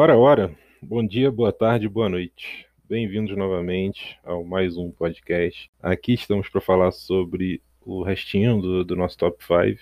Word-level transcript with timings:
Ora, 0.00 0.16
ora, 0.16 0.56
bom 0.80 1.04
dia, 1.04 1.28
boa 1.28 1.52
tarde, 1.52 1.88
boa 1.88 2.08
noite. 2.08 2.68
Bem-vindos 2.88 3.36
novamente 3.36 4.16
ao 4.22 4.44
mais 4.44 4.76
um 4.76 4.92
podcast. 4.92 5.68
Aqui 5.82 6.14
estamos 6.14 6.48
para 6.48 6.60
falar 6.60 6.92
sobre 6.92 7.60
o 7.80 8.04
restinho 8.04 8.62
do, 8.62 8.84
do 8.84 8.94
nosso 8.94 9.18
top 9.18 9.44
5, 9.44 9.80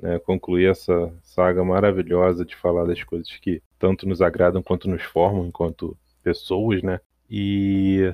né? 0.00 0.18
concluir 0.18 0.68
essa 0.68 1.16
saga 1.22 1.62
maravilhosa 1.62 2.44
de 2.44 2.56
falar 2.56 2.86
das 2.86 3.04
coisas 3.04 3.30
que 3.36 3.62
tanto 3.78 4.04
nos 4.04 4.20
agradam 4.20 4.60
quanto 4.64 4.90
nos 4.90 5.02
formam 5.02 5.46
enquanto 5.46 5.96
pessoas, 6.24 6.82
né? 6.82 6.98
E 7.30 8.12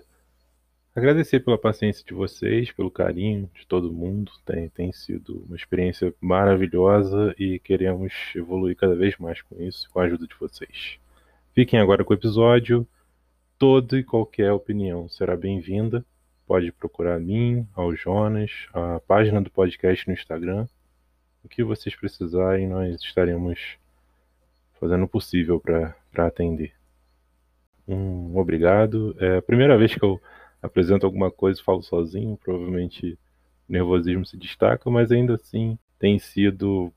agradecer 0.95 1.41
pela 1.41 1.57
paciência 1.57 2.05
de 2.05 2.13
vocês, 2.13 2.71
pelo 2.73 2.91
carinho 2.91 3.51
de 3.59 3.67
todo 3.67 3.91
mundo. 3.91 4.33
Tem, 4.45 4.69
tem 4.69 4.93
sido 4.93 5.47
uma 5.47 5.57
experiência 5.57 6.13
maravilhosa 6.21 7.35
e 7.39 7.59
queremos 7.59 8.13
evoluir 8.37 8.77
cada 8.77 8.95
vez 8.95 9.17
mais 9.17 9.41
com 9.41 9.59
isso, 9.63 9.89
com 9.89 9.99
a 9.99 10.05
ajuda 10.05 10.27
de 10.27 10.35
vocês. 10.39 11.01
Fiquem 11.55 11.79
agora 11.79 12.03
com 12.03 12.15
o 12.15 12.17
episódio. 12.17 12.89
Toda 13.59 13.99
e 13.99 14.03
qualquer 14.03 14.51
opinião 14.53 15.07
será 15.07 15.37
bem-vinda. 15.37 16.03
Pode 16.47 16.73
procurar 16.73 17.17
a 17.17 17.21
mim, 17.21 17.69
ao 17.75 17.95
Jonas, 17.95 18.51
a 18.73 18.99
página 19.01 19.39
do 19.39 19.51
podcast 19.51 20.09
no 20.09 20.15
Instagram. 20.15 20.67
O 21.45 21.49
que 21.51 21.63
vocês 21.63 21.95
precisarem, 21.95 22.67
nós 22.67 23.03
estaremos 23.03 23.77
fazendo 24.81 25.05
o 25.05 25.09
possível 25.09 25.61
para 25.61 25.95
atender. 26.27 26.73
Um 27.87 28.35
obrigado. 28.39 29.15
É 29.21 29.37
a 29.37 29.43
primeira 29.43 29.77
vez 29.77 29.95
que 29.95 30.03
eu 30.03 30.19
apresento 30.63 31.05
alguma 31.05 31.31
coisa 31.31 31.61
e 31.61 31.65
falo 31.65 31.83
sozinho. 31.83 32.39
Provavelmente 32.43 33.13
o 33.69 33.73
nervosismo 33.73 34.25
se 34.25 34.39
destaca, 34.39 34.89
mas 34.89 35.13
ainda 35.13 35.35
assim 35.35 35.79
tem 35.99 36.19
sido 36.19 36.91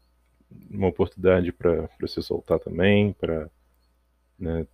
uma 0.71 0.87
oportunidade 0.87 1.51
para 1.51 1.90
se 2.07 2.23
soltar 2.23 2.57
também, 2.57 3.12
para 3.12 3.49
né, 4.38 4.66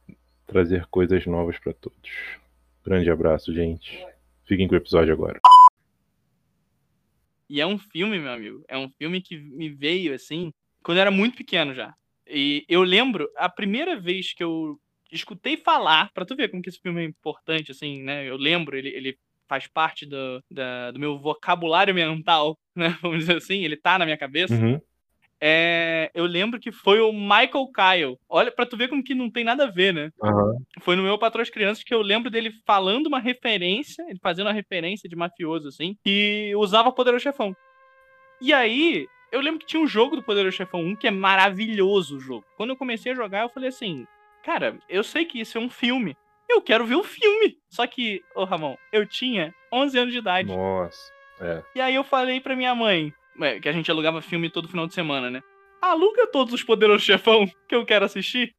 trazer 0.46 0.86
coisas 0.88 1.26
novas 1.26 1.58
para 1.60 1.74
todos. 1.74 2.12
Grande 2.84 3.10
abraço, 3.10 3.54
gente. 3.54 4.06
Fiquem 4.46 4.68
com 4.68 4.74
o 4.74 4.78
episódio 4.78 5.14
agora. 5.14 5.40
E 7.50 7.60
é 7.60 7.68
um 7.68 7.78
filme, 7.78 8.20
meu 8.20 8.32
amigo. 8.32 8.64
É 8.68 8.78
um 8.78 8.90
filme 8.98 9.22
que 9.22 9.38
me 9.38 9.70
veio 9.70 10.14
assim 10.14 10.52
quando 10.84 10.98
eu 10.98 11.02
era 11.02 11.12
muito 11.12 11.38
pequeno 11.38 11.74
já. 11.74 11.94
E 12.28 12.66
eu 12.68 12.82
lembro 12.82 13.30
a 13.36 13.50
primeira 13.50 14.00
vez 14.00 14.34
que 14.34 14.44
eu 14.44 14.80
escutei 15.12 15.58
falar, 15.58 16.12
para 16.14 16.26
tu 16.26 16.36
ver 16.36 16.50
como 16.50 16.62
que 16.62 16.70
esse 16.70 16.80
filme 16.80 17.02
é 17.02 17.06
importante, 17.06 17.72
assim, 17.72 18.02
né? 18.02 18.28
Eu 18.28 18.38
lembro, 18.38 18.78
ele, 18.78 18.90
ele 18.90 19.18
faz 19.48 19.68
parte 19.68 20.06
do, 20.06 20.42
da, 20.50 20.92
do 20.92 21.00
meu 21.00 21.20
vocabulário 21.20 21.94
mental, 21.94 22.58
né? 22.74 22.98
Vamos 23.02 23.20
dizer 23.20 23.38
assim, 23.38 23.64
ele 23.64 23.76
tá 23.76 24.00
na 24.00 24.06
minha 24.06 24.18
cabeça. 24.18 24.56
Uhum. 24.56 24.80
É, 25.44 26.12
eu 26.14 26.26
lembro 26.26 26.60
que 26.60 26.72
foi 26.72 27.00
o 27.00 27.12
Michael 27.12 27.68
Kyle. 27.74 28.18
Olha, 28.30 28.52
pra 28.52 28.66
tu 28.66 28.78
ver 28.78 28.88
como 28.88 29.04
que 29.04 29.16
não 29.16 29.30
tem 29.30 29.44
nada 29.44 29.64
a 29.64 29.72
ver, 29.72 29.92
né? 29.92 30.12
Uhum. 30.22 30.58
Foi 30.82 30.96
no 30.96 31.02
meu 31.02 31.18
Patrão 31.18 31.44
Crianças 31.46 31.84
que 31.84 31.94
eu 31.94 32.02
lembro 32.02 32.30
dele 32.30 32.54
falando 32.66 33.08
uma 33.08 33.20
referência, 33.20 34.06
ele 34.08 34.20
fazendo 34.22 34.48
uma 34.48 34.54
referência 34.54 35.10
de 35.10 35.16
mafioso, 35.16 35.68
assim, 35.68 35.98
que 36.04 36.54
usava 36.56 36.92
Poderoso 36.92 37.24
Chefão. 37.24 37.56
E 38.40 38.54
aí, 38.54 39.08
eu 39.32 39.42
lembro 39.42 39.60
que 39.60 39.66
tinha 39.66 39.82
um 39.82 39.88
jogo 39.88 40.16
do 40.16 40.24
Poderoso 40.24 40.56
Chefão 40.56 40.82
1 40.82 40.96
que 40.96 41.08
é 41.08 41.12
maravilhoso 41.12 42.18
o 42.18 42.20
jogo. 42.20 42.46
Quando 42.56 42.72
eu 42.72 42.78
comecei 42.78 43.12
a 43.12 43.16
jogar, 43.16 43.42
eu 43.42 43.50
falei 43.50 43.70
assim, 43.70 44.06
cara, 44.44 44.78
eu 44.88 45.04
sei 45.04 45.26
que 45.26 45.40
isso 45.40 45.58
é 45.58 45.62
um 45.62 45.70
filme. 45.70 46.16
Eu 46.48 46.62
quero 46.62 46.86
ver 46.86 46.96
o 46.96 47.04
filme. 47.04 47.58
Só 47.70 47.88
que, 47.88 48.22
ô 48.36 48.44
Ramon, 48.44 48.76
eu 48.92 49.08
tinha 49.08 49.56
11 49.72 49.98
anos 49.98 50.14
de 50.14 50.20
idade. 50.20 50.50
Nossa, 50.50 51.12
é. 51.40 51.64
E 51.74 51.82
aí 51.82 51.96
eu 51.96 52.04
falei 52.04 52.42
pra 52.42 52.56
minha 52.56 52.76
mãe, 52.76 53.14
que 53.62 53.70
a 53.70 53.72
gente 53.72 53.90
alugava 53.90 54.22
filme 54.22 54.50
todo 54.50 54.68
final 54.68 54.88
de 54.88 54.94
semana, 54.94 55.30
né? 55.30 55.42
Aluga 55.82 56.28
todos 56.28 56.54
os 56.54 56.64
Poderosos 56.64 57.04
Chefão 57.04 57.50
que 57.68 57.76
eu 57.76 57.86
quero 57.86 58.06
assistir. 58.06 58.54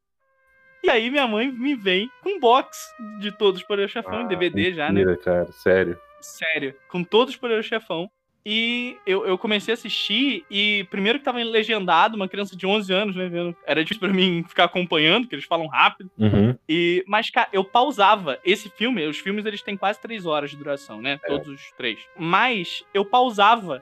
E 0.83 0.91
aí 0.91 1.11
minha 1.11 1.27
mãe 1.29 1.51
me 1.53 1.77
vem 1.77 2.11
com 2.23 2.41
box 2.41 2.77
de 3.21 3.31
todos 3.31 3.61
os 3.61 3.67
Poderosos 3.67 3.93
Chefão 3.93 4.19
Ah, 4.19 4.23
em 4.23 4.29
DVD 4.29 4.57
mentira, 4.63 4.75
já, 4.77 4.93
né? 4.93 5.17
cara, 5.17 5.53
sério. 5.53 5.99
Sério, 6.21 6.75
com 6.89 7.05
todos 7.05 7.35
os 7.35 7.41
Poderosos 7.41 7.69
Chefão. 7.69 8.09
E 8.45 8.97
eu, 9.07 9.25
eu 9.25 9.39
comecei 9.39 9.73
a 9.73 9.77
assistir, 9.77 10.45
e 10.51 10.85
primeiro 10.91 11.21
que 11.21 11.25
tava 11.25 11.39
legendado, 11.39 12.17
uma 12.17 12.29
criança 12.29 12.57
de 12.57 12.67
11 12.67 12.93
anos, 12.93 13.15
né, 13.15 13.29
vendo? 13.29 13.57
Era 13.65 13.85
difícil 13.85 14.01
pra 14.01 14.13
mim 14.13 14.45
ficar 14.49 14.65
acompanhando, 14.65 15.23
porque 15.25 15.37
eles 15.37 15.45
falam 15.45 15.69
rápido. 15.69 16.11
Uhum. 16.19 16.59
E, 16.69 17.05
mas, 17.07 17.31
cara, 17.31 17.49
eu 17.53 17.63
pausava 17.63 18.41
esse 18.45 18.69
filme, 18.69 19.07
os 19.07 19.19
filmes 19.19 19.47
eles 19.47 19.63
têm 19.63 19.77
quase 19.77 20.01
três 20.01 20.27
horas 20.27 20.51
de 20.51 20.57
duração, 20.57 21.01
né? 21.01 21.21
É. 21.23 21.29
Todos 21.29 21.47
os 21.47 21.71
três. 21.77 22.01
Mas 22.19 22.85
eu 22.93 23.05
pausava. 23.05 23.81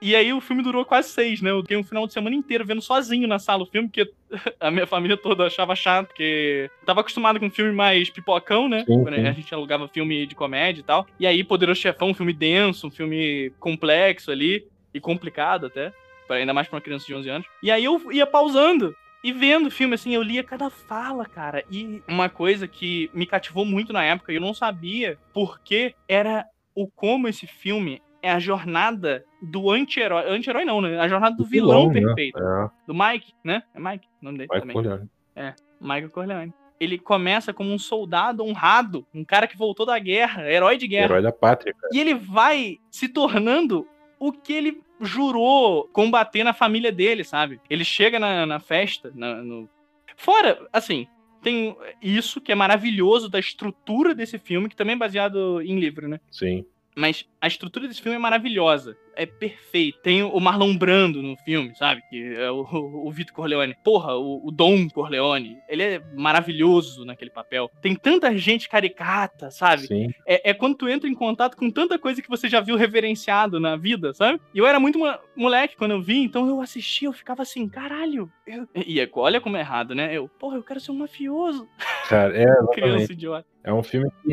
E 0.00 0.14
aí 0.14 0.32
o 0.32 0.40
filme 0.40 0.62
durou 0.62 0.84
quase 0.84 1.08
seis, 1.08 1.40
né? 1.40 1.50
Eu 1.50 1.62
fiquei 1.62 1.76
um 1.76 1.84
final 1.84 2.06
de 2.06 2.12
semana 2.12 2.36
inteiro 2.36 2.64
vendo 2.64 2.82
sozinho 2.82 3.26
na 3.26 3.38
sala 3.38 3.62
o 3.62 3.66
filme, 3.66 3.88
porque 3.88 4.10
a 4.60 4.70
minha 4.70 4.86
família 4.86 5.16
toda 5.16 5.46
achava 5.46 5.74
chato, 5.74 6.08
porque 6.08 6.70
tava 6.84 7.00
acostumado 7.00 7.40
com 7.40 7.50
filme 7.50 7.72
mais 7.72 8.10
pipocão, 8.10 8.68
né? 8.68 8.84
Sim, 8.84 9.02
Quando 9.02 9.14
sim. 9.14 9.26
a 9.26 9.32
gente 9.32 9.54
alugava 9.54 9.88
filme 9.88 10.26
de 10.26 10.34
comédia 10.34 10.80
e 10.80 10.84
tal. 10.84 11.06
E 11.18 11.26
aí 11.26 11.42
Poderoso 11.42 11.80
Chefão, 11.80 12.10
um 12.10 12.14
filme 12.14 12.32
denso, 12.32 12.86
um 12.86 12.90
filme 12.90 13.52
complexo 13.58 14.30
ali, 14.30 14.66
e 14.96 15.00
complicado 15.00 15.66
até, 15.66 15.92
ainda 16.30 16.54
mais 16.54 16.68
pra 16.68 16.76
uma 16.76 16.82
criança 16.82 17.06
de 17.06 17.14
11 17.14 17.28
anos. 17.28 17.46
E 17.62 17.70
aí 17.70 17.84
eu 17.84 18.12
ia 18.12 18.26
pausando 18.26 18.94
e 19.22 19.32
vendo 19.32 19.66
o 19.66 19.70
filme, 19.70 19.94
assim, 19.94 20.14
eu 20.14 20.22
lia 20.22 20.42
cada 20.42 20.70
fala, 20.70 21.24
cara. 21.26 21.64
E 21.70 22.02
uma 22.06 22.28
coisa 22.28 22.68
que 22.68 23.10
me 23.12 23.26
cativou 23.26 23.64
muito 23.64 23.92
na 23.92 24.04
época, 24.04 24.32
e 24.32 24.36
eu 24.36 24.40
não 24.40 24.54
sabia 24.54 25.18
por 25.32 25.60
que, 25.60 25.94
era 26.08 26.44
o 26.74 26.86
como 26.86 27.26
esse 27.26 27.46
filme 27.46 28.02
é 28.26 28.32
a 28.32 28.38
jornada 28.38 29.24
do 29.40 29.70
anti-herói. 29.70 30.24
Anti-herói 30.28 30.64
não, 30.64 30.80
né? 30.80 30.98
A 30.98 31.08
jornada 31.08 31.36
do 31.36 31.44
vilão, 31.44 31.88
né? 31.88 32.00
perfeito. 32.00 32.38
É, 32.38 32.70
Do 32.86 32.94
Mike, 32.94 33.32
né? 33.44 33.62
É 33.74 33.80
Mike 33.80 34.06
o 34.20 34.24
nome 34.24 34.38
dele 34.38 34.48
vai 34.48 34.60
também. 34.60 34.74
Corleone. 34.74 35.08
Michael 35.80 36.10
Corleone. 36.10 36.54
Ele 36.78 36.98
começa 36.98 37.54
como 37.54 37.72
um 37.72 37.78
soldado 37.78 38.44
honrado, 38.44 39.06
um 39.14 39.24
cara 39.24 39.46
que 39.46 39.56
voltou 39.56 39.86
da 39.86 39.98
guerra, 39.98 40.50
herói 40.50 40.76
de 40.76 40.86
guerra. 40.86 41.06
Herói 41.06 41.22
da 41.22 41.32
pátria, 41.32 41.74
cara. 41.74 41.90
E 41.94 41.98
ele 42.00 42.14
vai 42.14 42.78
se 42.90 43.08
tornando 43.08 43.86
o 44.18 44.30
que 44.32 44.52
ele 44.52 44.82
jurou 45.00 45.88
combater 45.92 46.44
na 46.44 46.52
família 46.52 46.92
dele, 46.92 47.24
sabe? 47.24 47.60
Ele 47.68 47.84
chega 47.84 48.18
na, 48.18 48.44
na 48.46 48.58
festa, 48.60 49.10
na- 49.14 49.42
no... 49.42 49.68
Fora, 50.16 50.66
assim, 50.72 51.06
tem 51.42 51.76
isso 52.02 52.40
que 52.40 52.52
é 52.52 52.54
maravilhoso 52.54 53.28
da 53.28 53.38
estrutura 53.38 54.14
desse 54.14 54.38
filme, 54.38 54.68
que 54.68 54.76
também 54.76 54.94
é 54.94 54.98
baseado 54.98 55.60
em 55.62 55.78
livro, 55.78 56.08
né? 56.08 56.18
Sim. 56.30 56.64
Mas 56.96 57.28
a 57.40 57.46
estrutura 57.46 57.86
desse 57.86 58.00
filme 58.00 58.16
é 58.16 58.18
maravilhosa. 58.20 58.96
É 59.16 59.24
perfeito. 59.26 59.98
Tem 60.02 60.22
o 60.22 60.38
Marlon 60.38 60.76
Brando 60.76 61.22
no 61.22 61.36
filme, 61.38 61.74
sabe? 61.74 62.02
Que 62.10 62.34
é 62.34 62.50
o, 62.50 62.60
o, 62.62 63.06
o 63.08 63.10
Vitor 63.10 63.34
Corleone. 63.34 63.74
Porra, 63.82 64.14
o, 64.14 64.46
o 64.46 64.50
Dom 64.50 64.88
Corleone. 64.90 65.56
Ele 65.68 65.82
é 65.82 66.02
maravilhoso 66.14 67.04
naquele 67.04 67.30
papel. 67.30 67.70
Tem 67.80 67.94
tanta 67.94 68.36
gente 68.36 68.68
caricata, 68.68 69.50
sabe? 69.50 69.86
Sim. 69.86 70.08
É, 70.26 70.50
é 70.50 70.54
quando 70.54 70.76
tu 70.76 70.88
entra 70.88 71.08
em 71.08 71.14
contato 71.14 71.56
com 71.56 71.70
tanta 71.70 71.98
coisa 71.98 72.20
que 72.20 72.28
você 72.28 72.48
já 72.48 72.60
viu 72.60 72.76
reverenciado 72.76 73.58
na 73.58 73.74
vida, 73.76 74.12
sabe? 74.12 74.40
E 74.54 74.58
eu 74.58 74.66
era 74.66 74.78
muito 74.78 74.98
mo- 74.98 75.18
moleque 75.34 75.76
quando 75.76 75.92
eu 75.92 76.02
vi, 76.02 76.22
então 76.22 76.46
eu 76.48 76.60
assistia, 76.60 77.08
eu 77.08 77.12
ficava 77.12 77.42
assim, 77.42 77.68
caralho. 77.68 78.30
eu- 78.46 78.68
E 78.74 79.00
é- 79.00 79.08
olha 79.14 79.40
como 79.40 79.56
é 79.56 79.60
errado, 79.60 79.94
né? 79.94 80.14
Eu, 80.14 80.28
porra, 80.28 80.56
eu 80.56 80.62
quero 80.62 80.78
ser 80.80 80.90
um 80.90 80.96
mafioso. 80.98 81.66
Cara, 82.08 82.36
é, 82.36 82.44
Criança 82.72 83.12
idiota. 83.12 83.46
É 83.64 83.72
um 83.72 83.82
filme 83.82 84.08
que 84.22 84.30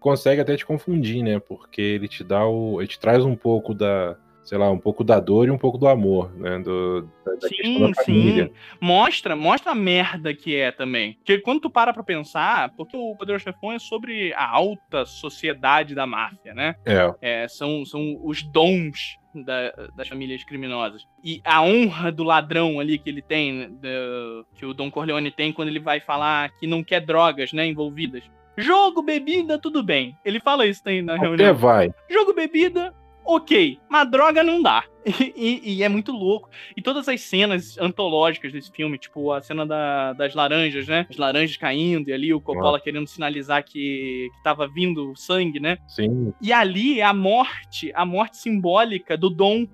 consegue 0.00 0.40
até 0.40 0.56
te 0.56 0.66
confundir, 0.66 1.22
né? 1.22 1.38
Porque 1.38 1.80
ele 1.80 2.08
te 2.08 2.24
dá 2.24 2.44
o. 2.44 2.80
Ele 2.80 2.88
te 2.88 2.98
traz 2.98 3.24
um 3.24 3.36
pouco 3.36 3.72
da. 3.82 4.16
Sei 4.44 4.58
lá, 4.58 4.68
um 4.72 4.78
pouco 4.78 5.04
da 5.04 5.20
dor 5.20 5.46
e 5.46 5.52
um 5.52 5.56
pouco 5.56 5.78
do 5.78 5.86
amor, 5.86 6.34
né? 6.36 6.58
Do, 6.58 7.02
da, 7.24 7.46
Sim, 7.46 7.80
da 7.80 7.94
sim. 8.02 8.50
Mostra, 8.80 9.36
mostra 9.36 9.70
a 9.70 9.74
merda 9.74 10.34
que 10.34 10.56
é 10.56 10.72
também. 10.72 11.12
Porque 11.14 11.38
quando 11.38 11.60
tu 11.60 11.70
para 11.70 11.92
pra 11.92 12.02
pensar, 12.02 12.70
porque 12.76 12.96
o 12.96 13.14
Poderoso 13.14 13.44
Chefão 13.44 13.70
é 13.70 13.78
sobre 13.78 14.32
a 14.34 14.44
alta 14.50 15.04
sociedade 15.06 15.94
da 15.94 16.06
máfia, 16.08 16.54
né? 16.54 16.74
É, 16.84 17.14
É, 17.20 17.46
são, 17.46 17.84
são 17.84 18.18
os 18.24 18.42
dons 18.42 19.16
da- 19.32 19.72
das 19.94 20.08
famílias 20.08 20.42
criminosas. 20.42 21.06
E 21.22 21.40
a 21.44 21.62
honra 21.62 22.10
do 22.10 22.24
ladrão 22.24 22.80
ali 22.80 22.98
que 22.98 23.08
ele 23.08 23.22
tem, 23.22 23.52
né, 23.52 23.68
da- 23.80 24.44
que 24.56 24.66
o 24.66 24.74
Don 24.74 24.90
Corleone 24.90 25.30
tem 25.30 25.52
quando 25.52 25.68
ele 25.68 25.78
vai 25.78 26.00
falar 26.00 26.50
que 26.58 26.66
não 26.66 26.82
quer 26.82 26.98
drogas, 27.00 27.52
né, 27.52 27.64
envolvidas. 27.64 28.24
Jogo, 28.58 29.02
bebida, 29.02 29.56
tudo 29.56 29.84
bem. 29.84 30.16
Ele 30.24 30.40
fala 30.40 30.66
isso 30.66 30.82
aí 30.84 31.00
na 31.00 31.14
até 31.14 31.22
reunião. 31.26 31.54
vai. 31.54 31.94
Jogo, 32.10 32.34
bebida, 32.34 32.92
ok. 33.36 33.78
Mas 33.88 34.10
droga 34.10 34.42
não 34.42 34.62
dá. 34.62 34.84
E, 35.04 35.32
e- 35.36 35.74
e 35.78 35.82
é 35.82 35.88
muito 35.88 36.12
louco. 36.12 36.48
E 36.76 36.80
todas 36.80 37.08
as 37.08 37.20
cenas 37.22 37.76
antológicas 37.76 38.52
desse 38.52 38.70
filme, 38.70 38.96
tipo 38.98 39.32
a 39.32 39.40
cena 39.42 39.66
da- 39.66 40.12
das 40.12 40.32
laranjas, 40.32 40.86
né? 40.86 41.06
As 41.10 41.16
laranjas 41.16 41.56
caindo 41.56 42.08
e 42.08 42.12
ali 42.12 42.32
o 42.32 42.40
Coppola 42.40 42.78
querendo 42.80 43.08
sinalizar 43.08 43.64
que, 43.64 44.28
que 44.32 44.42
tava 44.44 44.68
vindo 44.68 45.12
sangue, 45.16 45.58
né? 45.58 45.76
Sim, 45.88 46.32
E 46.40 46.52
ali 46.52 47.00
é 47.00 47.02
a 47.04 47.12
morte, 47.12 47.90
a 47.96 48.04
morte 48.06 48.36
simbólica 48.36 49.16
do 49.16 49.28
Dom. 49.28 49.66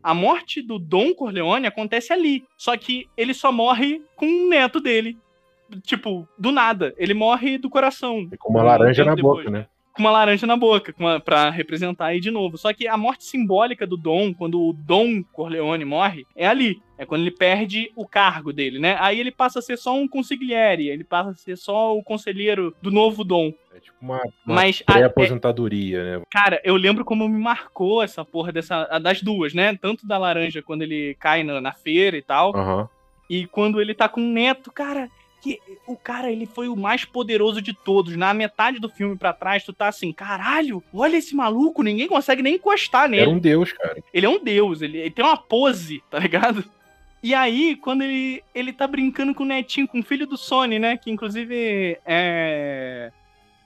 A 0.00 0.14
morte 0.14 0.62
do 0.62 0.78
Dom 0.78 1.12
Corleone 1.14 1.66
acontece 1.66 2.12
ali. 2.12 2.44
Só 2.56 2.76
que 2.76 3.06
ele 3.16 3.34
só 3.34 3.50
morre 3.50 4.00
com 4.14 4.24
um 4.26 4.48
neto 4.48 4.78
dele. 4.78 5.18
Tipo, 5.82 6.28
do 6.38 6.52
nada. 6.52 6.94
Ele 6.96 7.12
morre 7.12 7.58
do 7.58 7.68
coração. 7.68 8.28
é 8.32 8.36
com 8.36 8.50
uma 8.52 8.62
Um 8.62 8.66
laranja 8.66 9.04
na 9.04 9.16
depois. 9.16 9.38
boca, 9.44 9.50
né? 9.50 9.66
Com 9.96 10.02
uma 10.02 10.10
laranja 10.10 10.46
na 10.46 10.56
boca, 10.56 10.94
uma, 10.98 11.18
pra 11.18 11.48
representar 11.48 12.06
aí 12.06 12.20
de 12.20 12.30
novo. 12.30 12.58
Só 12.58 12.72
que 12.72 12.86
a 12.86 12.96
morte 12.96 13.24
simbólica 13.24 13.86
do 13.86 13.96
Dom, 13.96 14.34
quando 14.34 14.60
o 14.60 14.72
Dom 14.72 15.22
Corleone 15.32 15.84
morre, 15.84 16.26
é 16.36 16.46
ali. 16.46 16.80
É 16.98 17.04
quando 17.04 17.22
ele 17.22 17.30
perde 17.30 17.90
o 17.94 18.06
cargo 18.06 18.52
dele, 18.52 18.78
né? 18.78 18.96
Aí 19.00 19.18
ele 19.18 19.30
passa 19.30 19.58
a 19.58 19.62
ser 19.62 19.76
só 19.76 19.94
um 19.94 20.08
consigliere, 20.08 20.88
ele 20.88 21.04
passa 21.04 21.30
a 21.30 21.34
ser 21.34 21.56
só 21.56 21.96
o 21.96 22.02
conselheiro 22.02 22.74
do 22.80 22.90
novo 22.90 23.22
Dom. 23.24 23.52
É 23.74 23.80
tipo 23.80 23.96
uma, 24.00 24.22
uma 24.46 24.54
Mas, 24.54 24.80
pré-aposentadoria, 24.80 26.18
né? 26.18 26.22
Cara, 26.30 26.60
eu 26.64 26.76
lembro 26.76 27.04
como 27.04 27.28
me 27.28 27.38
marcou 27.38 28.02
essa 28.02 28.24
porra 28.24 28.52
dessa, 28.52 28.98
das 28.98 29.20
duas, 29.20 29.52
né? 29.52 29.76
Tanto 29.76 30.06
da 30.06 30.16
laranja 30.16 30.62
quando 30.62 30.82
ele 30.82 31.14
cai 31.18 31.42
na, 31.42 31.60
na 31.60 31.72
feira 31.72 32.16
e 32.16 32.22
tal. 32.22 32.54
Uhum. 32.54 32.88
E 33.28 33.46
quando 33.46 33.80
ele 33.80 33.92
tá 33.92 34.08
com 34.08 34.20
o 34.20 34.32
neto, 34.32 34.70
cara, 34.70 35.10
que 35.46 35.60
o 35.86 35.96
cara, 35.96 36.30
ele 36.30 36.46
foi 36.46 36.68
o 36.68 36.76
mais 36.76 37.04
poderoso 37.04 37.62
de 37.62 37.72
todos. 37.72 38.16
Na 38.16 38.34
metade 38.34 38.80
do 38.80 38.88
filme 38.88 39.16
para 39.16 39.32
trás, 39.32 39.62
tu 39.62 39.72
tá 39.72 39.88
assim, 39.88 40.12
caralho, 40.12 40.82
olha 40.92 41.16
esse 41.16 41.34
maluco, 41.34 41.82
ninguém 41.82 42.08
consegue 42.08 42.42
nem 42.42 42.56
encostar 42.56 43.08
nele. 43.08 43.22
Era 43.22 43.30
um 43.30 43.38
deus, 43.38 43.72
cara. 43.72 44.02
Ele 44.12 44.26
é 44.26 44.28
um 44.28 44.42
deus, 44.42 44.82
ele, 44.82 44.98
ele 44.98 45.10
tem 45.10 45.24
uma 45.24 45.36
pose, 45.36 46.02
tá 46.10 46.18
ligado? 46.18 46.64
E 47.22 47.34
aí, 47.34 47.76
quando 47.76 48.02
ele, 48.02 48.42
ele 48.54 48.72
tá 48.72 48.86
brincando 48.86 49.34
com 49.34 49.44
o 49.44 49.46
netinho, 49.46 49.88
com 49.88 50.00
o 50.00 50.02
filho 50.02 50.26
do 50.26 50.36
Sony, 50.36 50.78
né? 50.78 50.96
Que 50.96 51.10
inclusive 51.10 51.98
é 52.04 53.12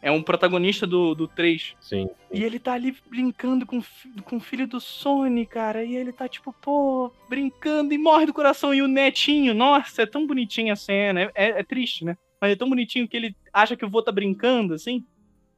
é 0.03 0.11
um 0.11 0.23
protagonista 0.23 0.87
do, 0.87 1.15
do 1.15 1.29
3. 1.29 1.77
Sim, 1.81 2.07
sim. 2.07 2.11
E 2.33 2.43
ele 2.43 2.59
tá 2.59 2.73
ali 2.73 2.97
brincando 3.09 3.67
com, 3.67 3.83
com 4.25 4.37
o 4.37 4.41
filho 4.41 4.67
do 4.67 4.81
Sony, 4.81 5.45
cara. 5.45 5.85
E 5.85 5.95
ele 5.95 6.13
tá 6.13 6.29
tipo, 6.29 6.53
pô, 6.53 7.13
brincando 7.29 7.93
e 7.93 7.99
morre 7.99 8.27
do 8.27 8.35
coração. 8.35 8.73
E 8.73 8.83
o 8.83 8.89
netinho, 8.89 9.55
nossa, 9.55 10.03
é 10.03 10.07
tão 10.07 10.27
bonitinha 10.27 10.73
a 10.73 10.77
cena. 10.77 11.23
É, 11.23 11.31
é, 11.35 11.49
é 11.61 11.63
triste, 11.63 12.05
né? 12.05 12.17
Mas 12.41 12.53
é 12.53 12.57
tão 12.57 12.69
bonitinho 12.69 13.07
que 13.07 13.17
ele 13.17 13.37
acha 13.53 13.77
que 13.77 13.85
o 13.85 13.91
vô 13.91 14.03
tá 14.03 14.11
brincando, 14.11 14.75
assim. 14.75 15.05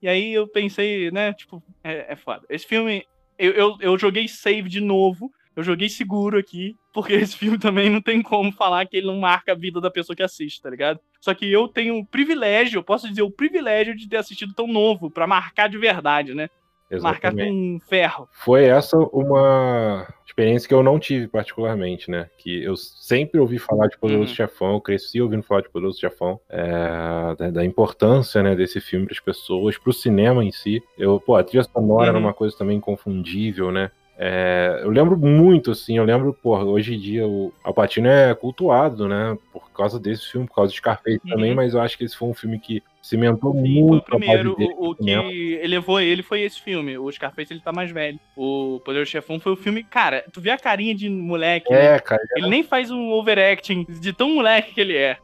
E 0.01 0.09
aí 0.09 0.33
eu 0.33 0.49
pensei, 0.49 1.13
né, 1.13 1.33
tipo, 1.33 1.63
é, 1.85 2.13
é 2.13 2.17
foda. 2.17 2.45
Esse 2.51 2.67
filme, 2.67 3.05
eu, 3.39 3.53
eu, 3.53 3.77
eu 3.81 3.99
joguei 3.99 4.27
save 4.27 4.69
de 4.69 4.81
novo 4.81 5.31
eu 5.55 5.63
joguei 5.63 5.89
seguro 5.89 6.39
aqui, 6.39 6.77
porque 6.93 7.13
esse 7.15 7.37
filme 7.37 7.59
também 7.59 7.91
não 7.91 8.01
tem 8.01 8.23
como 8.23 8.53
falar 8.53 8.87
que 8.87 8.97
ele 8.97 9.07
não 9.07 9.19
marca 9.19 9.53
a 9.53 9.57
vida 9.57 9.81
da 9.81 9.91
pessoa 9.91 10.17
que 10.17 10.23
assiste, 10.23 10.61
tá 10.61 10.71
ligado? 10.71 11.01
Só 11.23 11.33
que 11.33 11.51
eu 11.51 11.69
tenho 11.69 11.99
o 11.99 12.05
privilégio, 12.05 12.79
eu 12.79 12.83
posso 12.83 13.09
dizer 13.09 13.23
o 13.23 13.31
privilégio 13.31 13.95
de 13.95 14.09
ter 14.09 14.17
assistido 14.17 14.53
tão 14.53 14.67
novo, 14.67 15.09
para 15.09 15.25
marcar 15.25 15.69
de 15.69 15.79
verdade, 15.79 16.35
né? 16.35 16.51
Exatamente. 16.91 17.23
Marcar 17.23 17.35
com 17.35 17.79
ferro. 17.89 18.29
Foi 18.33 18.65
essa 18.65 18.99
uma 18.99 20.07
experiência 20.27 20.67
que 20.67 20.75
eu 20.75 20.83
não 20.83 20.99
tive 20.99 21.29
particularmente, 21.29 22.11
né? 22.11 22.29
Que 22.37 22.65
eu 22.65 22.75
sempre 22.75 23.39
ouvi 23.39 23.57
falar 23.61 23.87
de 23.87 23.97
Poderoso 23.97 24.31
uhum. 24.31 24.35
Chefão, 24.35 24.73
eu 24.73 24.81
cresci 24.81 25.23
ouvindo 25.23 25.45
falar 25.45 25.61
de 25.61 25.71
Poderoso 25.71 26.01
Chefão, 26.01 26.41
é, 26.51 27.37
da, 27.39 27.51
da, 27.51 27.65
importância 27.65 28.43
né, 28.43 28.57
desse 28.57 28.81
filme 28.81 29.07
para 29.07 29.15
as 29.15 29.21
pessoas, 29.21 29.79
para 29.79 29.91
o 29.91 29.95
cinema 29.95 30.45
em 30.45 30.51
si. 30.51 30.83
Eu, 30.99 31.21
pô, 31.21 31.37
a 31.37 31.45
trilha 31.45 31.63
sonora 31.63 32.03
uhum. 32.03 32.09
era 32.09 32.19
uma 32.19 32.35
coisa 32.35 32.59
também 32.59 32.79
inconfundível, 32.79 33.71
né? 33.71 33.93
É, 34.19 34.81
eu 34.83 34.91
lembro 34.91 35.17
muito, 35.17 35.71
assim, 35.71 35.97
eu 35.97 36.05
lembro, 36.05 36.35
porra, 36.35 36.65
hoje 36.65 36.95
em 36.95 36.99
dia 36.99 37.27
o 37.27 37.53
Alpatino 37.65 38.09
é 38.09 38.35
cultuado, 38.35 39.09
né, 39.09 39.37
por 39.53 39.71
causa 39.73 39.99
desse 39.99 40.31
filme, 40.31 40.47
por 40.47 40.55
causa 40.55 40.71
de 40.71 40.79
Scarface 40.79 41.21
uhum. 41.25 41.31
também, 41.31 41.55
mas 41.55 41.75
eu 41.75 41.81
acho 41.81 41.97
que 41.97 42.05
esse 42.05 42.17
foi 42.17 42.29
um 42.29 42.35
filme 42.35 42.59
que 42.59 42.83
cimentou 43.01 43.53
Sim, 43.53 43.81
muito. 43.83 44.07
Foi 44.07 44.17
o 44.17 44.21
primeiro, 44.21 44.57
o, 44.59 44.91
o 44.91 44.95
que 44.95 45.59
elevou 45.63 46.01
ele 46.01 46.23
foi 46.23 46.43
esse 46.43 46.61
filme, 46.61 46.99
o 46.99 47.11
Scarface 47.11 47.53
ele 47.53 47.61
tá 47.61 47.73
mais 47.73 47.91
velho. 47.91 48.21
O 48.37 48.81
Poder 48.85 49.01
do 49.01 49.09
Chefão 49.09 49.41
foi 49.41 49.53
o 49.53 49.57
filme, 49.57 49.83
cara, 49.83 50.25
tu 50.31 50.41
vê 50.41 50.51
a 50.51 50.59
carinha 50.59 50.95
de 50.95 51.09
moleque, 51.09 51.73
é, 51.73 51.93
né? 51.93 51.99
cara. 51.99 52.23
Ele 52.37 52.49
nem 52.49 52.63
faz 52.63 52.91
um 52.91 53.11
overacting 53.11 53.87
de 53.89 54.13
tão 54.13 54.35
moleque 54.35 54.75
que 54.75 54.81
ele 54.81 54.97
é. 54.97 55.17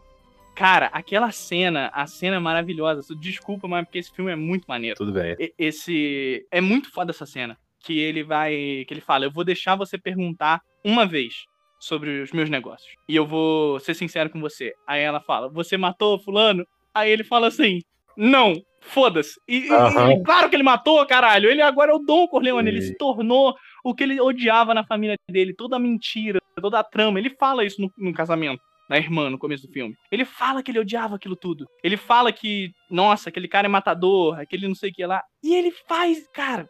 Cara, 0.57 0.87
aquela 0.87 1.31
cena, 1.31 1.89
a 1.95 2.05
cena 2.09 2.35
é 2.35 2.41
maravilhosa. 2.41 3.15
Desculpa, 3.15 3.69
mas 3.69 3.85
porque 3.85 3.99
esse 3.99 4.11
filme 4.11 4.33
é 4.33 4.35
muito 4.35 4.65
maneiro. 4.67 4.97
Tudo 4.97 5.13
bem. 5.13 5.37
Esse. 5.57 6.45
É 6.51 6.61
muito 6.61 6.91
foda 6.91 7.13
essa 7.13 7.25
cena 7.25 7.57
que 7.81 7.99
ele 7.99 8.23
vai. 8.23 8.85
que 8.87 8.89
ele 8.91 9.01
fala, 9.01 9.25
eu 9.25 9.31
vou 9.31 9.45
deixar 9.45 9.77
você 9.77 9.99
perguntar 9.99 10.61
uma 10.85 11.07
vez 11.07 11.45
sobre 11.79 12.23
os 12.23 12.33
meus 12.33 12.51
negócios. 12.51 12.93
E 13.09 13.15
eu 13.15 13.27
vou 13.27 13.79
ser 13.81 13.95
sincero 13.95 14.31
com 14.31 14.41
você. 14.41 14.75
Aí 14.87 15.01
ela 15.01 15.21
fala, 15.21 15.49
você 15.49 15.77
matou 15.77 16.19
fulano? 16.19 16.67
Aí 16.93 17.11
ele 17.11 17.23
fala 17.23 17.47
assim, 17.49 17.81
não, 18.17 18.61
foda-se. 18.81 19.41
E, 19.47 19.71
uhum. 19.71 20.13
e, 20.13 20.23
claro 20.25 20.51
que 20.51 20.57
ele 20.57 20.63
matou, 20.63 21.05
caralho. 21.07 21.49
Ele 21.49 21.63
agora 21.63 21.93
é 21.93 21.95
o 21.95 22.01
Dom 22.01 22.27
Corleone, 22.27 22.69
e... 22.69 22.73
ele 22.73 22.83
se 22.83 22.97
tornou 22.97 23.55
o 23.85 23.95
que 23.95 24.03
ele 24.03 24.21
odiava 24.21 24.75
na 24.75 24.85
família 24.85 25.17
dele, 25.31 25.55
toda 25.55 25.77
a 25.77 25.79
mentira, 25.79 26.41
toda 26.61 26.81
a 26.81 26.85
trama. 26.85 27.19
Ele 27.19 27.31
fala 27.31 27.65
isso 27.65 27.81
no, 27.81 27.93
no 27.97 28.13
casamento 28.13 28.61
da 28.89 28.97
irmã 28.97 29.29
no 29.29 29.39
começo 29.39 29.67
do 29.67 29.73
filme. 29.73 29.95
Ele 30.11 30.25
fala 30.25 30.63
que 30.63 30.71
ele 30.71 30.79
odiava 30.79 31.17
aquilo 31.17 31.37
tudo. 31.37 31.69
Ele 31.85 31.97
fala 31.97 32.33
que, 32.33 32.73
nossa, 32.91 33.29
aquele 33.29 33.47
cara 33.47 33.67
é 33.67 33.69
matador, 33.69 34.41
aquele 34.41 34.67
não 34.67 34.75
sei 34.75 34.91
o 34.91 34.93
que 34.93 35.05
lá. 35.05 35.23
E 35.45 35.55
ele 35.55 35.71
faz, 35.87 36.27
cara. 36.33 36.69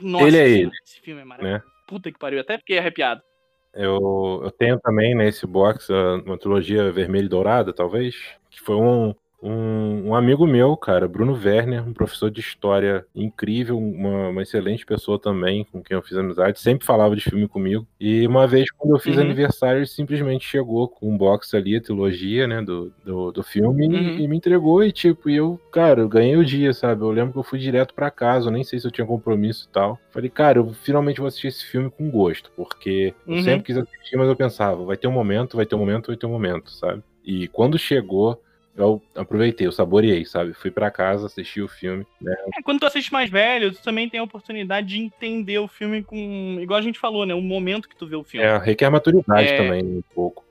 Nossa, 0.00 0.26
ele 0.26 0.38
é 0.38 0.48
ele. 0.48 0.70
Esse 0.84 1.00
filme 1.00 1.20
é 1.20 1.24
maravilhoso. 1.24 1.64
Né? 1.64 1.72
Puta 1.86 2.10
que 2.10 2.18
pariu, 2.18 2.40
até 2.40 2.58
fiquei 2.58 2.78
arrepiado. 2.78 3.22
Eu, 3.72 4.40
eu 4.44 4.50
tenho 4.52 4.78
também 4.78 5.14
nesse 5.14 5.46
box 5.46 5.88
uma 6.24 6.38
trilogia 6.38 6.92
vermelha 6.92 7.26
e 7.26 7.28
dourada, 7.28 7.72
talvez, 7.72 8.14
que 8.48 8.60
foi 8.60 8.76
um, 8.76 9.14
um, 9.44 10.08
um, 10.08 10.14
amigo 10.14 10.46
meu, 10.46 10.74
cara, 10.74 11.06
Bruno 11.06 11.34
Werner, 11.34 11.86
um 11.86 11.92
professor 11.92 12.30
de 12.30 12.40
história 12.40 13.06
incrível, 13.14 13.78
uma, 13.78 14.30
uma, 14.30 14.42
excelente 14.42 14.86
pessoa 14.86 15.18
também, 15.18 15.64
com 15.64 15.82
quem 15.82 15.94
eu 15.94 16.02
fiz 16.02 16.16
amizade, 16.16 16.58
sempre 16.58 16.86
falava 16.86 17.14
de 17.14 17.22
filme 17.22 17.46
comigo. 17.46 17.86
E 18.00 18.26
uma 18.26 18.46
vez, 18.46 18.70
quando 18.70 18.96
eu 18.96 18.98
fiz 18.98 19.16
uhum. 19.16 19.22
aniversário, 19.22 19.80
ele 19.80 19.86
simplesmente 19.86 20.46
chegou 20.46 20.88
com 20.88 21.12
um 21.12 21.18
box 21.18 21.54
ali, 21.54 21.76
a 21.76 21.80
trilogia, 21.80 22.46
né, 22.46 22.62
do, 22.62 22.90
do, 23.04 23.32
do 23.32 23.42
filme, 23.42 23.86
uhum. 23.86 23.94
e, 23.94 24.22
e, 24.22 24.28
me 24.28 24.38
entregou. 24.38 24.82
E 24.82 24.90
tipo, 24.90 25.28
e 25.28 25.36
eu, 25.36 25.60
cara, 25.70 26.00
eu 26.00 26.08
ganhei 26.08 26.36
o 26.36 26.44
dia, 26.44 26.72
sabe? 26.72 27.02
Eu 27.02 27.10
lembro 27.10 27.34
que 27.34 27.38
eu 27.38 27.44
fui 27.44 27.58
direto 27.58 27.92
para 27.92 28.10
casa, 28.10 28.48
eu 28.48 28.52
nem 28.52 28.64
sei 28.64 28.80
se 28.80 28.86
eu 28.86 28.90
tinha 28.90 29.06
compromisso 29.06 29.68
e 29.68 29.72
tal. 29.72 29.98
Falei, 30.10 30.30
cara, 30.30 30.58
eu 30.58 30.72
finalmente 30.72 31.20
vou 31.20 31.28
assistir 31.28 31.48
esse 31.48 31.66
filme 31.66 31.90
com 31.90 32.10
gosto, 32.10 32.50
porque 32.56 33.12
uhum. 33.26 33.36
eu 33.36 33.42
sempre 33.42 33.64
quis 33.64 33.76
assistir, 33.76 34.16
mas 34.16 34.28
eu 34.28 34.36
pensava, 34.36 34.82
vai 34.86 34.96
ter 34.96 35.06
um 35.06 35.12
momento, 35.12 35.56
vai 35.56 35.66
ter 35.66 35.74
um 35.74 35.80
momento, 35.80 36.06
vai 36.06 36.16
ter 36.16 36.24
um 36.24 36.30
momento, 36.30 36.70
sabe? 36.70 37.02
E 37.24 37.48
quando 37.48 37.78
chegou, 37.78 38.40
eu 38.76 39.00
aproveitei, 39.14 39.66
eu 39.66 39.72
saboreei, 39.72 40.24
sabe? 40.24 40.52
Fui 40.52 40.70
para 40.70 40.90
casa, 40.90 41.26
assisti 41.26 41.62
o 41.62 41.68
filme. 41.68 42.04
Né? 42.20 42.34
É, 42.56 42.62
quando 42.62 42.80
tu 42.80 42.86
assiste 42.86 43.12
mais 43.12 43.30
velho, 43.30 43.72
tu 43.72 43.82
também 43.82 44.08
tem 44.08 44.18
a 44.18 44.24
oportunidade 44.24 44.88
de 44.88 45.00
entender 45.00 45.58
o 45.58 45.68
filme 45.68 46.02
com. 46.02 46.58
Igual 46.60 46.78
a 46.78 46.82
gente 46.82 46.98
falou, 46.98 47.24
né? 47.24 47.34
O 47.34 47.40
momento 47.40 47.88
que 47.88 47.96
tu 47.96 48.06
vê 48.06 48.16
o 48.16 48.24
filme. 48.24 48.46
É, 48.46 48.58
requer 48.58 48.90
maturidade 48.90 49.48
é... 49.48 49.56
também, 49.56 49.84
um 49.84 50.02
pouco. 50.14 50.44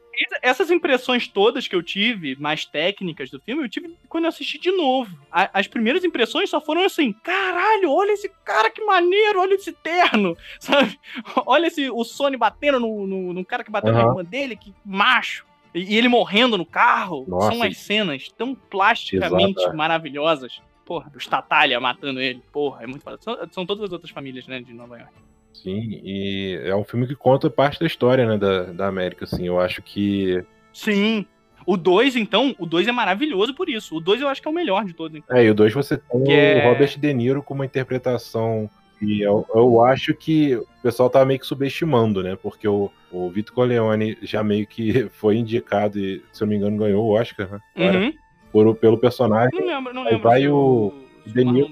Essas 0.44 0.70
impressões 0.70 1.28
todas 1.28 1.68
que 1.68 1.76
eu 1.76 1.82
tive, 1.82 2.36
mais 2.40 2.66
técnicas 2.66 3.32
do 3.32 3.40
filme, 3.40 3.64
eu 3.64 3.70
tive 3.70 3.98
quando 4.08 4.26
eu 4.26 4.30
assisti 4.30 4.60
de 4.60 4.72
novo. 4.72 5.18
as 5.32 5.68
primeiras 5.68 6.04
impressões 6.04 6.52
só 6.52 6.62
foram 6.62 6.84
assim: 6.84 7.12
caralho, 7.12 7.92
olha 7.92 8.12
esse 8.12 8.30
cara 8.46 8.70
que 8.70 8.84
maneiro, 8.86 9.42
olha 9.42 9.56
esse 9.56 9.74
terno, 9.74 10.38
sabe? 10.60 11.00
Olha 11.48 11.66
esse, 11.66 11.90
o 11.90 12.04
Sony 12.04 12.38
batendo 12.38 12.80
no, 12.80 13.08
no, 13.08 13.34
no 13.34 13.44
cara 13.44 13.64
que 13.64 13.72
bateu 13.72 13.92
uhum. 13.92 13.98
na 13.98 14.08
irmã 14.08 14.24
dele, 14.24 14.56
que 14.56 14.72
macho. 14.86 15.46
E, 15.74 15.98
ele 15.98 16.08
morrendo 16.08 16.58
no 16.58 16.66
carro. 16.66 17.26
Nossa, 17.28 17.48
são 17.48 17.56
umas 17.58 17.78
cenas 17.78 18.30
tão 18.38 18.56
plasticamente 18.56 19.60
exato. 19.60 19.76
Maravilhosas. 19.76 20.62
Porra, 20.86 21.12
os 21.16 21.26
Tatalha 21.26 21.80
matando 21.80 22.20
ele. 22.20 22.42
Porra, 22.52 22.84
é 22.84 22.88
muito. 22.88 23.04
São, 23.22 23.38
são, 23.52 23.66
todas 23.66 23.86
as 23.86 23.92
outras 23.92 24.12
famílias, 24.12 24.48
né, 24.48 24.62
de 24.62 24.74
Nova 24.74 24.98
York. 24.98 25.14
Sim, 25.54 26.02
e 26.04 26.60
é 26.64 26.76
um 26.76 26.84
filme 26.84 27.08
que 27.08 27.16
conta 27.16 27.50
parte 27.50 27.80
da 27.80 27.86
história, 27.86 28.26
né, 28.26 28.38
da, 28.38 28.64
da 28.64 28.88
América, 28.88 29.26
assim. 29.26 29.48
Eu 29.48 29.60
acho 29.60 29.82
que. 29.82 30.44
Sim. 30.74 31.26
O 31.66 31.78
2, 31.78 32.18
então, 32.18 32.54
o 32.60 32.66
2 32.66 32.90
é 32.90 32.92
maravilhoso 32.92 33.54
por 33.54 33.70
isso. 33.70 33.96
O 33.96 34.02
2 34.02 34.22
eu 34.22 34.28
acho 34.28 34.42
que 34.42 34.48
é 34.48 34.52
o 34.52 34.54
melhor 34.54 34.84
de 34.84 34.94
todos. 34.94 35.18
Então. 35.18 35.36
É, 35.36 35.46
e 35.46 35.50
o 35.50 35.56
2 35.56 35.74
você 35.74 35.98
tem 35.98 36.24
que 36.24 36.30
o 36.30 36.34
é... 36.34 36.68
Robert 36.68 37.00
De 37.00 37.14
Niro 37.14 37.42
com 37.42 37.54
uma 37.54 37.66
interpretação 37.66 38.70
e 39.02 39.22
eu, 39.22 39.46
eu 39.54 39.84
acho 39.84 40.14
que 40.14 40.56
o 40.56 40.66
pessoal 40.82 41.10
tá 41.10 41.26
meio 41.26 41.40
que 41.40 41.46
subestimando, 41.46 42.24
né? 42.24 42.38
Porque 42.42 42.68
o, 42.68 42.90
o 43.12 43.30
Vitor 43.30 43.54
Corleone 43.54 44.18
já 44.22 44.44
meio 44.44 44.66
que 44.66 45.10
foi 45.14 45.38
indicado 45.38 46.00
e, 46.00 46.24
se 46.32 46.44
eu 46.44 46.46
não 46.46 46.52
me 46.52 46.58
engano, 46.58 46.78
ganhou 46.78 47.06
o 47.06 47.12
Oscar, 47.12 47.50
né? 47.76 47.92
Uhum. 47.92 48.14
Por, 48.52 48.76
pelo 48.76 48.98
personagem. 48.98 49.60
Não 49.60 49.68
lembro, 49.68 49.94
não 49.94 50.04
lembro. 50.04 50.20
Vai 50.20 50.48
o, 50.48 50.94
o 51.26 51.30
Deniro, 51.30 51.72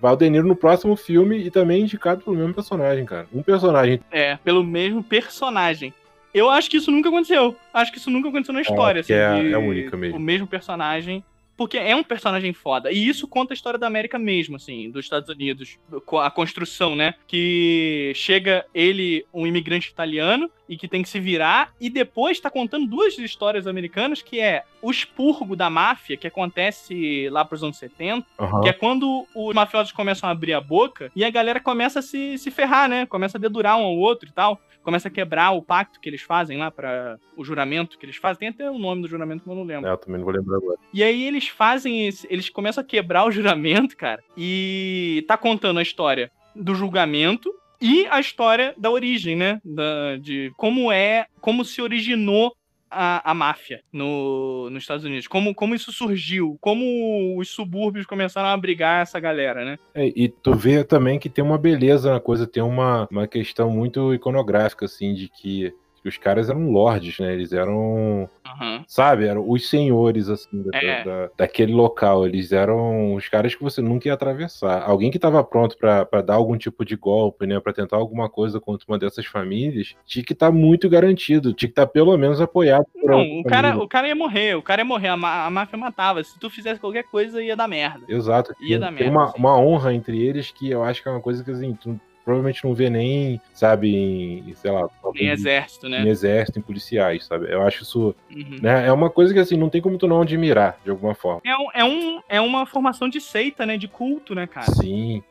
vai 0.00 0.12
o 0.12 0.16
Deniro 0.16 0.46
no 0.46 0.56
próximo 0.56 0.96
filme 0.96 1.38
e 1.38 1.50
também 1.50 1.82
indicado 1.82 2.22
pelo 2.22 2.36
mesmo 2.36 2.54
personagem, 2.54 3.04
cara. 3.04 3.26
Um 3.32 3.42
personagem. 3.42 4.00
É, 4.10 4.36
pelo 4.36 4.64
mesmo 4.64 5.02
personagem. 5.02 5.92
Eu 6.32 6.50
acho 6.50 6.68
que 6.68 6.78
isso 6.78 6.90
nunca 6.90 7.08
aconteceu. 7.08 7.54
Acho 7.72 7.92
que 7.92 7.98
isso 7.98 8.10
nunca 8.10 8.28
aconteceu 8.28 8.54
na 8.54 8.62
história. 8.62 8.98
É, 8.98 9.02
assim, 9.02 9.48
é, 9.48 9.50
é 9.52 9.58
única 9.58 9.96
mesmo. 9.96 10.16
O 10.16 10.20
mesmo 10.20 10.46
personagem 10.46 11.22
porque 11.56 11.78
é 11.78 11.94
um 11.94 12.02
personagem 12.02 12.52
foda. 12.52 12.90
E 12.90 13.08
isso 13.08 13.28
conta 13.28 13.52
a 13.52 13.56
história 13.56 13.78
da 13.78 13.86
América 13.86 14.18
mesmo, 14.18 14.56
assim, 14.56 14.90
dos 14.90 15.04
Estados 15.04 15.28
Unidos. 15.28 15.78
A 16.22 16.30
construção, 16.30 16.96
né? 16.96 17.14
Que 17.26 18.12
chega 18.14 18.64
ele, 18.74 19.24
um 19.32 19.46
imigrante 19.46 19.90
italiano, 19.90 20.50
e 20.68 20.76
que 20.76 20.88
tem 20.88 21.02
que 21.02 21.08
se 21.08 21.20
virar, 21.20 21.72
e 21.80 21.90
depois 21.90 22.40
tá 22.40 22.48
contando 22.50 22.86
duas 22.86 23.18
histórias 23.18 23.66
americanas, 23.66 24.22
que 24.22 24.40
é 24.40 24.64
o 24.80 24.90
expurgo 24.90 25.54
da 25.54 25.68
máfia, 25.68 26.16
que 26.16 26.26
acontece 26.26 27.28
lá 27.30 27.44
pros 27.44 27.62
anos 27.62 27.76
70, 27.76 28.26
Aham. 28.38 28.60
que 28.62 28.68
é 28.68 28.72
quando 28.72 29.26
os 29.34 29.54
mafiosos 29.54 29.92
começam 29.92 30.28
a 30.28 30.32
abrir 30.32 30.54
a 30.54 30.60
boca 30.60 31.10
e 31.14 31.24
a 31.24 31.30
galera 31.30 31.60
começa 31.60 31.98
a 31.98 32.02
se, 32.02 32.38
se 32.38 32.50
ferrar, 32.50 32.88
né? 32.88 33.06
Começa 33.06 33.36
a 33.38 33.40
dedurar 33.40 33.76
um 33.78 33.82
ao 33.84 33.96
outro 33.96 34.28
e 34.28 34.32
tal. 34.32 34.60
Começa 34.82 35.08
a 35.08 35.10
quebrar 35.10 35.50
o 35.52 35.62
pacto 35.62 35.98
que 35.98 36.08
eles 36.10 36.20
fazem 36.20 36.58
lá 36.58 36.70
para 36.70 37.18
o 37.36 37.42
juramento 37.44 37.98
que 37.98 38.04
eles 38.04 38.16
fazem. 38.16 38.40
Tem 38.40 38.48
até 38.48 38.70
o 38.70 38.78
nome 38.78 39.00
do 39.02 39.08
juramento 39.08 39.42
que 39.42 39.48
eu 39.48 39.54
não 39.54 39.64
lembro. 39.64 39.88
É, 39.88 39.92
eu 39.92 39.96
também 39.96 40.18
não 40.18 40.24
vou 40.26 40.34
lembrar 40.34 40.56
agora. 40.58 40.78
E 40.92 41.02
aí 41.02 41.24
eles 41.24 41.48
fazem, 41.48 42.06
esse- 42.06 42.26
eles 42.30 42.50
começam 42.50 42.82
a 42.82 42.86
quebrar 42.86 43.24
o 43.26 43.30
juramento, 43.30 43.96
cara, 43.96 44.22
e 44.36 45.24
tá 45.26 45.36
contando 45.38 45.78
a 45.78 45.82
história 45.82 46.30
do 46.54 46.74
julgamento 46.74 47.50
e 47.84 48.06
a 48.10 48.18
história 48.18 48.74
da 48.78 48.90
origem, 48.90 49.36
né? 49.36 49.60
Da, 49.62 50.16
de 50.16 50.50
como 50.56 50.90
é, 50.90 51.26
como 51.38 51.62
se 51.66 51.82
originou 51.82 52.56
a, 52.90 53.30
a 53.30 53.34
máfia 53.34 53.82
no, 53.92 54.70
nos 54.70 54.84
Estados 54.84 55.04
Unidos, 55.04 55.26
como, 55.26 55.54
como 55.54 55.74
isso 55.74 55.92
surgiu, 55.92 56.56
como 56.62 57.36
os 57.38 57.50
subúrbios 57.50 58.06
começaram 58.06 58.48
a 58.48 58.52
abrigar 58.52 59.02
essa 59.02 59.20
galera, 59.20 59.66
né? 59.66 59.78
É, 59.94 60.06
e 60.16 60.30
tu 60.30 60.54
vê 60.54 60.82
também 60.82 61.18
que 61.18 61.28
tem 61.28 61.44
uma 61.44 61.58
beleza 61.58 62.10
na 62.10 62.20
coisa, 62.20 62.46
tem 62.46 62.62
uma, 62.62 63.06
uma 63.10 63.26
questão 63.26 63.68
muito 63.68 64.14
iconográfica, 64.14 64.86
assim, 64.86 65.12
de 65.12 65.28
que, 65.28 65.74
que 66.04 66.08
os 66.10 66.18
caras 66.18 66.50
eram 66.50 66.70
lords, 66.70 67.18
né? 67.18 67.32
Eles 67.32 67.50
eram, 67.54 68.28
Aham. 68.46 68.84
sabe, 68.86 69.24
eram 69.26 69.48
os 69.48 69.70
senhores, 69.70 70.28
assim, 70.28 70.62
da, 70.62 70.78
É. 70.78 71.02
da- 71.02 71.30
daquele 71.38 71.72
local. 71.72 72.26
Eles 72.26 72.52
eram 72.52 73.14
os 73.14 73.26
caras 73.26 73.54
que 73.54 73.62
você 73.62 73.80
nunca 73.80 74.06
ia 74.08 74.12
atravessar. 74.12 74.82
Alguém 74.86 75.10
que 75.10 75.16
estava 75.16 75.42
pronto 75.42 75.78
pra 75.78 76.04
pra 76.04 76.20
dar 76.20 76.34
algum 76.34 76.58
tipo 76.58 76.84
de 76.84 76.94
golpe, 76.94 77.46
né? 77.46 77.58
Pra 77.58 77.72
tentar 77.72 77.96
alguma 77.96 78.28
coisa 78.28 78.60
contra 78.60 78.84
uma 78.86 78.98
dessas 78.98 79.24
famílias, 79.24 79.94
tinha 80.04 80.22
que 80.22 80.34
estar 80.34 80.52
muito 80.52 80.90
garantido, 80.90 81.54
tinha 81.54 81.68
que 81.68 81.72
estar 81.72 81.86
pelo 81.86 82.14
menos 82.18 82.38
apoiado 82.38 82.84
por 83.00 83.10
Não, 83.10 83.40
o 83.40 83.44
cara, 83.44 83.68
família. 83.68 83.84
o 83.84 83.88
cara 83.88 84.08
ia 84.08 84.14
morrer, 84.14 84.54
o 84.56 84.62
cara 84.62 84.82
ia 84.82 84.84
morrer, 84.84 85.08
a, 85.08 85.46
a 85.46 85.50
máfia 85.50 85.78
matava. 85.78 86.22
Se 86.22 86.38
tu 86.38 86.50
fizesse 86.50 86.78
qualquer 86.78 87.04
coisa, 87.04 87.42
ia 87.42 87.56
dar 87.56 87.66
merda. 87.66 88.04
Exato. 88.08 88.52
Ia 88.60 88.68
Tem- 88.68 88.78
dar 88.80 88.90
merda, 88.90 89.10
uma, 89.10 89.28
sim. 89.28 89.38
uma 89.38 89.58
honra 89.58 89.94
entre 89.94 90.20
eles 90.22 90.50
que 90.50 90.70
eu 90.70 90.84
acho 90.84 91.02
que 91.02 91.08
é 91.08 91.12
uma 91.12 91.20
coisa 91.22 91.42
que 91.42 91.50
assim, 91.50 91.74
tu 91.74 91.98
provavelmente 92.24 92.64
não 92.64 92.74
vê 92.74 92.88
nem, 92.88 93.40
sabe, 93.52 93.94
em, 93.94 94.54
sei 94.54 94.70
lá, 94.70 94.88
Nem 95.14 95.28
exército, 95.28 95.86
em 95.86 95.90
né? 95.90 96.08
exército, 96.08 96.58
em 96.58 96.62
policiais, 96.62 97.26
sabe? 97.26 97.52
Eu 97.52 97.62
acho 97.62 97.82
isso, 97.82 98.14
Uhum. 98.30 98.58
né, 98.62 98.86
é 98.86 98.92
uma 98.92 99.10
coisa 99.10 99.32
que 99.32 99.38
assim, 99.38 99.56
não 99.56 99.68
tem 99.68 99.80
como 99.82 99.98
tu 99.98 100.08
não 100.08 100.22
admirar, 100.22 100.78
de 100.82 100.90
alguma 100.90 101.14
forma. 101.14 101.42
É, 101.44 101.54
um, 101.56 101.68
é, 101.74 101.84
um, 101.84 102.20
é 102.28 102.40
uma 102.40 102.64
formação 102.66 103.08
de 103.08 103.20
seita, 103.20 103.66
né? 103.66 103.76
De 103.76 103.86
culto, 103.88 104.34
né, 104.34 104.46
cara? 104.46 104.66
Sim. 104.72 105.22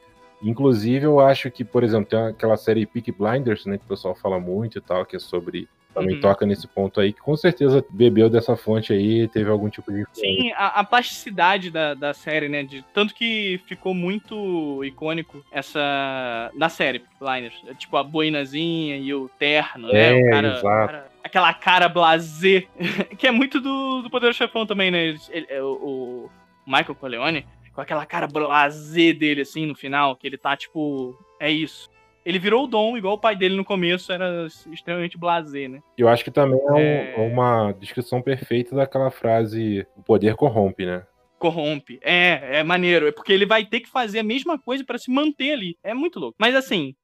Inclusive, 0.44 1.06
eu 1.06 1.20
acho 1.20 1.50
que, 1.50 1.64
por 1.64 1.84
exemplo, 1.84 2.06
tem 2.10 2.20
aquela 2.20 2.58
série 2.58 2.86
Peak 2.86 3.12
Blinders, 3.12 3.66
né, 3.66 3.78
que 3.78 3.86
o 3.86 3.88
pessoal 3.88 4.14
fala 4.16 4.40
muito 4.40 4.78
e 4.78 4.82
tal, 4.82 5.06
que 5.06 5.16
é 5.16 5.20
sobre. 5.20 5.68
Também 5.94 6.16
Uhum. 6.16 6.22
toca 6.22 6.44
nesse 6.44 6.68
ponto 6.68 7.00
aí, 7.00 7.14
que 7.14 7.22
com 7.22 7.38
certeza 7.38 7.86
bebeu 7.92 8.28
dessa 8.28 8.56
fonte 8.58 8.92
aí, 8.92 9.28
teve 9.28 9.48
algum 9.52 9.70
tipo 9.70 9.92
de. 9.94 10.02
influência. 10.02 10.24
Sim, 10.24 10.52
a, 10.54 10.80
a 10.80 10.84
plasticidade 10.84 11.70
da, 11.70 11.94
da 11.94 12.16
série, 12.16 12.50
né? 12.50 12.64
De, 12.64 12.84
tanto 12.96 13.14
que 13.14 13.62
ficou 13.68 13.94
muito 13.94 14.84
icônico 14.84 15.46
essa. 15.52 16.52
Da 16.58 16.68
série, 16.68 17.04
Blinders. 17.20 17.62
É, 17.68 17.76
Tipo, 17.76 17.98
a 17.98 18.04
boinazinha 18.04 18.98
e 18.98 19.14
o 19.14 19.30
terno, 19.38 19.88
né? 19.90 20.20
É, 20.20 20.28
o 20.28 20.30
cara, 20.32 20.48
exato. 20.48 20.66
o 20.66 20.88
cara- 20.88 21.08
Aquela 21.24 21.54
cara 21.54 21.88
blasé. 21.88 22.66
que 23.18 23.28
é 23.28 23.32
muito 23.32 23.62
do, 23.62 24.02
do 24.02 24.10
Poder 24.10 24.30
do 24.30 24.34
Chefão 24.34 24.66
também, 24.66 24.90
né? 24.90 25.06
Ele- 25.10 25.20
ele- 25.30 25.48
é, 25.48 25.62
o, 25.62 26.28
o 26.28 26.30
Michael 26.66 26.96
Corleone, 26.96 27.46
com 27.74 27.82
aquela 27.82 28.06
cara 28.06 28.27
blasé 28.27 29.13
dele, 29.13 29.42
assim, 29.42 29.65
no 29.65 29.75
final, 29.75 30.15
que 30.15 30.27
ele 30.27 30.38
tá, 30.38 30.56
tipo. 30.56 31.18
É 31.39 31.50
isso. 31.51 31.89
Ele 32.25 32.39
virou 32.39 32.63
o 32.63 32.68
Dom, 32.68 32.96
igual 32.98 33.15
o 33.15 33.20
pai 33.20 33.36
dele 33.36 33.56
no 33.56 33.65
começo 33.65 34.10
era 34.12 34.48
extremamente 34.72 35.18
blasé, 35.18 35.68
né? 35.68 35.82
Eu 35.98 36.08
acho 36.08 36.24
que 36.24 36.32
também 36.32 36.58
é, 36.58 36.72
um- 36.72 36.77
É. 36.77 37.15
é 37.18 37.27
uma 37.30 37.74
descrição 37.74 38.22
perfeita 38.22 38.74
daquela 38.75 39.12
frase: 39.12 39.86
o 39.98 40.01
poder 40.03 40.36
corrompe, 40.36 40.86
né? 40.86 41.06
corrompe. 41.39 42.00
É, 42.01 42.60
é 42.60 42.63
maneiro. 42.63 43.06
É 43.06 43.12
porque 43.12 43.34
ele 43.34 43.46
vai 43.46 43.65
ter 43.65 43.82
que 43.82 43.89
fazer 43.89 44.20
a 44.20 44.24
mesma 44.24 44.58
coisa 44.58 44.82
pra 44.86 44.98
se 44.98 45.12
manter 45.12 45.51
ali. 45.51 45.77
É 45.84 45.94
muito 45.94 46.18
louco. 46.18 46.38
Mas 46.39 46.56
assim, 46.56 46.96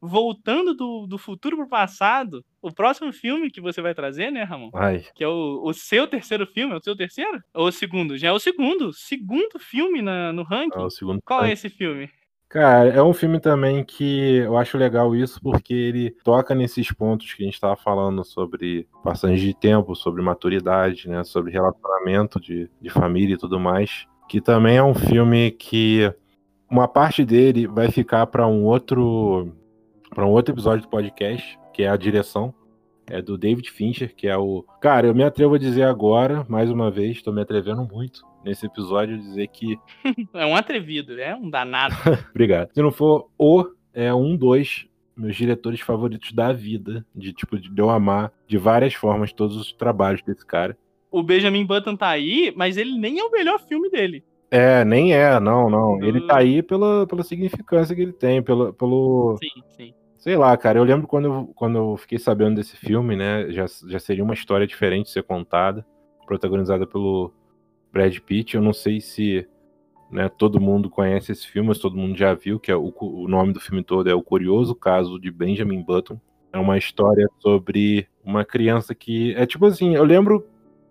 voltando 0.00 0.74
do, 0.74 1.06
do 1.06 1.18
futuro 1.18 1.56
pro 1.56 1.68
passado, 1.68 2.44
o 2.60 2.72
próximo 2.72 3.12
filme 3.12 3.50
que 3.50 3.60
você 3.60 3.80
vai 3.80 3.94
trazer, 3.94 4.30
né, 4.30 4.42
Ramon? 4.42 4.70
Ai, 4.74 5.04
Que 5.14 5.24
é 5.24 5.28
o, 5.28 5.62
o 5.64 5.72
seu 5.72 6.06
terceiro 6.06 6.46
filme, 6.46 6.74
é 6.74 6.76
o 6.76 6.82
seu 6.82 6.96
terceiro? 6.96 7.42
Ou 7.54 7.68
o 7.68 7.72
segundo? 7.72 8.16
Já 8.16 8.28
é 8.28 8.32
o 8.32 8.38
segundo. 8.38 8.92
Segundo 8.92 9.58
filme 9.58 10.02
na, 10.02 10.32
no 10.32 10.42
ranking. 10.42 10.78
é 10.78 10.82
o 10.82 10.90
segundo. 10.90 11.20
Qual 11.24 11.44
é 11.44 11.52
esse 11.52 11.68
filme? 11.68 12.10
Cara, 12.48 12.90
é 12.90 13.02
um 13.02 13.12
filme 13.12 13.40
também 13.40 13.82
que 13.82 14.36
eu 14.36 14.56
acho 14.56 14.78
legal 14.78 15.16
isso 15.16 15.40
porque 15.42 15.74
ele 15.74 16.12
toca 16.22 16.54
nesses 16.54 16.92
pontos 16.92 17.34
que 17.34 17.42
a 17.42 17.46
gente 17.46 17.60
tava 17.60 17.76
falando 17.76 18.24
sobre 18.24 18.86
passagem 19.02 19.36
de 19.48 19.52
tempo, 19.52 19.96
sobre 19.96 20.22
maturidade, 20.22 21.08
né, 21.08 21.24
sobre 21.24 21.52
relacionamento 21.52 22.40
de, 22.40 22.70
de 22.80 22.88
família 22.88 23.34
e 23.34 23.38
tudo 23.38 23.58
mais, 23.58 24.06
que 24.28 24.40
também 24.40 24.76
é 24.76 24.82
um 24.82 24.94
filme 24.94 25.50
que 25.50 26.12
uma 26.70 26.86
parte 26.86 27.24
dele 27.24 27.66
vai 27.66 27.90
ficar 27.90 28.26
para 28.28 28.46
um 28.46 28.64
outro 28.64 29.52
para 30.16 30.26
um 30.26 30.30
outro 30.30 30.54
episódio 30.54 30.80
do 30.80 30.88
podcast, 30.88 31.58
que 31.74 31.82
é 31.82 31.90
a 31.90 31.96
direção 31.96 32.54
é 33.06 33.20
do 33.20 33.36
David 33.36 33.70
Fincher, 33.70 34.16
que 34.16 34.26
é 34.26 34.36
o. 34.36 34.64
Cara, 34.80 35.06
eu 35.06 35.14
me 35.14 35.22
atrevo 35.22 35.54
a 35.54 35.58
dizer 35.58 35.82
agora, 35.82 36.44
mais 36.48 36.70
uma 36.70 36.90
vez, 36.90 37.20
tô 37.20 37.30
me 37.30 37.42
atrevendo 37.42 37.84
muito 37.84 38.22
nesse 38.42 38.64
episódio, 38.64 39.18
dizer 39.18 39.46
que 39.48 39.78
É 40.32 40.46
um 40.46 40.56
atrevido, 40.56 41.20
é 41.20 41.36
um 41.36 41.50
danado. 41.50 41.94
Obrigado. 42.30 42.70
Se 42.72 42.80
não 42.80 42.90
for 42.90 43.28
o, 43.38 43.66
é 43.92 44.12
um 44.14 44.34
dos 44.34 44.88
meus 45.14 45.36
diretores 45.36 45.80
favoritos 45.80 46.32
da 46.32 46.50
vida. 46.50 47.04
De 47.14 47.34
tipo, 47.34 47.58
de 47.58 47.70
eu 47.78 47.90
amar 47.90 48.32
de 48.48 48.56
várias 48.56 48.94
formas 48.94 49.34
todos 49.34 49.54
os 49.54 49.70
trabalhos 49.70 50.22
desse 50.22 50.46
cara. 50.46 50.78
o 51.10 51.22
Benjamin 51.22 51.66
Button 51.66 51.94
tá 51.94 52.08
aí, 52.08 52.54
mas 52.56 52.78
ele 52.78 52.98
nem 52.98 53.18
é 53.18 53.22
o 53.22 53.30
melhor 53.30 53.60
filme 53.60 53.90
dele. 53.90 54.24
É, 54.50 54.82
nem 54.82 55.12
é, 55.12 55.38
não, 55.38 55.68
não. 55.68 56.02
Ele 56.02 56.26
tá 56.26 56.38
aí 56.38 56.62
pela, 56.62 57.06
pela 57.06 57.22
significância 57.22 57.94
que 57.94 58.00
ele 58.00 58.12
tem, 58.12 58.42
pelo, 58.42 58.72
pelo. 58.72 59.36
Sim, 59.42 59.62
sim. 59.76 59.94
Sei 60.26 60.36
lá, 60.36 60.56
cara. 60.56 60.80
Eu 60.80 60.82
lembro 60.82 61.06
quando 61.06 61.26
eu, 61.26 61.52
quando 61.54 61.78
eu 61.78 61.96
fiquei 61.96 62.18
sabendo 62.18 62.56
desse 62.56 62.76
filme, 62.76 63.14
né? 63.14 63.48
Já, 63.52 63.64
já 63.86 64.00
seria 64.00 64.24
uma 64.24 64.34
história 64.34 64.66
diferente 64.66 65.08
ser 65.08 65.22
contada, 65.22 65.86
protagonizada 66.26 66.84
pelo 66.84 67.32
Brad 67.92 68.18
Pitt. 68.18 68.56
Eu 68.56 68.60
não 68.60 68.72
sei 68.72 69.00
se 69.00 69.48
né, 70.10 70.28
todo 70.28 70.60
mundo 70.60 70.90
conhece 70.90 71.30
esse 71.30 71.46
filme, 71.46 71.68
mas 71.68 71.78
todo 71.78 71.96
mundo 71.96 72.18
já 72.18 72.34
viu, 72.34 72.58
que 72.58 72.72
é 72.72 72.76
o, 72.76 72.92
o 73.00 73.28
nome 73.28 73.52
do 73.52 73.60
filme 73.60 73.84
todo 73.84 74.10
é 74.10 74.14
O 74.16 74.22
Curioso 74.22 74.74
Caso 74.74 75.16
de 75.16 75.30
Benjamin 75.30 75.80
Button. 75.80 76.20
É 76.52 76.58
uma 76.58 76.76
história 76.76 77.28
sobre 77.38 78.08
uma 78.24 78.44
criança 78.44 78.96
que. 78.96 79.32
É 79.36 79.46
tipo 79.46 79.64
assim, 79.64 79.94
eu 79.94 80.02
lembro 80.02 80.44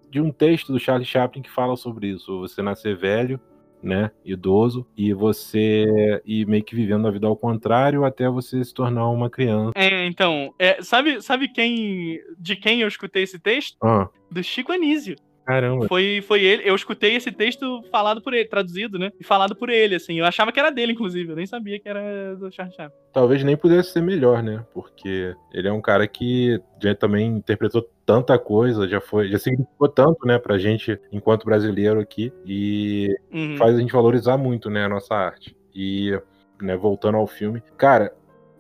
de 0.10 0.22
um 0.22 0.32
texto 0.32 0.72
do 0.72 0.80
Charlie 0.80 1.06
Chaplin 1.06 1.42
que 1.42 1.52
fala 1.52 1.76
sobre 1.76 2.08
isso. 2.08 2.40
Você 2.40 2.62
nascer 2.62 2.96
velho, 2.96 3.38
né? 3.86 4.12
Idoso, 4.26 4.86
e 4.98 5.14
você 5.14 5.86
ir 6.26 6.46
meio 6.48 6.64
que 6.64 6.76
vivendo 6.76 7.08
a 7.08 7.12
vida 7.12 7.28
ao 7.28 7.38
contrário 7.38 8.04
até 8.04 8.28
você 8.28 8.64
se 8.64 8.74
tornar 8.74 9.08
uma 9.10 9.30
criança. 9.30 9.72
É, 9.76 10.06
então, 10.08 10.54
é, 10.58 10.82
sabe, 10.82 11.22
sabe 11.22 11.48
quem 11.48 12.20
de 12.40 12.56
quem 12.56 12.82
eu 12.82 12.88
escutei 12.88 13.24
esse 13.24 13.40
texto? 13.40 13.78
Ah, 13.84 14.10
Do 14.32 14.44
Chico 14.44 14.72
Anísio. 14.72 15.16
caramba. 15.46 15.88
Foi, 15.88 16.24
foi 16.28 16.44
ele, 16.44 16.64
eu 16.66 16.76
escutei 16.76 17.16
esse 17.16 17.32
texto 17.32 17.84
falado 17.92 18.22
por 18.22 18.34
ele, 18.34 18.50
traduzido, 18.50 18.98
né? 18.98 19.12
E 19.20 19.24
falado 19.24 19.56
por 19.56 19.70
ele, 19.70 19.96
assim. 19.96 20.18
Eu 20.18 20.26
achava 20.26 20.52
que 20.52 20.60
era 20.60 20.72
dele, 20.72 20.94
inclusive. 20.94 21.30
Eu 21.30 21.36
nem 21.36 21.46
sabia 21.46 21.80
que 21.80 21.88
era 21.88 22.36
do 22.36 22.52
Charles 22.52 22.76
Chaplin. 22.76 22.98
Talvez 23.14 23.44
nem 23.44 23.56
pudesse 23.56 23.92
ser 23.92 24.02
melhor, 24.02 24.42
né? 24.42 24.66
Porque 24.74 25.36
ele 25.54 25.68
é 25.68 25.72
um 25.72 25.82
cara 25.82 26.08
que 26.08 26.60
já 26.82 26.96
também 26.96 27.28
interpretou 27.28 27.88
tanta 28.06 28.38
coisa, 28.38 28.88
já 28.88 29.02
foi, 29.02 29.28
já 29.30 29.40
significou 29.40 29.90
tanto, 29.90 30.28
né, 30.28 30.38
pra 30.38 30.58
gente 30.58 31.00
enquanto 31.12 31.46
brasileiro 31.46 32.00
aqui 32.00 32.32
e 32.46 33.10
Uhum. 33.34 33.58
faz 33.58 33.76
a 33.76 33.80
gente 33.80 33.92
valorizar 33.92 34.38
muito, 34.38 34.70
né, 34.70 34.86
a 34.86 34.90
nossa 34.90 35.16
arte. 35.16 35.56
E, 35.74 36.18
né, 36.62 36.78
voltando 36.78 37.18
ao 37.18 37.28
filme, 37.28 37.62
cara, 37.78 38.14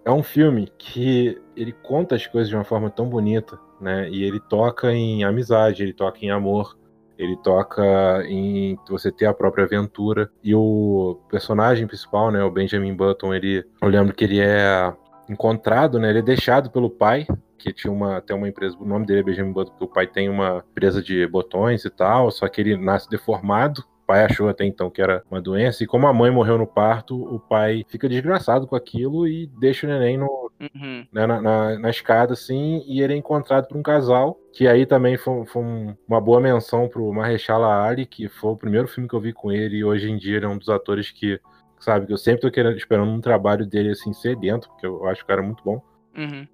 é 0.04 0.12
um 0.12 0.24
filme 0.24 0.72
que 0.78 1.42
ele 1.56 1.72
conta 1.72 2.16
as 2.16 2.28
coisas 2.28 2.50
de 2.50 2.56
uma 2.56 2.64
forma 2.64 2.90
tão 2.90 3.08
bonita, 3.08 3.58
né? 3.82 4.08
E 4.10 4.24
ele 4.24 4.40
toca 4.40 4.94
em 4.94 5.24
amizade, 5.24 5.82
ele 5.82 5.94
toca 5.94 6.20
em 6.22 6.30
amor, 6.30 6.78
ele 7.18 7.36
toca 7.38 8.24
em 8.28 8.78
você 8.90 9.12
ter 9.12 9.25
a 9.25 9.34
própria 9.34 9.66
aventura. 9.66 10.30
E 10.44 10.54
o 10.54 11.20
personagem 11.30 11.88
principal, 11.88 12.30
né, 12.30 12.44
o 12.44 12.52
Benjamin 12.52 12.94
Button, 12.94 13.34
ele, 13.34 13.66
eu 13.82 13.90
lembro 13.90 14.14
que 14.14 14.24
ele 14.25 14.40
é 14.40 14.94
encontrado, 15.30 15.98
né? 15.98 16.10
Ele 16.10 16.20
é 16.20 16.22
deixado 16.22 16.70
pelo 16.70 16.90
pai, 16.90 17.25
que 17.58 17.72
tinha 17.74 17.92
uma 17.92 18.18
até 18.18 18.34
uma 18.34 18.48
empresa, 18.48 18.78
o 18.80 18.86
nome 18.86 19.06
dele 19.06 19.20
é 19.22 19.24
Benjamin 19.24 19.52
Button, 19.52 19.72
porque 19.72 19.86
o 19.86 19.94
pai 19.94 20.08
tem 20.08 20.30
uma 20.30 20.64
empresa 20.72 21.02
de 21.02 21.26
botões 21.28 21.86
e 21.86 21.90
tal, 21.90 22.30
só 22.32 22.48
que 22.48 22.62
ele 22.62 22.78
nasce 22.78 23.10
deformado. 23.10 23.82
O 24.04 24.06
pai 24.06 24.24
achou 24.24 24.48
até 24.48 24.64
então 24.64 24.90
que 24.92 25.02
era 25.02 25.24
uma 25.32 25.42
doença, 25.42 25.84
e 25.84 25.88
como 25.88 26.06
a 26.06 26.14
mãe 26.14 26.30
morreu 26.30 26.60
no 26.60 26.68
parto, 26.68 27.16
o 27.20 27.40
pai 27.40 27.84
fica 27.88 28.08
desgraçado 28.08 28.68
com 28.68 28.76
aquilo 28.76 29.28
e 29.28 29.48
deixa 29.60 29.88
o 29.88 29.90
neném 29.90 30.16
no, 30.18 30.52
Uhum. 30.60 31.06
né, 31.12 31.26
na, 31.26 31.42
na, 31.42 31.80
na 31.80 31.90
escada, 31.90 32.32
assim, 32.34 32.84
e 32.88 33.02
ele 33.02 33.14
é 33.14 33.18
encontrado 33.18 33.68
por 33.68 33.76
um 33.76 33.82
casal, 33.84 34.40
que 34.54 34.68
aí 34.68 34.86
também 34.86 35.18
foi, 35.18 35.46
foi 35.48 35.62
um- 35.64 35.96
uma 36.08 36.22
boa 36.22 36.40
menção 36.40 36.88
pro 36.88 37.12
Mahershala 37.12 37.84
Ali, 37.84 38.06
que 38.06 38.30
foi 38.30 38.52
o 38.52 38.56
primeiro 38.56 38.88
filme 38.88 39.10
que 39.10 39.16
eu 39.16 39.20
vi 39.20 39.34
com 39.34 39.52
ele, 39.52 39.78
e 39.78 39.84
hoje 39.84 40.10
em 40.10 40.18
dia 40.18 40.38
ele 40.38 40.46
é 40.46 40.50
um 40.50 40.58
dos 40.58 40.70
atores 40.70 41.12
que, 41.12 41.40
sabe, 41.80 42.06
que 42.06 42.14
eu 42.14 42.18
sempre 42.18 42.42
tô 42.42 42.52
querendo, 42.52 42.78
esperando 42.78 43.12
um 43.12 43.20
trabalho 43.20 43.66
dele, 43.66 43.90
assim, 43.90 44.14
ser 44.14 44.36
dentro, 44.38 44.70
porque 44.70 44.86
eu 44.86 45.06
acho 45.08 45.24
o 45.24 45.26
cara 45.26 45.42
muito 45.42 45.64
bom. 45.64 45.82
Uhum. 46.18 46.48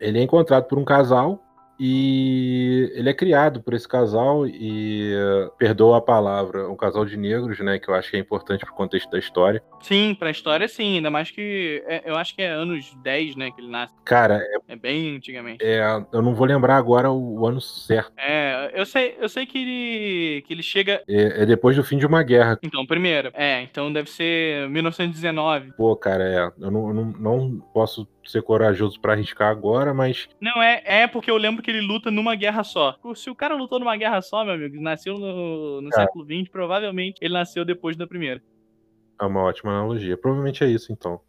Ele 0.00 0.18
é 0.18 0.22
encontrado 0.22 0.64
por 0.64 0.78
um 0.78 0.84
casal 0.84 1.42
e 1.80 2.90
ele 2.96 3.08
é 3.08 3.14
criado 3.14 3.62
por 3.62 3.72
esse 3.72 3.86
casal 3.86 4.44
e 4.48 5.12
perdoa 5.58 5.98
a 5.98 6.00
palavra, 6.00 6.68
um 6.68 6.74
casal 6.74 7.04
de 7.04 7.16
negros, 7.16 7.60
né, 7.60 7.78
que 7.78 7.88
eu 7.88 7.94
acho 7.94 8.10
que 8.10 8.16
é 8.16 8.20
importante 8.20 8.64
pro 8.64 8.74
contexto 8.74 9.08
da 9.10 9.18
história. 9.18 9.62
Sim, 9.80 10.16
pra 10.18 10.28
história 10.28 10.66
sim, 10.66 10.96
ainda 10.96 11.08
mais 11.08 11.30
que 11.30 11.80
é, 11.86 12.02
eu 12.04 12.16
acho 12.16 12.34
que 12.34 12.42
é 12.42 12.48
anos 12.50 12.92
10, 13.04 13.36
né, 13.36 13.52
que 13.52 13.60
ele 13.60 13.70
nasce. 13.70 13.94
Cara, 14.04 14.40
é, 14.42 14.72
É 14.72 14.76
bem 14.76 15.14
antigamente. 15.16 15.64
é, 15.64 15.80
eu 16.12 16.20
não 16.20 16.34
vou 16.34 16.46
lembrar 16.48 16.76
agora 16.76 17.12
o, 17.12 17.40
o 17.42 17.46
ano 17.46 17.60
certo. 17.60 18.12
É, 18.18 18.72
eu 18.74 18.84
sei, 18.84 19.16
eu 19.20 19.28
sei 19.28 19.46
que 19.46 19.58
ele 19.58 20.42
que 20.48 20.52
ele 20.52 20.62
chega 20.64 21.00
É, 21.08 21.42
é 21.42 21.46
depois 21.46 21.76
do 21.76 21.84
fim 21.84 21.96
de 21.96 22.06
uma 22.06 22.24
guerra. 22.24 22.58
então, 22.60 22.84
primeiro. 22.84 23.30
É, 23.34 23.62
então 23.62 23.92
deve 23.92 24.10
ser 24.10 24.68
1919. 24.68 25.72
Pô, 25.76 25.94
cara, 25.94 26.24
é, 26.24 26.64
eu 26.64 26.70
não, 26.72 26.88
eu 26.88 26.94
não, 26.94 27.04
não 27.04 27.60
posso 27.72 28.04
ser 28.30 28.42
corajoso 28.42 29.00
pra 29.00 29.12
arriscar 29.12 29.50
agora, 29.50 29.92
mas 29.94 30.28
Não 30.40 30.62
é, 30.62 30.82
é 30.84 31.06
porque 31.06 31.30
eu 31.30 31.36
lembro 31.36 31.62
que 31.62 31.70
ele 31.70 31.80
luta 31.80 32.10
numa 32.10 32.34
guerra 32.34 32.62
só. 32.64 32.96
Se 33.14 33.30
o 33.30 33.34
cara 33.34 33.54
lutou 33.54 33.78
numa 33.78 33.96
guerra 33.96 34.20
só, 34.22 34.44
meu 34.44 34.54
amigo, 34.54 34.80
nasceu 34.80 35.18
no, 35.18 35.80
no 35.80 35.90
Cara. 35.90 36.04
século 36.04 36.24
XX, 36.24 36.48
provavelmente 36.50 37.18
ele 37.20 37.34
nasceu 37.34 37.64
depois 37.64 37.96
da 37.96 38.06
primeira. 38.06 38.42
é 39.20 39.24
uma 39.24 39.42
ótima 39.42 39.72
analogia. 39.72 40.16
Provavelmente 40.16 40.62
é 40.64 40.68
isso, 40.68 40.92
então. 40.92 41.20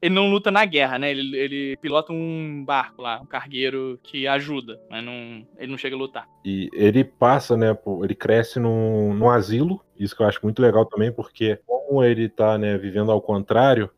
Ele 0.00 0.14
não 0.14 0.30
luta 0.30 0.48
na 0.48 0.64
guerra, 0.64 0.96
né? 0.96 1.10
Ele, 1.10 1.36
ele 1.36 1.76
pilota 1.78 2.12
um 2.12 2.64
barco 2.64 3.02
lá, 3.02 3.20
um 3.20 3.26
cargueiro 3.26 3.98
que 4.04 4.28
ajuda, 4.28 4.80
mas 4.88 5.04
não, 5.04 5.44
ele 5.56 5.70
não 5.72 5.76
chega 5.76 5.96
a 5.96 5.98
lutar. 5.98 6.28
E 6.44 6.68
ele 6.72 7.02
passa, 7.02 7.56
né, 7.56 7.76
ele 8.04 8.14
cresce 8.14 8.60
num, 8.60 9.12
num 9.12 9.28
asilo, 9.28 9.84
isso 9.98 10.14
que 10.14 10.22
eu 10.22 10.26
acho 10.28 10.38
muito 10.44 10.62
legal 10.62 10.86
também, 10.86 11.10
porque 11.10 11.58
como 11.66 12.04
ele 12.04 12.28
tá, 12.28 12.56
né, 12.56 12.78
vivendo 12.78 13.10
ao 13.10 13.20
contrário, 13.20 13.90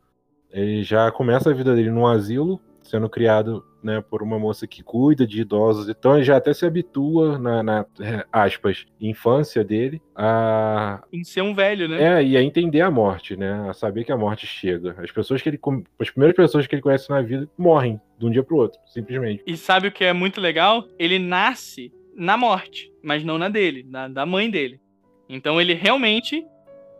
ele 0.51 0.83
já 0.83 1.11
começa 1.11 1.49
a 1.49 1.53
vida 1.53 1.75
dele 1.75 1.89
num 1.89 2.07
asilo, 2.07 2.59
sendo 2.81 3.09
criado, 3.09 3.63
né, 3.83 4.01
por 4.01 4.21
uma 4.21 4.37
moça 4.37 4.67
que 4.67 4.83
cuida 4.83 5.25
de 5.25 5.41
idosos, 5.41 5.89
então 5.89 6.15
ele 6.15 6.23
já 6.23 6.37
até 6.37 6.53
se 6.53 6.65
habitua 6.65 7.37
na, 7.37 7.63
na 7.63 7.85
é, 7.99 8.25
aspas, 8.31 8.85
infância 8.99 9.63
dele 9.63 10.01
a 10.15 11.01
Em 11.11 11.23
ser 11.23 11.41
um 11.41 11.53
velho, 11.53 11.87
né? 11.87 12.19
é, 12.19 12.23
e 12.23 12.37
a 12.37 12.43
entender 12.43 12.81
a 12.81 12.91
morte, 12.91 13.35
né, 13.35 13.67
a 13.69 13.73
saber 13.73 14.03
que 14.03 14.11
a 14.11 14.17
morte 14.17 14.45
chega. 14.45 14.95
As 14.99 15.11
pessoas 15.11 15.41
que 15.41 15.49
ele, 15.49 15.59
as 15.99 16.09
primeiras 16.09 16.35
pessoas 16.35 16.67
que 16.67 16.75
ele 16.75 16.81
conhece 16.81 17.09
na 17.09 17.21
vida 17.21 17.49
morrem 17.57 17.99
de 18.19 18.25
um 18.25 18.29
dia 18.29 18.43
pro 18.43 18.57
outro, 18.57 18.79
simplesmente. 18.85 19.43
E 19.47 19.57
sabe 19.57 19.87
o 19.87 19.91
que 19.91 20.03
é 20.03 20.13
muito 20.13 20.39
legal? 20.39 20.87
Ele 20.99 21.17
nasce 21.17 21.91
na 22.15 22.37
morte, 22.37 22.91
mas 23.01 23.23
não 23.23 23.37
na 23.37 23.49
dele, 23.49 23.85
na 23.89 24.07
da 24.07 24.25
mãe 24.25 24.49
dele. 24.49 24.79
Então 25.27 25.61
ele 25.61 25.73
realmente 25.73 26.45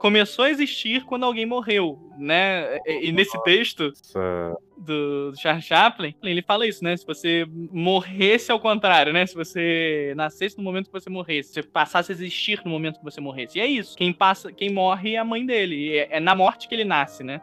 começou 0.01 0.46
a 0.46 0.50
existir 0.50 1.05
quando 1.05 1.25
alguém 1.25 1.46
morreu, 1.46 2.00
né? 2.17 2.79
E, 2.88 3.10
e 3.10 3.12
nesse 3.12 3.39
texto 3.43 3.93
do, 4.75 5.31
do 5.31 5.39
Charles 5.39 5.63
Chaplin, 5.63 6.15
ele 6.24 6.41
fala 6.41 6.65
isso, 6.65 6.84
né? 6.84 6.98
Se 6.98 7.05
você 7.05 7.46
morresse 7.72 8.51
ao 8.51 8.60
contrário, 8.60 9.13
né? 9.13 9.27
Se 9.27 9.36
você 9.36 10.13
nascesse 10.17 10.58
no 10.58 10.63
momento 10.63 10.88
que 10.88 10.91
você 10.91 11.08
morresse, 11.08 11.50
se 11.50 11.53
você 11.53 11.63
passasse 11.63 12.12
a 12.12 12.15
existir 12.15 12.60
no 12.65 12.72
momento 12.72 12.98
que 12.98 13.03
você 13.03 13.22
morresse. 13.22 13.60
E 13.60 13.62
é 13.62 13.67
isso. 13.67 13.96
Quem 13.96 14.12
passa, 14.12 14.51
quem 14.51 14.74
morre 14.74 15.13
é 15.13 15.20
a 15.20 15.24
mãe 15.24 15.46
dele. 15.46 15.96
É, 15.96 16.17
é 16.17 16.20
na 16.20 16.34
morte 16.34 16.67
que 16.67 16.74
ele 16.74 16.84
nasce, 16.84 17.24
né? 17.24 17.39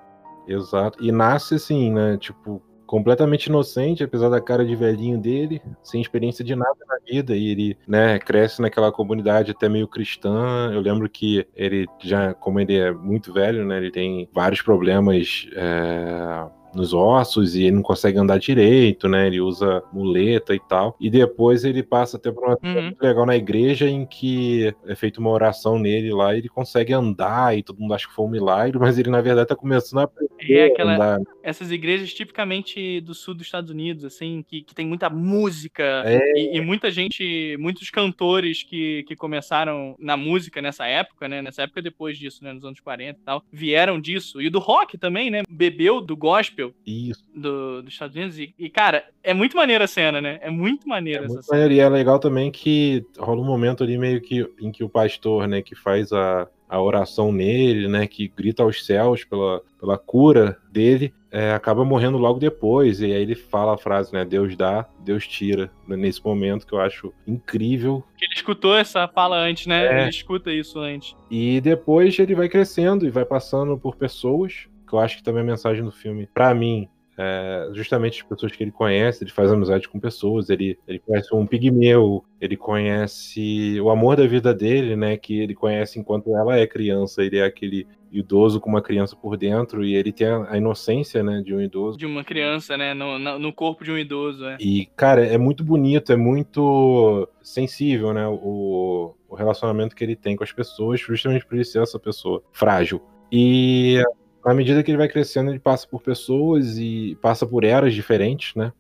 Exato. 0.48 0.98
E 1.00 1.12
nasce 1.12 1.54
assim, 1.54 1.92
né? 1.92 2.18
Tipo, 2.18 2.60
completamente 2.88 3.46
inocente, 3.46 4.02
apesar 4.02 4.28
da 4.30 4.40
cara 4.40 4.64
de 4.64 4.74
velhinho 4.74 5.18
dele, 5.18 5.60
sem 5.82 6.00
experiência 6.00 6.42
de 6.44 6.56
nada 6.56 6.74
na 6.88 6.96
vida. 7.06 7.36
E 7.36 7.48
ele, 7.50 7.76
né, 7.86 8.18
cresce 8.18 8.60
naquela 8.62 8.90
comunidade 8.90 9.50
até 9.52 9.68
meio 9.68 9.86
cristã. 9.86 10.70
Eu 10.72 10.80
lembro 10.80 11.08
que 11.08 11.46
ele 11.54 11.86
já, 12.00 12.32
como 12.34 12.58
ele 12.58 12.76
é 12.76 12.90
muito 12.90 13.32
velho, 13.32 13.64
né? 13.64 13.76
Ele 13.76 13.90
tem 13.90 14.28
vários 14.32 14.62
problemas. 14.62 15.46
é, 15.54 16.58
Nos 16.74 16.92
ossos 16.92 17.56
e 17.56 17.62
ele 17.62 17.76
não 17.76 17.82
consegue 17.82 18.18
andar 18.18 18.38
direito, 18.38 19.08
né? 19.08 19.26
Ele 19.26 19.40
usa 19.40 19.82
muleta 19.90 20.54
e 20.54 20.60
tal. 20.60 20.94
E 21.00 21.08
depois 21.08 21.64
ele 21.64 21.82
passa 21.82 22.18
até 22.18 22.30
por 22.30 22.44
uma 22.44 22.58
Uhum. 22.62 22.82
muito 22.82 23.00
legal 23.02 23.24
na 23.24 23.34
igreja 23.34 23.88
em 23.88 24.04
que 24.04 24.74
é 24.86 24.94
feita 24.94 25.18
uma 25.18 25.30
oração 25.30 25.78
nele 25.78 26.12
lá 26.12 26.34
e 26.34 26.38
ele 26.38 26.48
consegue 26.50 26.92
andar 26.92 27.56
e 27.56 27.62
todo 27.62 27.80
mundo 27.80 27.94
acha 27.94 28.06
que 28.06 28.14
foi 28.14 28.26
um 28.26 28.28
milagre, 28.30 28.78
mas 28.78 28.98
ele 28.98 29.08
na 29.08 29.22
verdade 29.22 29.48
tá 29.48 29.56
começando 29.56 30.00
a 30.00 30.02
aprender 30.02 30.28
É 30.58 30.64
a 30.64 30.66
aquela- 30.66 30.94
andar. 30.94 31.20
Essas 31.48 31.70
igrejas 31.70 32.12
tipicamente 32.12 33.00
do 33.00 33.14
sul 33.14 33.34
dos 33.34 33.46
Estados 33.46 33.70
Unidos, 33.70 34.04
assim, 34.04 34.44
que, 34.46 34.62
que 34.62 34.74
tem 34.74 34.86
muita 34.86 35.08
música 35.08 36.02
É. 36.04 36.18
e, 36.36 36.56
e 36.56 36.60
muita 36.60 36.90
gente, 36.90 37.56
muitos 37.58 37.90
cantores 37.90 38.62
que, 38.62 39.02
que 39.04 39.16
começaram 39.16 39.94
na 39.98 40.16
música 40.16 40.60
nessa 40.60 40.86
época, 40.86 41.28
né? 41.28 41.40
Nessa 41.40 41.62
época 41.62 41.80
depois 41.80 42.18
disso, 42.18 42.44
né? 42.44 42.52
Nos 42.52 42.64
anos 42.64 42.80
40 42.80 43.18
e 43.18 43.22
tal, 43.24 43.42
vieram 43.52 44.00
disso. 44.00 44.40
E 44.42 44.50
do 44.50 44.58
rock 44.58 44.98
também, 44.98 45.30
né? 45.30 45.42
Bebeu 45.48 46.00
do 46.00 46.16
gospel 46.16 46.74
Isso. 46.86 47.24
do, 47.34 47.82
dos 47.82 47.92
Estados 47.92 48.14
Unidos. 48.16 48.38
E, 48.38 48.54
e, 48.58 48.68
cara, 48.68 49.04
é 49.22 49.32
muito 49.32 49.56
maneira 49.56 49.84
a 49.84 49.88
cena, 49.88 50.20
né? 50.20 50.38
É 50.42 50.50
muito 50.50 50.84
É 50.86 50.88
maneira 50.88 51.24
essa 51.24 51.32
muito 51.34 51.44
cena. 51.46 51.60
maneiro. 51.62 51.74
E 51.74 51.80
é 51.84 51.88
legal 51.88 52.18
também 52.18 52.50
que 52.50 53.04
rola 53.18 53.40
um 53.40 53.44
momento 53.44 53.82
ali 53.82 53.96
meio 53.96 54.20
que 54.20 54.46
em 54.60 54.70
que 54.70 54.84
o 54.84 54.88
pastor, 54.88 55.46
né, 55.48 55.62
que 55.62 55.74
faz 55.74 56.12
a, 56.12 56.48
a 56.68 56.80
oração 56.80 57.32
nele, 57.32 57.88
né, 57.88 58.06
que 58.06 58.28
grita 58.28 58.62
aos 58.62 58.84
céus 58.84 59.24
pela, 59.24 59.62
pela 59.80 59.96
cura 59.96 60.58
dele, 60.70 61.14
é, 61.30 61.52
acaba 61.52 61.84
morrendo 61.84 62.18
logo 62.18 62.38
depois. 62.38 63.00
E 63.00 63.06
aí 63.06 63.22
ele 63.22 63.34
fala 63.34 63.74
a 63.74 63.78
frase, 63.78 64.12
né, 64.12 64.24
Deus 64.24 64.56
dá, 64.56 64.86
Deus 65.00 65.26
tira. 65.26 65.70
Nesse 65.86 66.24
momento 66.24 66.66
que 66.66 66.72
eu 66.72 66.80
acho 66.80 67.12
incrível. 67.26 68.04
Ele 68.20 68.34
escutou 68.34 68.76
essa 68.76 69.08
fala 69.08 69.38
antes, 69.38 69.66
né? 69.66 69.86
É. 69.86 70.00
Ele 70.02 70.10
escuta 70.10 70.52
isso 70.52 70.78
antes. 70.78 71.16
E 71.30 71.60
depois 71.60 72.18
ele 72.18 72.34
vai 72.34 72.48
crescendo 72.48 73.06
e 73.06 73.10
vai 73.10 73.24
passando 73.24 73.78
por 73.78 73.96
pessoas, 73.96 74.68
que 74.86 74.94
eu 74.94 74.98
acho 74.98 75.16
que 75.16 75.22
também 75.22 75.42
a 75.42 75.46
mensagem 75.46 75.84
do 75.84 75.92
filme, 75.92 76.28
pra 76.32 76.54
mim, 76.54 76.88
é 77.18 77.68
justamente 77.72 78.22
as 78.22 78.28
pessoas 78.28 78.52
que 78.52 78.62
ele 78.62 78.70
conhece, 78.70 79.24
ele 79.24 79.30
faz 79.32 79.50
amizade 79.50 79.88
com 79.88 79.98
pessoas, 79.98 80.48
ele, 80.48 80.78
ele 80.86 81.00
conhece 81.00 81.34
um 81.34 81.44
pigmeu, 81.44 82.24
ele 82.40 82.56
conhece 82.56 83.80
o 83.80 83.90
amor 83.90 84.16
da 84.16 84.26
vida 84.26 84.54
dele, 84.54 84.94
né, 84.94 85.16
que 85.16 85.40
ele 85.40 85.54
conhece 85.54 85.98
enquanto 85.98 86.34
ela 86.36 86.56
é 86.56 86.66
criança, 86.66 87.22
ele 87.22 87.38
é 87.38 87.44
aquele 87.44 87.86
idoso 88.12 88.60
com 88.60 88.70
uma 88.70 88.80
criança 88.80 89.16
por 89.16 89.36
dentro 89.36 89.84
e 89.84 89.94
ele 89.94 90.12
tem 90.12 90.28
a 90.28 90.56
inocência, 90.56 91.22
né, 91.22 91.42
de 91.44 91.54
um 91.54 91.60
idoso. 91.60 91.98
De 91.98 92.06
uma 92.06 92.24
criança, 92.24 92.76
né? 92.76 92.94
No, 92.94 93.18
no, 93.18 93.38
no 93.38 93.52
corpo 93.52 93.84
de 93.84 93.90
um 93.90 93.98
idoso, 93.98 94.46
é. 94.46 94.56
E, 94.60 94.86
cara, 94.96 95.26
é 95.26 95.36
muito 95.36 95.64
bonito, 95.64 96.12
é 96.12 96.16
muito 96.16 97.28
sensível, 97.42 98.12
né? 98.12 98.26
O, 98.26 99.14
o 99.28 99.34
relacionamento 99.34 99.94
que 99.94 100.04
ele 100.04 100.16
tem 100.16 100.36
com 100.36 100.44
as 100.44 100.52
pessoas, 100.52 101.00
justamente 101.00 101.44
por 101.44 101.56
ele 101.56 101.64
ser 101.64 101.82
essa 101.82 101.98
pessoa 101.98 102.42
frágil. 102.52 103.02
E 103.30 104.02
à 104.48 104.54
medida 104.54 104.82
que 104.82 104.90
ele 104.90 104.98
vai 104.98 105.08
crescendo, 105.08 105.50
ele 105.50 105.58
passa 105.58 105.86
por 105.86 106.02
pessoas 106.02 106.78
e 106.78 107.16
passa 107.20 107.46
por 107.46 107.64
eras 107.64 107.94
diferentes, 107.94 108.54
né? 108.54 108.72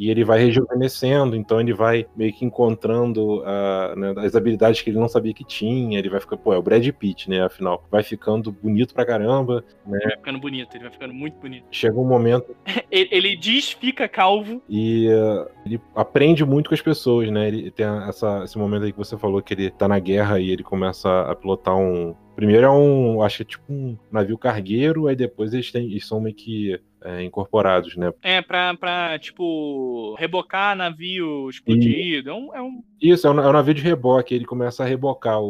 E 0.00 0.08
ele 0.08 0.24
vai 0.24 0.38
rejuvenescendo, 0.38 1.36
então 1.36 1.60
ele 1.60 1.74
vai 1.74 2.06
meio 2.16 2.32
que 2.32 2.42
encontrando 2.42 3.42
ah, 3.44 3.92
né, 3.94 4.14
as 4.16 4.34
habilidades 4.34 4.80
que 4.80 4.88
ele 4.88 4.98
não 4.98 5.10
sabia 5.10 5.34
que 5.34 5.44
tinha. 5.44 5.98
Ele 5.98 6.08
vai 6.08 6.18
ficar, 6.18 6.38
pô, 6.38 6.54
é 6.54 6.56
o 6.56 6.62
Brad 6.62 6.88
Pitt, 6.92 7.28
né? 7.28 7.44
Afinal, 7.44 7.84
vai 7.90 8.02
ficando 8.02 8.50
bonito 8.50 8.94
pra 8.94 9.04
caramba. 9.04 9.62
Ele 9.86 9.98
vai 9.98 10.16
ficando 10.16 10.38
bonito, 10.38 10.74
ele 10.74 10.84
vai 10.84 10.92
ficando 10.92 11.12
muito 11.12 11.38
bonito. 11.38 11.66
Chega 11.70 12.00
um 12.00 12.06
momento 12.06 12.56
Ele, 12.90 13.08
ele 13.12 13.36
diz, 13.36 13.72
fica 13.72 14.08
calvo. 14.08 14.62
E 14.68 15.06
uh, 15.08 15.46
ele 15.66 15.78
aprende 15.94 16.46
muito 16.46 16.68
com 16.68 16.74
as 16.74 16.80
pessoas, 16.80 17.30
né? 17.30 17.48
Ele 17.48 17.70
tem 17.70 17.84
essa, 18.08 18.42
esse 18.44 18.56
momento 18.56 18.84
aí 18.84 18.92
que 18.92 18.98
você 18.98 19.18
falou 19.18 19.42
que 19.42 19.52
ele 19.52 19.70
tá 19.70 19.86
na 19.86 19.98
guerra 19.98 20.40
e 20.40 20.50
ele 20.50 20.62
começa 20.62 21.22
a 21.22 21.36
pilotar 21.36 21.76
um. 21.76 22.14
Primeiro 22.34 22.66
é 22.66 22.70
um. 22.70 23.22
Acho 23.22 23.38
que 23.38 23.42
é 23.42 23.46
tipo 23.46 23.70
um 23.70 23.98
navio 24.10 24.38
cargueiro, 24.38 25.06
aí 25.06 25.14
depois 25.14 25.52
eles, 25.52 25.70
têm, 25.70 25.84
eles 25.84 26.06
são 26.06 26.20
meio 26.20 26.34
que 26.34 26.80
é, 27.02 27.22
incorporados, 27.22 27.96
né? 27.96 28.12
É, 28.22 28.40
pra, 28.42 28.74
pra, 28.74 29.18
tipo, 29.18 30.14
rebocar 30.18 30.76
navio 30.76 31.48
explodido. 31.48 32.30
É 32.30 32.34
um, 32.34 32.54
é 32.54 32.62
um- 32.62 32.82
Isso, 33.00 33.26
é 33.26 33.30
um, 33.30 33.40
é 33.40 33.48
um 33.48 33.52
navio 33.52 33.74
de 33.74 33.82
reboque. 33.82 34.34
Ele 34.34 34.44
começa 34.44 34.82
a 34.82 34.86
rebocar 34.86 35.40
o, 35.40 35.44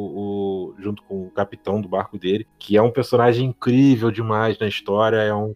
o- 0.71 0.75
junto 0.79 1.03
com 1.03 1.27
o 1.27 1.31
capitão 1.31 1.81
do 1.81 1.89
barco 1.89 2.19
dele, 2.19 2.47
que 2.59 2.77
é 2.77 2.83
um 2.83 2.91
personagem 2.93 3.47
incrível 3.49 4.11
demais 4.11 4.59
na 4.59 4.69
história. 4.69 5.17
É 5.17 5.35
um, 5.35 5.55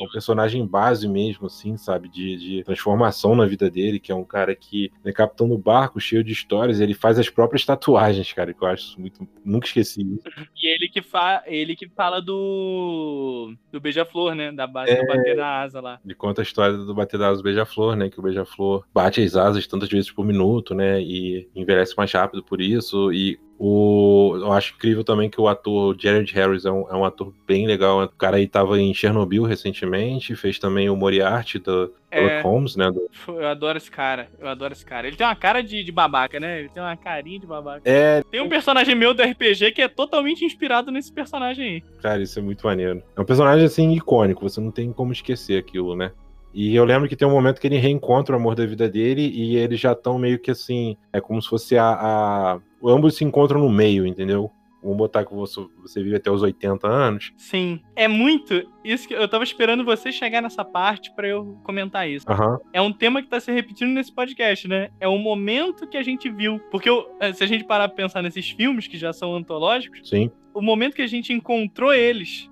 é 0.00 0.04
um 0.04 0.08
personagem 0.12 0.66
base 0.66 1.06
mesmo, 1.08 1.46
assim, 1.46 1.76
sabe? 1.76 2.08
De, 2.08 2.36
de 2.36 2.64
transformação 2.64 3.34
na 3.36 3.46
vida 3.46 3.70
dele, 3.70 3.98
que 4.00 4.10
é 4.10 4.14
um 4.14 4.24
cara 4.24 4.54
que 4.54 4.90
é 5.04 5.12
capitão 5.12 5.48
do 5.48 5.58
barco, 5.58 6.00
cheio 6.00 6.24
de 6.24 6.32
histórias. 6.32 6.80
Ele 6.80 6.94
faz 6.94 7.18
as 7.18 7.28
próprias 7.30 7.64
tatuagens, 7.64 8.32
cara, 8.32 8.52
que 8.52 8.62
eu 8.62 8.68
acho 8.68 9.00
muito. 9.00 9.26
Nunca 9.44 9.66
esqueci 9.66 10.02
isso. 10.02 10.22
E 10.60 10.66
ele 10.66 10.88
que, 10.88 11.00
fa 11.02 11.42
ele 11.46 11.76
que 11.76 11.88
fala 11.88 12.20
do. 12.20 13.54
do 13.70 13.80
beija-flor, 13.80 14.34
né? 14.34 14.50
Da 14.50 14.66
base 14.66 14.92
do 14.94 15.00
bater 15.30 15.36
da 15.36 15.62
asa 15.62 15.80
lá. 15.80 16.00
Ele 16.04 16.14
conta 16.14 16.42
a 16.42 16.44
história 16.44 16.76
do 16.76 16.94
bater 16.94 17.18
das 17.18 17.28
asas 17.28 17.38
do 17.38 17.44
beija-flor, 17.44 17.96
né? 17.96 18.08
Que 18.08 18.18
o 18.18 18.22
beija-flor 18.22 18.84
bate 18.92 19.22
as 19.22 19.36
asas 19.36 19.66
tantas 19.66 19.88
vezes 19.88 20.10
por 20.10 20.24
minuto, 20.24 20.74
né? 20.74 21.00
E 21.00 21.48
envelhece 21.54 21.94
mais 21.96 22.12
rápido 22.12 22.42
por 22.42 22.60
isso. 22.60 23.12
E 23.12 23.38
o, 23.58 24.36
eu 24.36 24.52
acho 24.52 24.74
incrível 24.74 25.02
também 25.02 25.28
que 25.28 25.40
o 25.40 25.48
ator 25.48 25.96
Jared 25.98 26.32
Harris 26.32 26.64
é 26.64 26.70
um, 26.70 26.88
é 26.88 26.94
um 26.94 27.04
ator 27.04 27.32
bem 27.46 27.66
legal. 27.66 28.02
O 28.04 28.08
cara 28.08 28.36
aí 28.36 28.46
tava 28.46 28.80
em 28.80 28.94
Chernobyl 28.94 29.42
recentemente, 29.44 30.36
fez 30.36 30.58
também 30.58 30.88
o 30.88 30.96
Moriarty 30.96 31.58
do 31.58 31.92
É. 32.10 32.40
Holmes, 32.40 32.76
né? 32.76 32.90
do- 32.90 33.08
Eu 33.28 33.48
adoro 33.48 33.76
esse 33.76 33.90
cara. 33.90 34.28
Eu 34.38 34.48
adoro 34.48 34.72
esse 34.72 34.84
cara. 34.86 35.06
Ele 35.08 35.16
tem 35.16 35.26
uma 35.26 35.34
cara 35.36 35.60
de, 35.62 35.82
de 35.82 35.92
babaca, 35.92 36.38
né? 36.38 36.60
Ele 36.60 36.68
tem 36.68 36.82
uma 36.82 36.96
carinha 36.96 37.40
de 37.40 37.46
babaca. 37.46 37.82
É, 37.84 38.22
Tem 38.30 38.40
um 38.40 38.48
personagem 38.48 38.94
meu 38.94 39.12
do 39.12 39.22
RPG 39.22 39.72
que 39.72 39.82
é 39.82 39.88
totalmente 39.88 40.44
inspirado 40.44 40.90
nesse 40.92 41.12
personagem 41.12 41.64
aí. 41.68 41.82
cara, 42.00 42.22
isso 42.22 42.38
é 42.38 42.42
muito 42.42 42.64
maneiro. 42.66 43.02
É 43.16 43.20
um 43.20 43.24
personagem 43.24 43.64
assim 43.66 43.92
icônico, 43.92 44.48
você 44.48 44.60
não 44.60 44.70
tem 44.70 44.92
como 44.92 45.12
esquecer 45.12 45.58
aquilo, 45.58 45.96
né? 45.96 46.12
E 46.52 46.74
eu 46.74 46.84
lembro 46.84 47.08
que 47.08 47.16
tem 47.16 47.26
um 47.26 47.32
momento 47.32 47.60
que 47.60 47.66
ele 47.66 47.76
reencontra 47.76 48.34
o 48.34 48.38
amor 48.38 48.54
da 48.54 48.66
vida 48.66 48.88
dele 48.88 49.30
e 49.34 49.56
eles 49.56 49.78
já 49.78 49.92
estão 49.92 50.18
meio 50.18 50.38
que 50.38 50.50
assim. 50.50 50.96
É 51.12 51.20
como 51.20 51.40
se 51.40 51.48
fosse 51.48 51.76
a, 51.76 51.90
a. 51.90 52.60
Ambos 52.84 53.16
se 53.16 53.24
encontram 53.24 53.60
no 53.60 53.68
meio, 53.68 54.06
entendeu? 54.06 54.50
Vamos 54.82 54.96
botar 54.96 55.24
que 55.24 55.34
você, 55.34 55.60
você 55.82 56.02
vive 56.02 56.16
até 56.16 56.30
os 56.30 56.40
80 56.40 56.86
anos. 56.86 57.32
Sim. 57.36 57.80
É 57.96 58.06
muito. 58.06 58.62
Isso 58.84 59.08
que 59.08 59.14
eu 59.14 59.28
tava 59.28 59.42
esperando 59.42 59.84
você 59.84 60.12
chegar 60.12 60.40
nessa 60.40 60.64
parte 60.64 61.12
para 61.14 61.26
eu 61.26 61.58
comentar 61.64 62.08
isso. 62.08 62.24
Uhum. 62.30 62.58
É 62.72 62.80
um 62.80 62.92
tema 62.92 63.20
que 63.20 63.28
tá 63.28 63.40
se 63.40 63.50
repetindo 63.50 63.90
nesse 63.90 64.12
podcast, 64.12 64.68
né? 64.68 64.90
É 65.00 65.08
o 65.08 65.18
momento 65.18 65.88
que 65.88 65.96
a 65.96 66.02
gente 66.02 66.30
viu. 66.30 66.60
Porque 66.70 66.88
eu, 66.88 67.04
eh, 67.20 67.32
se 67.32 67.42
a 67.42 67.46
gente 67.46 67.64
parar 67.64 67.88
pra 67.88 67.96
pensar 67.96 68.22
nesses 68.22 68.48
filmes 68.50 68.86
que 68.86 68.96
já 68.96 69.12
são 69.12 69.34
antológicos, 69.34 70.08
Sim. 70.08 70.30
o 70.54 70.62
momento 70.62 70.94
que 70.94 71.02
a 71.02 71.08
gente 71.08 71.32
encontrou 71.32 71.92
eles 71.92 72.48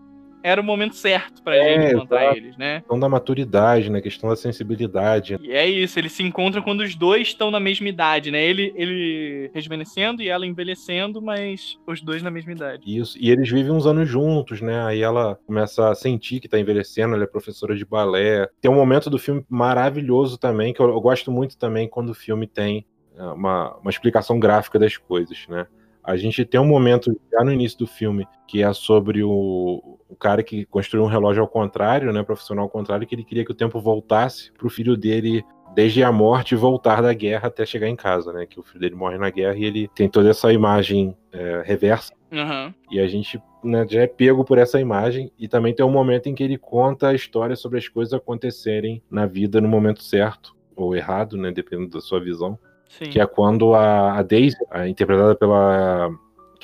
era 0.46 0.60
o 0.60 0.64
momento 0.64 0.94
certo 0.94 1.42
pra 1.42 1.56
é, 1.56 1.74
gente 1.74 1.94
encontrar 1.96 2.22
exato. 2.22 2.36
eles, 2.36 2.56
né? 2.56 2.76
A 2.76 2.80
questão 2.80 3.00
da 3.00 3.08
maturidade, 3.08 3.90
né? 3.90 3.98
A 3.98 4.02
questão 4.02 4.30
da 4.30 4.36
sensibilidade. 4.36 5.36
E 5.42 5.50
é 5.50 5.68
isso, 5.68 5.98
eles 5.98 6.12
se 6.12 6.22
encontram 6.22 6.62
quando 6.62 6.82
os 6.82 6.94
dois 6.94 7.26
estão 7.26 7.50
na 7.50 7.58
mesma 7.58 7.88
idade, 7.88 8.30
né? 8.30 8.44
Ele, 8.44 8.72
ele 8.76 9.50
rejuvenescendo 9.52 10.22
e 10.22 10.28
ela 10.28 10.46
envelhecendo, 10.46 11.20
mas 11.20 11.76
os 11.84 12.00
dois 12.00 12.22
na 12.22 12.30
mesma 12.30 12.52
idade. 12.52 12.84
Isso, 12.86 13.18
e 13.20 13.28
eles 13.28 13.50
vivem 13.50 13.72
uns 13.72 13.86
anos 13.86 14.08
juntos, 14.08 14.60
né? 14.60 14.84
Aí 14.84 15.02
ela 15.02 15.36
começa 15.44 15.90
a 15.90 15.96
sentir 15.96 16.38
que 16.38 16.48
tá 16.48 16.60
envelhecendo, 16.60 17.16
ela 17.16 17.24
é 17.24 17.26
professora 17.26 17.74
de 17.74 17.84
balé. 17.84 18.48
Tem 18.60 18.70
um 18.70 18.76
momento 18.76 19.10
do 19.10 19.18
filme 19.18 19.44
maravilhoso 19.48 20.38
também, 20.38 20.72
que 20.72 20.80
eu, 20.80 20.88
eu 20.88 21.00
gosto 21.00 21.32
muito 21.32 21.58
também 21.58 21.88
quando 21.88 22.10
o 22.10 22.14
filme 22.14 22.46
tem 22.46 22.86
é, 23.16 23.22
uma, 23.24 23.74
uma 23.78 23.90
explicação 23.90 24.38
gráfica 24.38 24.78
das 24.78 24.96
coisas, 24.96 25.44
né? 25.48 25.66
A 26.06 26.16
gente 26.16 26.44
tem 26.44 26.60
um 26.60 26.66
momento 26.66 27.18
já 27.32 27.44
no 27.44 27.52
início 27.52 27.78
do 27.78 27.86
filme 27.86 28.26
que 28.46 28.62
é 28.62 28.72
sobre 28.72 29.24
o, 29.24 29.98
o 30.08 30.16
cara 30.16 30.42
que 30.42 30.64
construiu 30.66 31.04
um 31.04 31.08
relógio 31.08 31.42
ao 31.42 31.48
contrário, 31.48 32.12
né, 32.12 32.22
profissional 32.22 32.64
ao 32.64 32.70
contrário, 32.70 33.06
que 33.06 33.14
ele 33.14 33.24
queria 33.24 33.44
que 33.44 33.50
o 33.50 33.56
tempo 33.56 33.80
voltasse 33.80 34.52
para 34.52 34.66
o 34.66 34.70
filho 34.70 34.96
dele 34.96 35.44
desde 35.74 36.02
a 36.02 36.12
morte 36.12 36.54
voltar 36.54 37.02
da 37.02 37.12
guerra 37.12 37.48
até 37.48 37.66
chegar 37.66 37.88
em 37.88 37.96
casa, 37.96 38.32
né? 38.32 38.46
Que 38.46 38.58
o 38.58 38.62
filho 38.62 38.80
dele 38.80 38.94
morre 38.94 39.18
na 39.18 39.28
guerra 39.28 39.56
e 39.56 39.64
ele 39.64 39.90
tem 39.94 40.08
toda 40.08 40.30
essa 40.30 40.52
imagem 40.52 41.14
é, 41.32 41.62
reversa. 41.66 42.14
Uhum. 42.32 42.72
E 42.90 42.98
a 42.98 43.06
gente 43.06 43.38
né, 43.62 43.86
já 43.86 44.00
é 44.02 44.06
pego 44.06 44.44
por 44.44 44.56
essa 44.56 44.80
imagem. 44.80 45.30
E 45.38 45.46
também 45.46 45.74
tem 45.74 45.84
um 45.84 45.90
momento 45.90 46.28
em 46.28 46.34
que 46.34 46.42
ele 46.42 46.56
conta 46.56 47.08
a 47.08 47.14
história 47.14 47.54
sobre 47.56 47.78
as 47.78 47.88
coisas 47.88 48.14
acontecerem 48.14 49.02
na 49.10 49.26
vida 49.26 49.60
no 49.60 49.68
momento 49.68 50.02
certo 50.02 50.56
ou 50.74 50.96
errado, 50.96 51.36
né? 51.36 51.50
Dependendo 51.50 51.90
da 51.90 52.00
sua 52.00 52.20
visão. 52.20 52.58
Sim. 52.88 53.10
que 53.10 53.20
é 53.20 53.26
quando 53.26 53.74
a, 53.74 54.18
a 54.18 54.22
Daisy, 54.22 54.56
interpretada 54.88 55.34
pela 55.34 56.10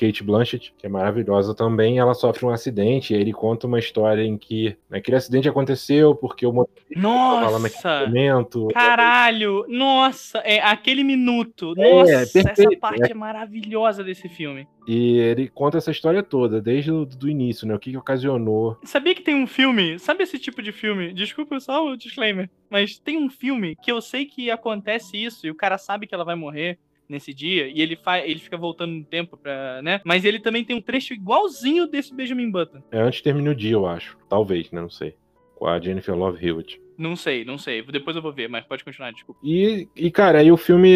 Kate 0.03 0.21
Blanchett, 0.21 0.73
que 0.77 0.85
é 0.85 0.89
maravilhosa 0.89 1.55
também, 1.55 1.97
ela 1.97 2.13
sofre 2.13 2.45
um 2.45 2.49
acidente 2.49 3.13
e 3.13 3.15
ele 3.15 3.31
conta 3.31 3.67
uma 3.67 3.79
história 3.79 4.21
em 4.21 4.37
que 4.37 4.75
aquele 4.91 5.15
acidente 5.15 5.47
aconteceu 5.47 6.13
porque 6.13 6.45
o 6.45 6.51
motorista 6.51 6.99
nossa, 6.99 7.59
naquele 7.59 8.05
momento. 8.07 8.67
Caralho! 8.73 9.65
Nossa, 9.69 10.39
é 10.39 10.59
aquele 10.59 11.05
minuto. 11.05 11.73
É, 11.77 11.93
nossa, 11.93 12.39
essa 12.39 12.79
parte 12.81 13.07
é. 13.07 13.11
é 13.11 13.13
maravilhosa 13.13 14.03
desse 14.03 14.27
filme. 14.27 14.67
E 14.85 15.17
ele 15.19 15.47
conta 15.47 15.77
essa 15.77 15.91
história 15.91 16.21
toda, 16.21 16.61
desde 16.61 16.91
o 16.91 17.05
do 17.05 17.29
início, 17.29 17.65
né? 17.65 17.73
O 17.73 17.79
que, 17.79 17.91
que 17.91 17.97
ocasionou. 17.97 18.77
Sabia 18.83 19.15
que 19.15 19.21
tem 19.21 19.35
um 19.35 19.47
filme? 19.47 19.97
Sabe 19.97 20.23
esse 20.23 20.37
tipo 20.37 20.61
de 20.61 20.73
filme? 20.73 21.13
Desculpa 21.13 21.57
só 21.61 21.85
o 21.85 21.95
disclaimer. 21.95 22.49
Mas 22.69 22.99
tem 22.99 23.17
um 23.17 23.29
filme 23.29 23.77
que 23.81 23.89
eu 23.89 24.01
sei 24.01 24.25
que 24.25 24.51
acontece 24.51 25.15
isso 25.15 25.47
e 25.47 25.49
o 25.49 25.55
cara 25.55 25.77
sabe 25.77 26.07
que 26.07 26.13
ela 26.13 26.25
vai 26.25 26.35
morrer 26.35 26.77
nesse 27.07 27.33
dia 27.33 27.67
e 27.67 27.81
ele 27.81 27.95
faz, 27.95 28.23
ele 28.25 28.39
fica 28.39 28.57
voltando 28.57 28.93
no 28.93 29.03
tempo 29.03 29.37
para, 29.37 29.81
né? 29.81 30.01
Mas 30.03 30.25
ele 30.25 30.39
também 30.39 30.63
tem 30.63 30.75
um 30.75 30.81
trecho 30.81 31.13
igualzinho 31.13 31.87
desse 31.87 32.13
Benjamin 32.13 32.49
Button. 32.49 32.81
É 32.91 32.99
antes 32.99 33.21
termine 33.21 33.49
o 33.49 33.55
dia, 33.55 33.73
eu 33.73 33.85
acho. 33.85 34.17
Talvez, 34.29 34.71
né? 34.71 34.81
Não 34.81 34.89
sei. 34.89 35.15
Com 35.55 35.67
a 35.67 35.79
Jennifer 35.79 36.15
Love 36.15 36.45
Hewitt. 36.45 36.81
Não 36.97 37.15
sei, 37.15 37.43
não 37.43 37.57
sei. 37.57 37.81
Depois 37.81 38.15
eu 38.15 38.21
vou 38.21 38.31
ver, 38.31 38.47
mas 38.47 38.65
pode 38.65 38.83
continuar, 38.83 39.11
desculpa. 39.11 39.39
E, 39.43 39.87
e 39.95 40.11
cara, 40.11 40.39
aí 40.39 40.51
o 40.51 40.57
filme 40.57 40.91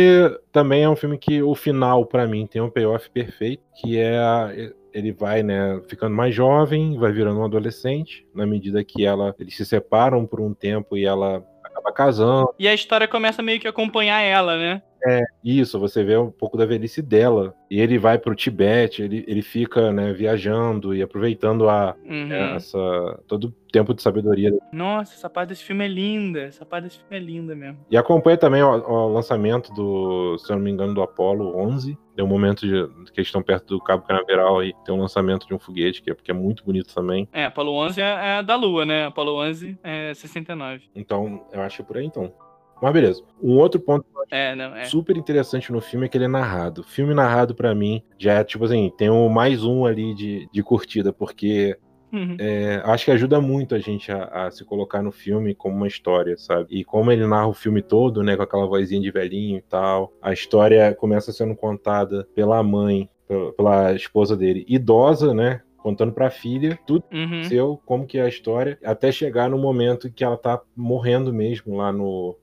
também 0.51 0.83
é 0.83 0.89
um 0.89 0.95
filme 0.95 1.17
que 1.17 1.41
o 1.41 1.55
final, 1.55 2.05
para 2.05 2.27
mim, 2.27 2.45
tem 2.45 2.61
um 2.61 2.69
payoff 2.69 3.09
perfeito, 3.09 3.63
que 3.81 3.97
é 3.97 4.17
a, 4.17 4.51
ele 4.93 5.11
vai, 5.11 5.43
né, 5.43 5.81
ficando 5.87 6.15
mais 6.15 6.33
jovem, 6.33 6.97
vai 6.97 7.11
virando 7.11 7.39
um 7.39 7.45
adolescente, 7.45 8.25
na 8.33 8.45
medida 8.45 8.83
que 8.83 9.05
ela 9.05 9.35
eles 9.39 9.55
se 9.55 9.65
separam 9.65 10.25
por 10.25 10.39
um 10.39 10.53
tempo 10.53 10.97
e 10.97 11.05
ela 11.05 11.45
acaba 11.63 11.91
casando. 11.91 12.53
E 12.57 12.67
a 12.67 12.73
história 12.73 13.07
começa 13.07 13.41
meio 13.41 13.59
que 13.59 13.67
a 13.67 13.69
acompanhar 13.69 14.21
ela, 14.21 14.57
né? 14.57 14.81
É, 15.05 15.23
isso, 15.43 15.79
você 15.79 16.03
vê 16.03 16.17
um 16.17 16.31
pouco 16.31 16.57
da 16.57 16.65
velhice 16.65 17.01
dela. 17.01 17.53
E 17.69 17.79
ele 17.79 17.97
vai 17.97 18.17
pro 18.17 18.35
Tibete, 18.35 19.03
ele, 19.03 19.25
ele 19.27 19.41
fica, 19.41 19.91
né, 19.91 20.13
viajando 20.13 20.95
e 20.95 21.01
aproveitando 21.01 21.69
a, 21.69 21.95
uhum. 22.05 22.31
é, 22.31 22.55
essa, 22.55 22.79
todo 23.27 23.45
o 23.45 23.51
tempo 23.71 23.93
de 23.93 24.01
sabedoria. 24.01 24.57
Nossa, 24.71 25.13
essa 25.13 25.29
parte 25.29 25.49
desse 25.49 25.63
filme 25.63 25.83
é 25.83 25.87
linda. 25.87 26.41
Essa 26.41 26.65
parte 26.65 26.85
desse 26.85 26.99
filme 26.99 27.17
é 27.17 27.19
linda 27.19 27.55
mesmo. 27.55 27.79
E 27.91 27.97
acompanha 27.97 28.37
também 28.37 28.63
o, 28.63 28.69
o 28.69 29.13
lançamento 29.13 29.73
do, 29.73 30.37
se 30.37 30.51
eu 30.51 30.55
não 30.55 30.63
me 30.63 30.71
engano, 30.71 30.93
do 30.93 31.01
Apollo 31.01 31.57
11. 31.57 31.97
Tem 32.15 32.25
um 32.25 32.27
momento 32.27 32.61
de, 32.61 32.87
que 33.11 33.19
eles 33.19 33.27
estão 33.27 33.43
perto 33.43 33.75
do 33.75 33.83
Cabo 33.83 34.03
Canaveral 34.03 34.63
e 34.63 34.73
tem 34.85 34.95
um 34.95 35.01
lançamento 35.01 35.45
de 35.45 35.53
um 35.53 35.59
foguete, 35.59 36.01
que 36.01 36.09
é, 36.09 36.15
que 36.15 36.31
é 36.31 36.33
muito 36.33 36.63
bonito 36.63 36.93
também. 36.93 37.27
É, 37.31 37.45
Apollo 37.45 37.73
11 37.73 38.01
é, 38.01 38.39
é 38.39 38.43
da 38.43 38.55
Lua, 38.55 38.85
né? 38.85 39.05
Apollo 39.05 39.35
11 39.41 39.77
é 39.83 40.13
69. 40.13 40.85
Então, 40.95 41.45
eu 41.51 41.61
acho 41.61 41.81
é 41.81 41.85
por 41.85 41.97
aí 41.97 42.05
então. 42.05 42.33
Mas 42.81 42.93
beleza. 42.93 43.23
Um 43.41 43.57
outro 43.57 43.79
ponto 43.79 44.05
é, 44.29 44.55
não, 44.55 44.75
é. 44.75 44.85
super 44.85 45.15
interessante 45.15 45.71
no 45.71 45.81
filme 45.81 46.05
é 46.05 46.09
que 46.09 46.17
ele 46.17 46.25
é 46.25 46.29
narrado. 46.29 46.83
Filme 46.83 47.13
narrado, 47.13 47.55
para 47.55 47.73
mim, 47.73 48.01
já 48.17 48.33
é 48.33 48.43
tipo 48.43 48.65
assim, 48.65 48.91
tem 48.97 49.09
um 49.09 49.29
mais 49.29 49.63
um 49.63 49.85
ali 49.85 50.13
de, 50.13 50.49
de 50.51 50.63
curtida, 50.63 51.13
porque 51.13 51.77
uhum. 52.11 52.35
é, 52.39 52.81
acho 52.85 53.05
que 53.05 53.11
ajuda 53.11 53.39
muito 53.39 53.73
a 53.73 53.79
gente 53.79 54.11
a, 54.11 54.25
a, 54.25 54.51
se 54.51 54.65
colocar 54.65 55.01
no 55.01 55.11
filme 55.11 55.55
como 55.55 55.75
uma 55.75 55.87
história, 55.87 56.37
sabe? 56.37 56.67
E 56.69 56.83
como 56.83 57.11
ele 57.11 57.25
narra 57.25 57.47
o 57.47 57.53
filme 57.53 57.81
todo, 57.81 58.21
né, 58.21 58.35
com 58.35 58.43
aquela 58.43 58.67
vozinha 58.67 59.01
de 59.01 59.11
velhinho 59.11 59.57
e 59.57 59.61
tal, 59.61 60.11
a 60.21 60.33
história 60.33 60.93
começa 60.93 61.31
sendo 61.31 61.55
contada 61.55 62.27
pela 62.35 62.61
mãe, 62.61 63.09
pela, 63.27 63.53
pela 63.53 63.93
esposa 63.93 64.35
dele, 64.35 64.65
idosa, 64.67 65.33
né? 65.33 65.61
contando 65.77 66.11
para 66.11 66.27
a 66.27 66.31
filha 66.31 66.77
tudo 66.85 67.05
uhum. 67.13 67.45
seu, 67.45 67.81
como 67.85 68.05
que 68.05 68.17
é 68.17 68.23
a 68.23 68.27
história, 68.27 68.77
até 68.83 69.09
chegar 69.09 69.49
no 69.49 69.57
momento 69.57 70.11
que 70.11 70.21
ela 70.21 70.35
tá 70.35 70.59
morrendo 70.75 71.33
mesmo 71.33 71.77
lá 71.77 71.93
no, 71.93 72.35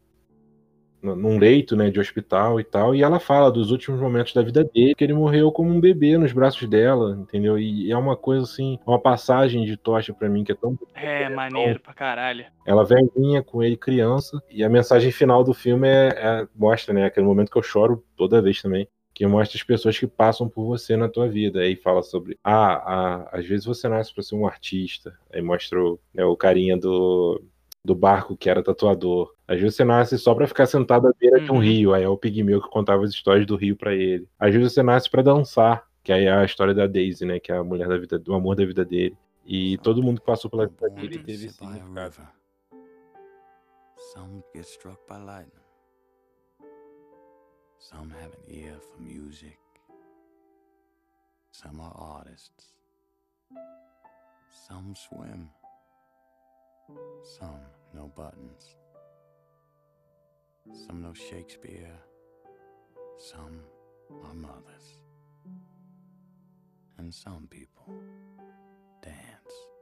num 1.05 1.39
leito, 1.39 1.77
né, 1.77 1.91
de 1.91 2.01
hospital 2.01 2.59
e 2.59 2.65
tal, 2.65 2.95
e 2.95 3.03
ela 3.03 3.21
fala 3.21 3.51
dos 3.51 3.71
últimos 3.71 4.01
momentos 4.01 4.33
da 4.33 4.43
vida 4.43 4.65
dele, 4.65 4.95
que 4.95 5.05
ele 5.05 5.13
morreu 5.13 5.53
como 5.53 5.71
um 5.71 5.81
bebê 5.81 6.17
nos 6.17 6.33
braços 6.33 6.69
dela, 6.69 7.17
entendeu? 7.21 7.59
E 7.59 7.93
é 7.93 7.97
uma 7.97 8.17
coisa 8.17 8.45
assim, 8.45 8.79
uma 8.87 8.99
passagem 8.99 9.65
de 9.65 9.77
tocha 9.77 10.15
para 10.15 10.29
mim 10.29 10.45
que 10.45 10.53
é 10.53 10.55
tão 10.55 10.79
É, 10.95 11.29
maneiro 11.29 11.81
pra 11.81 11.93
caralho. 11.93 12.47
Ela 12.67 12.85
velhinha 12.85 13.43
com 13.43 13.63
ele 13.63 13.77
criança, 13.77 14.43
e 14.51 14.65
a 14.65 14.69
mensagem 14.69 15.13
final 15.13 15.45
do 15.45 15.53
filme 15.53 15.89
é, 15.89 16.09
é 16.09 16.49
mostra, 16.55 16.95
né, 16.95 17.05
aquele 17.05 17.27
momento 17.27 17.51
que 17.51 17.59
eu 17.59 17.63
choro 17.63 18.03
toda 18.17 18.41
vez 18.41 18.63
também, 18.63 18.89
que 19.15 19.25
mostra 19.27 19.57
as 19.57 19.63
pessoas 19.63 19.97
que 19.97 20.09
passam 20.09 20.49
por 20.49 20.65
você 20.65 20.97
na 20.97 21.09
tua 21.09 21.29
vida. 21.29 21.61
Aí 21.61 21.77
fala 21.77 22.03
sobre, 22.03 22.37
ah, 22.43 22.75
ah 22.75 23.29
às 23.33 23.47
vezes 23.47 23.65
você 23.65 23.89
nasce 23.89 24.13
para 24.13 24.25
ser 24.25 24.35
um 24.35 24.45
artista. 24.45 25.17
Aí 25.33 25.41
mostra 25.41 25.81
o, 25.81 26.01
né, 26.13 26.25
o 26.25 26.37
carinha 26.37 26.77
do 26.77 27.41
do 27.85 27.95
barco 27.95 28.37
que 28.37 28.49
era 28.49 28.63
tatuador. 28.63 29.35
Às 29.47 29.61
vezes 29.61 29.77
você 29.77 29.85
nasce 29.85 30.19
só 30.19 30.35
para 30.35 30.47
ficar 30.47 30.67
sentado 30.67 31.07
à 31.07 31.13
beira 31.19 31.39
uhum. 31.39 31.45
de 31.45 31.51
um 31.51 31.55
uhum. 31.57 31.61
rio, 31.61 31.95
aí 31.95 32.03
é 32.03 32.09
o 32.09 32.17
pigmeu 32.17 32.63
que 32.63 32.71
contava 32.71 33.05
as 33.05 33.11
histórias 33.11 33.47
do 33.47 33.57
rio 33.57 33.77
para 33.77 33.95
ele. 33.95 34.27
Às 34.39 34.55
vezes 34.55 34.73
você 34.73 34.83
nasce 34.83 35.11
para 35.11 35.23
dançar, 35.23 35.87
que 36.03 36.13
aí 36.13 36.25
é 36.25 36.33
a 36.33 36.45
história 36.45 36.73
da 36.73 36.87
Daisy, 36.87 37.27
né, 37.27 37.39
que 37.39 37.53
é 37.53 37.57
a 37.57 37.65
mulher 37.65 37.87
da 37.87 37.99
vida, 37.99 38.19
do 38.19 38.33
amor 38.33 38.57
da 38.57 38.65
vida 38.65 38.85
dele. 38.85 39.17
E 39.45 39.77
todo 39.79 40.03
mundo 40.03 40.21
que 40.21 40.27
passou 40.27 40.51
pela 40.51 40.67
vida 40.67 40.89
dele 40.89 41.19
teve 41.19 41.51
significado. 41.51 42.27
Some 44.15 44.43
get 44.55 44.65
struck 44.65 44.99
by 45.09 45.19
lightning. 45.19 45.65
Some 47.79 48.11
have 48.13 48.33
an 48.33 48.55
ear 48.55 48.79
for 48.81 49.03
music. 49.03 49.59
Some 51.51 51.81
are 51.81 51.93
artists. 51.95 52.75
Some 54.49 54.95
swim. 54.95 55.51
Some 57.23 57.61
no 57.93 58.09
buttons. 58.09 58.77
Some 60.87 61.03
know 61.03 61.15
Shakespeare. 61.15 61.99
Some 63.19 63.61
are 64.25 64.35
mothers. 64.35 65.01
And 66.99 67.13
some 67.13 67.47
people 67.49 67.95
dance. 69.03 69.75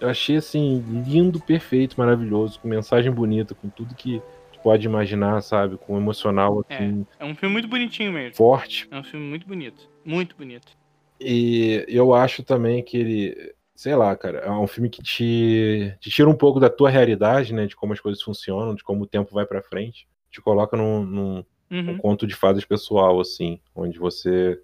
Eu 0.00 0.08
achei 0.08 0.36
assim 0.36 0.80
lindo, 1.06 1.40
perfeito, 1.40 1.96
maravilhoso, 1.96 2.58
com 2.58 2.66
mensagem 2.66 3.12
bonita, 3.12 3.54
com 3.54 3.68
tudo 3.68 3.94
que 3.94 4.20
pode 4.62 4.86
imaginar, 4.86 5.40
sabe? 5.42 5.76
Com 5.76 5.96
emocional, 5.96 6.64
é, 6.68 6.74
assim. 6.76 7.06
É, 7.18 7.24
é 7.24 7.26
um 7.26 7.34
filme 7.34 7.52
muito 7.52 7.68
bonitinho 7.68 8.12
mesmo. 8.12 8.36
Forte. 8.36 8.88
É 8.90 8.98
um 8.98 9.04
filme 9.04 9.26
muito 9.26 9.46
bonito. 9.46 9.88
Muito 10.04 10.36
bonito. 10.36 10.72
E 11.20 11.84
eu 11.88 12.14
acho 12.14 12.42
também 12.42 12.82
que 12.82 12.96
ele, 12.96 13.54
sei 13.74 13.94
lá, 13.94 14.16
cara, 14.16 14.38
é 14.38 14.50
um 14.50 14.66
filme 14.66 14.88
que 14.90 15.02
te, 15.02 15.94
te 16.00 16.10
tira 16.10 16.28
um 16.28 16.36
pouco 16.36 16.58
da 16.58 16.68
tua 16.68 16.90
realidade, 16.90 17.52
né? 17.54 17.66
De 17.66 17.76
como 17.76 17.92
as 17.92 18.00
coisas 18.00 18.22
funcionam, 18.22 18.74
de 18.74 18.82
como 18.82 19.04
o 19.04 19.06
tempo 19.06 19.34
vai 19.34 19.46
para 19.46 19.62
frente. 19.62 20.08
Te 20.30 20.40
coloca 20.40 20.76
num, 20.76 21.04
num, 21.04 21.44
um 21.70 21.88
Uhum. 21.90 21.96
conto 21.98 22.26
de 22.26 22.34
fadas 22.34 22.64
pessoal, 22.64 23.18
assim, 23.18 23.58
onde 23.74 23.98
você, 23.98 24.60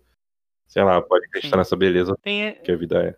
sei 0.66 0.82
lá, 0.82 1.00
pode 1.00 1.24
acreditar 1.26 1.56
nessa 1.56 1.74
beleza 1.76 2.14
Tem, 2.22 2.54
que 2.62 2.70
a 2.70 2.76
vida 2.76 3.02
é. 3.02 3.16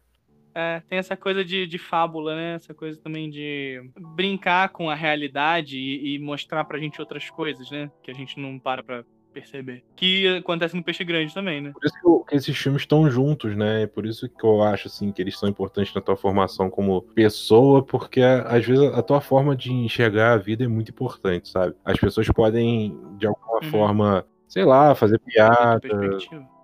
É, 0.55 0.83
tem 0.89 0.99
essa 0.99 1.17
coisa 1.17 1.45
de, 1.45 1.67
de 1.67 1.79
fábula, 1.79 2.35
né? 2.35 2.55
Essa 2.55 2.75
coisa 2.75 3.01
também 3.01 3.31
de 3.31 3.81
brincar 4.15 4.69
com 4.71 4.91
a 4.91 4.95
realidade 4.95 5.79
e, 5.79 6.15
e 6.15 6.19
mostrar 6.19 6.65
pra 6.65 6.79
gente 6.79 7.01
outras 7.01 7.29
coisas, 7.31 7.71
né? 7.71 7.91
Que 8.03 8.11
a 8.11 8.15
gente 8.15 8.39
não 8.39 8.59
para 8.59 8.83
pra 8.83 9.05
perceber. 9.33 9.85
Que 9.97 10.27
acontece 10.39 10.77
no 10.77 10.83
Peixe 10.83 11.05
Grande 11.05 11.33
também, 11.33 11.61
né? 11.61 11.73
Por 11.73 11.85
isso 11.85 12.25
que, 12.29 12.37
esses 12.37 12.57
filmes 12.57 12.83
estão 12.83 13.09
juntos, 13.11 13.57
né? 13.57 13.83
É 13.83 13.87
por 13.87 14.05
isso 14.07 14.29
que 14.29 14.45
eu 14.45 14.63
acho 14.63 14.89
assim 14.89 15.13
que 15.13 15.23
eles 15.23 15.39
são 15.39 15.49
importantes 15.49 15.95
na 15.95 16.01
tua 16.01 16.17
formação 16.17 16.69
como 16.69 17.03
pessoa, 17.15 17.83
porque 17.83 18.21
às 18.21 18.65
vezes 18.65 18.85
a 18.93 19.03
tua 19.03 19.21
forma 19.21 19.57
de 19.57 19.73
enxergar 19.73 20.33
a 20.33 20.37
vida 20.37 20.65
é 20.65 20.69
muito 20.69 20.91
importante, 20.91 21.49
sabe? 21.49 21.75
As 21.85 21.99
pessoas 21.99 22.29
podem 22.29 22.97
de 23.19 23.27
alguma 23.27 23.51
Uhum. 23.63 23.71
forma, 23.71 24.27
sei 24.51 24.65
lá, 24.65 24.95
fazer 24.97 25.19
piada, 25.21 25.89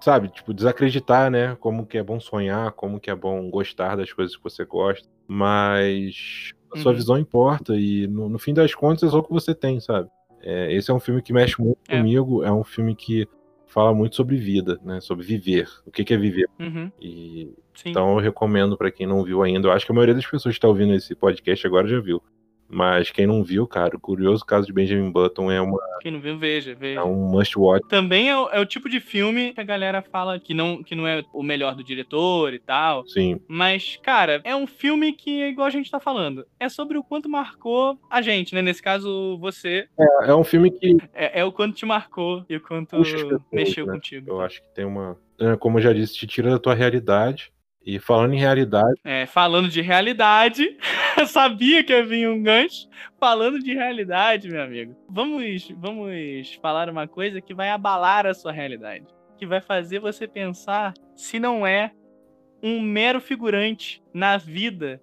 sabe? 0.01 0.29
Tipo, 0.29 0.53
desacreditar, 0.53 1.31
né? 1.31 1.57
Como 1.61 1.87
que 1.87 1.97
é 1.97 2.03
bom 2.03 2.19
sonhar, 2.21 2.73
como 2.73 2.99
que 3.01 3.11
é 3.11 3.15
bom 3.15 3.49
gostar 3.49 3.97
das 3.97 4.13
coisas 4.13 4.37
que 4.37 4.43
você 4.43 4.65
gosta. 4.65 5.09
Mas 5.27 6.53
a 6.75 6.79
sua 6.79 6.91
Uhum. 6.93 6.99
visão 6.99 7.19
importa 7.19 7.75
e 7.77 8.07
no, 8.09 8.29
no 8.29 8.39
fim 8.39 8.53
das 8.53 8.75
contas 8.75 9.05
é 9.05 9.11
só 9.13 9.19
o 9.21 9.23
que 9.23 9.33
você 9.33 9.55
tem, 9.55 9.79
sabe? 9.81 10.09
É, 10.43 10.73
esse 10.75 10.91
é 10.91 10.95
um 10.95 11.01
filme 11.01 11.23
que 11.23 11.33
mexe 11.33 11.61
muito 11.63 11.79
É. 11.89 11.97
comigo, 11.97 12.43
é 12.45 12.53
um 12.53 12.65
filme 12.65 12.95
que 12.95 13.27
fala 13.67 13.95
muito 13.95 14.17
sobre 14.17 14.37
vida, 14.37 14.79
né? 14.85 15.01
Sobre 15.01 15.25
viver. 15.25 15.69
O 15.87 15.91
que 15.91 16.05
que 16.05 16.13
é 16.15 16.17
viver? 16.17 16.49
Uhum. 16.59 16.91
E 17.01 17.53
então 17.85 18.15
eu 18.15 18.19
recomendo 18.19 18.77
pra 18.77 18.91
quem 18.91 19.07
não 19.07 19.23
viu 19.23 19.43
ainda. 19.43 19.69
Eu 19.69 19.73
acho 19.73 19.85
que 19.87 19.93
a 19.93 19.95
maioria 19.95 20.15
das 20.15 20.25
pessoas 20.27 20.55
que 20.55 20.59
está 20.59 20.69
ouvindo 20.69 20.93
esse 20.95 21.15
podcast 21.15 21.67
agora 21.67 21.87
já 21.87 22.01
viu. 22.01 22.23
Mas 22.69 23.11
quem 23.11 23.27
não 23.27 23.43
viu, 23.45 23.67
cara, 23.67 23.97
o 23.97 24.01
curioso 24.01 24.45
caso 24.45 24.67
de 24.67 24.73
Benjamin 24.73 25.11
Button 25.11 25.51
é, 25.51 25.61
uma, 25.61 25.79
Quem 26.01 26.11
não 26.13 26.21
viu, 26.21 26.37
veja, 26.39 26.75
veja. 26.75 27.01
é 27.01 27.03
um 27.05 27.15
must 27.29 27.59
watch. 27.59 27.87
Também 27.89 28.29
é 28.29 28.37
o, 28.37 28.49
é 28.51 28.61
o 28.61 28.67
tipo 28.67 28.89
de 28.89 28.99
filme 29.01 29.53
que 29.53 29.61
a 29.61 29.65
galera 29.65 30.03
fala 30.03 30.39
que 30.41 30.53
não, 30.53 30.83
que 30.83 30.95
não 30.95 31.07
é 31.07 31.23
o 31.33 31.43
melhor 31.43 31.75
do 31.75 31.85
diretor 31.85 32.53
e 32.53 32.59
tal. 32.59 33.07
Sim, 33.07 33.41
Mas, 33.49 33.99
cara, 34.03 34.41
é 34.45 34.55
um 34.57 34.67
filme 34.67 35.13
que, 35.13 35.43
é 35.43 35.49
igual 35.49 35.67
a 35.67 35.71
gente 35.71 35.91
tá 35.91 36.01
falando, 36.01 36.45
é 36.59 36.69
sobre 36.69 36.99
o 36.99 37.05
quanto 37.05 37.29
marcou 37.29 37.99
a 38.11 38.21
gente, 38.21 38.55
né? 38.55 38.63
Nesse 38.63 38.83
caso, 38.83 39.39
você. 39.39 39.87
é 40.25 40.35
um 40.35 40.45
filme 40.45 40.71
que 40.71 40.97
É, 41.15 41.41
é 41.41 41.45
o 41.45 41.53
quanto 41.53 41.77
te 41.77 41.87
marcou 41.87 42.45
e 42.49 42.57
o 42.57 42.61
quanto 42.61 42.97
pessoas, 42.99 43.41
mexeu 43.53 43.87
né? 43.87 43.93
contigo. 43.93 44.31
eu 44.31 44.41
acho 44.41 44.61
que 44.63 44.69
tem 44.75 44.85
uma. 44.85 45.17
é, 45.41 45.57
Como 45.57 45.79
eu 45.79 45.83
já 45.83 45.93
disse, 45.93 46.15
te 46.17 46.27
tira 46.27 46.51
da 46.51 46.59
tua 46.59 46.75
realidade. 46.75 47.53
E 47.85 48.01
falando 48.01 48.35
em 48.35 48.39
realidade, 48.41 48.99
É, 49.05 49.27
falando 49.27 49.69
de 49.69 49.81
realidade, 49.81 50.77
sabia 51.27 51.83
que 51.83 51.93
ia 51.93 52.05
vir 52.05 52.29
um 52.29 52.43
gancho. 52.43 52.89
Falando 53.19 53.59
de 53.59 53.75
realidade, 53.75 54.49
meu 54.49 54.63
amigo. 54.63 54.97
Vamos, 55.09 55.69
vamos 55.77 56.55
falar 56.61 56.89
uma 56.89 57.09
coisa 57.09 57.41
que 57.41 57.55
vai 57.55 57.71
abalar 57.71 58.27
a 58.27 58.35
sua 58.35 58.53
realidade. 58.53 59.07
Que 59.39 59.47
vai 59.47 59.61
fazer 59.61 59.99
você 59.99 60.27
pensar 60.27 60.95
se 61.15 61.39
não 61.39 61.67
é 61.67 61.93
um 62.63 62.81
mero 62.81 63.21
figurante 63.21 64.03
na 64.13 64.37
vida 64.37 65.01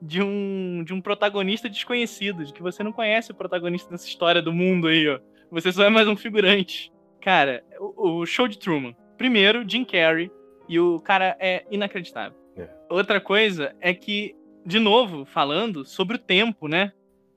de 0.00 0.22
um, 0.22 0.82
de 0.84 0.92
um 0.92 1.00
protagonista 1.00 1.68
desconhecido, 1.68 2.44
de 2.44 2.52
que 2.52 2.62
você 2.62 2.82
não 2.82 2.92
conhece 2.92 3.32
o 3.32 3.34
protagonista 3.34 3.90
dessa 3.90 4.06
história 4.06 4.42
do 4.42 4.52
mundo 4.52 4.88
aí, 4.88 5.08
ó. 5.08 5.18
Você 5.50 5.72
só 5.72 5.84
é 5.84 5.88
mais 5.88 6.08
um 6.08 6.16
figurante. 6.16 6.92
Cara, 7.20 7.64
o, 7.78 8.20
o 8.20 8.26
show 8.26 8.46
de 8.46 8.58
Truman. 8.58 8.94
Primeiro, 9.16 9.68
Jim 9.68 9.84
Carrey. 9.84 10.30
E 10.68 10.80
o 10.80 10.98
cara 11.00 11.36
é 11.38 11.64
inacreditável. 11.70 12.36
É. 12.56 12.68
Outra 12.90 13.20
coisa 13.20 13.74
é 13.80 13.94
que, 13.94 14.34
de 14.66 14.80
novo, 14.80 15.24
falando 15.24 15.84
sobre 15.84 16.16
o 16.16 16.18
tempo, 16.18 16.66
né? 16.66 16.92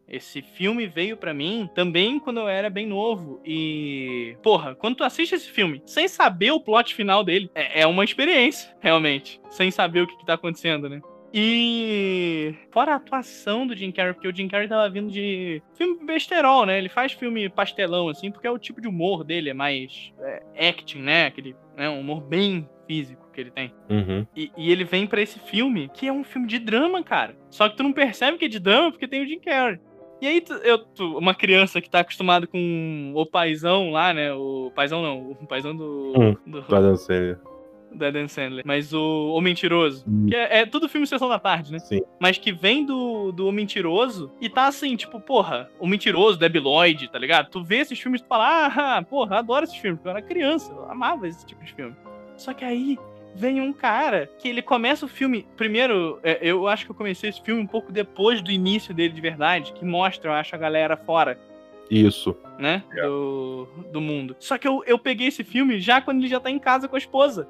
Esse 0.07 0.41
filme 0.41 0.87
veio 0.87 1.15
pra 1.15 1.35
mim 1.35 1.69
também 1.75 2.19
quando 2.19 2.39
eu 2.39 2.47
era 2.47 2.67
bem 2.67 2.87
novo. 2.87 3.39
E, 3.45 4.35
porra, 4.41 4.73
quando 4.73 4.95
tu 4.95 5.03
assiste 5.03 5.35
esse 5.35 5.51
filme 5.51 5.83
sem 5.85 6.07
saber 6.07 6.49
o 6.49 6.59
plot 6.59 6.95
final 6.95 7.23
dele, 7.23 7.51
é, 7.53 7.81
é 7.81 7.87
uma 7.87 8.03
experiência, 8.03 8.75
realmente. 8.81 9.39
Sem 9.51 9.69
saber 9.69 10.01
o 10.01 10.07
que, 10.07 10.17
que 10.17 10.25
tá 10.25 10.33
acontecendo, 10.33 10.89
né? 10.89 10.99
E 11.31 12.55
fora 12.71 12.93
a 12.93 12.95
atuação 12.95 13.67
do 13.67 13.75
Jim 13.75 13.91
Carrey, 13.91 14.15
porque 14.15 14.27
o 14.27 14.35
Jim 14.35 14.47
Carrey 14.47 14.67
tava 14.67 14.89
vindo 14.89 15.11
de 15.11 15.61
filme 15.75 16.03
besterol, 16.03 16.65
né? 16.65 16.79
Ele 16.79 16.89
faz 16.89 17.11
filme 17.11 17.47
pastelão, 17.47 18.09
assim, 18.09 18.31
porque 18.31 18.47
é 18.47 18.51
o 18.51 18.57
tipo 18.57 18.81
de 18.81 18.87
humor 18.87 19.23
dele, 19.23 19.51
é 19.51 19.53
mais 19.53 20.11
é, 20.21 20.69
acting, 20.69 21.03
né? 21.03 21.27
Aquele 21.27 21.55
né? 21.77 21.87
um 21.87 21.99
humor 21.99 22.21
bem 22.21 22.67
físico 22.89 23.23
que 23.31 23.39
ele 23.39 23.51
tem. 23.51 23.71
uhum, 23.87 24.25
E, 24.35 24.51
e 24.57 24.71
ele 24.71 24.83
vem 24.83 25.05
pra 25.05 25.21
esse 25.21 25.37
filme, 25.37 25.91
que 25.93 26.07
é 26.07 26.11
um 26.11 26.23
filme 26.23 26.47
de 26.47 26.57
drama, 26.57 27.03
cara. 27.03 27.35
Só 27.51 27.69
que 27.69 27.77
tu 27.77 27.83
não 27.83 27.93
percebe 27.93 28.39
que 28.39 28.45
é 28.45 28.47
de 28.47 28.57
drama 28.59 28.89
porque 28.91 29.07
tem 29.07 29.21
o 29.21 29.27
Jim 29.27 29.39
Carrey. 29.39 29.79
E 30.19 30.27
aí, 30.27 30.41
tu- 30.41 30.53
eu, 30.53 30.79
tu- 30.79 31.17
uma 31.19 31.35
criança 31.35 31.79
que 31.79 31.87
tá 31.89 31.99
acostumada 31.99 32.47
com 32.47 33.13
o 33.15 33.25
paizão 33.27 33.91
lá, 33.91 34.11
né? 34.11 34.33
O 34.33 34.71
paizão 34.75 35.03
não, 35.03 35.31
o 35.31 35.45
paizão 35.47 35.75
do. 35.75 36.13
Hum, 36.17 36.35
do, 36.47 36.61
do 36.61 36.75
Adam 36.75 36.95
Sandler. 36.97 37.39
do 37.93 38.05
Adam 38.05 38.27
Sandler. 38.27 38.63
Mas 38.65 38.91
o, 38.91 39.33
o 39.33 39.39
Mentiroso. 39.39 40.03
Hum. 40.09 40.25
Que 40.27 40.35
é, 40.35 40.61
é 40.61 40.65
tudo 40.65 40.89
filme 40.89 41.05
Sessão 41.07 41.29
da 41.29 41.37
Tarde, 41.39 41.71
né? 41.71 41.77
Sim. 41.79 42.01
Mas 42.19 42.37
que 42.39 42.51
vem 42.51 42.83
do, 42.85 43.31
do 43.31 43.47
O 43.47 43.51
Mentiroso 43.51 44.29
e 44.41 44.49
tá 44.49 44.65
assim, 44.67 44.95
tipo, 44.97 45.21
porra, 45.21 45.69
O 45.79 45.85
Mentiroso, 45.87 46.37
Debi 46.39 46.59
Lloyd, 46.59 47.07
tá 47.11 47.17
ligado? 47.19 47.49
Tu 47.51 47.63
vê 47.63 47.77
esses 47.77 47.97
filmes 47.97 48.19
e 48.19 48.23
tu 48.23 48.27
fala, 48.27 48.65
ah, 48.65 49.01
porra, 49.03 49.37
adoro 49.37 49.63
esses 49.63 49.77
filmes, 49.77 50.01
eu 50.03 50.09
era 50.11 50.21
criança, 50.23 50.73
eu 50.73 50.91
amava 50.91 51.27
esse 51.29 51.45
tipo 51.45 51.63
de 51.63 51.73
filme. 51.73 51.95
Só 52.39 52.53
que 52.53 52.63
aí 52.63 52.97
vem 53.35 53.61
um 53.61 53.71
cara 53.71 54.29
que 54.39 54.47
ele 54.47 54.61
começa 54.61 55.05
o 55.05 55.09
filme. 55.09 55.45
Primeiro, 55.55 56.19
é, 56.23 56.39
eu 56.41 56.67
acho 56.67 56.85
que 56.85 56.91
eu 56.91 56.95
comecei 56.95 57.29
esse 57.29 57.41
filme 57.41 57.61
um 57.61 57.67
pouco 57.67 57.91
depois 57.91 58.41
do 58.41 58.51
início 58.51 58.93
dele 58.93 59.13
de 59.13 59.21
verdade, 59.21 59.73
que 59.73 59.85
mostra, 59.85 60.31
eu 60.31 60.33
acho, 60.33 60.55
a 60.55 60.57
galera 60.57 60.97
fora 60.97 61.37
Isso. 61.91 62.35
né? 62.57 62.83
É. 62.95 63.01
Do, 63.03 63.67
do 63.91 64.01
mundo. 64.01 64.35
Só 64.39 64.57
que 64.57 64.67
eu, 64.67 64.83
eu 64.87 64.97
peguei 64.97 65.27
esse 65.27 65.43
filme 65.43 65.79
já 65.79 66.01
quando 66.01 66.19
ele 66.19 66.27
já 66.27 66.39
tá 66.39 66.49
em 66.49 66.59
casa 66.59 66.87
com 66.87 66.95
a 66.95 66.99
esposa. 66.99 67.47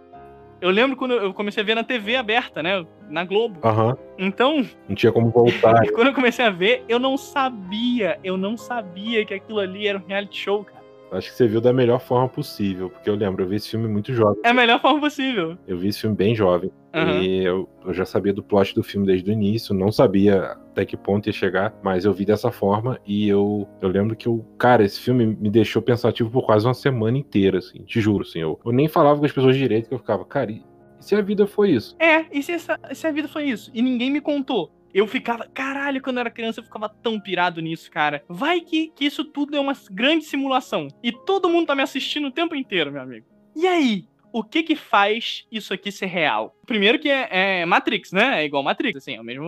Eu 0.61 0.71
lembro 0.71 0.97
quando 0.97 1.13
eu 1.13 1.33
comecei 1.33 1.63
a 1.63 1.65
ver 1.65 1.75
na 1.75 1.85
TV 1.85 2.17
aberta, 2.17 2.61
né? 2.61 2.85
Na 3.09 3.23
Globo. 3.23 3.65
Aham. 3.65 3.97
Então, 4.17 4.67
Não 4.89 4.95
tinha 4.95 5.11
como 5.11 5.29
voltar. 5.29 5.87
quando 5.93 6.07
eu 6.07 6.13
comecei 6.13 6.43
a 6.43 6.49
ver, 6.49 6.83
eu 6.89 6.99
não 6.99 7.15
sabia, 7.15 8.19
eu 8.23 8.35
não 8.35 8.57
sabia 8.57 9.23
que 9.25 9.33
aquilo 9.33 9.59
ali 9.59 9.87
era 9.87 9.97
um 9.97 10.05
reality 10.05 10.37
show, 10.37 10.65
cara. 10.65 10.78
Acho 11.11 11.31
que 11.31 11.35
você 11.37 11.47
viu 11.47 11.59
da 11.59 11.73
melhor 11.73 11.99
forma 11.99 12.27
possível, 12.29 12.89
porque 12.89 13.09
eu 13.09 13.15
lembro, 13.15 13.43
eu 13.43 13.47
vi 13.47 13.55
esse 13.55 13.69
filme 13.69 13.87
muito 13.87 14.13
jovem. 14.13 14.39
É 14.43 14.49
a 14.49 14.53
melhor 14.53 14.79
forma 14.79 14.99
possível. 14.99 15.57
Eu 15.67 15.77
vi 15.77 15.87
esse 15.87 16.01
filme 16.01 16.15
bem 16.15 16.35
jovem. 16.35 16.71
Aham. 16.93 17.21
E 17.21 17.43
eu, 17.43 17.69
eu 17.85 17.93
já 17.93 18.05
sabia 18.05 18.33
do 18.33 18.43
plot 18.43 18.73
do 18.73 18.83
filme 18.83 19.05
desde 19.05 19.29
o 19.29 19.33
início, 19.33 19.75
não 19.75 19.91
sabia 19.91 20.57
até 20.71 20.85
que 20.85 20.97
ponto 20.97 21.27
ia 21.27 21.33
chegar, 21.33 21.73
mas 21.83 22.05
eu 22.05 22.13
vi 22.13 22.25
dessa 22.25 22.51
forma 22.51 22.99
e 23.05 23.27
eu, 23.27 23.67
eu 23.81 23.89
lembro 23.89 24.15
que 24.15 24.27
eu, 24.27 24.45
cara, 24.57 24.83
esse 24.83 24.99
filme 24.99 25.25
me 25.25 25.49
deixou 25.49 25.81
pensativo 25.81 26.29
por 26.29 26.45
quase 26.45 26.65
uma 26.65 26.73
semana 26.73 27.17
inteira, 27.17 27.59
assim, 27.59 27.83
te 27.83 27.99
juro, 28.01 28.23
assim. 28.23 28.39
Eu, 28.39 28.59
eu 28.65 28.71
nem 28.71 28.87
falava 28.87 29.19
com 29.19 29.25
as 29.25 29.31
pessoas 29.31 29.55
direito, 29.55 29.87
que 29.87 29.93
eu 29.93 29.99
ficava, 29.99 30.25
cara, 30.25 30.51
e, 30.51 30.63
e 30.99 31.03
se 31.05 31.15
a 31.15 31.21
vida 31.21 31.45
foi 31.45 31.71
isso? 31.71 31.95
É, 31.99 32.25
e 32.31 32.41
se, 32.41 32.53
essa, 32.53 32.79
se 32.93 33.05
a 33.05 33.11
vida 33.11 33.27
foi 33.27 33.45
isso? 33.45 33.69
E 33.73 33.81
ninguém 33.81 34.11
me 34.11 34.21
contou. 34.21 34.71
Eu 34.93 35.07
ficava, 35.07 35.47
caralho, 35.53 36.01
quando 36.01 36.17
eu 36.17 36.21
era 36.21 36.31
criança 36.31 36.59
eu 36.59 36.63
ficava 36.63 36.89
tão 36.89 37.19
pirado 37.19 37.61
nisso, 37.61 37.89
cara. 37.91 38.23
Vai 38.27 38.61
que, 38.61 38.91
que 38.95 39.05
isso 39.05 39.23
tudo 39.23 39.55
é 39.55 39.59
uma 39.59 39.73
grande 39.91 40.25
simulação. 40.25 40.87
E 41.03 41.11
todo 41.11 41.49
mundo 41.49 41.67
tá 41.67 41.75
me 41.75 41.83
assistindo 41.83 42.27
o 42.27 42.31
tempo 42.31 42.55
inteiro, 42.55 42.91
meu 42.91 43.01
amigo. 43.01 43.25
E 43.55 43.67
aí? 43.67 44.07
O 44.31 44.43
que 44.43 44.61
que 44.61 44.75
faz 44.75 45.45
isso 45.51 45.73
aqui 45.73 45.91
ser 45.91 46.05
real? 46.05 46.55
Primeiro 46.65 46.99
que 46.99 47.09
é, 47.09 47.27
é 47.31 47.65
Matrix, 47.65 48.11
né? 48.11 48.41
É 48.41 48.45
igual 48.45 48.61
Matrix, 48.61 48.97
assim, 48.97 49.15
é 49.15 49.17
a 49.17 49.23
mesma 49.23 49.47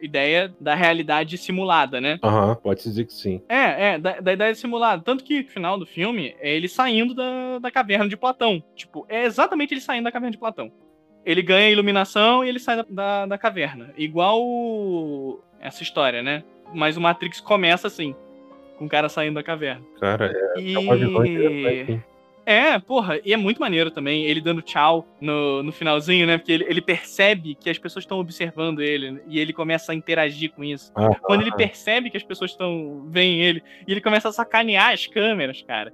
ideia 0.00 0.54
da 0.58 0.74
realidade 0.74 1.36
simulada, 1.36 2.00
né? 2.00 2.18
Aham, 2.22 2.54
pode-se 2.54 2.88
dizer 2.88 3.04
que 3.04 3.12
sim. 3.12 3.42
É, 3.48 3.90
é, 3.90 3.98
da, 3.98 4.20
da 4.20 4.32
ideia 4.32 4.54
simulada. 4.54 5.02
Tanto 5.02 5.22
que 5.22 5.42
no 5.42 5.48
final 5.48 5.78
do 5.78 5.84
filme 5.84 6.34
é 6.40 6.56
ele 6.56 6.68
saindo 6.68 7.14
da, 7.14 7.58
da 7.58 7.70
caverna 7.70 8.08
de 8.08 8.16
Platão. 8.16 8.62
Tipo, 8.74 9.04
é 9.10 9.24
exatamente 9.24 9.74
ele 9.74 9.80
saindo 9.80 10.04
da 10.04 10.12
caverna 10.12 10.32
de 10.32 10.38
Platão. 10.38 10.72
Ele 11.28 11.42
ganha 11.42 11.68
iluminação 11.70 12.42
e 12.44 12.48
ele 12.48 12.58
sai 12.58 12.76
da, 12.76 12.86
da, 12.88 13.26
da 13.26 13.38
caverna. 13.38 13.90
Igual 13.98 14.40
o- 14.42 15.40
essa 15.60 15.82
história, 15.82 16.22
né? 16.22 16.42
Mas 16.74 16.96
o 16.96 17.00
Matrix 17.00 17.40
começa 17.40 17.86
assim, 17.86 18.14
com 18.78 18.86
o 18.86 18.88
cara 18.88 19.08
saindo 19.08 19.34
da 19.34 19.42
caverna. 19.42 19.84
Cara, 20.00 20.32
é, 20.56 20.60
E... 20.60 20.74
é 20.74 20.78
uma 20.78 20.96
visão 20.96 21.24
interessante. 21.26 21.92
hein? 21.92 22.04
É, 22.46 22.78
porra, 22.78 23.20
e 23.26 23.34
é 23.34 23.36
muito 23.36 23.60
maneiro 23.60 23.90
também 23.90 24.24
ele 24.24 24.40
dando 24.40 24.62
tchau 24.62 25.06
no, 25.20 25.62
no 25.62 25.70
finalzinho, 25.70 26.26
né? 26.26 26.38
Porque 26.38 26.52
ele, 26.52 26.64
ele 26.66 26.80
percebe 26.80 27.54
que 27.54 27.68
as 27.68 27.76
pessoas 27.78 28.04
estão 28.04 28.18
observando 28.18 28.80
ele 28.80 29.20
e 29.28 29.38
ele 29.38 29.52
começa 29.52 29.92
a 29.92 29.94
interagir 29.94 30.50
com 30.52 30.64
isso. 30.64 30.90
Ah, 30.96 31.14
Quando 31.20 31.42
ele 31.42 31.52
percebe 31.54 32.08
que 32.08 32.16
as 32.16 32.22
pessoas 32.22 32.52
estão 32.52 33.04
veem 33.10 33.42
ele 33.42 33.62
e 33.86 33.92
ele 33.92 34.00
começa 34.00 34.30
a 34.30 34.32
sacanear 34.32 34.94
as 34.94 35.06
câmeras, 35.06 35.60
cara. 35.60 35.92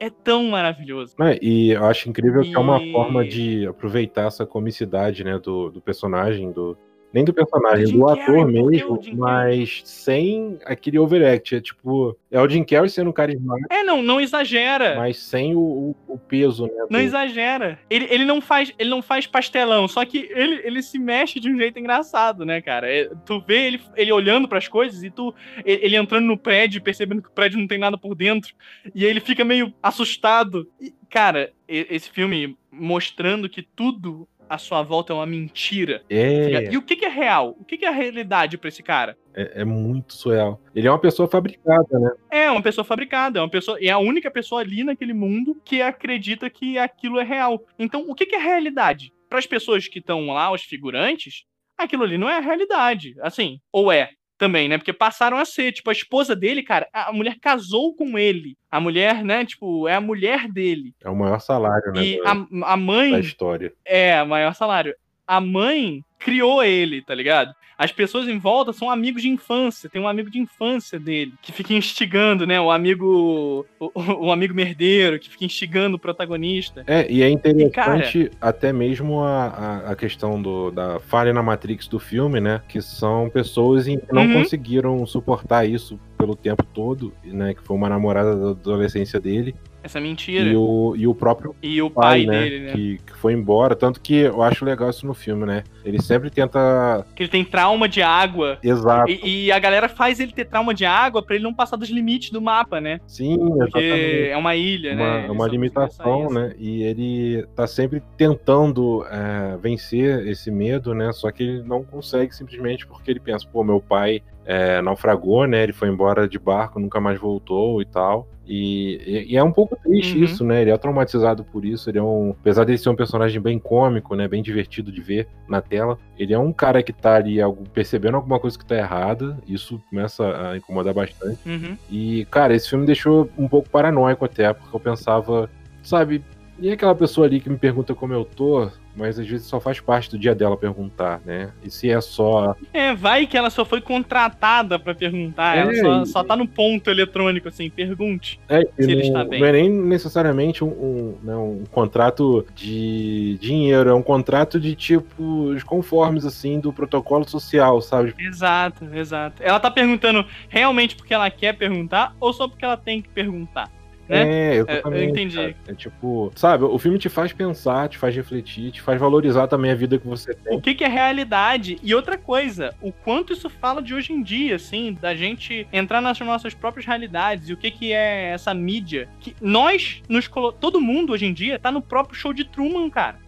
É 0.00 0.10
tão 0.10 0.44
maravilhoso. 0.44 1.14
É, 1.20 1.38
e 1.42 1.70
eu 1.70 1.84
acho 1.84 2.08
incrível 2.08 2.42
que 2.42 2.54
é 2.54 2.58
uma 2.58 2.80
E- 2.82 2.92
forma 2.92 3.24
de 3.24 3.66
aproveitar 3.66 4.26
essa 4.26 4.44
comicidade, 4.44 5.22
né, 5.24 5.38
do, 5.38 5.70
do 5.70 5.80
personagem, 5.80 6.50
do, 6.52 6.76
nem 7.14 7.24
do 7.24 7.32
personagem, 7.32 7.96
do 7.96 8.04
Carrey, 8.04 8.22
ator 8.22 8.34
que 8.34 8.42
o 8.60 8.66
mesmo, 8.66 9.00
mas 9.14 9.82
sem 9.84 10.58
aquele 10.64 10.98
overact. 10.98 11.54
É 11.54 11.60
tipo, 11.60 12.18
é 12.30 12.40
o 12.40 12.48
Jim 12.48 12.64
Carrey 12.64 12.90
sendo 12.90 13.12
carismático, 13.12 13.72
É, 13.72 13.84
não, 13.84 14.02
não 14.02 14.20
exagera. 14.20 14.96
mas 14.96 15.16
sem 15.18 15.54
o, 15.54 15.60
o- 15.60 15.96
o 16.08 16.18
peso, 16.18 16.66
né? 16.66 16.72
Não 16.90 16.98
do- 16.98 17.04
exagera. 17.04 17.78
Ele, 17.88 18.06
ele, 18.10 18.24
não 18.24 18.40
faz, 18.40 18.74
ele 18.78 18.90
não 18.90 19.00
faz 19.00 19.26
pastelão, 19.26 19.86
só 19.86 20.04
que 20.04 20.28
ele, 20.34 20.60
ele 20.64 20.82
se 20.82 20.98
mexe 20.98 21.38
de 21.38 21.48
um 21.48 21.56
jeito 21.56 21.78
engraçado, 21.78 22.44
né, 22.44 22.60
cara? 22.60 22.92
É, 22.92 23.08
tu 23.24 23.40
vê 23.46 23.66
ele, 23.68 23.80
ele 23.96 24.12
olhando 24.12 24.48
pras 24.48 24.66
coisas 24.66 25.02
e 25.04 25.10
tu. 25.10 25.32
Ele, 25.64 25.94
entrando 25.96 26.24
no 26.26 26.36
prédio, 26.36 26.82
percebendo 26.82 27.22
que 27.22 27.28
o 27.28 27.32
prédio 27.32 27.58
não 27.60 27.68
tem 27.68 27.78
nada 27.78 27.96
por 27.96 28.14
dentro. 28.16 28.52
E 28.94 29.04
aí 29.04 29.10
ele 29.10 29.20
fica 29.20 29.44
meio 29.44 29.72
assustado. 29.80 30.68
E, 30.80 30.92
cara, 31.08 31.52
esse 31.68 32.10
filme 32.10 32.56
mostrando 32.70 33.48
que 33.48 33.62
tudo 33.62 34.26
à 34.48 34.58
sua 34.58 34.82
volta 34.82 35.12
é 35.12 35.16
uma 35.16 35.26
mentira. 35.26 36.02
É, 36.08 36.72
E 36.72 36.76
o 36.76 36.82
que, 36.82 36.96
que 36.96 37.04
é 37.04 37.08
real? 37.08 37.56
O 37.58 37.64
que, 37.64 37.76
que 37.78 37.84
é 37.84 37.88
a 37.88 37.92
realidade 37.92 38.58
pra 38.58 38.68
esse 38.68 38.82
cara? 38.82 39.16
é, 39.34 39.62
é 39.62 39.64
muito 39.64 40.14
surreal. 40.14 40.60
Ele 40.74 40.86
é 40.86 40.90
uma 40.90 40.98
pessoa 40.98 41.28
fabricada, 41.28 41.98
né? 41.98 42.10
É 42.30 42.50
uma 42.50 42.62
pessoa 42.62 42.84
fabricada, 42.84 43.38
é 43.38 43.42
uma 43.42 43.50
pessoa, 43.50 43.78
é 43.80 43.90
a 43.90 43.98
única 43.98 44.30
pessoa 44.30 44.60
ali 44.60 44.84
naquele 44.84 45.12
mundo 45.12 45.60
que 45.64 45.82
acredita 45.82 46.48
que 46.48 46.78
aquilo 46.78 47.18
é 47.18 47.24
real. 47.24 47.62
Então, 47.78 48.04
o 48.08 48.14
que, 48.14 48.26
que 48.26 48.36
é 48.36 48.38
realidade? 48.38 49.12
Para 49.28 49.38
as 49.38 49.46
pessoas 49.46 49.88
que 49.88 49.98
estão 49.98 50.26
lá, 50.28 50.52
os 50.52 50.62
figurantes, 50.62 51.44
aquilo 51.76 52.04
ali 52.04 52.16
não 52.16 52.28
é 52.30 52.36
a 52.36 52.40
realidade. 52.40 53.14
Assim, 53.20 53.58
ou 53.72 53.90
é 53.90 54.10
também, 54.36 54.68
né? 54.68 54.78
Porque 54.78 54.92
passaram 54.92 55.36
a 55.36 55.44
ser, 55.44 55.72
tipo, 55.72 55.90
a 55.90 55.92
esposa 55.92 56.34
dele, 56.34 56.62
cara, 56.62 56.88
a 56.92 57.12
mulher 57.12 57.36
casou 57.40 57.94
com 57.94 58.18
ele. 58.18 58.56
A 58.70 58.80
mulher, 58.80 59.22
né, 59.22 59.44
tipo, 59.44 59.86
é 59.86 59.94
a 59.94 60.00
mulher 60.00 60.48
dele. 60.48 60.94
É 61.02 61.08
o 61.08 61.16
maior 61.16 61.40
salário, 61.40 61.92
né? 61.92 62.04
E 62.04 62.22
da, 62.22 62.32
a, 62.32 62.72
a 62.72 62.76
mãe 62.76 63.12
da 63.12 63.20
história. 63.20 63.72
é, 63.84 64.22
maior 64.24 64.54
salário. 64.54 64.94
A 65.26 65.40
mãe 65.40 66.04
criou 66.18 66.62
ele, 66.62 67.02
tá 67.02 67.14
ligado? 67.14 67.54
As 67.76 67.90
pessoas 67.90 68.28
em 68.28 68.38
volta 68.38 68.72
são 68.72 68.88
amigos 68.88 69.22
de 69.22 69.28
infância. 69.28 69.90
Tem 69.90 70.00
um 70.00 70.06
amigo 70.06 70.30
de 70.30 70.38
infância 70.38 70.98
dele 70.98 71.34
que 71.42 71.50
fica 71.50 71.74
instigando, 71.74 72.46
né? 72.46 72.60
O 72.60 72.70
amigo. 72.70 73.66
O, 73.80 73.90
o 74.26 74.30
amigo 74.32 74.54
merdeiro 74.54 75.18
que 75.18 75.28
fica 75.28 75.44
instigando 75.44 75.96
o 75.96 75.98
protagonista. 75.98 76.84
É, 76.86 77.10
e 77.10 77.20
é 77.22 77.28
interessante 77.28 78.30
até 78.40 78.72
mesmo 78.72 79.20
a, 79.20 79.46
a, 79.46 79.90
a 79.90 79.96
questão 79.96 80.40
do, 80.40 80.70
da 80.70 81.00
falha 81.00 81.32
na 81.32 81.42
Matrix 81.42 81.88
do 81.88 81.98
filme, 81.98 82.40
né? 82.40 82.62
Que 82.68 82.80
são 82.80 83.28
pessoas 83.28 83.86
que 83.86 83.98
não 84.12 84.24
Uhum. 84.24 84.34
conseguiram 84.34 85.04
suportar 85.04 85.68
isso 85.68 85.98
pelo 86.16 86.36
tempo 86.36 86.64
todo, 86.72 87.12
né? 87.24 87.54
Que 87.54 87.62
foi 87.62 87.76
uma 87.76 87.88
namorada 87.88 88.36
da 88.36 88.50
adolescência 88.50 89.18
dele. 89.20 89.54
Essa 89.84 90.00
mentira. 90.00 90.48
E 90.48 90.56
o, 90.56 90.94
e 90.96 91.06
o 91.06 91.14
próprio 91.14 91.54
E 91.62 91.82
o 91.82 91.90
pai, 91.90 92.24
pai, 92.24 92.26
né? 92.26 92.42
dele, 92.42 92.64
né? 92.64 92.72
Que... 92.72 92.84
Que, 92.84 92.98
que 92.98 93.16
foi 93.18 93.34
embora. 93.34 93.76
Tanto 93.76 94.00
que 94.00 94.14
eu 94.14 94.42
acho 94.42 94.64
legal 94.64 94.88
isso 94.88 95.06
no 95.06 95.12
filme, 95.12 95.44
né? 95.44 95.62
Ele 95.84 96.00
sempre 96.00 96.30
tenta. 96.30 97.06
ele 97.18 97.28
tem 97.28 97.44
trauma 97.44 97.86
de 97.88 98.00
água. 98.02 98.58
Exato. 98.62 99.10
E, 99.10 99.46
e 99.46 99.52
a 99.52 99.58
galera 99.58 99.88
faz 99.88 100.20
ele 100.20 100.32
ter 100.32 100.46
trauma 100.46 100.72
de 100.72 100.86
água 100.86 101.22
pra 101.22 101.34
ele 101.34 101.44
não 101.44 101.52
passar 101.52 101.76
dos 101.76 101.90
limites 101.90 102.30
do 102.30 102.40
mapa, 102.40 102.80
né? 102.80 102.98
Sim, 103.06 103.36
Porque 103.38 103.78
exatamente. 103.78 104.28
é 104.28 104.36
uma 104.36 104.56
ilha, 104.56 104.94
uma, 104.94 104.96
né? 104.96 105.04
uma 105.04 105.16
Eles 105.18 105.26
só 105.26 105.34
conseguiram 105.34 105.52
limitação, 105.52 106.30
né? 106.30 106.54
E 106.58 106.82
ele 106.82 107.46
tá 107.54 107.66
sempre 107.66 108.02
tentando 108.16 109.04
é, 109.10 109.56
vencer 109.58 110.26
esse 110.26 110.50
medo, 110.50 110.94
né? 110.94 111.12
Só 111.12 111.30
que 111.30 111.42
ele 111.42 111.62
não 111.62 111.84
consegue 111.84 112.34
simplesmente 112.34 112.86
porque 112.86 113.10
ele 113.10 113.20
pensa, 113.20 113.46
pô, 113.46 113.62
meu 113.62 113.80
pai 113.80 114.22
é, 114.46 114.80
naufragou, 114.80 115.46
né? 115.46 115.62
Ele 115.62 115.72
foi 115.72 115.88
embora 115.88 116.28
de 116.28 116.38
barco, 116.38 116.78
nunca 116.80 117.00
mais 117.00 117.18
voltou 117.18 117.80
e 117.82 117.84
tal. 117.84 118.28
E, 118.46 119.24
e- 119.30 119.36
é 119.36 119.42
um 119.42 119.50
pouco 119.52 119.74
triste 119.76 120.18
Uhum. 120.18 120.24
isso, 120.24 120.44
né? 120.44 120.60
Ele 120.62 120.70
é 120.70 120.76
traumatizado 120.76 121.42
por 121.44 121.64
isso. 121.64 121.88
Ele 121.88 121.98
é 121.98 122.02
um. 122.02 122.30
Apesar 122.38 122.64
dele 122.64 122.76
ser 122.78 122.90
um 122.90 122.96
personagem 122.96 123.40
bem 123.40 123.58
cômico, 123.58 124.14
né? 124.14 124.28
Bem 124.28 124.42
divertido 124.42 124.92
de 124.92 125.00
ver 125.00 125.26
na 125.48 125.62
tela. 125.62 125.98
Ele 126.18 126.34
é 126.34 126.38
um 126.38 126.52
cara 126.52 126.82
que 126.82 126.92
tá 126.92 127.14
ali 127.16 127.40
algo- 127.40 127.64
percebendo 127.72 128.16
alguma 128.16 128.38
coisa 128.38 128.58
que 128.58 128.64
tá 128.66 128.76
errada. 128.76 129.38
Isso 129.48 129.80
começa 129.88 130.50
a 130.50 130.56
incomodar 130.56 130.92
bastante. 130.92 131.38
Uhum. 131.46 131.76
E, 131.90 132.26
cara, 132.30 132.54
esse 132.54 132.68
filme 132.68 132.82
me 132.82 132.86
deixou 132.86 133.30
um 133.38 133.48
pouco 133.48 133.68
paranoico 133.70 134.24
até, 134.24 134.52
porque 134.52 134.74
eu 134.76 134.80
pensava, 134.80 135.48
sabe, 135.82 136.22
e 136.64 136.72
aquela 136.72 136.94
pessoa 136.94 137.26
ali 137.26 137.40
que 137.40 137.50
me 137.50 137.58
pergunta 137.58 137.94
como 137.94 138.12
eu 138.14 138.24
tô, 138.24 138.70
mas 138.96 139.18
às 139.18 139.26
vezes 139.28 139.46
só 139.46 139.60
faz 139.60 139.80
parte 139.80 140.10
do 140.10 140.18
dia 140.18 140.34
dela 140.34 140.56
perguntar, 140.56 141.20
né? 141.24 141.50
E 141.62 141.70
se 141.70 141.90
é 141.90 142.00
só. 142.00 142.56
É, 142.72 142.94
vai 142.94 143.26
que 143.26 143.36
ela 143.36 143.50
só 143.50 143.64
foi 143.64 143.80
contratada 143.80 144.78
pra 144.78 144.94
perguntar. 144.94 145.56
É, 145.56 145.60
ela 145.60 145.74
só, 145.74 146.02
e- 146.02 146.06
só 146.06 146.24
tá 146.24 146.34
no 146.34 146.48
ponto 146.48 146.88
eletrônico, 146.88 147.48
assim, 147.48 147.68
pergunte. 147.68 148.40
É, 148.48 148.60
Se 148.60 148.68
ele 148.78 148.94
não, 148.94 149.00
está 149.02 149.24
bem. 149.24 149.40
não 149.40 149.46
é 149.46 149.52
nem 149.52 149.68
necessariamente 149.70 150.64
um, 150.64 150.68
um, 150.68 151.18
né, 151.22 151.36
um 151.36 151.64
contrato 151.70 152.46
de 152.54 153.36
dinheiro, 153.40 153.90
é 153.90 153.94
um 153.94 154.02
contrato 154.02 154.58
de 154.58 154.74
tipo, 154.74 155.22
os 155.22 155.62
conformes, 155.62 156.24
assim, 156.24 156.58
do 156.60 156.72
protocolo 156.72 157.28
social, 157.28 157.80
sabe? 157.82 158.14
Exato, 158.18 158.86
exato. 158.94 159.42
Ela 159.42 159.60
tá 159.60 159.70
perguntando 159.70 160.24
realmente 160.48 160.96
porque 160.96 161.12
ela 161.12 161.30
quer 161.30 161.54
perguntar 161.56 162.14
ou 162.18 162.32
só 162.32 162.48
porque 162.48 162.64
ela 162.64 162.76
tem 162.76 163.02
que 163.02 163.08
perguntar? 163.08 163.70
Né? 164.08 164.54
É, 164.54 164.54
exatamente. 164.56 165.02
eu 165.02 165.08
entendi. 165.10 165.36
cara. 165.36 165.54
É 165.68 165.74
tipo, 165.74 166.32
sabe, 166.34 166.64
o 166.64 166.78
filme 166.78 166.98
te 166.98 167.08
faz 167.08 167.32
pensar, 167.32 167.88
te 167.88 167.98
faz 167.98 168.14
refletir, 168.14 168.70
te 168.70 168.80
faz 168.80 169.00
valorizar 169.00 169.46
também 169.46 169.70
a 169.70 169.74
vida 169.74 169.98
que 169.98 170.06
você 170.06 170.34
tem. 170.34 170.56
O 170.56 170.60
que, 170.60 170.74
que 170.74 170.84
é 170.84 170.88
realidade? 170.88 171.78
E 171.82 171.94
outra 171.94 172.18
coisa, 172.18 172.74
o 172.80 172.92
quanto 172.92 173.32
isso 173.32 173.48
fala 173.48 173.82
de 173.82 173.94
hoje 173.94 174.12
em 174.12 174.22
dia, 174.22 174.56
assim, 174.56 174.96
da 175.00 175.14
gente 175.14 175.66
entrar 175.72 176.00
nas 176.00 176.18
nossas 176.20 176.54
próprias 176.54 176.86
realidades 176.86 177.48
e 177.48 177.52
o 177.52 177.56
que, 177.56 177.70
que 177.70 177.92
é 177.92 178.30
essa 178.30 178.52
mídia. 178.52 179.08
Que 179.20 179.34
nós 179.40 180.02
nos 180.08 180.28
colo... 180.28 180.52
Todo 180.52 180.80
mundo 180.80 181.12
hoje 181.12 181.26
em 181.26 181.32
dia 181.32 181.58
tá 181.58 181.70
no 181.70 181.82
próprio 181.82 182.18
show 182.18 182.32
de 182.32 182.44
Truman, 182.44 182.90
cara. 182.90 183.23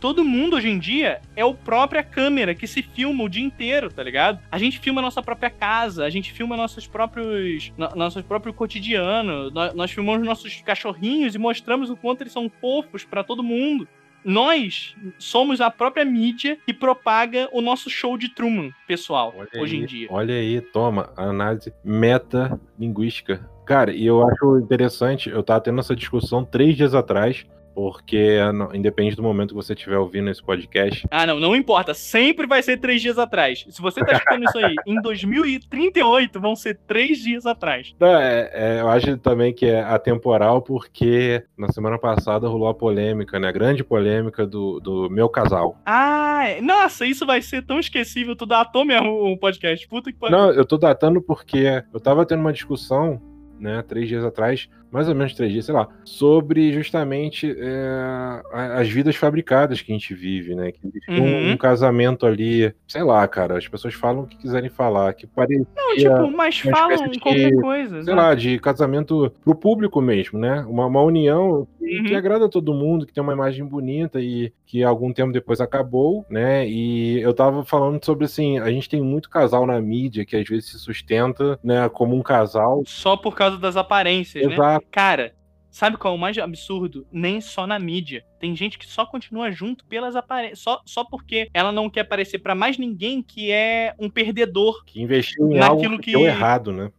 Todo 0.00 0.24
mundo 0.24 0.56
hoje 0.56 0.70
em 0.70 0.78
dia 0.78 1.20
é 1.36 1.44
o 1.44 1.52
própria 1.52 2.02
câmera 2.02 2.54
que 2.54 2.66
se 2.66 2.82
filma 2.82 3.22
o 3.22 3.28
dia 3.28 3.44
inteiro, 3.44 3.92
tá 3.92 4.02
ligado? 4.02 4.40
A 4.50 4.58
gente 4.58 4.78
filma 4.78 5.02
a 5.02 5.02
nossa 5.02 5.22
própria 5.22 5.50
casa, 5.50 6.06
a 6.06 6.10
gente 6.10 6.32
filma 6.32 6.56
nossos 6.56 6.86
próprios. 6.86 7.70
No, 7.76 7.90
nosso 7.94 8.24
próprio 8.24 8.54
cotidiano, 8.54 9.50
nós, 9.50 9.74
nós 9.74 9.90
filmamos 9.90 10.26
nossos 10.26 10.62
cachorrinhos 10.62 11.34
e 11.34 11.38
mostramos 11.38 11.90
o 11.90 11.96
quanto 11.96 12.22
eles 12.22 12.32
são 12.32 12.50
fofos 12.60 13.04
pra 13.04 13.22
todo 13.22 13.42
mundo. 13.42 13.86
Nós 14.24 14.94
somos 15.18 15.60
a 15.60 15.70
própria 15.70 16.04
mídia 16.04 16.58
que 16.64 16.72
propaga 16.72 17.48
o 17.52 17.60
nosso 17.60 17.90
show 17.90 18.16
de 18.16 18.28
Truman, 18.34 18.70
pessoal, 18.86 19.34
Olha 19.36 19.48
hoje 19.62 19.76
aí, 19.76 19.82
em 19.82 19.86
dia. 19.86 20.08
Olha 20.10 20.34
aí, 20.34 20.60
toma, 20.60 21.12
análise 21.16 21.72
metalinguística. 21.84 23.48
Cara, 23.66 23.92
e 23.92 24.04
eu 24.04 24.26
acho 24.26 24.58
interessante, 24.58 25.30
eu 25.30 25.42
tava 25.42 25.60
tendo 25.60 25.80
essa 25.80 25.94
discussão 25.94 26.44
três 26.44 26.76
dias 26.76 26.94
atrás, 26.94 27.46
porque 27.74 28.38
não- 28.52 28.74
independente 28.74 29.16
do 29.16 29.22
momento 29.22 29.50
que 29.50 29.54
você 29.54 29.72
estiver 29.74 29.96
ouvindo 29.98 30.30
esse 30.30 30.42
podcast, 30.42 31.06
Ah, 31.10 31.26
não, 31.26 31.38
não 31.40 31.54
importa. 31.56 31.94
Sempre 31.94 32.46
vai 32.46 32.62
ser 32.62 32.76
três 32.78 33.00
dias 33.00 33.18
atrás. 33.18 33.64
Se 33.68 33.80
você 33.80 34.04
tá 34.04 34.12
escutando 34.12 34.44
isso 34.44 34.58
aí 34.58 34.74
em 34.86 35.00
2038, 35.00 36.40
vão 36.40 36.56
ser 36.56 36.78
três 36.86 37.18
dias 37.18 37.46
atrás. 37.46 37.94
É- 38.00 38.50
é, 38.52 38.80
eu 38.80 38.88
acho 38.88 39.16
também 39.18 39.52
que 39.52 39.66
é 39.66 39.80
atemporal, 39.82 40.62
porque 40.62 41.42
na 41.56 41.68
semana 41.68 41.98
passada 41.98 42.48
rolou 42.48 42.68
a 42.68 42.74
polêmica, 42.74 43.38
né? 43.38 43.48
A 43.48 43.52
grande 43.52 43.84
polêmica 43.84 44.46
do, 44.46 44.80
do 44.80 45.08
meu 45.10 45.28
casal. 45.28 45.78
Ah, 45.86 46.44
é- 46.48 46.60
nossa, 46.60 47.06
isso 47.06 47.24
vai 47.26 47.40
ser 47.42 47.62
tão 47.64 47.78
esquecível. 47.78 48.34
Tu 48.36 48.46
datou 48.46 48.84
mesmo 48.84 49.10
o 49.32 49.36
podcast. 49.38 49.86
Puta 49.88 50.12
que 50.12 50.18
pariu. 50.18 50.36
Não, 50.36 50.50
eu 50.52 50.64
tô 50.64 50.76
datando 50.78 51.20
porque 51.20 51.82
eu 51.92 52.00
tava 52.00 52.24
tendo 52.26 52.40
uma 52.40 52.52
discussão, 52.52 53.20
né, 53.58 53.82
três 53.86 54.08
dias 54.08 54.24
atrás, 54.24 54.68
mais 54.90 55.08
ou 55.08 55.14
menos 55.14 55.34
três 55.34 55.52
dias, 55.52 55.64
sei 55.64 55.74
lá, 55.74 55.88
sobre 56.04 56.72
justamente 56.72 57.54
é, 57.56 58.40
as 58.52 58.88
vidas 58.88 59.16
fabricadas 59.16 59.80
que 59.82 59.92
a 59.92 59.94
gente 59.94 60.14
vive, 60.14 60.54
né? 60.54 60.72
Que 60.72 60.80
existe 60.86 61.10
um- 61.10 61.20
Uhum. 61.24 61.52
um, 61.52 61.56
casamento 61.56 62.26
ali, 62.26 62.72
sei 62.88 63.02
lá, 63.02 63.26
cara, 63.28 63.56
as 63.58 63.68
pessoas 63.68 63.94
falam 63.94 64.22
o 64.22 64.26
que 64.26 64.36
quiserem 64.38 64.70
falar, 64.70 65.12
que 65.14 65.26
parecia, 65.26 65.64
Não, 65.76 65.94
tipo, 65.96 66.36
mas 66.36 66.58
falam 66.58 67.08
de- 67.08 67.20
qualquer 67.20 67.54
coisa. 67.60 68.02
sei 68.02 68.14
né? 68.14 68.20
lá, 68.20 68.34
de 68.34 68.58
casamento 68.58 69.32
pro 69.44 69.54
público 69.54 70.00
mesmo, 70.00 70.38
né? 70.38 70.64
Uma, 70.68 70.86
uma 70.86 71.02
união 71.02 71.66
que, 71.78 71.98
Uhum. 71.98 72.04
que 72.04 72.14
agrada 72.14 72.46
a 72.46 72.48
todo 72.48 72.72
mundo, 72.74 73.06
que 73.06 73.12
tem 73.12 73.22
uma 73.22 73.32
imagem 73.32 73.64
bonita 73.64 74.20
e 74.20 74.52
que 74.66 74.82
algum 74.84 75.12
tempo 75.12 75.32
depois 75.32 75.60
acabou, 75.60 76.24
né? 76.30 76.66
E 76.68 77.20
eu 77.20 77.34
tava 77.34 77.64
falando 77.64 78.02
sobre 78.04 78.24
assim, 78.24 78.58
a 78.58 78.70
gente 78.70 78.88
tem 78.88 79.00
muito 79.02 79.28
casal 79.28 79.66
na 79.66 79.80
mídia 79.80 80.24
que 80.24 80.36
às 80.36 80.48
vezes 80.48 80.70
se 80.70 80.78
sustenta, 80.78 81.58
né, 81.62 81.88
como 81.88 82.14
um 82.16 82.22
casal. 82.22 82.82
Só 82.86 83.16
por 83.16 83.34
causa 83.34 83.58
das 83.58 83.76
aparências, 83.76 84.46
né? 84.46 84.54
Cara, 84.90 85.34
sabe 85.70 85.96
qual 85.96 86.14
é 86.14 86.16
o 86.16 86.20
mais 86.20 86.36
absurdo? 86.38 87.06
Nem 87.12 87.40
só 87.40 87.66
na 87.66 87.78
mídia. 87.78 88.24
Tem 88.38 88.54
gente 88.56 88.78
que 88.78 88.86
só 88.86 89.04
continua 89.06 89.50
junto 89.52 89.84
pelas 89.86 90.16
aparências. 90.16 90.60
Só, 90.60 90.80
só 90.84 91.04
porque 91.04 91.48
ela 91.54 91.70
não 91.72 91.88
quer 91.90 92.04
parecer 92.04 92.38
pra 92.38 92.54
mais 92.54 92.78
ninguém 92.78 93.22
que 93.22 93.50
é 93.50 93.94
um 93.98 94.08
perdedor. 94.10 94.84
Que 94.84 95.00
investiu 95.02 95.50
em 95.52 95.58
Naquilo 95.58 95.84
algo 95.92 95.98
que, 95.98 96.04
que- 96.12 96.12
deu 96.12 96.26
errado, 96.26 96.72
né? 96.72 96.90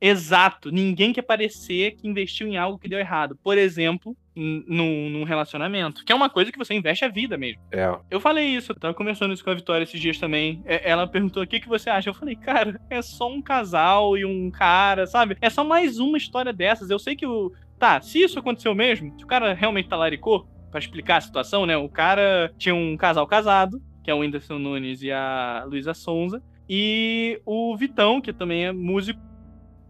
Exato. 0.00 0.70
Ninguém 0.70 1.12
quer 1.12 1.22
parecer 1.22 1.92
que 1.96 2.06
investiu 2.06 2.46
em 2.46 2.56
algo 2.56 2.78
que 2.78 2.88
deu 2.88 2.98
errado. 2.98 3.36
Por 3.42 3.56
exemplo, 3.56 4.16
num, 4.36 5.08
num 5.10 5.24
relacionamento. 5.24 6.04
Que 6.04 6.12
é 6.12 6.14
uma 6.14 6.28
coisa 6.28 6.52
que 6.52 6.58
você 6.58 6.74
investe 6.74 7.04
a 7.04 7.08
vida 7.08 7.36
mesmo. 7.36 7.62
É. 7.72 7.96
Eu 8.10 8.20
falei 8.20 8.46
isso, 8.46 8.72
eu 8.72 8.76
tava 8.76 8.94
conversando 8.94 9.32
isso 9.32 9.42
com 9.42 9.50
a 9.50 9.54
Vitória 9.54 9.84
esses 9.84 10.00
dias 10.00 10.18
também. 10.18 10.62
É, 10.64 10.88
Ela 10.88 11.06
perguntou 11.06 11.42
o 11.42 11.46
que, 11.46 11.60
que 11.60 11.68
você 11.68 11.88
acha. 11.88 12.10
Eu 12.10 12.14
falei, 12.14 12.36
cara, 12.36 12.80
é 12.90 13.00
só 13.00 13.28
um 13.28 13.40
casal 13.40 14.16
e 14.16 14.24
um 14.24 14.50
cara, 14.50 15.06
sabe? 15.06 15.36
É 15.40 15.50
só 15.50 15.64
mais 15.64 15.98
uma 15.98 16.18
história 16.18 16.52
dessas. 16.52 16.90
Eu 16.90 16.98
sei 16.98 17.16
que 17.16 17.26
o. 17.26 17.52
Tá, 17.78 18.00
se 18.00 18.22
isso 18.22 18.38
aconteceu 18.38 18.74
mesmo, 18.74 19.12
se 19.18 19.24
o 19.24 19.26
cara 19.26 19.52
realmente 19.52 19.88
talaricou, 19.88 20.48
pra 20.70 20.80
explicar 20.80 21.16
a 21.16 21.20
situação, 21.20 21.66
né? 21.66 21.76
O 21.76 21.88
cara 21.88 22.50
tinha 22.56 22.74
um 22.74 22.96
casal 22.96 23.26
casado 23.26 23.80
que 24.06 24.10
é 24.12 24.14
o 24.14 24.20
Whindersson 24.20 24.60
Nunes 24.60 25.02
e 25.02 25.10
a 25.10 25.64
Luísa 25.66 25.92
Sonza. 25.92 26.40
E 26.68 27.42
o 27.44 27.76
Vitão, 27.76 28.20
que 28.20 28.32
também 28.32 28.66
é 28.66 28.70
músico, 28.70 29.20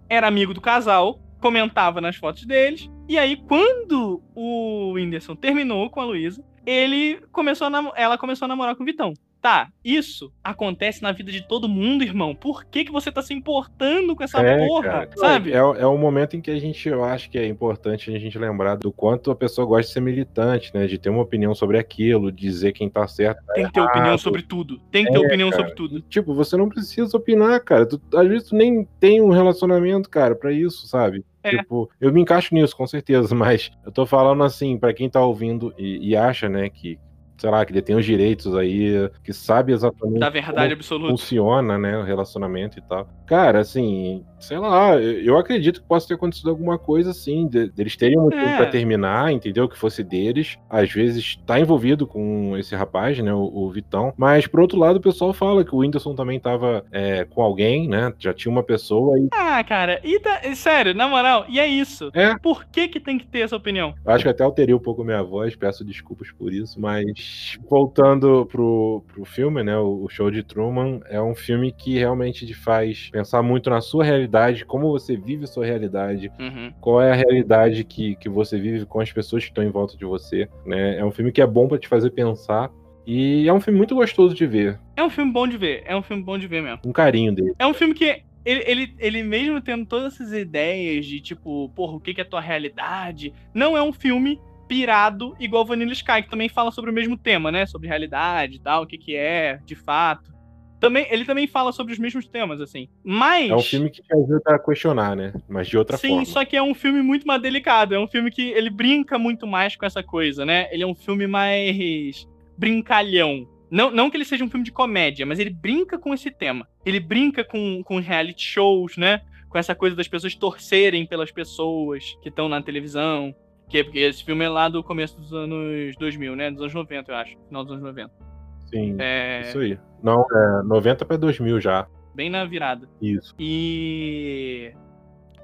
era 0.09 0.27
amigo 0.27 0.55
do 0.55 0.61
casal, 0.61 1.21
comentava 1.41 2.01
nas 2.01 2.17
fotos 2.17 2.45
deles. 2.45 2.91
E 3.09 3.19
aí, 3.19 3.37
quando 3.37 4.23
o 4.35 4.93
Whindersson 4.93 5.37
terminou 5.37 5.91
com 5.91 6.01
a 6.01 6.05
Luísa, 6.05 6.45
ele 6.65 7.21
começou 7.31 7.69
ela 7.95 8.19
começou 8.19 8.47
a 8.47 8.49
namorar 8.49 8.75
com 8.75 8.83
o 8.83 8.87
Vitão. 8.87 9.15
Tá, 9.47 9.69
isso 9.85 10.33
acontece 10.43 11.01
na 11.05 11.13
vida 11.13 11.31
de 11.31 11.41
todo 11.41 11.69
mundo, 11.69 12.03
irmão. 12.03 12.35
Por 12.35 12.65
que, 12.65 12.85
que 12.85 12.91
você 12.91 13.13
tá 13.13 13.23
se 13.23 13.33
importando 13.33 14.17
com 14.17 14.25
essa 14.25 14.41
é, 14.41 14.67
porra? 14.67 14.83
Cara. 14.83 15.11
Sabe? 15.15 15.53
É, 15.53 15.59
é 15.59 15.87
um 15.87 15.97
momento 15.97 16.37
em 16.37 16.41
que 16.41 16.51
a 16.51 16.59
gente, 16.59 16.89
eu 16.89 17.05
acho 17.05 17.31
que 17.31 17.39
é 17.39 17.47
importante 17.47 18.13
a 18.13 18.19
gente 18.19 18.37
lembrar 18.37 18.75
do 18.75 18.91
quanto 18.91 19.31
a 19.31 19.37
pessoa 19.37 19.65
gosta 19.65 19.87
de 19.87 19.93
ser 19.93 20.01
militante, 20.01 20.73
né? 20.75 20.89
De 20.89 20.99
ter 20.99 21.11
uma 21.11 21.23
opinião 21.23 21.55
sobre 21.55 21.79
aquilo, 21.79 22.33
dizer 22.33 22.73
quem 22.73 22.91
tá 22.91 23.07
certo. 23.07 23.41
Tá 23.47 23.53
Tem 23.53 23.67
que 23.67 23.73
ter 23.73 23.81
opinião 23.83 24.19
sobre 24.19 24.43
tudo. 24.43 24.81
Tem 24.91 25.05
que 25.05 25.13
ter 25.13 25.17
é, 25.17 25.21
opinião 25.25 25.51
cara. 25.51 25.63
sobre 25.63 25.77
tudo. 25.77 26.01
Tipo, 26.01 26.35
você 26.35 26.57
não 26.57 26.69
precisa 26.69 27.17
opinar, 27.17 27.61
cara. 27.61 27.87
Tu, 27.87 28.03
às 28.17 28.27
vezes 28.27 28.49
tu 28.49 28.57
nem 28.57 28.85
tem 28.99 29.23
um 29.23 29.31
relacionamento, 29.31 30.11
cara, 30.11 30.35
para 30.35 30.51
isso, 30.51 30.89
sabe? 30.89 31.25
É. 31.45 31.51
Tipo, 31.51 31.89
eu 32.01 32.13
me 32.13 32.21
encaixo 32.21 32.53
nisso, 32.53 32.77
com 32.77 32.87
certeza, 32.87 33.33
mas 33.37 33.71
eu 33.85 33.93
tô 33.93 34.05
falando 34.05 34.43
assim, 34.43 34.77
para 34.77 34.93
quem 34.93 35.09
tá 35.09 35.25
ouvindo 35.25 35.73
e, 35.79 36.11
e, 36.11 36.17
acha, 36.17 36.49
né, 36.49 36.69
que, 36.69 36.99
sei 37.39 37.51
lá, 37.51 37.65
que 37.65 37.73
detém 37.73 37.97
os 37.97 38.05
direitos 38.05 38.55
aí, 38.55 39.11
que 39.23 39.33
sabe 39.33 39.73
exatamente 39.73 40.19
da 40.19 40.31
verdade 40.31 40.73
absoluta 40.73 41.11
funciona, 41.11 41.79
né, 41.79 41.99
o 41.99 42.03
relacionamento 42.03 42.79
e 42.79 42.83
tal. 42.83 43.09
Cara, 43.27 43.61
assim, 43.61 44.25
sei 44.39 44.59
lá, 44.59 44.97
eu 44.97 45.37
acredito 45.37 45.81
que 45.81 45.89
possa 45.89 46.09
ter 46.09 46.15
acontecido 46.15 46.51
alguma 46.51 46.79
coisa 46.79 47.11
assim, 47.11 47.49
de, 47.49 47.69
deles 47.69 47.97
terem 47.97 48.19
um 48.19 48.25
motivo 48.25 48.43
é. 48.43 48.57
pra 48.57 48.67
terminar, 48.67 49.33
entendeu? 49.33 49.69
Que 49.69 49.77
fosse 49.77 50.05
deles. 50.05 50.57
Às 50.71 50.93
vezes 50.93 51.37
tá 51.47 51.59
envolvido 51.59 52.07
com 52.07 52.57
esse 52.57 52.75
rapaz, 52.75 53.19
né, 53.19 53.33
o, 53.33 53.51
o 53.53 53.71
Vitão. 53.71 54.13
Mas, 54.17 54.47
por 54.47 54.61
outro 54.61 54.79
lado, 54.79 54.97
o 54.97 55.03
pessoal 55.03 55.33
fala 55.33 55.65
que 55.65 55.75
o 55.75 55.79
Whindersson 55.79 56.15
também 56.15 56.39
tava 56.39 56.85
é, 56.93 57.25
com 57.25 57.43
alguém, 57.43 57.89
né? 57.89 58.13
Já 58.19 58.33
tinha 58.33 58.53
uma 58.53 58.63
pessoa. 58.63 59.17
Ah, 59.33 59.63
cara, 59.65 60.01
e 60.05 60.21
tá, 60.21 60.41
sério, 60.55 60.95
na 60.95 61.09
moral, 61.09 61.45
e 61.49 61.59
é 61.59 61.67
isso. 61.67 62.11
É. 62.15 62.37
Por 62.39 62.65
que 62.67 62.89
que 62.89 63.01
tem 63.01 63.19
que 63.19 63.27
ter 63.27 63.41
essa 63.41 63.57
opinião? 63.57 63.95
Eu 64.05 64.13
acho 64.13 64.25
que 64.25 64.31
até 64.31 64.45
alterei 64.45 64.75
um 64.75 64.79
pouco 64.79 65.05
minha 65.05 65.23
voz, 65.23 65.57
peço 65.57 65.85
desculpas 65.85 66.31
por 66.31 66.53
isso, 66.53 66.81
mas 66.81 67.59
voltando 67.69 68.47
pro, 68.47 69.03
pro 69.13 69.25
filme, 69.25 69.63
né, 69.63 69.77
o, 69.77 70.07
Show 70.09 70.31
de 70.31 70.43
Truman, 70.43 71.01
é 71.09 71.21
um 71.21 71.35
filme 71.35 71.73
que 71.73 71.99
realmente 71.99 72.47
te 72.47 72.55
faz 72.55 73.11
pensar 73.17 73.43
muito 73.43 73.71
na 73.71 73.81
sua 73.81 74.05
realidade, 74.05 74.67
como 74.67 74.91
você 74.91 75.17
vive 75.17 75.45
a 75.45 75.47
sua 75.47 75.65
realidade, 75.65 76.31
uhum. 76.39 76.71
qual 76.83 77.01
é 77.01 77.13
a 77.13 77.15
realidade 77.15 77.83
que, 77.83 78.15
que 78.17 78.29
você 78.29 78.61
vive 78.61 78.85
com 78.85 79.01
as 79.01 79.11
pessoas 79.11 79.43
que 79.43 79.51
estão 79.51 79.65
em 79.65 79.71
volta 79.71 79.97
de 79.97 80.05
você. 80.05 80.47
Né? 80.67 80.99
É 80.99 81.05
um 81.05 81.11
filme 81.11 81.33
que 81.33 81.41
é 81.41 81.47
bom 81.47 81.67
para 81.67 81.79
te 81.79 81.89
fazer 81.89 82.11
pensar. 82.11 82.71
E 83.07 83.49
é 83.49 83.53
um 83.53 83.61
filme 83.61 83.79
muito 83.79 83.95
gostoso 83.95 84.35
de 84.35 84.45
ver. 84.47 84.79
É 84.97 85.03
um 85.03 85.09
filme 85.09 85.33
bom 85.33 85.49
de 85.49 85.57
ver, 85.57 85.83
é 85.87 85.97
um 85.97 86.03
filme 86.03 86.23
bom 86.23 86.37
de 86.37 86.47
ver 86.47 86.61
mesmo. 86.61 86.81
Um 86.85 86.93
carinho 86.93 87.33
dele. 87.33 87.55
É 87.59 87.67
um 87.67 87.73
filme 87.73 87.95
que 87.95 88.23
ele, 88.45 88.63
ele, 88.67 88.95
ele 88.99 89.23
mesmo 89.23 89.61
tendo 89.63 89.87
todas 89.87 90.15
essas 90.15 90.33
ideias 90.33 91.07
de 91.07 91.21
tipo, 91.21 91.71
porra, 91.71 91.95
o 91.95 92.01
que, 92.01 92.13
que 92.13 92.21
é 92.21 92.25
a 92.25 92.29
tua 92.29 92.41
realidade, 92.41 93.33
não 93.55 93.77
é 93.77 93.83
um 93.83 93.93
filme 93.93 94.39
pirado 94.69 95.35
igual 95.39 95.65
Vanilla 95.65 95.93
Sky, 95.93 96.23
que 96.23 96.31
também 96.31 96.49
fala 96.49 96.71
sobre 96.71 96.91
o 96.91 96.95
mesmo 96.95 97.17
tema, 97.17 97.51
né? 97.51 97.65
Sobre 97.65 97.89
realidade 97.89 98.57
e 98.57 98.59
tal, 98.59 98.83
o 98.83 98.87
que, 98.87 98.99
que 98.99 99.17
é, 99.17 99.61
de 99.65 99.75
fato. 99.75 100.36
Também, 100.79 101.07
ele 101.11 101.25
também 101.25 101.47
fala 101.47 101.73
sobre 101.73 101.93
os 101.93 101.99
mesmos 101.99 102.27
temas, 102.27 102.61
assim. 102.61 102.89
Mas. 103.03 103.51
É 103.51 103.55
um 103.55 103.63
filme 103.63 103.91
que 103.91 104.03
te 104.03 104.15
ajuda 104.15 104.55
a 104.55 104.59
questionar, 104.59 105.17
né? 105.17 105.33
Mas 105.49 105.69
de 105.69 105.79
outra 105.79 105.97
sim, 105.97 106.09
forma. 106.09 106.25
Sim, 106.25 106.33
só 106.33 106.45
que 106.45 106.57
é 106.57 106.63
um 106.63 106.75
filme 106.75 107.03
muito 107.03 107.27
mais 107.27 107.41
delicado. 107.41 107.95
É 107.95 107.99
um 107.99 108.07
filme 108.07 108.31
que 108.31 108.51
ele 108.51 108.69
brinca 108.69 109.19
muito 109.19 109.47
mais 109.47 109.75
com 109.75 109.87
essa 109.87 110.03
coisa, 110.03 110.45
né? 110.45 110.69
Ele 110.71 110.83
é 110.83 110.87
um 110.87 110.95
filme 110.95 111.27
mais 111.27 112.29
brincalhão. 112.59 113.49
Não, 113.71 113.91
não 113.91 114.11
que 114.11 114.17
ele 114.17 114.25
seja 114.25 114.45
um 114.45 114.51
filme 114.51 114.65
de 114.65 114.71
comédia, 114.71 115.27
mas 115.27 115.39
ele 115.39 115.51
brinca 115.51 115.99
com 115.99 116.15
esse 116.15 116.31
tema. 116.31 116.69
Ele 116.85 117.01
brinca 117.01 117.43
com, 117.43 117.83
com 117.83 117.99
reality 117.99 118.45
shows, 118.45 118.97
né? 118.97 119.23
Com 119.49 119.59
essa 119.59 119.75
coisa 119.75 119.97
das 119.97 120.07
pessoas 120.07 120.35
torcerem 120.35 121.07
pelas 121.07 121.33
pessoas 121.33 122.17
que 122.23 122.29
estão 122.29 122.49
na 122.49 122.63
televisão. 122.63 123.35
Que, 123.69 123.83
porque 123.83 123.99
esse 123.99 124.23
filme 124.23 124.45
é 124.45 124.49
lá 124.49 124.69
do 124.69 124.85
começo 124.85 125.19
dos 125.19 125.33
anos 125.33 125.97
2000, 125.99 126.37
né? 126.37 126.51
Dos 126.51 126.61
anos 126.61 126.75
90, 126.75 127.11
eu 127.11 127.17
acho. 127.17 127.37
Final 127.49 127.65
dos 127.65 127.73
anos 127.73 127.85
90. 127.85 128.36
Sim, 128.67 128.97
é... 128.99 129.43
isso 129.43 129.59
aí. 129.59 129.79
Não, 130.03 130.25
é 130.31 130.63
90 130.65 131.05
para 131.05 131.17
2000 131.17 131.61
já. 131.61 131.87
Bem 132.15 132.31
na 132.31 132.45
virada. 132.45 132.89
Isso. 133.01 133.35
E 133.39 134.73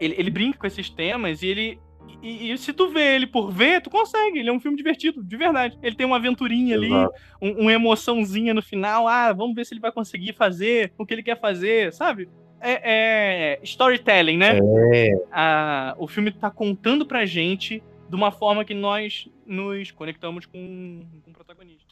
ele, 0.00 0.14
ele 0.18 0.30
brinca 0.30 0.58
com 0.58 0.66
esses 0.66 0.88
temas 0.88 1.42
e 1.42 1.46
ele 1.46 1.80
e, 2.22 2.52
e, 2.52 2.58
se 2.58 2.72
tu 2.72 2.88
vê 2.88 3.16
ele 3.16 3.26
por 3.26 3.50
ver, 3.50 3.80
tu 3.80 3.90
consegue. 3.90 4.38
Ele 4.38 4.48
é 4.48 4.52
um 4.52 4.60
filme 4.60 4.76
divertido, 4.76 5.22
de 5.22 5.36
verdade. 5.36 5.78
Ele 5.82 5.96
tem 5.96 6.06
uma 6.06 6.16
aventurinha 6.16 6.76
Exato. 6.76 7.14
ali, 7.40 7.52
um, 7.54 7.62
uma 7.62 7.72
emoçãozinha 7.72 8.54
no 8.54 8.62
final. 8.62 9.08
Ah, 9.08 9.32
vamos 9.32 9.54
ver 9.54 9.66
se 9.66 9.74
ele 9.74 9.80
vai 9.80 9.92
conseguir 9.92 10.32
fazer 10.32 10.92
o 10.98 11.06
que 11.06 11.14
ele 11.14 11.22
quer 11.22 11.40
fazer, 11.40 11.92
sabe? 11.92 12.28
É, 12.60 13.54
é 13.54 13.60
storytelling, 13.64 14.36
né? 14.36 14.58
É. 14.94 15.10
Ah, 15.32 15.94
o 15.98 16.06
filme 16.06 16.30
tá 16.30 16.50
contando 16.50 17.04
pra 17.04 17.26
gente 17.26 17.82
de 18.08 18.14
uma 18.14 18.30
forma 18.30 18.64
que 18.64 18.74
nós 18.74 19.28
nos 19.46 19.90
conectamos 19.90 20.46
com, 20.46 21.02
com 21.24 21.30
o 21.30 21.34
protagonista. 21.34 21.91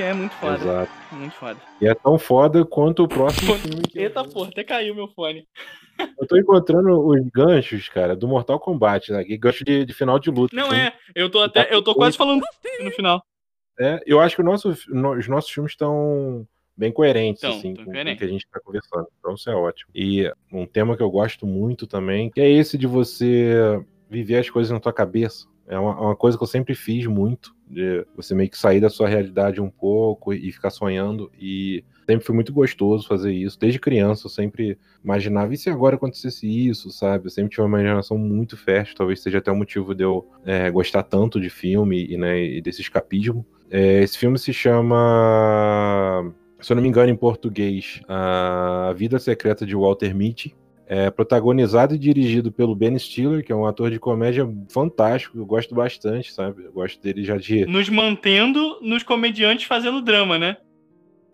É 0.00 0.12
muito 0.14 0.34
foda. 0.34 0.54
Exato. 0.54 0.92
Muito 1.12 1.34
foda. 1.34 1.60
E 1.80 1.86
é 1.86 1.94
tão 1.94 2.18
foda 2.18 2.64
quanto 2.64 3.04
o 3.04 3.08
próximo 3.08 3.54
filme. 3.54 3.82
Que 3.82 4.00
Eita 4.00 4.24
porra, 4.24 4.48
até 4.48 4.64
caiu 4.64 4.94
meu 4.94 5.08
fone. 5.08 5.46
Eu 6.18 6.26
tô 6.26 6.36
encontrando 6.36 7.06
os 7.06 7.20
ganchos, 7.32 7.88
cara, 7.88 8.14
do 8.14 8.28
Mortal 8.28 8.60
Kombat, 8.60 9.12
né? 9.12 9.24
Gancho 9.38 9.64
de, 9.64 9.84
de 9.84 9.94
final 9.94 10.18
de 10.18 10.30
luta. 10.30 10.54
Não 10.54 10.66
assim. 10.66 10.76
é, 10.76 10.92
eu 11.14 11.30
tô 11.30 11.40
até, 11.40 11.72
eu 11.74 11.82
tô 11.82 11.94
quase 11.94 12.16
falando 12.16 12.44
no 12.82 12.90
final. 12.90 13.22
É, 13.78 14.00
eu 14.06 14.20
acho 14.20 14.36
que 14.36 14.42
nosso, 14.42 14.70
os 14.70 15.28
nossos 15.28 15.50
filmes 15.50 15.72
estão 15.72 16.46
bem 16.76 16.92
coerentes, 16.92 17.42
então, 17.42 17.56
assim, 17.56 17.74
com, 17.74 17.84
com 17.84 17.90
o 17.90 18.16
que 18.16 18.24
a 18.24 18.28
gente 18.28 18.46
tá 18.48 18.60
conversando. 18.60 19.06
Então 19.18 19.34
isso 19.34 19.48
é 19.48 19.54
ótimo. 19.54 19.90
E 19.94 20.30
um 20.52 20.66
tema 20.66 20.96
que 20.96 21.02
eu 21.02 21.10
gosto 21.10 21.46
muito 21.46 21.86
também, 21.86 22.30
que 22.30 22.40
é 22.40 22.50
esse 22.50 22.76
de 22.76 22.86
você 22.86 23.82
viver 24.08 24.38
as 24.38 24.50
coisas 24.50 24.70
na 24.70 24.80
tua 24.80 24.92
cabeça. 24.92 25.46
É 25.68 25.78
uma, 25.78 26.00
uma 26.00 26.16
coisa 26.16 26.36
que 26.36 26.42
eu 26.42 26.48
sempre 26.48 26.74
fiz 26.74 27.06
muito 27.06 27.54
de 27.68 28.06
você 28.16 28.34
meio 28.34 28.48
que 28.48 28.56
sair 28.56 28.80
da 28.80 28.88
sua 28.88 29.08
realidade 29.08 29.60
um 29.60 29.70
pouco 29.70 30.32
e 30.32 30.52
ficar 30.52 30.70
sonhando. 30.70 31.30
E 31.38 31.84
sempre 32.06 32.24
foi 32.24 32.34
muito 32.34 32.52
gostoso 32.52 33.06
fazer 33.06 33.32
isso. 33.32 33.58
Desde 33.58 33.80
criança 33.80 34.26
eu 34.26 34.30
sempre 34.30 34.78
imaginava, 35.02 35.52
e 35.52 35.56
se 35.56 35.68
agora 35.68 35.96
acontecesse 35.96 36.46
isso, 36.46 36.90
sabe? 36.90 37.26
Eu 37.26 37.30
sempre 37.30 37.50
tive 37.50 37.62
uma 37.62 37.80
imaginação 37.80 38.16
muito 38.16 38.56
fértil, 38.56 38.94
talvez 38.96 39.20
seja 39.20 39.38
até 39.38 39.50
o 39.50 39.56
motivo 39.56 39.94
de 39.94 40.04
eu 40.04 40.28
é, 40.44 40.70
gostar 40.70 41.02
tanto 41.02 41.40
de 41.40 41.50
filme 41.50 42.06
e, 42.06 42.16
né, 42.16 42.40
e 42.40 42.60
desse 42.62 42.80
escapismo. 42.80 43.44
É, 43.68 44.02
esse 44.02 44.16
filme 44.16 44.38
se 44.38 44.52
chama, 44.52 46.32
se 46.60 46.72
eu 46.72 46.76
não 46.76 46.82
me 46.82 46.88
engano, 46.88 47.10
em 47.10 47.16
português, 47.16 48.00
A 48.08 48.94
Vida 48.96 49.18
Secreta 49.18 49.66
de 49.66 49.74
Walter 49.74 50.14
Mitty. 50.14 50.54
É 50.86 51.10
protagonizado 51.10 51.94
e 51.94 51.98
dirigido 51.98 52.52
pelo 52.52 52.76
Ben 52.76 52.96
Stiller, 52.98 53.44
que 53.44 53.52
é 53.52 53.56
um 53.56 53.66
ator 53.66 53.90
de 53.90 53.98
comédia 53.98 54.48
fantástico. 54.68 55.36
Eu 55.36 55.44
gosto 55.44 55.74
bastante, 55.74 56.32
sabe? 56.32 56.64
Eu 56.64 56.72
gosto 56.72 57.02
dele 57.02 57.24
já 57.24 57.36
de. 57.36 57.66
Nos 57.66 57.88
mantendo 57.88 58.78
nos 58.80 59.02
comediantes 59.02 59.66
fazendo 59.66 60.00
drama, 60.00 60.38
né? 60.38 60.56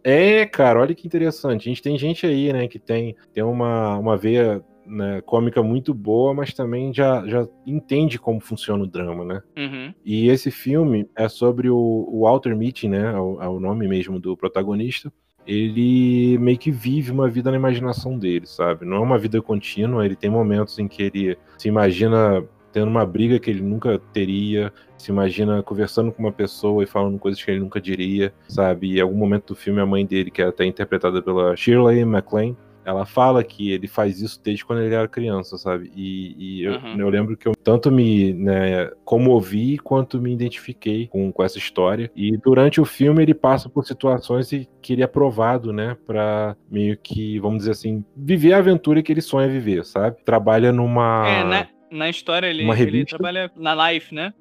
É, 0.03 0.46
cara, 0.46 0.80
olha 0.80 0.94
que 0.94 1.07
interessante. 1.07 1.68
A 1.68 1.70
gente 1.70 1.82
tem 1.82 1.96
gente 1.98 2.26
aí, 2.26 2.53
né, 2.53 2.66
que 2.66 2.78
tem, 2.78 3.14
tem 3.32 3.42
uma, 3.42 3.96
uma 3.98 4.16
veia 4.16 4.64
né, 4.84 5.20
cômica 5.20 5.62
muito 5.62 5.94
boa, 5.94 6.34
mas 6.34 6.53
também 6.53 6.92
já, 6.92 7.26
já 7.26 7.46
entende 7.66 8.18
como 8.18 8.40
funciona 8.40 8.82
o 8.82 8.86
drama, 8.86 9.24
né? 9.24 9.42
Uhum. 9.57 9.94
E 10.05 10.28
esse 10.28 10.50
filme 10.50 11.09
é 11.14 11.28
sobre 11.28 11.70
o, 11.70 11.76
o 11.76 12.22
Walter 12.22 12.57
Mitty, 12.57 12.88
né? 12.88 13.12
É 13.12 13.18
o, 13.18 13.42
é 13.42 13.48
o 13.48 13.61
nome 13.61 13.86
mesmo 13.86 14.18
do 14.18 14.36
protagonista 14.36 15.12
ele 15.47 16.38
meio 16.38 16.59
que 16.59 16.70
vive 16.70 17.11
uma 17.11 17.28
vida 17.28 17.51
na 17.51 17.57
imaginação 17.57 18.18
dele, 18.18 18.47
sabe? 18.47 18.84
Não 18.84 18.99
é 18.99 19.01
uma 19.01 19.18
vida 19.18 19.40
contínua, 19.43 20.05
ele 20.05 20.16
tem 20.16 20.30
momentos 20.30 20.78
em 20.78 20.86
que 20.86 21.03
ele 21.03 21.38
se 21.59 21.68
imagina 21.68 22.45
tendo 22.72 22.88
uma 22.88 23.05
briga 23.05 23.38
que 23.38 23.51
ele 23.51 23.61
nunca 23.61 23.99
teria, 24.12 24.72
se 24.97 25.11
imagina 25.11 25.62
conversando 25.62 26.11
com 26.11 26.22
uma 26.22 26.32
pessoa 26.32 26.82
e 26.82 26.86
falando 26.86 27.18
coisas 27.18 27.43
que 27.43 27.51
ele 27.51 27.61
nunca 27.61 27.80
diria, 27.80 28.32
sabe? 28.49 28.93
E 28.93 28.99
em 28.99 29.01
algum 29.03 29.16
momento 29.16 29.49
do 29.49 29.55
filme 29.55 29.80
a 29.80 29.86
mãe 29.86 30.07
dele, 30.07 30.30
que 30.30 30.40
é 30.40 30.47
até 30.47 30.64
interpretada 30.64 31.20
pela 31.20 31.55
Shirley 31.55 32.05
MacLaine, 32.05 32.57
ela 32.85 33.07
fala 33.07 33.43
que 33.45 33.70
ele 33.70 33.87
faz 33.87 34.20
isso 34.20 34.41
desde 34.43 34.64
quando 34.64 34.83
ele 34.83 34.95
era 34.95 35.07
criança, 35.09 35.57
sabe? 35.57 35.91
E, 35.95 36.35
e 36.39 36.64
eu, 36.64 36.72
Uhum. 36.72 36.99
eu 36.99 37.09
lembro 37.09 37.37
que 37.37 37.47
eu 37.47 37.55
tanto 37.55 37.91
me 37.91 38.33
né, 38.33 38.91
comovi 39.05 39.78
quanto 39.78 40.20
me 40.20 40.33
identifiquei 40.33 41.07
com, 41.09 41.30
com 41.33 41.43
essa 41.43 41.59
história. 41.59 42.11
E 42.16 42.37
durante 42.37 42.80
o 42.80 42.85
filme 42.85 43.22
ele 43.22 43.35
passa 43.35 43.68
por 43.68 43.85
situações 43.85 44.51
que 44.80 44.93
ele 44.93 45.03
é 45.03 45.07
provado, 45.07 45.72
né, 45.72 45.97
pra 46.07 46.57
meio 46.70 46.97
que, 46.97 47.39
vamos 47.39 47.59
dizer 47.59 47.72
assim, 47.72 48.05
viver 48.16 48.53
a 48.55 48.59
aventura 48.59 49.03
que 49.03 49.12
ele 49.12 49.20
sonha 49.20 49.49
viver, 49.49 49.85
sabe? 49.85 50.16
Trabalha 50.24 50.72
numa. 50.72 51.24
É, 51.26 51.45
na, 51.45 51.68
na 51.91 52.09
história 52.11 52.47
ele, 52.47 52.68
ele 52.80 53.05
trabalha 53.05 53.51
na 53.57 53.91
Life, 53.93 54.14
né? 54.14 54.33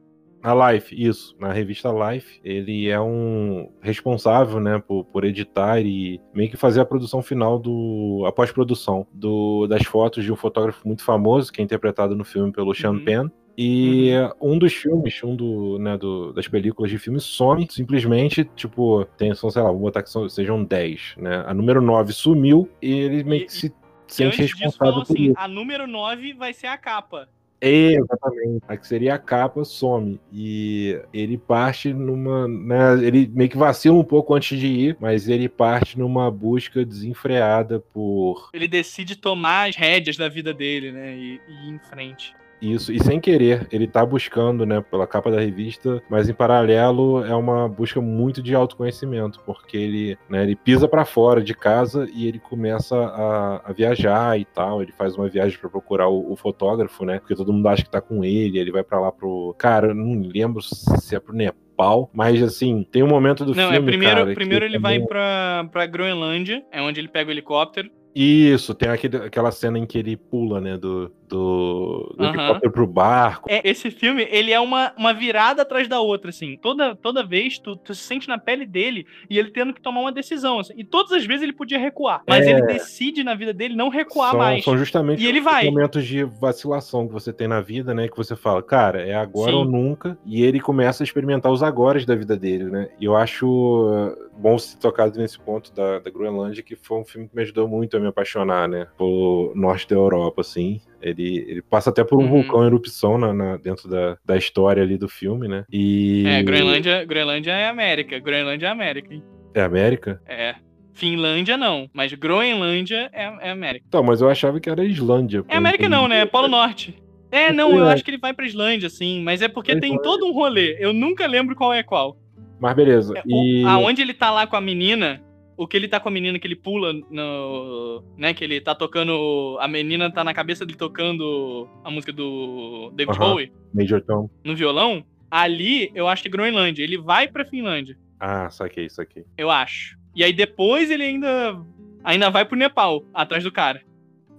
Na 0.43 0.71
Life, 0.71 0.95
isso, 0.99 1.35
na 1.39 1.51
revista 1.53 1.89
Life, 1.91 2.39
ele 2.43 2.89
é 2.89 2.99
um 2.99 3.69
responsável, 3.79 4.59
né, 4.59 4.81
por, 4.85 5.05
por 5.05 5.23
editar 5.23 5.79
e 5.79 6.19
meio 6.33 6.49
que 6.49 6.57
fazer 6.57 6.79
a 6.81 6.85
produção 6.85 7.21
final 7.21 7.59
do 7.59 8.23
a 8.25 8.31
pós-produção 8.31 9.05
do 9.13 9.67
das 9.67 9.83
fotos 9.85 10.23
de 10.23 10.31
um 10.31 10.35
fotógrafo 10.35 10.87
muito 10.87 11.03
famoso 11.03 11.51
que 11.53 11.61
é 11.61 11.63
interpretado 11.63 12.15
no 12.15 12.23
filme 12.23 12.51
pelo 12.51 12.73
Sean 12.73 12.93
Uhum. 12.93 13.05
Penn. 13.05 13.27
E 13.57 14.11
um 14.41 14.57
dos 14.57 14.73
filmes, 14.73 15.21
um 15.23 15.35
do, 15.35 15.77
né, 15.77 15.95
do- 15.97 16.31
das 16.33 16.47
películas 16.47 16.89
de 16.89 16.97
filme 16.97 17.19
some, 17.19 17.67
simplesmente, 17.69 18.43
tipo, 18.55 19.05
tem, 19.17 19.35
são, 19.35 19.51
sei 19.51 19.61
lá, 19.61 19.69
vou 19.69 19.81
botar 19.81 20.01
que 20.01 20.09
são- 20.09 20.27
sejam 20.29 20.63
10, 20.63 21.15
né? 21.17 21.43
A 21.45 21.53
número 21.53 21.81
9 21.81 22.13
sumiu 22.13 22.67
e 22.81 22.91
ele 22.91 23.23
meio 23.23 23.45
que 23.45 23.53
se 23.53 23.67
E 23.67 23.71
sente 24.13 24.37
disso 24.41 24.55
responsável 24.55 24.77
falam 24.93 25.05
por 25.05 25.13
assim, 25.13 25.23
isso. 25.25 25.33
a 25.37 25.47
número 25.47 25.85
9 25.85 26.33
vai 26.33 26.53
ser 26.53 26.67
a 26.67 26.77
capa. 26.77 27.27
Exatamente. 27.61 28.63
A 28.67 28.75
que 28.75 28.87
seria 28.87 29.15
a 29.15 29.19
capa 29.19 29.63
some. 29.63 30.19
E 30.33 30.99
ele 31.13 31.37
parte 31.37 31.93
numa. 31.93 32.47
Né, 32.47 33.05
ele 33.05 33.31
meio 33.33 33.49
que 33.49 33.57
vacila 33.57 33.97
um 33.97 34.03
pouco 34.03 34.33
antes 34.33 34.59
de 34.59 34.67
ir, 34.67 34.97
mas 34.99 35.27
ele 35.27 35.47
parte 35.47 35.97
numa 35.97 36.31
busca 36.31 36.83
desenfreada 36.83 37.79
por 37.79 38.49
Ele 38.53 38.67
decide 38.67 39.15
tomar 39.15 39.69
as 39.69 39.75
rédeas 39.75 40.17
da 40.17 40.27
vida 40.27 40.53
dele, 40.53 40.91
né? 40.91 41.15
E, 41.15 41.41
e 41.47 41.67
ir 41.67 41.69
em 41.69 41.79
frente. 41.79 42.33
Isso. 42.61 42.91
E 42.93 42.99
sem 43.03 43.19
querer, 43.19 43.67
ele 43.71 43.87
tá 43.87 44.05
buscando, 44.05 44.65
né, 44.65 44.81
pela 44.81 45.07
capa 45.07 45.31
da 45.31 45.39
revista, 45.39 46.01
mas 46.09 46.29
em 46.29 46.33
paralelo 46.33 47.23
é 47.25 47.35
uma 47.35 47.67
busca 47.67 47.99
muito 47.99 48.41
de 48.41 48.53
autoconhecimento, 48.53 49.39
porque 49.45 49.77
ele, 49.77 50.17
né, 50.29 50.43
ele 50.43 50.55
pisa 50.55 50.87
pra 50.87 51.05
fora 51.05 51.41
de 51.41 51.53
casa 51.53 52.07
e 52.13 52.27
ele 52.27 52.39
começa 52.39 52.95
a, 52.95 53.69
a 53.69 53.73
viajar 53.73 54.39
e 54.39 54.45
tal. 54.45 54.81
Ele 54.81 54.91
faz 54.91 55.15
uma 55.15 55.27
viagem 55.27 55.57
pra 55.57 55.69
procurar 55.69 56.07
o, 56.07 56.31
o 56.31 56.35
fotógrafo, 56.35 57.03
né? 57.05 57.19
Porque 57.19 57.35
todo 57.35 57.51
mundo 57.53 57.67
acha 57.67 57.83
que 57.83 57.89
tá 57.89 58.01
com 58.01 58.23
ele. 58.23 58.57
Ele 58.59 58.71
vai 58.71 58.83
pra 58.83 58.99
lá 58.99 59.11
pro. 59.11 59.55
Cara, 59.57 59.87
eu 59.87 59.95
não 59.95 60.21
lembro 60.27 60.61
se 60.61 61.15
é 61.15 61.19
pro 61.19 61.33
Nepal, 61.33 62.09
mas 62.13 62.41
assim, 62.43 62.85
tem 62.91 63.01
um 63.03 63.07
momento 63.07 63.43
do 63.43 63.55
Não, 63.55 63.71
filme. 63.71 63.77
é 63.77 63.81
primeiro, 63.91 64.15
cara, 64.21 64.33
primeiro 64.33 64.65
ele 64.65 64.77
vai 64.79 64.93
também- 64.95 65.07
pra, 65.07 65.67
pra 65.71 65.85
Groenlândia, 65.85 66.63
é 66.71 66.81
onde 66.81 66.99
ele 66.99 67.07
pega 67.07 67.29
o 67.29 67.33
helicóptero. 67.33 67.89
Isso, 68.13 68.73
tem 68.73 68.89
aquele, 68.89 69.17
aquela 69.17 69.51
cena 69.51 69.79
em 69.79 69.85
que 69.85 69.97
ele 69.97 70.17
pula, 70.17 70.59
né, 70.59 70.77
do, 70.77 71.11
do, 71.29 72.13
do 72.17 72.23
Aham. 72.23 72.33
helicóptero 72.33 72.71
pro 72.71 72.85
barco. 72.85 73.49
É, 73.49 73.61
esse 73.63 73.89
filme, 73.89 74.27
ele 74.29 74.51
é 74.51 74.59
uma, 74.59 74.93
uma 74.97 75.13
virada 75.13 75.61
atrás 75.61 75.87
da 75.87 75.99
outra, 76.01 76.29
assim. 76.29 76.57
Toda, 76.61 76.93
toda 76.95 77.25
vez 77.25 77.57
tu, 77.57 77.75
tu 77.75 77.95
se 77.95 78.01
sente 78.03 78.27
na 78.27 78.37
pele 78.37 78.65
dele 78.65 79.05
e 79.29 79.39
ele 79.39 79.51
tendo 79.51 79.73
que 79.73 79.81
tomar 79.81 80.01
uma 80.01 80.11
decisão, 80.11 80.59
assim. 80.59 80.73
E 80.75 80.83
todas 80.83 81.11
as 81.13 81.25
vezes 81.25 81.43
ele 81.43 81.53
podia 81.53 81.79
recuar. 81.79 82.21
Mas 82.27 82.45
É. 82.45 82.51
ele 82.51 82.61
decide 82.63 83.23
na 83.23 83.33
vida 83.33 83.53
dele 83.53 83.75
não 83.75 83.87
recuar 83.89 84.31
são, 84.31 84.39
mais. 84.39 84.63
são 84.63 84.77
justamente 84.77 85.23
E 85.23 85.27
ele 85.27 85.39
os 85.39 85.45
vai. 85.45 85.65
momentos 85.65 86.05
de 86.05 86.23
vacilação 86.23 87.07
que 87.07 87.13
você 87.13 87.31
tem 87.31 87.47
na 87.47 87.61
vida, 87.61 87.93
né? 87.93 88.09
Que 88.09 88.17
você 88.17 88.35
fala, 88.35 88.61
cara, 88.61 89.01
é 89.01 89.13
agora 89.15 89.51
Sim. 89.51 89.57
ou 89.57 89.65
nunca. 89.65 90.17
E 90.25 90.43
ele 90.43 90.59
começa 90.59 91.01
a 91.01 91.05
experimentar 91.05 91.51
os 91.51 91.63
agores 91.63 92.05
da 92.05 92.15
vida 92.15 92.35
dele, 92.35 92.65
né? 92.65 92.89
E 92.99 93.05
eu 93.05 93.15
acho 93.15 94.15
bom 94.37 94.57
ser 94.57 94.77
tocado 94.77 95.17
nesse 95.19 95.39
ponto 95.39 95.73
da, 95.73 95.99
da 95.99 96.09
Groenlândia, 96.09 96.63
que 96.63 96.75
foi 96.75 96.99
um 96.99 97.05
filme 97.05 97.27
que 97.27 97.35
me 97.35 97.41
ajudou 97.43 97.67
muito 97.67 97.95
a 97.95 97.99
me 97.99 98.07
apaixonar, 98.07 98.67
né? 98.67 98.87
Pelo 98.97 99.53
norte 99.55 99.87
da 99.87 99.95
Europa, 99.95 100.41
assim. 100.41 100.79
Ele, 101.01 101.45
ele 101.47 101.61
passa 101.61 101.89
até 101.89 102.03
por 102.03 102.19
um 102.19 102.23
Uhum. 102.23 102.29
vulcão 102.43 102.63
em 102.63 102.67
erupção 102.67 103.17
na, 103.17 103.33
na- 103.33 103.57
dentro 103.57 103.89
da, 103.89 104.17
da 104.23 104.37
história 104.37 104.81
ali 104.83 104.97
do 104.97 105.07
filme, 105.09 105.47
né? 105.47 105.65
E. 105.71 106.23
É, 106.27 106.43
Groenlândia, 106.43 107.03
Groenlândia 107.05 107.51
é 107.51 107.67
América. 107.67 108.19
Groenlândia 108.19 108.67
é 108.67 108.69
América, 108.69 109.13
hein? 109.13 109.23
É 109.53 109.61
América? 109.61 110.21
É. 110.27 110.55
Finlândia 110.93 111.57
não, 111.57 111.89
mas 111.93 112.13
Groenlândia 112.13 113.09
é, 113.13 113.23
é 113.47 113.51
América. 113.51 113.85
Então, 113.87 114.03
mas 114.03 114.21
eu 114.21 114.29
achava 114.29 114.59
que 114.59 114.69
era 114.69 114.83
Islândia. 114.83 115.43
É 115.47 115.55
América 115.57 115.87
não, 115.89 116.07
né? 116.07 116.19
É 116.21 116.25
Polo 116.25 116.47
Norte. 116.47 117.01
É, 117.31 117.51
não, 117.51 117.71
eu 117.77 117.85
É. 117.87 117.93
acho 117.93 118.03
que 118.03 118.11
ele 118.11 118.17
vai 118.17 118.33
pra 118.33 118.45
Islândia, 118.45 118.89
sim, 118.89 119.23
mas 119.23 119.41
é 119.41 119.47
porque 119.47 119.79
tem 119.79 119.95
é. 119.95 119.99
todo 120.01 120.25
um 120.25 120.33
rolê. 120.33 120.75
Eu 120.79 120.91
nunca 120.91 121.25
lembro 121.25 121.55
qual 121.55 121.73
é 121.73 121.81
qual. 121.81 122.17
Mas 122.61 122.75
beleza. 122.75 123.13
É, 123.17 123.23
E... 123.25 123.65
Aonde 123.65 124.01
ele 124.03 124.13
tá 124.13 124.29
lá 124.31 124.45
com 124.45 124.55
a 124.55 124.61
menina, 124.61 125.21
o 125.57 125.67
que 125.67 125.75
ele 125.75 125.87
tá 125.87 125.99
com 125.99 126.07
a 126.09 126.11
menina 126.11 126.37
que 126.39 126.45
ele 126.47 126.55
pula 126.55 126.93
no. 127.09 128.03
né? 128.17 128.33
Que 128.33 128.43
ele 128.43 128.61
tá 128.61 128.75
tocando. 128.75 129.57
A 129.59 129.67
menina 129.67 130.11
tá 130.11 130.23
na 130.23 130.33
cabeça 130.33 130.65
dele 130.65 130.77
tocando 130.77 131.67
a 131.83 131.89
música 131.91 132.13
do 132.13 132.91
David 132.95 133.17
Aham. 133.17 133.29
Bowie 133.31 133.51
Major 133.73 134.01
Tom. 134.01 134.29
no 134.45 134.55
violão. 134.55 135.03
Ali, 135.29 135.89
eu 135.95 136.07
acho 136.07 136.21
que 136.21 136.27
é 136.27 136.31
Groenlândia. 136.31 136.83
Ele 136.83 136.97
vai 136.97 137.27
pra 137.27 137.45
Finlândia, 137.45 137.97
Ah, 138.19 138.49
saquei, 138.49 138.89
saquei. 138.89 139.23
eu 139.37 139.49
acho. 139.49 139.97
E 140.15 140.23
aí 140.23 140.33
depois 140.33 140.91
ele 140.91 141.03
ainda. 141.03 141.59
Ainda 142.03 142.29
vai 142.29 142.43
pro 142.43 142.57
Nepal, 142.57 143.03
atrás 143.13 143.43
do 143.43 143.51
cara. 143.51 143.81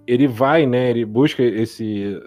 ele 0.05 0.27
vai, 0.27 0.65
né? 0.67 0.89
Ele 0.91 1.03
busca 1.05 1.41
esse, 1.41 2.19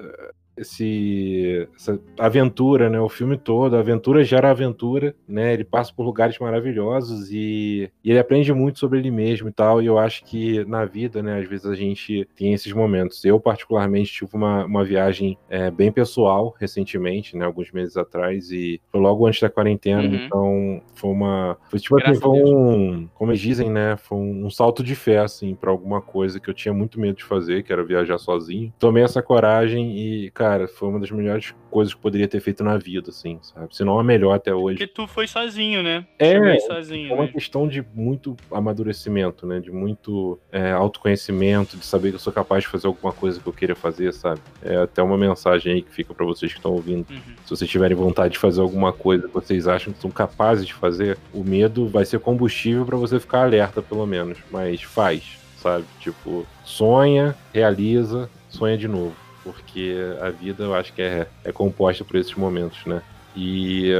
esse 0.56 1.68
essa 1.76 1.98
aventura, 2.18 2.88
né? 2.88 3.00
O 3.00 3.08
filme 3.08 3.36
todo, 3.36 3.76
a 3.76 3.80
aventura 3.80 4.24
gera 4.24 4.50
aventura, 4.50 5.14
né? 5.28 5.52
Ele 5.52 5.64
passa 5.64 5.92
por 5.94 6.04
lugares 6.04 6.38
maravilhosos 6.38 7.30
e, 7.30 7.90
e 8.02 8.10
ele 8.10 8.18
aprende 8.18 8.52
muito 8.52 8.78
sobre 8.78 8.98
ele 8.98 9.10
mesmo 9.10 9.48
e 9.48 9.52
tal. 9.52 9.82
E 9.82 9.86
eu 9.86 9.98
acho 9.98 10.24
que 10.24 10.64
na 10.64 10.84
vida, 10.84 11.22
né? 11.22 11.38
Às 11.40 11.48
vezes 11.48 11.66
a 11.66 11.74
gente 11.74 12.28
tem 12.36 12.52
esses 12.52 12.72
momentos. 12.72 13.24
Eu 13.24 13.38
particularmente 13.40 14.12
tive 14.12 14.30
uma, 14.34 14.64
uma 14.64 14.84
viagem 14.84 15.36
é, 15.48 15.70
bem 15.70 15.90
pessoal 15.92 16.54
recentemente, 16.58 17.36
né? 17.36 17.44
Alguns 17.44 17.70
meses 17.72 17.96
atrás 17.96 18.50
e 18.50 18.80
foi 18.90 19.00
logo 19.00 19.26
antes 19.26 19.40
da 19.40 19.50
quarentena, 19.50 19.96
Uhum. 20.06 20.14
então 20.14 20.82
foi 20.94 21.10
uma, 21.10 21.56
foi 21.68 21.78
tipo 21.80 21.96
assim, 21.96 22.18
Graças 22.18 22.22
foi 22.22 22.42
um, 22.44 23.08
como 23.14 23.30
eles 23.32 23.40
dizem, 23.40 23.70
né? 23.70 23.96
Foi 23.96 24.18
um, 24.18 24.46
um 24.46 24.50
salto 24.50 24.82
de 24.82 24.94
fé 24.94 25.18
assim 25.18 25.54
para 25.54 25.70
alguma 25.70 26.00
coisa 26.00 26.38
que 26.38 26.48
eu 26.48 26.54
tinha 26.54 26.72
muito 26.72 27.00
medo 27.00 27.16
de 27.16 27.24
fazer, 27.24 27.62
que 27.62 27.72
era 27.72 27.84
viajar 27.84 28.18
sozinho. 28.18 28.72
Tomei 28.78 29.02
essa 29.02 29.22
coragem 29.22 29.96
e, 29.96 30.30
cara, 30.30 30.45
foi 30.68 30.88
uma 30.88 31.00
das 31.00 31.10
melhores 31.10 31.54
coisas 31.70 31.92
que 31.92 31.98
eu 31.98 32.02
poderia 32.02 32.28
ter 32.28 32.40
feito 32.40 32.64
na 32.64 32.76
vida, 32.76 33.10
assim, 33.10 33.38
sabe? 33.42 33.74
Se 33.74 33.84
não 33.84 33.98
a 33.98 34.04
melhor 34.04 34.32
até 34.32 34.54
hoje. 34.54 34.78
Porque 34.78 34.92
tu 34.92 35.06
foi 35.06 35.26
sozinho, 35.26 35.82
né? 35.82 36.06
É, 36.18 36.58
sozinho. 36.60 37.10
É 37.10 37.14
uma 37.14 37.24
né? 37.24 37.32
questão 37.32 37.68
de 37.68 37.84
muito 37.94 38.36
amadurecimento, 38.50 39.46
né? 39.46 39.60
De 39.60 39.70
muito 39.70 40.38
é, 40.50 40.72
autoconhecimento, 40.72 41.76
de 41.76 41.84
saber 41.84 42.10
que 42.10 42.14
eu 42.16 42.20
sou 42.20 42.32
capaz 42.32 42.64
de 42.64 42.68
fazer 42.68 42.86
alguma 42.86 43.12
coisa 43.12 43.40
que 43.40 43.46
eu 43.46 43.52
queira 43.52 43.74
fazer, 43.74 44.12
sabe? 44.12 44.40
É 44.62 44.76
até 44.76 45.02
uma 45.02 45.18
mensagem 45.18 45.74
aí 45.74 45.82
que 45.82 45.92
fica 45.92 46.14
pra 46.14 46.24
vocês 46.24 46.52
que 46.52 46.58
estão 46.58 46.72
ouvindo. 46.72 47.06
Uhum. 47.10 47.20
Se 47.44 47.50
vocês 47.50 47.70
tiverem 47.70 47.96
vontade 47.96 48.32
de 48.32 48.38
fazer 48.38 48.60
alguma 48.60 48.92
coisa 48.92 49.28
que 49.28 49.34
vocês 49.34 49.68
acham 49.68 49.92
que 49.92 50.00
são 50.00 50.10
capazes 50.10 50.66
de 50.66 50.74
fazer, 50.74 51.18
o 51.32 51.44
medo 51.44 51.88
vai 51.88 52.04
ser 52.04 52.20
combustível 52.20 52.86
pra 52.86 52.96
você 52.96 53.20
ficar 53.20 53.42
alerta, 53.42 53.82
pelo 53.82 54.06
menos. 54.06 54.38
Mas 54.50 54.82
faz, 54.82 55.38
sabe? 55.58 55.84
Tipo, 56.00 56.46
sonha, 56.64 57.34
realiza, 57.52 58.30
sonha 58.48 58.78
de 58.78 58.88
novo. 58.88 59.25
Porque 59.46 59.94
a 60.20 60.30
vida 60.30 60.64
eu 60.64 60.74
acho 60.74 60.92
que 60.92 61.00
é, 61.00 61.28
é 61.44 61.52
composta 61.52 62.04
por 62.04 62.16
esses 62.16 62.34
momentos, 62.34 62.84
né? 62.84 63.00
E 63.36 63.92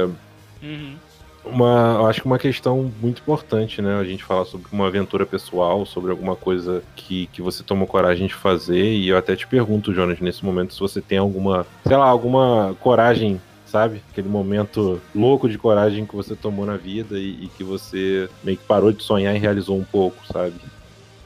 Uhum. 0.61 0.97
uma, 1.45 1.95
eu 1.99 2.07
acho 2.07 2.19
que 2.21 2.25
uma 2.27 2.37
questão 2.37 2.91
muito 3.01 3.21
importante, 3.21 3.81
né? 3.81 3.95
A 3.95 4.03
gente 4.03 4.23
falar 4.23 4.43
sobre 4.43 4.67
uma 4.71 4.87
aventura 4.87 5.25
pessoal, 5.25 5.85
sobre 5.85 6.11
alguma 6.11 6.35
coisa 6.35 6.83
que, 6.95 7.27
que 7.27 7.41
você 7.41 7.63
tomou 7.63 7.87
coragem 7.87 8.27
de 8.27 8.33
fazer. 8.33 8.83
E 8.83 9.07
eu 9.07 9.17
até 9.17 9.35
te 9.35 9.47
pergunto, 9.47 9.93
Jonas, 9.93 10.19
nesse 10.19 10.43
momento, 10.43 10.73
se 10.73 10.79
você 10.79 10.99
tem 10.99 11.17
alguma, 11.17 11.65
sei 11.87 11.95
lá, 11.95 12.07
alguma 12.07 12.75
coragem, 12.81 13.39
sabe? 13.65 14.01
Aquele 14.11 14.27
momento 14.27 15.01
louco 15.15 15.47
de 15.47 15.57
coragem 15.57 16.05
que 16.05 16.15
você 16.15 16.35
tomou 16.35 16.65
na 16.65 16.75
vida 16.75 17.17
e, 17.17 17.45
e 17.45 17.47
que 17.55 17.63
você 17.63 18.27
meio 18.43 18.57
que 18.57 18.65
parou 18.65 18.91
de 18.91 19.01
sonhar 19.03 19.33
e 19.33 19.39
realizou 19.39 19.77
um 19.77 19.85
pouco, 19.85 20.17
sabe? 20.27 20.55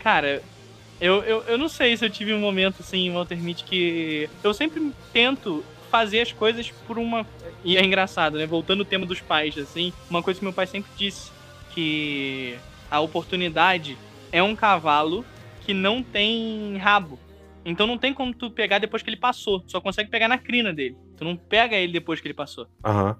Cara, 0.03 0.41
eu, 1.01 1.23
eu, 1.23 1.41
eu 1.43 1.57
não 1.57 1.67
sei 1.67 1.97
se 1.97 2.05
eu 2.05 2.09
tive 2.09 2.31
um 2.33 2.39
momento 2.39 2.77
assim, 2.81 3.11
Walter 3.11 3.35
Mitty, 3.37 3.63
que 3.63 4.29
eu 4.43 4.53
sempre 4.53 4.93
tento 5.11 5.65
fazer 5.89 6.21
as 6.21 6.31
coisas 6.31 6.71
por 6.87 6.99
uma. 6.99 7.25
E 7.65 7.75
é 7.75 7.83
engraçado, 7.83 8.37
né? 8.37 8.45
Voltando 8.45 8.81
ao 8.81 8.85
tema 8.85 9.05
dos 9.05 9.19
pais, 9.19 9.57
assim, 9.57 9.91
uma 10.09 10.21
coisa 10.21 10.39
que 10.39 10.45
meu 10.45 10.53
pai 10.53 10.67
sempre 10.67 10.91
disse: 10.95 11.31
que 11.73 12.55
a 12.89 12.99
oportunidade 12.99 13.97
é 14.31 14.43
um 14.43 14.55
cavalo 14.55 15.25
que 15.61 15.73
não 15.73 16.03
tem 16.03 16.77
rabo. 16.77 17.19
Então 17.65 17.85
não 17.85 17.97
tem 17.97 18.13
como 18.13 18.33
tu 18.33 18.49
pegar 18.49 18.79
depois 18.79 19.03
que 19.03 19.09
ele 19.09 19.17
passou. 19.17 19.63
Só 19.67 19.81
consegue 19.81 20.09
pegar 20.09 20.27
na 20.27 20.37
crina 20.37 20.73
dele. 20.73 20.97
Tu 21.17 21.23
não 21.23 21.35
pega 21.35 21.75
ele 21.75 21.93
depois 21.93 22.19
que 22.19 22.27
ele 22.27 22.33
passou. 22.33 22.67
Aham. 22.83 23.17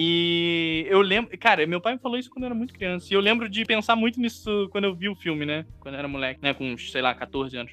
E 0.00 0.86
eu 0.88 1.00
lembro. 1.00 1.36
Cara, 1.38 1.66
meu 1.66 1.80
pai 1.80 1.94
me 1.94 1.98
falou 1.98 2.16
isso 2.16 2.30
quando 2.30 2.44
eu 2.44 2.46
era 2.46 2.54
muito 2.54 2.72
criança. 2.72 3.08
E 3.10 3.14
eu 3.14 3.20
lembro 3.20 3.48
de 3.48 3.64
pensar 3.64 3.96
muito 3.96 4.20
nisso 4.20 4.68
quando 4.70 4.84
eu 4.84 4.94
vi 4.94 5.08
o 5.08 5.16
filme, 5.16 5.44
né? 5.44 5.66
Quando 5.80 5.96
eu 5.96 5.98
era 5.98 6.06
moleque, 6.06 6.38
né? 6.40 6.54
Com 6.54 6.78
sei 6.78 7.02
lá, 7.02 7.12
14 7.12 7.56
anos. 7.56 7.72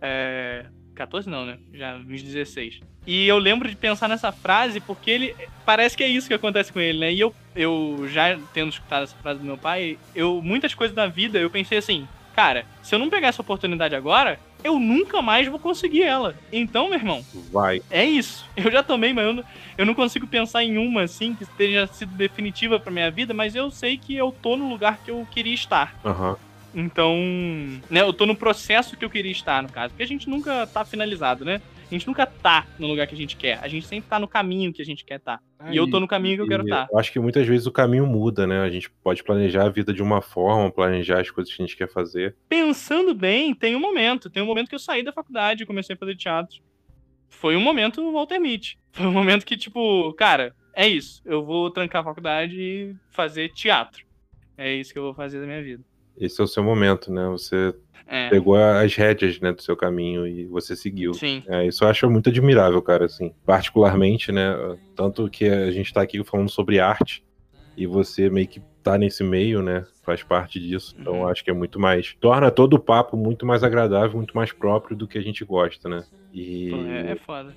É. 0.00 0.66
14 0.94 1.28
não, 1.28 1.44
né? 1.44 1.58
Já 1.72 1.96
uns 1.96 2.22
16. 2.22 2.78
E 3.04 3.26
eu 3.26 3.36
lembro 3.36 3.68
de 3.68 3.74
pensar 3.74 4.08
nessa 4.08 4.30
frase 4.30 4.78
porque 4.78 5.10
ele. 5.10 5.36
Parece 5.66 5.96
que 5.96 6.04
é 6.04 6.08
isso 6.08 6.28
que 6.28 6.34
acontece 6.34 6.72
com 6.72 6.78
ele, 6.78 7.00
né? 7.00 7.12
E 7.12 7.18
eu, 7.18 7.34
eu 7.56 8.06
já 8.08 8.38
tendo 8.54 8.68
escutado 8.68 9.02
essa 9.02 9.16
frase 9.16 9.40
do 9.40 9.44
meu 9.44 9.58
pai, 9.58 9.98
eu. 10.14 10.40
Muitas 10.40 10.72
coisas 10.72 10.94
da 10.94 11.08
vida 11.08 11.40
eu 11.40 11.50
pensei 11.50 11.78
assim. 11.78 12.06
cara, 12.32 12.64
se 12.80 12.94
eu 12.94 12.98
não 13.00 13.10
pegar 13.10 13.26
essa 13.26 13.42
oportunidade 13.42 13.96
agora, 13.96 14.38
eu 14.64 14.78
nunca 14.78 15.22
mais 15.22 15.48
vou 15.48 15.60
conseguir 15.60 16.02
ela. 16.02 16.36
Então, 16.52 16.88
meu 16.90 16.98
irmão, 16.98 17.26
vai. 17.32 17.78
É 17.90 18.04
isso. 18.04 18.50
Eu 18.56 18.70
já 18.70 18.82
tomei, 18.82 19.12
mas 19.12 19.24
eu 19.26 19.34
não, 19.34 19.44
eu 19.78 19.86
não 19.86 19.94
consigo 19.94 20.28
pensar 20.28 20.62
em 20.64 20.78
uma 20.78 21.02
assim 21.04 21.34
que 21.34 21.44
tenha 21.56 21.86
sido 21.86 22.14
definitiva 22.14 22.80
pra 22.80 22.92
minha 22.92 23.10
vida, 23.10 23.34
mas 23.34 23.54
eu 23.54 23.70
sei 23.70 23.98
que 23.98 24.14
eu 24.16 24.32
tô 24.42 24.56
no 24.56 24.68
lugar 24.68 25.00
que 25.02 25.10
eu 25.10 25.26
queria 25.26 25.54
estar. 25.54 25.94
Aham. 26.04 26.30
Uhum. 26.30 26.36
Então, 26.72 27.16
né, 27.90 28.00
eu 28.00 28.12
tô 28.12 28.26
no 28.26 28.36
processo 28.38 28.96
que 28.96 29.04
eu 29.04 29.10
queria 29.10 29.32
estar, 29.32 29.60
no 29.60 29.70
caso, 29.72 29.92
porque 29.92 30.04
a 30.04 30.06
gente 30.06 30.30
nunca 30.30 30.68
tá 30.68 30.84
finalizado, 30.84 31.44
né? 31.44 31.60
A 31.90 31.94
gente 31.94 32.06
nunca 32.06 32.24
tá 32.24 32.68
no 32.78 32.86
lugar 32.86 33.04
que 33.08 33.14
a 33.14 33.18
gente 33.18 33.36
quer. 33.36 33.58
A 33.60 33.66
gente 33.66 33.84
sempre 33.84 34.08
tá 34.08 34.16
no 34.16 34.28
caminho 34.28 34.72
que 34.72 34.80
a 34.80 34.84
gente 34.84 35.04
quer 35.04 35.16
estar. 35.16 35.42
Tá. 35.58 35.72
e 35.72 35.76
eu 35.76 35.90
tô 35.90 35.98
no 35.98 36.06
caminho 36.06 36.36
que 36.36 36.42
eu 36.42 36.46
quero 36.46 36.62
estar. 36.62 36.86
Tá. 36.86 36.92
Eu 36.92 36.98
acho 36.98 37.12
que 37.12 37.18
muitas 37.18 37.44
vezes 37.44 37.66
o 37.66 37.72
caminho 37.72 38.06
muda, 38.06 38.46
né? 38.46 38.60
A 38.60 38.70
gente 38.70 38.88
pode 39.02 39.24
planejar 39.24 39.64
a 39.64 39.68
vida 39.68 39.92
de 39.92 40.00
uma 40.00 40.22
forma, 40.22 40.70
planejar 40.70 41.20
as 41.20 41.30
coisas 41.30 41.52
que 41.52 41.60
a 41.60 41.66
gente 41.66 41.76
quer 41.76 41.90
fazer. 41.90 42.36
Pensando 42.48 43.12
bem, 43.12 43.52
tem 43.52 43.74
um 43.74 43.80
momento. 43.80 44.30
Tem 44.30 44.40
um 44.40 44.46
momento 44.46 44.68
que 44.68 44.74
eu 44.76 44.78
saí 44.78 45.02
da 45.02 45.12
faculdade 45.12 45.64
e 45.64 45.66
comecei 45.66 45.96
a 45.96 45.98
fazer 45.98 46.14
teatro. 46.14 46.62
Foi 47.28 47.56
um 47.56 47.60
momento 47.60 48.12
Walter 48.12 48.38
Mitty. 48.38 48.78
Foi 48.92 49.06
um 49.06 49.12
momento 49.12 49.44
que, 49.44 49.56
tipo, 49.56 50.12
cara, 50.14 50.54
é 50.72 50.86
isso. 50.86 51.20
Eu 51.24 51.44
vou 51.44 51.70
trancar 51.72 52.02
a 52.02 52.04
faculdade 52.04 52.54
e 52.56 52.94
fazer 53.10 53.52
teatro. 53.52 54.04
É 54.56 54.72
isso 54.72 54.92
que 54.92 54.98
eu 54.98 55.02
vou 55.02 55.14
fazer 55.14 55.40
da 55.40 55.46
minha 55.46 55.62
vida. 55.62 55.82
Esse 56.16 56.40
é 56.40 56.44
o 56.44 56.46
seu 56.46 56.62
momento, 56.62 57.12
né? 57.12 57.26
Você 57.28 57.74
é. 58.06 58.28
pegou 58.28 58.56
as 58.56 58.94
rédeas 58.94 59.38
né, 59.40 59.52
do 59.52 59.62
seu 59.62 59.76
caminho 59.76 60.26
e 60.26 60.44
você 60.46 60.74
seguiu. 60.74 61.14
Sim. 61.14 61.42
É, 61.46 61.66
isso 61.66 61.84
eu 61.84 61.88
acho 61.88 62.10
muito 62.10 62.28
admirável, 62.28 62.80
cara, 62.82 63.06
assim. 63.06 63.32
Particularmente, 63.44 64.32
né? 64.32 64.54
Tanto 64.94 65.28
que 65.28 65.46
a 65.46 65.70
gente 65.70 65.92
tá 65.92 66.02
aqui 66.02 66.22
falando 66.24 66.50
sobre 66.50 66.80
arte 66.80 67.24
e 67.76 67.86
você 67.86 68.28
meio 68.28 68.48
que 68.48 68.60
tá 68.82 68.98
nesse 68.98 69.22
meio, 69.22 69.62
né? 69.62 69.86
Faz 70.02 70.22
parte 70.22 70.58
disso. 70.58 70.94
Então 70.98 71.20
uhum. 71.20 71.28
acho 71.28 71.44
que 71.44 71.50
é 71.50 71.54
muito 71.54 71.78
mais. 71.78 72.16
Torna 72.20 72.50
todo 72.50 72.74
o 72.74 72.78
papo 72.80 73.16
muito 73.16 73.46
mais 73.46 73.62
agradável, 73.62 74.16
muito 74.16 74.36
mais 74.36 74.52
próprio 74.52 74.96
do 74.96 75.06
que 75.06 75.18
a 75.18 75.22
gente 75.22 75.44
gosta, 75.44 75.88
né? 75.88 76.04
E... 76.32 76.72
É, 76.72 77.12
é 77.12 77.16
foda. 77.16 77.54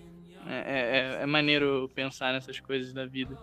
É, 0.47 0.55
é, 0.55 1.19
é, 1.19 1.23
é 1.23 1.25
maneiro 1.25 1.89
pensar 1.95 2.33
nessas 2.33 2.59
coisas 2.59 2.93
da 2.93 3.05
vida. 3.05 3.37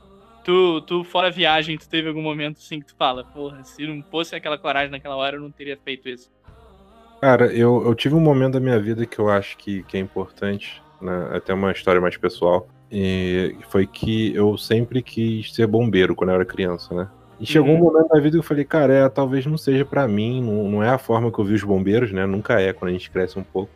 Tu, 0.45 0.81
tu, 0.83 1.05
fora 1.05 1.31
viagem, 1.31 1.77
tu 1.77 1.89
teve 1.89 2.09
algum 2.09 2.23
momento 2.23 2.59
assim 2.59 2.81
que 2.81 2.87
tu 2.87 2.95
fala, 2.97 3.25
porra, 3.25 3.63
se 3.63 3.87
não 3.87 4.03
fosse 4.03 4.35
aquela 4.35 4.57
coragem 4.57 4.91
naquela 4.91 5.17
hora, 5.17 5.37
eu 5.37 5.41
não 5.41 5.51
teria 5.51 5.77
feito 5.77 6.09
isso. 6.09 6.31
Cara, 7.21 7.47
eu, 7.53 7.85
eu 7.85 7.95
tive 7.95 8.15
um 8.15 8.21
momento 8.21 8.55
da 8.55 8.61
minha 8.61 8.79
vida 8.81 9.05
que 9.05 9.19
eu 9.19 9.29
acho 9.29 9.57
que, 9.59 9.83
que 9.83 9.97
é 9.97 10.01
importante, 10.01 10.83
né? 11.01 11.31
Até 11.35 11.53
uma 11.53 11.71
história 11.71 12.01
mais 12.01 12.17
pessoal. 12.17 12.67
E 12.91 13.57
foi 13.69 13.87
que 13.87 14.35
eu 14.35 14.57
sempre 14.57 15.03
quis 15.03 15.55
ser 15.55 15.67
bombeiro 15.67 16.15
quando 16.15 16.31
eu 16.31 16.37
era 16.37 16.45
criança, 16.45 16.95
né? 16.95 17.09
E 17.39 17.47
chegou 17.47 17.71
uhum. 17.71 17.77
um 17.77 17.85
momento 17.85 18.09
da 18.09 18.21
vida 18.21 18.31
que 18.33 18.39
eu 18.39 18.43
falei, 18.43 18.65
cara, 18.65 18.93
é, 18.93 19.09
talvez 19.09 19.47
não 19.47 19.57
seja 19.57 19.85
para 19.85 20.07
mim, 20.09 20.43
não, 20.43 20.69
não, 20.71 20.83
é 20.83 20.91
a 20.91 20.99
forma 20.99 21.31
que 21.31 21.39
eu 21.39 21.45
vi 21.45 21.55
os 21.55 21.63
bombeiros, 21.63 22.11
né? 22.13 22.27
Nunca 22.27 22.61
é 22.61 22.73
quando 22.73 22.91
a 22.91 22.93
gente 22.93 23.11
cresce 23.11 23.39
um 23.39 23.45
pouco. 23.45 23.71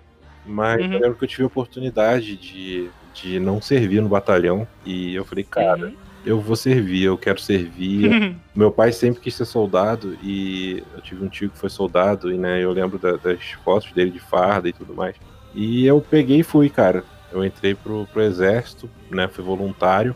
Mas 0.45 0.85
uhum. 0.85 0.93
eu 0.93 1.01
lembro 1.01 1.17
que 1.17 1.25
eu 1.25 1.29
tive 1.29 1.43
a 1.45 1.47
oportunidade 1.47 2.37
de, 2.37 2.91
de 3.15 3.39
não 3.39 3.61
servir 3.61 4.01
no 4.01 4.09
batalhão. 4.09 4.67
E 4.85 5.15
eu 5.15 5.25
falei, 5.25 5.45
cara, 5.45 5.87
uhum 5.87 6.04
eu 6.25 6.41
vou 6.41 6.57
servir, 6.57 7.05
eu 7.05 7.19
quero 7.19 7.41
servir. 7.41 8.37
Meu 8.55 8.71
pai 8.71 8.93
sempre 8.93 9.21
quis 9.21 9.35
ser 9.35 9.45
soldado 9.45 10.17
e 10.23 10.83
eu 10.95 11.01
tive 11.01 11.25
um 11.25 11.29
tio 11.29 11.51
que 11.51 11.59
foi 11.59 11.71
soldado 11.71 12.33
e 12.33 12.39
né, 12.39 12.63
eu 12.63 12.73
lembro 12.73 12.99
da, 12.99 13.17
das 13.17 13.53
fotos 13.65 13.93
dele 13.93 14.11
de 14.11 14.21
farda 14.21 14.69
e 14.69 14.73
tudo 14.73 14.95
mais. 14.95 15.17
E 15.55 15.87
eu 15.87 16.01
peguei 16.01 16.41
e 16.41 16.43
fui, 16.43 16.69
cara. 16.69 17.05
Eu 17.33 17.45
entrei 17.45 17.75
pro, 17.75 18.07
pro 18.13 18.23
exército, 18.23 18.89
né, 19.11 19.29
fui 19.29 19.45
voluntário 19.45 20.15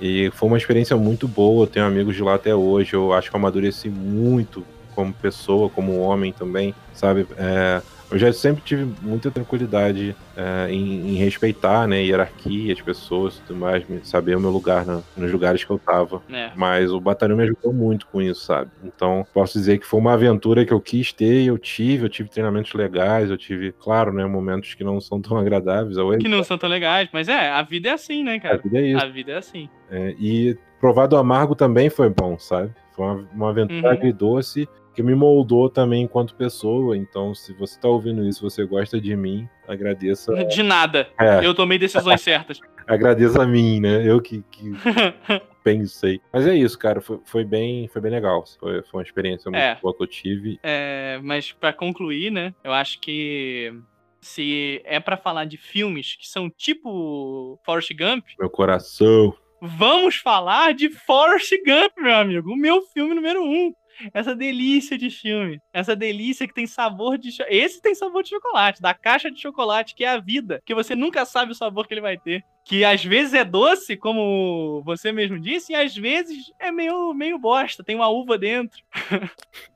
e 0.00 0.30
foi 0.34 0.48
uma 0.48 0.58
experiência 0.58 0.96
muito 0.96 1.28
boa. 1.28 1.64
Eu 1.64 1.66
tenho 1.66 1.86
amigos 1.86 2.16
de 2.16 2.22
lá 2.22 2.34
até 2.34 2.54
hoje. 2.54 2.94
Eu 2.94 3.12
acho 3.12 3.30
que 3.30 3.36
eu 3.36 3.38
amadureci 3.38 3.88
muito 3.88 4.64
como 4.94 5.12
pessoa, 5.12 5.70
como 5.70 5.98
homem 6.00 6.32
também, 6.32 6.74
sabe? 6.92 7.26
É, 7.36 7.80
eu 8.10 8.18
já 8.18 8.32
sempre 8.32 8.62
tive 8.64 8.92
muita 9.02 9.30
tranquilidade 9.30 10.16
é, 10.36 10.70
em, 10.70 11.10
em, 11.10 11.14
respeitar, 11.14 11.86
né, 11.86 12.02
hierarquia, 12.02 12.72
as 12.72 12.80
pessoas 12.80 13.38
e 13.38 13.42
tudo 13.42 13.58
mais, 13.58 13.84
saber 14.02 14.36
o 14.36 14.40
meu 14.40 14.50
lugar 14.50 14.84
na, 14.84 15.00
nos 15.16 15.30
lugares 15.30 15.62
que 15.62 15.70
eu 15.70 15.78
tava. 15.78 16.22
É. 16.30 16.50
Mas 16.56 16.90
o 16.90 17.00
batalhão 17.00 17.36
me 17.36 17.44
ajudou 17.44 17.72
muito 17.72 18.06
com 18.06 18.20
isso, 18.20 18.44
sabe? 18.44 18.70
Então, 18.84 19.26
posso 19.32 19.58
dizer 19.58 19.78
que 19.78 19.86
foi 19.86 20.00
uma 20.00 20.14
aventura 20.14 20.64
que 20.64 20.72
eu 20.72 20.80
quis 20.80 21.12
ter 21.12 21.42
e 21.42 21.46
eu 21.46 21.58
tive, 21.58 22.04
eu 22.04 22.08
tive 22.08 22.28
treinamentos 22.28 22.72
legais, 22.74 23.30
eu 23.30 23.38
tive, 23.38 23.72
claro, 23.72 24.12
né, 24.12 24.24
momentos 24.24 24.74
que 24.74 24.82
não 24.82 25.00
são 25.00 25.20
tão 25.20 25.36
agradáveis. 25.36 25.96
Que 26.18 26.28
não 26.28 26.42
são 26.42 26.58
tão 26.58 26.68
legais, 26.68 27.08
mas 27.12 27.28
é, 27.28 27.50
a 27.50 27.62
vida 27.62 27.90
é 27.90 27.92
assim, 27.92 28.24
né, 28.24 28.38
cara? 28.40 28.56
A 28.56 28.58
vida 28.58 28.78
é 28.78 28.82
isso. 28.82 29.04
A 29.04 29.08
vida 29.08 29.32
é 29.32 29.36
assim. 29.36 29.68
É, 29.90 30.14
e 30.18 30.56
provado 30.80 31.16
amargo 31.16 31.54
também 31.54 31.90
foi 31.90 32.08
bom, 32.08 32.38
sabe? 32.38 32.72
Foi 32.92 33.04
uma, 33.04 33.28
uma 33.32 33.50
aventura 33.50 33.88
uhum. 33.88 33.92
agridoce 33.92 34.68
que 34.94 35.02
me 35.02 35.14
moldou 35.14 35.68
também 35.68 36.02
enquanto 36.02 36.34
pessoa. 36.34 36.96
Então, 36.96 37.34
se 37.34 37.52
você 37.52 37.78
tá 37.78 37.88
ouvindo 37.88 38.26
isso, 38.26 38.42
você 38.42 38.64
gosta 38.64 39.00
de 39.00 39.14
mim, 39.16 39.48
agradeça. 39.66 40.32
De 40.46 40.62
nada. 40.62 41.08
É. 41.18 41.44
Eu 41.44 41.54
tomei 41.54 41.78
decisões 41.78 42.20
certas. 42.20 42.60
agradeça 42.86 43.42
a 43.42 43.46
mim, 43.46 43.80
né? 43.80 44.06
Eu 44.06 44.20
que, 44.20 44.42
que 44.50 44.72
pensei. 45.62 46.20
Mas 46.32 46.46
é 46.46 46.54
isso, 46.54 46.78
cara. 46.78 47.00
Foi, 47.00 47.20
foi, 47.24 47.44
bem, 47.44 47.88
foi 47.88 48.00
bem 48.00 48.10
legal. 48.10 48.44
Foi, 48.58 48.82
foi 48.82 49.00
uma 49.00 49.04
experiência 49.04 49.50
muito 49.50 49.62
é. 49.62 49.78
boa 49.80 49.96
que 49.96 50.02
eu 50.02 50.06
tive. 50.06 50.58
É, 50.62 51.20
mas 51.22 51.52
para 51.52 51.72
concluir, 51.72 52.30
né? 52.30 52.54
Eu 52.64 52.72
acho 52.72 53.00
que 53.00 53.72
se 54.20 54.82
é 54.84 55.00
para 55.00 55.16
falar 55.16 55.44
de 55.44 55.56
filmes 55.56 56.16
que 56.16 56.28
são 56.28 56.50
tipo 56.50 57.58
Forrest 57.64 57.90
Gump. 57.94 58.26
Meu 58.38 58.50
coração. 58.50 59.34
Vamos 59.62 60.16
falar 60.16 60.72
de 60.72 60.88
Forrest 60.88 61.52
Gump, 61.64 61.92
meu 61.98 62.14
amigo. 62.14 62.50
O 62.50 62.56
meu 62.56 62.82
filme 62.82 63.14
número 63.14 63.42
um 63.42 63.72
essa 64.12 64.34
delícia 64.34 64.96
de 64.96 65.10
filme. 65.10 65.60
Essa 65.72 65.94
delícia 65.94 66.46
que 66.46 66.54
tem 66.54 66.66
sabor 66.66 67.18
de. 67.18 67.30
Esse 67.48 67.80
tem 67.80 67.94
sabor 67.94 68.22
de 68.22 68.30
chocolate, 68.30 68.80
da 68.80 68.94
caixa 68.94 69.30
de 69.30 69.40
chocolate, 69.40 69.94
que 69.94 70.04
é 70.04 70.08
a 70.08 70.18
vida. 70.18 70.62
Que 70.64 70.74
você 70.74 70.94
nunca 70.94 71.24
sabe 71.24 71.52
o 71.52 71.54
sabor 71.54 71.86
que 71.86 71.94
ele 71.94 72.00
vai 72.00 72.16
ter. 72.16 72.44
Que 72.64 72.84
às 72.84 73.04
vezes 73.04 73.34
é 73.34 73.44
doce, 73.44 73.96
como 73.96 74.82
você 74.84 75.10
mesmo 75.10 75.40
disse, 75.40 75.72
e 75.72 75.76
às 75.76 75.96
vezes 75.96 76.52
é 76.58 76.70
meio, 76.70 77.12
meio 77.14 77.38
bosta, 77.38 77.82
tem 77.82 77.96
uma 77.96 78.08
uva 78.08 78.36
dentro. 78.38 78.80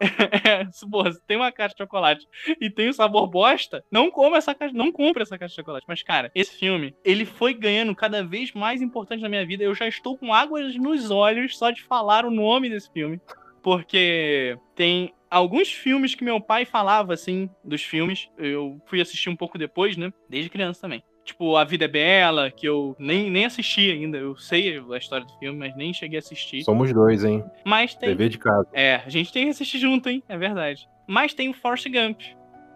é, 0.00 0.66
porra, 0.90 1.12
tem 1.26 1.36
uma 1.36 1.52
caixa 1.52 1.74
de 1.74 1.82
chocolate 1.82 2.26
e 2.60 2.68
tem 2.68 2.88
o 2.88 2.92
sabor 2.92 3.28
bosta, 3.28 3.84
não 3.90 4.10
coma 4.10 4.36
essa 4.36 4.54
caixa, 4.54 4.74
não 4.74 4.90
compre 4.90 5.22
essa 5.22 5.38
caixa 5.38 5.52
de 5.52 5.56
chocolate. 5.56 5.86
Mas, 5.88 6.02
cara, 6.02 6.30
esse 6.34 6.58
filme, 6.58 6.94
ele 7.04 7.24
foi 7.24 7.54
ganhando 7.54 7.94
cada 7.94 8.22
vez 8.22 8.52
mais 8.52 8.82
importante 8.82 9.22
na 9.22 9.28
minha 9.28 9.46
vida. 9.46 9.62
Eu 9.62 9.74
já 9.74 9.86
estou 9.86 10.18
com 10.18 10.34
águas 10.34 10.74
nos 10.76 11.10
olhos 11.10 11.56
só 11.56 11.70
de 11.70 11.82
falar 11.82 12.26
o 12.26 12.30
nome 12.30 12.68
desse 12.68 12.92
filme 12.92 13.20
porque 13.64 14.58
tem 14.76 15.14
alguns 15.30 15.72
filmes 15.72 16.14
que 16.14 16.22
meu 16.22 16.38
pai 16.38 16.66
falava, 16.66 17.14
assim, 17.14 17.48
dos 17.64 17.82
filmes. 17.82 18.28
Eu 18.36 18.78
fui 18.84 19.00
assistir 19.00 19.30
um 19.30 19.36
pouco 19.36 19.56
depois, 19.56 19.96
né? 19.96 20.12
Desde 20.28 20.50
criança 20.50 20.82
também. 20.82 21.02
Tipo, 21.24 21.56
A 21.56 21.64
Vida 21.64 21.86
é 21.86 21.88
Bela, 21.88 22.50
que 22.50 22.68
eu 22.68 22.94
nem, 22.98 23.30
nem 23.30 23.46
assisti 23.46 23.90
ainda. 23.90 24.18
Eu 24.18 24.36
sei 24.36 24.78
a 24.78 24.98
história 24.98 25.24
do 25.24 25.32
filme, 25.38 25.58
mas 25.58 25.74
nem 25.74 25.94
cheguei 25.94 26.18
a 26.18 26.20
assistir. 26.20 26.62
Somos 26.62 26.92
dois, 26.92 27.24
hein? 27.24 27.42
Mas 27.64 27.94
tem. 27.94 28.10
TV 28.10 28.28
de 28.28 28.36
casa. 28.36 28.68
É, 28.74 28.96
a 28.96 29.08
gente 29.08 29.32
tem 29.32 29.44
que 29.44 29.50
assistir 29.50 29.78
junto, 29.78 30.10
hein? 30.10 30.22
É 30.28 30.36
verdade. 30.36 30.86
Mas 31.08 31.32
tem 31.32 31.48
o 31.48 31.54
Forrest 31.54 31.88
Gump, 31.88 32.20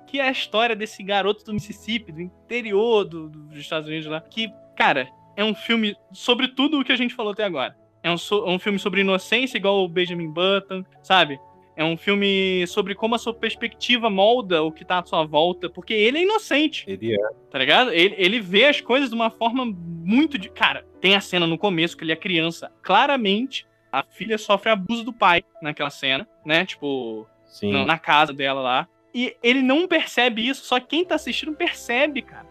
que 0.07 0.18
é 0.18 0.28
a 0.28 0.32
história 0.32 0.74
desse 0.74 1.03
garoto 1.03 1.45
do 1.45 1.53
Mississippi, 1.53 2.12
do 2.12 2.22
interior 2.22 3.05
do, 3.05 3.28
do, 3.28 3.41
dos 3.41 3.59
Estados 3.59 3.86
Unidos 3.86 4.07
lá. 4.07 4.22
Que, 4.22 4.51
cara, 4.74 5.07
é 5.36 5.45
um 5.45 5.55
filme 5.55 5.95
sobre 6.12 6.49
tudo 6.49 6.80
o 6.80 6.84
que 6.84 6.93
a 6.93 6.97
gente 6.97 7.14
falou 7.14 7.32
até 7.32 7.45
agora. 7.45 7.76
É 8.09 8.11
um, 8.11 8.47
é 8.47 8.51
um 8.51 8.59
filme 8.59 8.79
sobre 8.79 9.03
inocência, 9.03 9.59
igual 9.59 9.85
o 9.85 9.89
Benjamin 9.89 10.31
Button, 10.31 10.85
sabe? 11.03 11.39
É 11.77 11.85
um 11.85 11.97
filme 11.97 12.67
sobre 12.67 12.95
como 12.95 13.15
a 13.15 13.19
sua 13.19 13.33
perspectiva 13.33 14.11
molda 14.11 14.63
o 14.63 14.73
que 14.73 14.85
tá 14.85 14.99
à 14.99 15.05
sua 15.05 15.25
volta, 15.25 15.71
porque 15.71 15.93
ele 15.93 16.19
é 16.19 16.23
inocente. 16.23 16.85
Ele 16.89 17.15
é. 17.15 17.29
Tá 17.51 17.59
ligado? 17.59 17.93
Ele, 17.93 18.15
ele 18.19 18.41
vê 18.41 18.65
as 18.65 18.81
coisas 18.81 19.11
de 19.11 19.15
uma 19.15 19.31
forma 19.31 19.65
muito 19.65 20.37
de. 20.37 20.49
Cara, 20.49 20.85
tem 21.01 21.15
a 21.15 21.21
cena 21.21 21.47
no 21.47 21.57
começo 21.57 21.97
que 21.97 22.03
ele 22.03 22.11
é 22.11 22.17
criança. 22.17 22.73
Claramente, 22.83 23.65
a 23.93 24.03
filha 24.03 24.37
sofre 24.39 24.71
abuso 24.71 25.05
do 25.05 25.13
pai 25.13 25.45
naquela 25.63 25.91
cena, 25.91 26.27
né? 26.45 26.67
Tipo, 26.67 27.29
na, 27.63 27.85
na 27.85 27.99
casa 27.99 28.33
dela 28.33 28.61
lá. 28.61 28.89
E 29.15 29.37
ele 29.43 29.63
não 29.63 29.87
percebe 29.87 30.47
isso, 30.47 30.65
só 30.65 30.81
quem 30.81 31.05
tá 31.05 31.15
assistindo 31.15 31.55
percebe, 31.55 32.23
cara. 32.23 32.47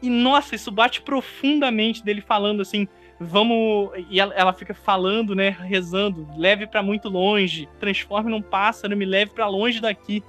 E 0.00 0.08
nossa, 0.08 0.54
isso 0.54 0.70
bate 0.70 1.02
profundamente 1.02 2.02
dele 2.04 2.20
falando 2.20 2.62
assim: 2.62 2.88
vamos. 3.20 3.90
E 4.10 4.20
ela, 4.20 4.34
ela 4.34 4.52
fica 4.52 4.74
falando, 4.74 5.34
né? 5.34 5.50
Rezando, 5.50 6.28
leve 6.36 6.66
para 6.66 6.82
muito 6.82 7.08
longe, 7.08 7.68
transforme 7.80 8.30
num 8.30 8.42
pássaro, 8.42 8.96
me 8.96 9.04
leve 9.04 9.32
para 9.32 9.46
longe 9.46 9.80
daqui. 9.80 10.22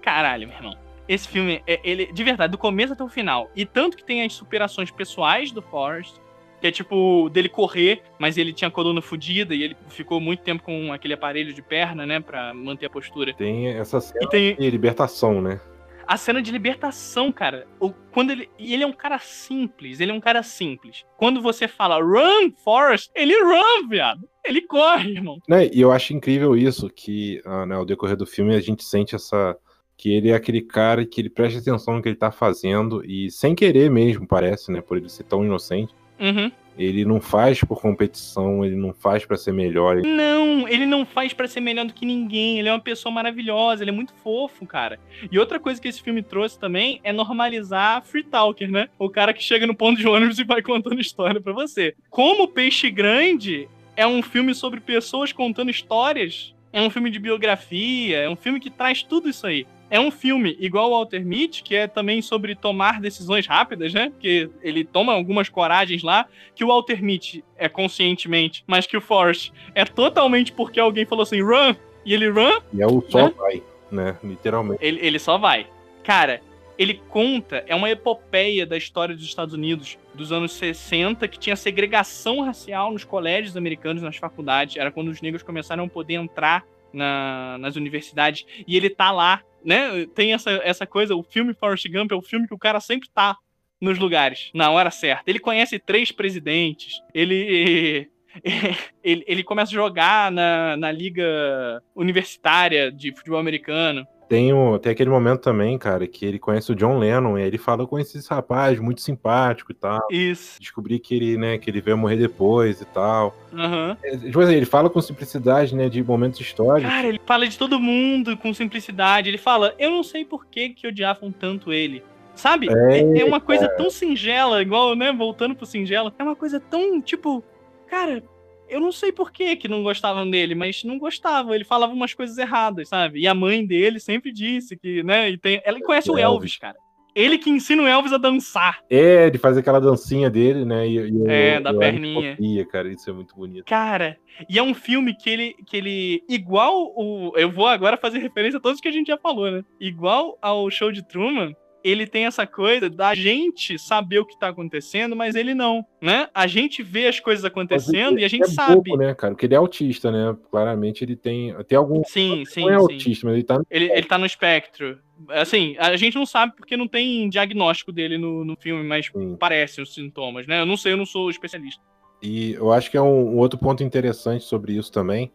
Caralho, 0.00 0.48
meu 0.48 0.56
irmão. 0.56 0.76
Esse 1.08 1.28
filme, 1.28 1.62
é, 1.66 1.80
ele, 1.84 2.12
de 2.12 2.24
verdade, 2.24 2.50
do 2.50 2.58
começo 2.58 2.92
até 2.92 3.04
o 3.04 3.08
final. 3.08 3.50
E 3.54 3.66
tanto 3.66 3.96
que 3.96 4.04
tem 4.04 4.22
as 4.22 4.32
superações 4.32 4.90
pessoais 4.90 5.50
do 5.50 5.60
Forrest, 5.60 6.14
que 6.60 6.66
é 6.66 6.70
tipo 6.70 7.28
dele 7.28 7.48
correr, 7.48 8.02
mas 8.18 8.38
ele 8.38 8.50
tinha 8.50 8.68
a 8.68 8.70
coluna 8.70 9.02
fodida 9.02 9.54
e 9.54 9.62
ele 9.62 9.76
ficou 9.88 10.18
muito 10.18 10.42
tempo 10.42 10.62
com 10.62 10.92
aquele 10.94 11.12
aparelho 11.12 11.52
de 11.52 11.60
perna, 11.60 12.06
né, 12.06 12.20
para 12.20 12.54
manter 12.54 12.86
a 12.86 12.90
postura. 12.90 13.34
Tem 13.34 13.68
essa 13.68 14.00
cena 14.00 14.24
e 14.24 14.28
tem... 14.28 14.56
de 14.56 14.70
libertação, 14.70 15.42
né? 15.42 15.60
A 16.06 16.16
cena 16.16 16.42
de 16.42 16.50
libertação, 16.50 17.32
cara. 17.32 17.66
O, 17.80 17.90
quando 18.12 18.30
ele, 18.30 18.48
e 18.58 18.72
ele 18.74 18.82
é 18.82 18.86
um 18.86 18.92
cara 18.92 19.18
simples, 19.18 20.00
ele 20.00 20.10
é 20.10 20.14
um 20.14 20.20
cara 20.20 20.42
simples. 20.42 21.04
Quando 21.16 21.40
você 21.40 21.66
fala 21.68 22.00
run, 22.00 22.52
Forrest, 22.64 23.10
ele 23.14 23.34
run, 23.42 23.88
viado. 23.88 24.28
Ele 24.44 24.60
corre, 24.62 25.12
irmão. 25.12 25.38
Né, 25.48 25.68
e 25.72 25.80
eu 25.80 25.90
acho 25.90 26.12
incrível 26.12 26.56
isso, 26.56 26.90
que 26.90 27.40
ah, 27.44 27.64
né, 27.64 27.74
ao 27.74 27.84
decorrer 27.84 28.16
do 28.16 28.26
filme 28.26 28.54
a 28.54 28.60
gente 28.60 28.84
sente 28.84 29.14
essa. 29.14 29.56
Que 29.96 30.12
ele 30.12 30.30
é 30.30 30.34
aquele 30.34 30.60
cara 30.60 31.06
que 31.06 31.20
ele 31.20 31.30
presta 31.30 31.60
atenção 31.60 31.94
no 31.94 32.02
que 32.02 32.08
ele 32.08 32.16
tá 32.16 32.32
fazendo 32.32 33.04
e 33.04 33.30
sem 33.30 33.54
querer 33.54 33.88
mesmo, 33.88 34.26
parece, 34.26 34.72
né? 34.72 34.80
Por 34.80 34.96
ele 34.96 35.08
ser 35.08 35.22
tão 35.22 35.44
inocente. 35.44 35.94
Uhum. 36.18 36.50
Ele 36.78 37.04
não 37.04 37.20
faz 37.20 37.60
por 37.60 37.80
competição, 37.80 38.64
ele 38.64 38.74
não 38.74 38.92
faz 38.92 39.24
para 39.24 39.36
ser 39.36 39.52
melhor. 39.52 39.96
Não, 40.02 40.68
ele 40.68 40.86
não 40.86 41.06
faz 41.06 41.32
para 41.32 41.46
ser 41.46 41.60
melhor 41.60 41.86
do 41.86 41.94
que 41.94 42.04
ninguém. 42.04 42.58
Ele 42.58 42.68
é 42.68 42.72
uma 42.72 42.80
pessoa 42.80 43.12
maravilhosa, 43.12 43.82
ele 43.82 43.90
é 43.90 43.94
muito 43.94 44.12
fofo, 44.22 44.66
cara. 44.66 44.98
E 45.30 45.38
outra 45.38 45.60
coisa 45.60 45.80
que 45.80 45.88
esse 45.88 46.02
filme 46.02 46.22
trouxe 46.22 46.58
também 46.58 47.00
é 47.04 47.12
normalizar 47.12 48.02
free 48.02 48.24
talker, 48.24 48.70
né? 48.70 48.88
O 48.98 49.08
cara 49.08 49.32
que 49.32 49.42
chega 49.42 49.66
no 49.66 49.74
ponto 49.74 49.98
de 49.98 50.08
ônibus 50.08 50.38
e 50.40 50.44
vai 50.44 50.62
contando 50.62 51.00
história 51.00 51.40
para 51.40 51.52
você. 51.52 51.94
Como 52.10 52.48
Peixe 52.48 52.90
Grande 52.90 53.68
é 53.96 54.06
um 54.06 54.22
filme 54.22 54.54
sobre 54.54 54.80
pessoas 54.80 55.32
contando 55.32 55.70
histórias, 55.70 56.54
é 56.72 56.82
um 56.82 56.90
filme 56.90 57.08
de 57.08 57.20
biografia, 57.20 58.18
é 58.18 58.28
um 58.28 58.34
filme 58.34 58.58
que 58.58 58.68
traz 58.68 59.02
tudo 59.02 59.28
isso 59.28 59.46
aí. 59.46 59.64
É 59.90 60.00
um 60.00 60.10
filme 60.10 60.56
igual 60.58 60.86
ao 60.86 61.00
Walter 61.00 61.24
Mitty, 61.24 61.62
que 61.62 61.74
é 61.74 61.86
também 61.86 62.22
sobre 62.22 62.54
tomar 62.54 63.00
decisões 63.00 63.46
rápidas, 63.46 63.92
né? 63.92 64.12
Que 64.18 64.50
ele 64.62 64.84
toma 64.84 65.12
algumas 65.12 65.48
coragens 65.48 66.02
lá, 66.02 66.26
que 66.54 66.64
o 66.64 66.68
Walter 66.68 67.02
Mitty 67.02 67.44
é 67.56 67.68
conscientemente, 67.68 68.64
mas 68.66 68.86
que 68.86 68.96
o 68.96 69.00
Forrest 69.00 69.52
é 69.74 69.84
totalmente 69.84 70.52
porque 70.52 70.80
alguém 70.80 71.04
falou 71.04 71.22
assim, 71.22 71.42
run, 71.42 71.74
e 72.04 72.14
ele 72.14 72.28
run. 72.28 72.60
E 72.72 72.82
é 72.82 72.86
o 72.86 73.02
só 73.08 73.26
né? 73.26 73.34
vai, 73.36 73.62
né? 73.90 74.16
Literalmente. 74.22 74.84
Ele, 74.84 75.00
ele 75.00 75.18
só 75.18 75.38
vai. 75.38 75.66
Cara, 76.02 76.40
ele 76.78 77.00
conta, 77.08 77.64
é 77.66 77.74
uma 77.74 77.90
epopeia 77.90 78.66
da 78.66 78.76
história 78.76 79.14
dos 79.14 79.24
Estados 79.24 79.54
Unidos 79.54 79.96
dos 80.12 80.32
anos 80.32 80.52
60, 80.52 81.26
que 81.28 81.38
tinha 81.38 81.56
segregação 81.56 82.40
racial 82.42 82.92
nos 82.92 83.04
colégios 83.04 83.56
americanos, 83.56 84.02
nas 84.02 84.16
faculdades. 84.16 84.76
Era 84.76 84.90
quando 84.90 85.08
os 85.08 85.20
negros 85.20 85.42
começaram 85.42 85.84
a 85.84 85.88
poder 85.88 86.14
entrar 86.14 86.64
na, 86.94 87.58
nas 87.58 87.76
universidades. 87.76 88.46
E 88.66 88.76
ele 88.76 88.88
tá 88.88 89.10
lá 89.10 89.42
né? 89.64 90.06
Tem 90.14 90.34
essa, 90.34 90.50
essa 90.62 90.86
coisa, 90.86 91.16
o 91.16 91.22
filme 91.22 91.54
Forrest 91.54 91.88
Gump 91.88 92.12
é 92.12 92.14
o 92.14 92.22
filme 92.22 92.46
que 92.46 92.54
o 92.54 92.58
cara 92.58 92.80
sempre 92.80 93.08
tá 93.08 93.36
nos 93.80 93.98
lugares, 93.98 94.50
na 94.54 94.70
hora 94.70 94.90
certa. 94.90 95.24
Ele 95.26 95.38
conhece 95.38 95.78
três 95.78 96.12
presidentes, 96.12 97.00
ele. 97.12 98.10
Ele, 99.00 99.22
ele 99.28 99.44
começa 99.44 99.70
a 99.70 99.74
jogar 99.74 100.32
na, 100.32 100.76
na 100.76 100.90
liga 100.90 101.80
universitária 101.94 102.90
de 102.90 103.14
futebol 103.14 103.38
americano. 103.38 104.04
Tem, 104.34 104.52
o, 104.52 104.80
tem 104.80 104.90
aquele 104.90 105.10
momento 105.10 105.42
também, 105.42 105.78
cara, 105.78 106.08
que 106.08 106.26
ele 106.26 106.40
conhece 106.40 106.72
o 106.72 106.74
John 106.74 106.98
Lennon 106.98 107.38
e 107.38 107.42
aí 107.42 107.46
ele 107.46 107.56
fala 107.56 107.86
com 107.86 107.96
esse 108.00 108.18
rapaz 108.28 108.80
muito 108.80 109.00
simpático 109.00 109.70
e 109.70 109.74
tal. 109.76 110.04
Isso. 110.10 110.60
Descobri 110.60 110.98
que 110.98 111.14
ele, 111.14 111.36
né, 111.36 111.56
que 111.56 111.70
ele 111.70 111.80
veio 111.80 111.96
morrer 111.96 112.16
depois 112.16 112.80
e 112.80 112.84
tal. 112.84 113.32
Uhum. 113.52 113.96
É, 114.02 114.16
tipo 114.16 114.40
assim, 114.40 114.54
ele 114.54 114.66
fala 114.66 114.90
com 114.90 115.00
simplicidade, 115.00 115.72
né, 115.76 115.88
de 115.88 116.02
momentos 116.02 116.40
históricos. 116.40 116.90
Cara, 116.90 117.06
ele 117.06 117.20
fala 117.24 117.46
de 117.46 117.56
todo 117.56 117.78
mundo 117.78 118.36
com 118.36 118.52
simplicidade. 118.52 119.28
Ele 119.28 119.38
fala, 119.38 119.72
eu 119.78 119.88
não 119.88 120.02
sei 120.02 120.24
por 120.24 120.46
que 120.46 120.70
que 120.70 120.88
odiavam 120.88 121.30
tanto 121.30 121.72
ele. 121.72 122.02
Sabe? 122.34 122.68
É, 122.68 122.98
é, 122.98 123.20
é 123.20 123.24
uma 123.24 123.40
coisa 123.40 123.68
tão 123.68 123.88
singela, 123.88 124.60
igual, 124.60 124.96
né, 124.96 125.12
voltando 125.12 125.54
pro 125.54 125.64
singela. 125.64 126.12
É 126.18 126.24
uma 126.24 126.34
coisa 126.34 126.58
tão, 126.58 127.00
tipo, 127.00 127.44
cara, 127.86 128.20
eu 128.68 128.80
não 128.80 128.92
sei 128.92 129.12
por 129.12 129.32
que 129.32 129.56
que 129.56 129.68
não 129.68 129.82
gostavam 129.82 130.28
dele, 130.28 130.54
mas 130.54 130.84
não 130.84 130.98
gostavam. 130.98 131.54
Ele 131.54 131.64
falava 131.64 131.92
umas 131.92 132.14
coisas 132.14 132.38
erradas, 132.38 132.88
sabe? 132.88 133.20
E 133.20 133.26
a 133.26 133.34
mãe 133.34 133.64
dele 133.66 134.00
sempre 134.00 134.32
disse 134.32 134.76
que, 134.76 135.02
né? 135.02 135.30
E 135.30 135.38
tem... 135.38 135.60
Ela 135.64 135.80
conhece 135.80 136.10
o 136.10 136.18
Elvis, 136.18 136.56
cara. 136.56 136.76
Ele 137.14 137.38
que 137.38 137.48
ensina 137.48 137.82
o 137.82 137.86
Elvis 137.86 138.12
a 138.12 138.18
dançar. 138.18 138.80
É, 138.90 139.30
de 139.30 139.38
fazer 139.38 139.60
aquela 139.60 139.80
dancinha 139.80 140.28
dele, 140.28 140.64
né? 140.64 140.86
E, 140.86 140.98
e 140.98 141.28
é, 141.28 141.56
eu, 141.58 141.62
da 141.62 141.70
eu 141.70 141.78
perninha. 141.78 142.32
Copia, 142.32 142.66
cara, 142.66 142.92
isso 142.92 143.08
é 143.08 143.12
muito 143.12 143.36
bonito. 143.36 143.64
Cara, 143.66 144.18
e 144.50 144.58
é 144.58 144.62
um 144.62 144.74
filme 144.74 145.14
que 145.14 145.30
ele, 145.30 145.54
que 145.64 145.76
ele. 145.76 146.24
Igual 146.28 146.92
o. 146.96 147.32
Eu 147.36 147.52
vou 147.52 147.68
agora 147.68 147.96
fazer 147.96 148.18
referência 148.18 148.58
a 148.58 148.60
todos 148.60 148.80
que 148.80 148.88
a 148.88 148.92
gente 148.92 149.06
já 149.06 149.16
falou, 149.16 149.48
né? 149.48 149.64
Igual 149.78 150.36
ao 150.42 150.68
show 150.70 150.90
de 150.90 151.06
Truman, 151.06 151.54
ele 151.84 152.06
tem 152.06 152.24
essa 152.24 152.46
coisa 152.46 152.88
da 152.88 153.14
gente 153.14 153.78
saber 153.78 154.18
o 154.18 154.24
que 154.24 154.38
tá 154.38 154.48
acontecendo, 154.48 155.14
mas 155.14 155.34
ele 155.34 155.54
não, 155.54 155.84
né? 156.00 156.28
A 156.34 156.46
gente 156.46 156.82
vê 156.82 157.06
as 157.06 157.20
coisas 157.20 157.44
acontecendo 157.44 158.18
e 158.18 158.24
a 158.24 158.28
gente 158.28 158.44
é 158.44 158.48
sabe. 158.48 158.82
Pouco, 158.82 158.96
né, 158.96 159.14
cara? 159.14 159.34
Porque 159.34 159.44
ele 159.44 159.54
é 159.54 159.58
autista, 159.58 160.10
né? 160.10 160.34
Claramente 160.50 161.04
ele 161.04 161.14
tem. 161.14 161.54
Tem 161.64 161.76
algum. 161.76 162.02
Sim, 162.04 162.44
sim. 162.46 162.62
Não 162.62 162.70
é 162.70 162.76
sim. 162.78 162.80
autista, 162.80 163.26
mas 163.26 163.34
ele 163.34 163.44
tá. 163.44 163.58
No... 163.58 163.66
Ele, 163.70 163.92
ele 163.92 164.06
tá 164.06 164.16
no 164.16 164.24
espectro. 164.24 164.98
Assim, 165.28 165.76
a 165.78 165.94
gente 165.96 166.14
não 166.14 166.24
sabe 166.24 166.54
porque 166.56 166.76
não 166.76 166.88
tem 166.88 167.28
diagnóstico 167.28 167.92
dele 167.92 168.16
no, 168.16 168.44
no 168.44 168.56
filme, 168.56 168.82
mas 168.82 169.06
sim. 169.06 169.36
parecem 169.36 169.84
os 169.84 169.92
sintomas, 169.92 170.46
né? 170.46 170.62
Eu 170.62 170.66
não 170.66 170.78
sei, 170.78 170.92
eu 170.92 170.96
não 170.96 171.06
sou 171.06 171.28
especialista. 171.28 171.82
E 172.22 172.54
eu 172.54 172.72
acho 172.72 172.90
que 172.90 172.96
é 172.96 173.02
um, 173.02 173.34
um 173.34 173.36
outro 173.36 173.58
ponto 173.58 173.84
interessante 173.84 174.42
sobre 174.44 174.72
isso 174.72 174.90
também. 174.90 175.30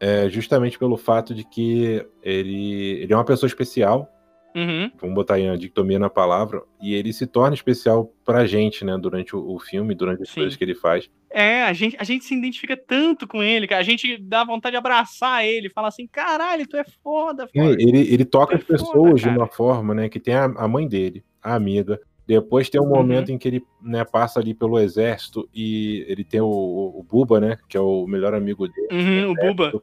É 0.00 0.28
justamente 0.28 0.76
pelo 0.76 0.96
fato 0.96 1.32
de 1.32 1.44
que 1.44 2.04
ele, 2.20 3.00
ele 3.00 3.12
é 3.12 3.16
uma 3.16 3.24
pessoa 3.24 3.46
especial, 3.46 4.10
Uhum. 4.54 4.90
Vamos 5.00 5.14
botar 5.16 5.34
aí 5.34 5.48
a 5.48 5.56
dictomia 5.56 5.98
na 5.98 6.08
palavra. 6.08 6.62
E 6.80 6.94
ele 6.94 7.12
se 7.12 7.26
torna 7.26 7.54
especial 7.54 8.12
pra 8.24 8.46
gente, 8.46 8.84
né? 8.84 8.96
Durante 8.96 9.34
o, 9.34 9.54
o 9.54 9.58
filme, 9.58 9.94
durante 9.94 10.22
as 10.22 10.28
Sim. 10.28 10.36
coisas 10.36 10.56
que 10.56 10.62
ele 10.62 10.74
faz. 10.74 11.10
É, 11.28 11.64
a 11.64 11.72
gente, 11.72 11.96
a 11.98 12.04
gente 12.04 12.24
se 12.24 12.34
identifica 12.34 12.76
tanto 12.76 13.26
com 13.26 13.42
ele, 13.42 13.66
cara. 13.66 13.80
A 13.80 13.84
gente 13.84 14.16
dá 14.16 14.44
vontade 14.44 14.74
de 14.74 14.78
abraçar 14.78 15.44
ele, 15.44 15.68
falar 15.68 15.88
assim: 15.88 16.06
caralho, 16.06 16.68
tu 16.68 16.76
é 16.76 16.84
foda, 17.02 17.48
foda. 17.48 17.70
É, 17.70 17.82
ele, 17.82 18.12
ele 18.12 18.24
toca 18.24 18.54
é 18.54 18.58
as 18.58 18.64
pessoas 18.64 18.92
foda, 18.92 19.14
de 19.14 19.28
uma 19.28 19.48
forma, 19.48 19.92
né? 19.92 20.08
Que 20.08 20.20
tem 20.20 20.34
a, 20.34 20.44
a 20.44 20.68
mãe 20.68 20.86
dele, 20.86 21.24
a 21.42 21.54
amiga. 21.54 22.00
Depois 22.26 22.70
tem 22.70 22.80
um 22.80 22.84
uhum. 22.84 22.90
momento 22.90 23.30
em 23.30 23.36
que 23.36 23.48
ele 23.48 23.62
né, 23.82 24.02
passa 24.04 24.40
ali 24.40 24.54
pelo 24.54 24.78
exército 24.78 25.46
e 25.52 26.06
ele 26.08 26.24
tem 26.24 26.40
o, 26.40 26.46
o, 26.46 27.00
o 27.00 27.02
Buba, 27.02 27.40
né? 27.40 27.58
Que 27.68 27.76
é 27.76 27.80
o 27.80 28.06
melhor 28.06 28.32
amigo 28.32 28.66
dele. 28.68 28.88
Uhum, 28.92 29.32
o 29.32 29.34
Buba. 29.34 29.82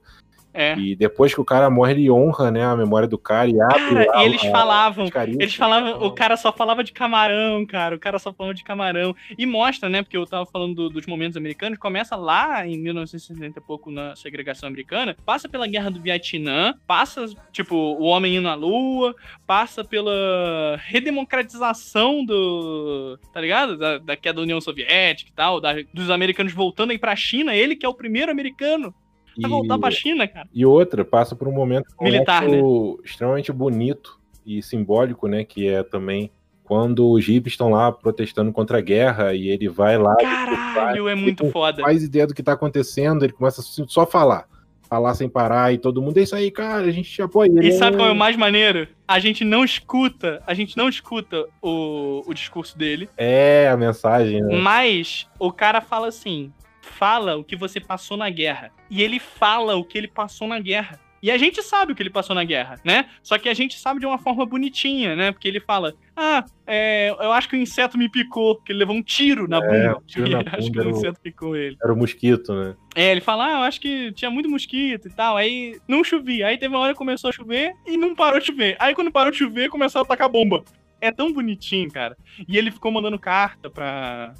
É. 0.53 0.75
E 0.77 0.95
depois 0.95 1.33
que 1.33 1.39
o 1.39 1.45
cara 1.45 1.69
morre, 1.69 1.93
ele 1.93 2.11
honra, 2.11 2.51
né, 2.51 2.65
a 2.65 2.75
memória 2.75 3.07
do 3.07 3.17
cara 3.17 3.49
e 3.49 3.59
abre. 3.61 4.05
Cara, 4.05 4.21
e 4.21 4.25
eles 4.25 4.43
a, 4.43 4.51
falavam, 4.51 5.09
eles 5.39 5.55
falavam, 5.55 6.01
o 6.01 6.11
cara 6.11 6.35
só 6.35 6.51
falava 6.51 6.83
de 6.83 6.91
camarão, 6.91 7.65
cara, 7.65 7.95
o 7.95 7.99
cara 7.99 8.19
só 8.19 8.33
falava 8.33 8.53
de 8.53 8.63
camarão. 8.63 9.15
E 9.37 9.45
mostra, 9.45 9.89
né, 9.89 10.01
porque 10.01 10.17
eu 10.17 10.25
tava 10.25 10.45
falando 10.45 10.75
do, 10.75 10.89
dos 10.89 11.05
momentos 11.05 11.37
americanos, 11.37 11.79
começa 11.79 12.15
lá 12.15 12.65
em 12.67 12.77
1960 12.77 13.59
e 13.59 13.61
pouco 13.61 13.89
na 13.89 14.15
segregação 14.15 14.67
americana, 14.67 15.15
passa 15.25 15.47
pela 15.47 15.67
guerra 15.67 15.89
do 15.89 16.01
Vietnã, 16.01 16.73
passa, 16.85 17.25
tipo, 17.51 17.75
o 17.75 18.03
homem 18.03 18.35
indo 18.35 18.47
à 18.47 18.55
lua, 18.55 19.15
passa 19.47 19.83
pela 19.83 20.77
redemocratização 20.83 22.25
do, 22.25 23.17
tá 23.33 23.39
ligado? 23.39 23.77
Da, 23.77 23.97
da 23.97 24.15
queda 24.17 24.31
da 24.35 24.41
União 24.41 24.61
Soviética 24.61 25.29
e 25.29 25.33
tal, 25.33 25.59
da, 25.59 25.73
dos 25.93 26.09
americanos 26.09 26.53
voltando 26.53 26.91
aí 26.91 26.97
pra 26.97 27.15
China, 27.15 27.55
ele 27.55 27.75
que 27.75 27.85
é 27.85 27.89
o 27.89 27.93
primeiro 27.93 28.31
americano 28.31 28.93
Vai 29.39 29.49
voltar 29.49 29.77
pra 29.77 29.91
China, 29.91 30.27
cara. 30.27 30.47
E 30.53 30.65
outra, 30.65 31.05
passa 31.05 31.35
por 31.35 31.47
um 31.47 31.51
momento 31.51 31.85
militar, 32.01 32.47
né? 32.47 32.59
extremamente 33.03 33.51
bonito 33.51 34.19
e 34.45 34.61
simbólico, 34.61 35.27
né? 35.27 35.43
Que 35.43 35.67
é 35.67 35.83
também 35.83 36.31
quando 36.71 37.11
os 37.11 37.25
hippies 37.25 37.51
estão 37.51 37.69
lá 37.69 37.91
protestando 37.91 38.49
contra 38.53 38.77
a 38.77 38.81
guerra 38.81 39.33
e 39.33 39.49
ele 39.49 39.67
vai 39.67 39.97
lá. 39.97 40.15
Caralho, 40.15 41.09
é 41.09 41.15
muito 41.15 41.49
foda. 41.51 41.81
Faz 41.81 42.01
ideia 42.01 42.25
do 42.25 42.33
que 42.33 42.41
tá 42.41 42.53
acontecendo, 42.53 43.25
ele 43.25 43.33
começa 43.33 43.61
só 43.61 44.03
a 44.03 44.07
falar. 44.07 44.45
Falar 44.89 45.13
sem 45.13 45.27
parar 45.27 45.73
e 45.73 45.77
todo 45.77 46.01
mundo, 46.01 46.17
é 46.17 46.21
isso 46.21 46.33
aí, 46.33 46.49
cara, 46.49 46.85
a 46.85 46.91
gente 46.91 47.09
te 47.09 47.21
apoia. 47.21 47.49
E 47.61 47.71
sabe 47.73 47.97
qual 47.97 48.07
é 48.07 48.11
o 48.11 48.15
mais 48.15 48.37
maneiro? 48.37 48.87
A 49.05 49.19
gente 49.19 49.43
não 49.43 49.65
escuta, 49.65 50.41
a 50.47 50.53
gente 50.53 50.77
não 50.77 50.87
escuta 50.87 51.45
o, 51.61 52.23
o 52.25 52.33
discurso 52.33 52.77
dele. 52.77 53.09
É, 53.17 53.69
a 53.69 53.75
mensagem, 53.75 54.41
né? 54.41 54.57
Mas 54.57 55.27
o 55.39 55.51
cara 55.51 55.81
fala 55.81 56.07
assim: 56.07 56.53
fala 56.91 57.37
o 57.37 57.43
que 57.43 57.55
você 57.55 57.79
passou 57.79 58.17
na 58.17 58.29
guerra. 58.29 58.71
E 58.89 59.01
ele 59.01 59.19
fala 59.19 59.75
o 59.75 59.83
que 59.83 59.97
ele 59.97 60.07
passou 60.07 60.47
na 60.47 60.59
guerra. 60.59 60.99
E 61.21 61.29
a 61.29 61.37
gente 61.37 61.61
sabe 61.61 61.91
o 61.91 61.95
que 61.95 62.01
ele 62.01 62.09
passou 62.09 62.35
na 62.35 62.43
guerra, 62.43 62.77
né? 62.83 63.05
Só 63.21 63.37
que 63.37 63.47
a 63.47 63.53
gente 63.53 63.77
sabe 63.77 63.99
de 63.99 64.05
uma 64.07 64.17
forma 64.17 64.43
bonitinha, 64.43 65.15
né? 65.15 65.31
Porque 65.31 65.47
ele 65.47 65.59
fala: 65.59 65.93
Ah, 66.15 66.43
é, 66.65 67.11
eu 67.11 67.31
acho 67.31 67.47
que 67.47 67.55
o 67.55 67.59
inseto 67.59 67.95
me 67.95 68.09
picou, 68.09 68.55
que 68.55 68.71
ele 68.71 68.79
levou 68.79 68.95
um 68.95 69.03
tiro 69.03 69.47
na 69.47 69.57
é, 69.57 69.59
bunda. 69.59 69.97
Um 69.99 70.05
tiro 70.07 70.29
na 70.29 70.37
bunda 70.41 70.57
acho 70.57 70.71
que 70.71 70.79
o 70.79 70.89
inseto 70.89 71.21
picou 71.21 71.55
ele. 71.55 71.77
Era 71.81 71.93
o 71.93 71.95
mosquito, 71.95 72.53
né? 72.53 72.75
É, 72.95 73.11
ele 73.11 73.21
fala: 73.21 73.45
Ah, 73.45 73.59
eu 73.59 73.63
acho 73.63 73.79
que 73.79 74.11
tinha 74.13 74.31
muito 74.31 74.49
mosquito 74.49 75.07
e 75.07 75.11
tal. 75.11 75.37
Aí 75.37 75.79
não 75.87 76.03
chovia. 76.03 76.47
Aí 76.47 76.57
teve 76.57 76.73
uma 76.73 76.81
hora 76.81 76.93
que 76.93 76.97
começou 76.97 77.29
a 77.29 77.33
chover 77.33 77.73
e 77.85 77.95
não 77.97 78.15
parou 78.15 78.39
de 78.39 78.47
chover. 78.47 78.75
Aí 78.79 78.95
quando 78.95 79.11
parou 79.11 79.31
de 79.31 79.37
chover, 79.37 79.69
começou 79.69 79.99
a 79.99 80.03
atacar 80.03 80.27
bomba. 80.27 80.63
É 80.99 81.11
tão 81.11 81.31
bonitinho, 81.31 81.91
cara. 81.91 82.17
E 82.47 82.57
ele 82.57 82.71
ficou 82.71 82.91
mandando 82.91 83.19
carta 83.19 83.69
pra, 83.69 84.33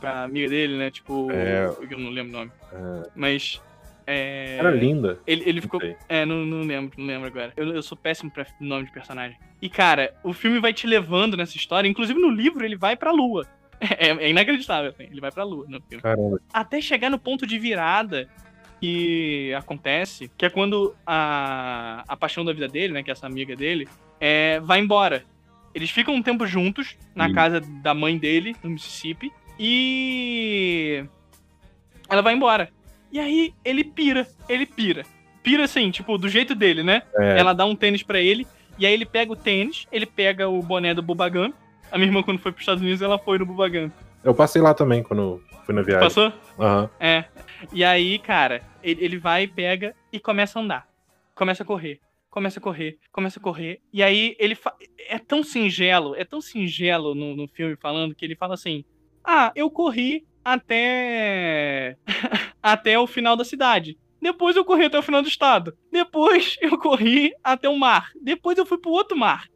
pra 0.00 0.24
amiga 0.24 0.48
dele, 0.48 0.76
né? 0.76 0.90
Tipo, 0.90 1.30
é... 1.30 1.66
eu 1.90 1.98
não 1.98 2.10
lembro 2.10 2.32
o 2.34 2.38
nome. 2.38 2.52
É... 2.72 3.10
Mas. 3.14 3.60
É... 4.06 4.56
Era 4.58 4.70
linda. 4.70 5.18
Ele, 5.26 5.42
ele 5.46 5.60
ficou. 5.60 5.80
Não 5.80 5.96
é, 6.08 6.24
não, 6.24 6.46
não 6.46 6.62
lembro, 6.62 6.92
não 6.98 7.06
lembro 7.06 7.26
agora. 7.26 7.52
Eu, 7.56 7.74
eu 7.74 7.82
sou 7.82 7.96
péssimo 7.96 8.30
pra 8.30 8.46
nome 8.60 8.86
de 8.86 8.92
personagem. 8.92 9.36
E, 9.60 9.68
cara, 9.68 10.14
o 10.22 10.32
filme 10.32 10.60
vai 10.60 10.72
te 10.72 10.86
levando 10.86 11.36
nessa 11.36 11.56
história. 11.56 11.88
Inclusive, 11.88 12.18
no 12.20 12.30
livro, 12.30 12.64
ele 12.64 12.76
vai 12.76 12.96
pra 12.96 13.10
lua. 13.10 13.46
É, 13.78 14.08
é 14.08 14.30
inacreditável, 14.30 14.90
assim. 14.90 15.04
Ele 15.04 15.20
vai 15.20 15.30
pra 15.30 15.44
lua 15.44 15.66
no 15.68 15.78
filme. 15.82 16.02
Caramba. 16.02 16.40
Até 16.50 16.80
chegar 16.80 17.10
no 17.10 17.18
ponto 17.18 17.46
de 17.46 17.58
virada 17.58 18.26
que 18.80 19.52
acontece, 19.54 20.30
que 20.36 20.46
é 20.46 20.50
quando 20.50 20.94
a, 21.06 22.02
a 22.08 22.16
paixão 22.16 22.42
da 22.44 22.52
vida 22.54 22.68
dele, 22.68 22.94
né, 22.94 23.02
que 23.02 23.10
é 23.10 23.12
essa 23.12 23.26
amiga 23.26 23.54
dele, 23.54 23.86
é, 24.20 24.60
vai 24.60 24.80
embora. 24.80 25.24
Eles 25.74 25.90
ficam 25.90 26.14
um 26.14 26.22
tempo 26.22 26.46
juntos 26.46 26.96
na 27.14 27.26
Hum. 27.26 27.34
casa 27.34 27.60
da 27.60 27.92
mãe 27.92 28.16
dele, 28.16 28.56
no 28.62 28.70
Mississippi, 28.70 29.30
e 29.58 31.04
ela 32.08 32.22
vai 32.22 32.34
embora. 32.34 32.70
E 33.10 33.18
aí 33.18 33.54
ele 33.64 33.84
pira, 33.84 34.26
ele 34.48 34.66
pira. 34.66 35.04
Pira 35.42 35.64
assim, 35.64 35.90
tipo, 35.90 36.18
do 36.18 36.28
jeito 36.28 36.54
dele, 36.54 36.82
né? 36.82 37.02
É, 37.16 37.38
Ela 37.38 37.52
dá 37.52 37.64
um 37.64 37.76
tênis 37.76 38.02
pra 38.02 38.20
ele, 38.20 38.46
e 38.78 38.84
aí 38.84 38.92
ele 38.92 39.06
pega 39.06 39.32
o 39.32 39.36
tênis, 39.36 39.86
ele 39.92 40.04
pega 40.06 40.48
o 40.48 40.60
boné 40.60 40.92
do 40.92 41.02
Bubagam. 41.02 41.52
A 41.90 41.96
minha 41.96 42.08
irmã, 42.08 42.22
quando 42.22 42.40
foi 42.40 42.50
pros 42.50 42.62
Estados 42.62 42.82
Unidos, 42.82 43.00
ela 43.00 43.18
foi 43.18 43.38
no 43.38 43.46
Bubagam. 43.46 43.92
eu 44.24 44.34
passei 44.34 44.60
lá 44.60 44.74
também 44.74 45.02
quando 45.02 45.40
fui 45.64 45.74
na 45.74 45.82
viagem. 45.82 46.02
Passou? 46.02 46.32
Aham. 46.58 46.90
É. 46.98 47.24
E 47.72 47.84
aí, 47.84 48.18
cara, 48.18 48.62
ele, 48.82 49.04
ele 49.04 49.18
vai, 49.18 49.46
pega 49.46 49.94
e 50.12 50.18
começa 50.18 50.58
a 50.58 50.62
andar. 50.62 50.88
Começa 51.34 51.62
a 51.62 51.66
correr. 51.66 52.00
Começa 52.28 52.58
a 52.58 52.62
correr, 52.62 52.98
começa 53.10 53.38
a 53.38 53.42
correr. 53.42 53.80
E 53.90 54.02
aí 54.02 54.36
ele 54.38 54.54
fa... 54.54 54.74
é 55.08 55.18
tão 55.18 55.42
singelo, 55.42 56.14
é 56.14 56.22
tão 56.22 56.38
singelo 56.38 57.14
no, 57.14 57.34
no 57.34 57.48
filme 57.48 57.76
falando 57.76 58.14
que 58.14 58.26
ele 58.26 58.36
fala 58.36 58.52
assim: 58.52 58.84
Ah, 59.26 59.52
eu 59.56 59.68
corri 59.68 60.24
até. 60.44 61.96
até 62.62 62.96
o 62.98 63.06
final 63.06 63.36
da 63.36 63.44
cidade. 63.44 63.98
Depois 64.22 64.56
eu 64.56 64.64
corri 64.64 64.86
até 64.86 64.98
o 64.98 65.02
final 65.02 65.20
do 65.20 65.28
estado. 65.28 65.76
Depois 65.90 66.56
eu 66.62 66.78
corri 66.78 67.32
até 67.42 67.68
o 67.68 67.76
mar. 67.76 68.10
Depois 68.22 68.56
eu 68.56 68.64
fui 68.64 68.78
pro 68.78 68.90
outro 68.90 69.16
mar. 69.18 69.48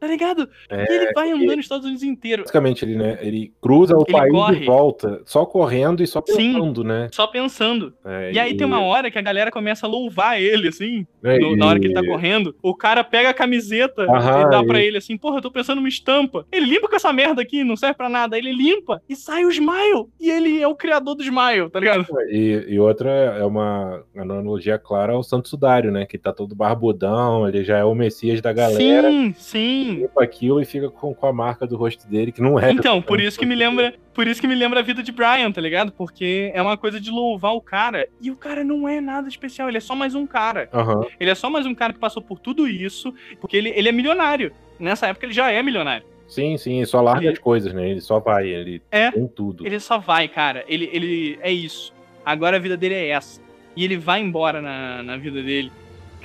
Tá 0.00 0.06
ligado? 0.06 0.48
É, 0.70 0.84
e 0.90 0.94
ele 0.96 1.12
vai 1.12 1.30
andando 1.30 1.56
nos 1.56 1.64
Estados 1.64 1.84
Unidos 1.84 2.02
inteiro. 2.02 2.42
Basicamente, 2.42 2.84
ele, 2.84 2.96
né, 2.96 3.18
ele 3.20 3.52
cruza 3.60 3.96
o 3.96 4.04
Ele 4.06 4.12
país 4.12 4.32
corre. 4.32 4.62
e 4.62 4.66
volta, 4.66 5.22
só 5.24 5.44
correndo 5.44 6.02
e 6.02 6.06
só 6.06 6.22
Sim. 6.26 6.36
pensando, 6.54 6.84
né? 6.84 7.08
Só 7.12 7.26
pensando. 7.26 7.92
É, 8.04 8.32
E 8.32 8.38
aí 8.38 8.56
tem 8.56 8.66
uma 8.66 8.80
hora 8.80 9.10
que 9.10 9.18
a 9.18 9.22
galera 9.22 9.50
começa 9.50 9.86
a 9.86 9.88
louvar 9.88 10.40
ele, 10.40 10.68
assim, 10.68 11.06
é, 11.24 11.38
no- 11.38 11.56
na 11.56 11.66
hora 11.66 11.80
que 11.80 11.86
ele 11.86 11.94
tá 11.94 12.02
e- 12.02 12.06
correndo. 12.06 12.54
O 12.62 12.74
cara 12.74 13.02
pega 13.02 13.30
a 13.30 13.34
camiseta 13.34 14.02
Aham, 14.04 14.42
e 14.42 14.50
dá 14.50 14.62
pra 14.64 14.80
e- 14.82 14.86
ele 14.86 14.98
assim, 14.98 15.16
porra, 15.16 15.38
eu 15.38 15.42
tô 15.42 15.50
pensando 15.50 15.76
numa 15.76 15.88
estampa. 15.88 16.46
Ele 16.52 16.66
limpa 16.66 16.88
com 16.88 16.96
essa 16.96 17.12
merda 17.12 17.42
aqui, 17.42 17.64
não 17.64 17.76
serve 17.76 17.96
pra 17.96 18.08
nada. 18.08 18.38
Ele 18.38 18.52
limpa 18.52 19.02
e 19.08 19.16
sai 19.16 19.44
o 19.44 19.50
Smile. 19.50 20.06
E 20.20 20.30
ele 20.30 20.62
é 20.62 20.68
o 20.68 20.74
criador 20.76 21.14
do 21.14 21.22
Smile, 21.22 21.68
tá 21.70 21.80
ligado? 21.80 22.06
E, 22.30 22.66
e 22.68 22.78
outra 22.78 23.10
é 23.10 23.44
uma 23.44 24.02
analogia 24.16 24.78
clara 24.78 25.12
ao 25.14 25.22
Santo 25.22 25.48
Sudário, 25.48 25.90
né? 25.90 26.06
Que 26.06 26.16
tá 26.18 26.32
todo 26.32 26.54
barbudão, 26.54 27.48
ele 27.48 27.64
já 27.64 27.78
é 27.78 27.84
o 27.84 27.94
Messias 27.94 28.40
da 28.40 28.52
galera. 28.52 29.10
Sim, 29.10 29.34
sim. 29.36 29.87
Limpa 29.94 30.22
aquilo 30.22 30.60
e 30.60 30.64
fica 30.64 30.88
com, 30.90 31.14
com 31.14 31.26
a 31.26 31.32
marca 31.32 31.66
do 31.66 31.76
rosto 31.76 32.06
dele, 32.08 32.32
que 32.32 32.40
não 32.40 32.58
é. 32.58 32.70
Então, 32.70 33.00
por 33.02 33.20
isso 33.20 33.38
que 33.38 33.46
me 33.46 33.54
lembra, 33.54 33.94
por 34.14 34.26
isso 34.26 34.40
que 34.40 34.46
me 34.46 34.54
lembra 34.54 34.80
a 34.80 34.82
vida 34.82 35.02
de 35.02 35.12
Brian, 35.12 35.50
tá 35.52 35.60
ligado? 35.60 35.92
Porque 35.92 36.50
é 36.54 36.60
uma 36.62 36.76
coisa 36.76 37.00
de 37.00 37.10
louvar 37.10 37.54
o 37.54 37.60
cara 37.60 38.08
e 38.20 38.30
o 38.30 38.36
cara 38.36 38.62
não 38.64 38.88
é 38.88 39.00
nada 39.00 39.28
especial, 39.28 39.68
ele 39.68 39.78
é 39.78 39.80
só 39.80 39.94
mais 39.94 40.14
um 40.14 40.26
cara. 40.26 40.68
Aham. 40.72 41.06
Ele 41.18 41.30
é 41.30 41.34
só 41.34 41.48
mais 41.50 41.66
um 41.66 41.74
cara 41.74 41.92
que 41.92 41.98
passou 41.98 42.22
por 42.22 42.38
tudo 42.38 42.66
isso, 42.68 43.12
porque 43.40 43.56
ele, 43.56 43.70
ele 43.70 43.88
é 43.88 43.92
milionário. 43.92 44.52
Nessa 44.78 45.06
época 45.08 45.26
ele 45.26 45.32
já 45.32 45.50
é 45.50 45.62
milionário. 45.62 46.06
Sim, 46.28 46.56
sim, 46.58 46.84
só 46.84 47.00
larga 47.00 47.22
Ele- 47.24 47.32
as 47.32 47.38
coisas, 47.38 47.72
né? 47.72 47.88
Ele 47.90 48.00
só 48.02 48.20
vai, 48.20 48.46
ele 48.46 48.82
É. 48.90 49.10
tem 49.10 49.26
tudo. 49.26 49.66
Ele 49.66 49.80
só 49.80 49.98
vai, 49.98 50.28
cara. 50.28 50.62
Ele, 50.68 50.90
ele 50.92 51.38
é 51.40 51.50
isso. 51.50 51.92
Agora 52.24 52.56
a 52.56 52.60
vida 52.60 52.76
dele 52.76 52.94
é 52.94 53.08
essa. 53.08 53.40
E 53.74 53.82
ele 53.84 53.96
vai 53.96 54.20
embora 54.20 54.60
na, 54.60 55.02
na 55.02 55.16
vida 55.16 55.42
dele. 55.42 55.72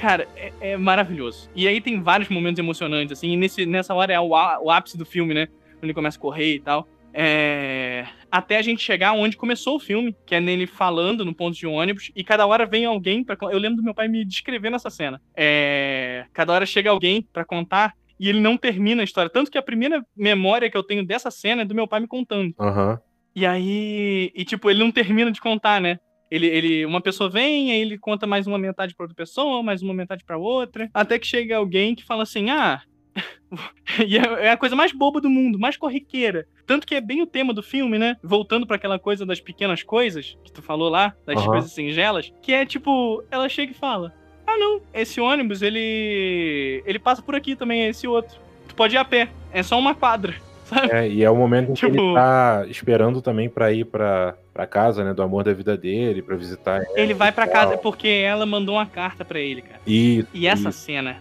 Cara, 0.03 0.27
é, 0.35 0.51
é 0.59 0.77
maravilhoso. 0.77 1.49
E 1.55 1.65
aí 1.65 1.79
tem 1.79 2.01
vários 2.01 2.27
momentos 2.27 2.59
emocionantes, 2.59 3.17
assim. 3.17 3.31
E 3.31 3.37
nesse, 3.37 3.65
nessa 3.65 3.93
hora 3.93 4.11
é 4.11 4.19
o, 4.19 4.31
o 4.31 4.69
ápice 4.69 4.97
do 4.97 5.05
filme, 5.05 5.33
né? 5.33 5.47
Quando 5.75 5.85
ele 5.85 5.93
começa 5.93 6.17
a 6.17 6.21
correr 6.21 6.55
e 6.55 6.59
tal. 6.59 6.85
É... 7.13 8.05
Até 8.29 8.57
a 8.57 8.61
gente 8.61 8.83
chegar 8.83 9.13
onde 9.13 9.37
começou 9.37 9.77
o 9.77 9.79
filme, 9.79 10.13
que 10.25 10.35
é 10.35 10.41
nele 10.41 10.67
falando 10.67 11.23
no 11.23 11.33
ponto 11.33 11.55
de 11.55 11.65
ônibus, 11.65 12.11
e 12.13 12.21
cada 12.21 12.45
hora 12.45 12.65
vem 12.65 12.83
alguém 12.83 13.23
para 13.23 13.37
Eu 13.43 13.57
lembro 13.57 13.77
do 13.77 13.83
meu 13.83 13.93
pai 13.93 14.09
me 14.09 14.25
descrevendo 14.25 14.75
essa 14.75 14.89
cena. 14.89 15.21
É... 15.33 16.25
Cada 16.33 16.51
hora 16.51 16.65
chega 16.65 16.89
alguém 16.89 17.25
pra 17.31 17.45
contar 17.45 17.93
e 18.19 18.27
ele 18.27 18.41
não 18.41 18.57
termina 18.57 19.03
a 19.03 19.05
história. 19.05 19.29
Tanto 19.29 19.49
que 19.49 19.57
a 19.57 19.63
primeira 19.63 20.05
memória 20.13 20.69
que 20.69 20.75
eu 20.75 20.83
tenho 20.83 21.05
dessa 21.05 21.31
cena 21.31 21.61
é 21.61 21.65
do 21.65 21.73
meu 21.73 21.87
pai 21.87 22.01
me 22.01 22.07
contando. 22.07 22.53
Aham. 22.59 22.99
E 23.33 23.45
aí, 23.45 24.33
e 24.35 24.43
tipo, 24.43 24.69
ele 24.69 24.79
não 24.79 24.91
termina 24.91 25.31
de 25.31 25.39
contar, 25.39 25.79
né? 25.79 25.97
Ele, 26.33 26.47
ele, 26.47 26.83
uma 26.83 26.99
pessoa 26.99 27.29
vem, 27.29 27.71
aí 27.71 27.79
ele 27.79 27.95
conta 27.95 28.25
mais 28.25 28.47
uma 28.47 28.57
metade 28.57 28.95
pra 28.95 29.03
outra 29.03 29.15
pessoa, 29.15 29.61
mais 29.61 29.83
uma 29.83 29.93
metade 29.93 30.23
pra 30.25 30.35
outra, 30.35 30.89
até 30.91 31.19
que 31.19 31.27
chega 31.27 31.57
alguém 31.57 31.93
que 31.93 32.03
fala 32.03 32.23
assim: 32.23 32.49
"Ah, 32.49 32.81
e 34.07 34.17
é, 34.17 34.47
é 34.47 34.49
a 34.49 34.57
coisa 34.57 34.75
mais 34.75 34.91
boba 34.91 35.21
do 35.21 35.29
mundo, 35.29 35.59
mais 35.59 35.77
corriqueira. 35.77 36.47
Tanto 36.65 36.87
que 36.87 36.95
é 36.95 37.01
bem 37.01 37.21
o 37.21 37.27
tema 37.27 37.53
do 37.53 37.61
filme, 37.61 37.99
né? 37.99 38.17
Voltando 38.23 38.65
pra 38.65 38.77
aquela 38.77 38.97
coisa 38.97 39.27
das 39.27 39.39
pequenas 39.39 39.83
coisas 39.83 40.35
que 40.43 40.51
tu 40.51 40.63
falou 40.63 40.89
lá, 40.89 41.15
das 41.23 41.37
Aham. 41.37 41.51
coisas 41.51 41.71
singelas, 41.71 42.33
que 42.41 42.51
é 42.51 42.65
tipo, 42.65 43.23
ela 43.29 43.47
chega 43.47 43.71
e 43.71 43.75
fala: 43.75 44.11
"Ah, 44.47 44.57
não, 44.57 44.81
esse 44.91 45.21
ônibus 45.21 45.61
ele 45.61 46.81
ele 46.83 46.97
passa 46.97 47.21
por 47.21 47.35
aqui 47.35 47.55
também, 47.55 47.83
é 47.83 47.89
esse 47.89 48.07
outro. 48.07 48.39
Tu 48.67 48.73
pode 48.73 48.95
ir 48.95 48.97
a 48.97 49.05
pé, 49.05 49.29
é 49.51 49.61
só 49.61 49.77
uma 49.77 49.93
quadra." 49.93 50.33
Sabe? 50.65 50.91
É, 50.91 51.07
e 51.09 51.23
é 51.23 51.29
o 51.29 51.35
momento 51.35 51.71
em 51.71 51.73
que 51.73 51.79
Tipo- 51.81 51.95
ele 52.01 52.13
tá 52.13 52.65
esperando 52.67 53.21
também 53.21 53.49
pra 53.49 53.71
ir 53.71 53.85
pra, 53.85 54.35
pra 54.53 54.65
casa, 54.65 55.03
né? 55.03 55.13
Do 55.13 55.21
amor 55.21 55.43
da 55.43 55.53
vida 55.53 55.75
dele, 55.77 56.21
pra 56.21 56.35
visitar 56.35 56.77
ela. 56.83 56.99
Ele 56.99 57.13
vai 57.13 57.31
pra 57.31 57.47
casa 57.47 57.77
porque 57.77 58.07
ela 58.07 58.45
mandou 58.45 58.75
uma 58.75 58.85
carta 58.85 59.25
pra 59.25 59.39
ele, 59.39 59.61
cara. 59.61 59.79
Isso, 59.85 60.27
E 60.33 60.47
essa 60.47 60.69
isso. 60.69 60.79
cena, 60.79 61.17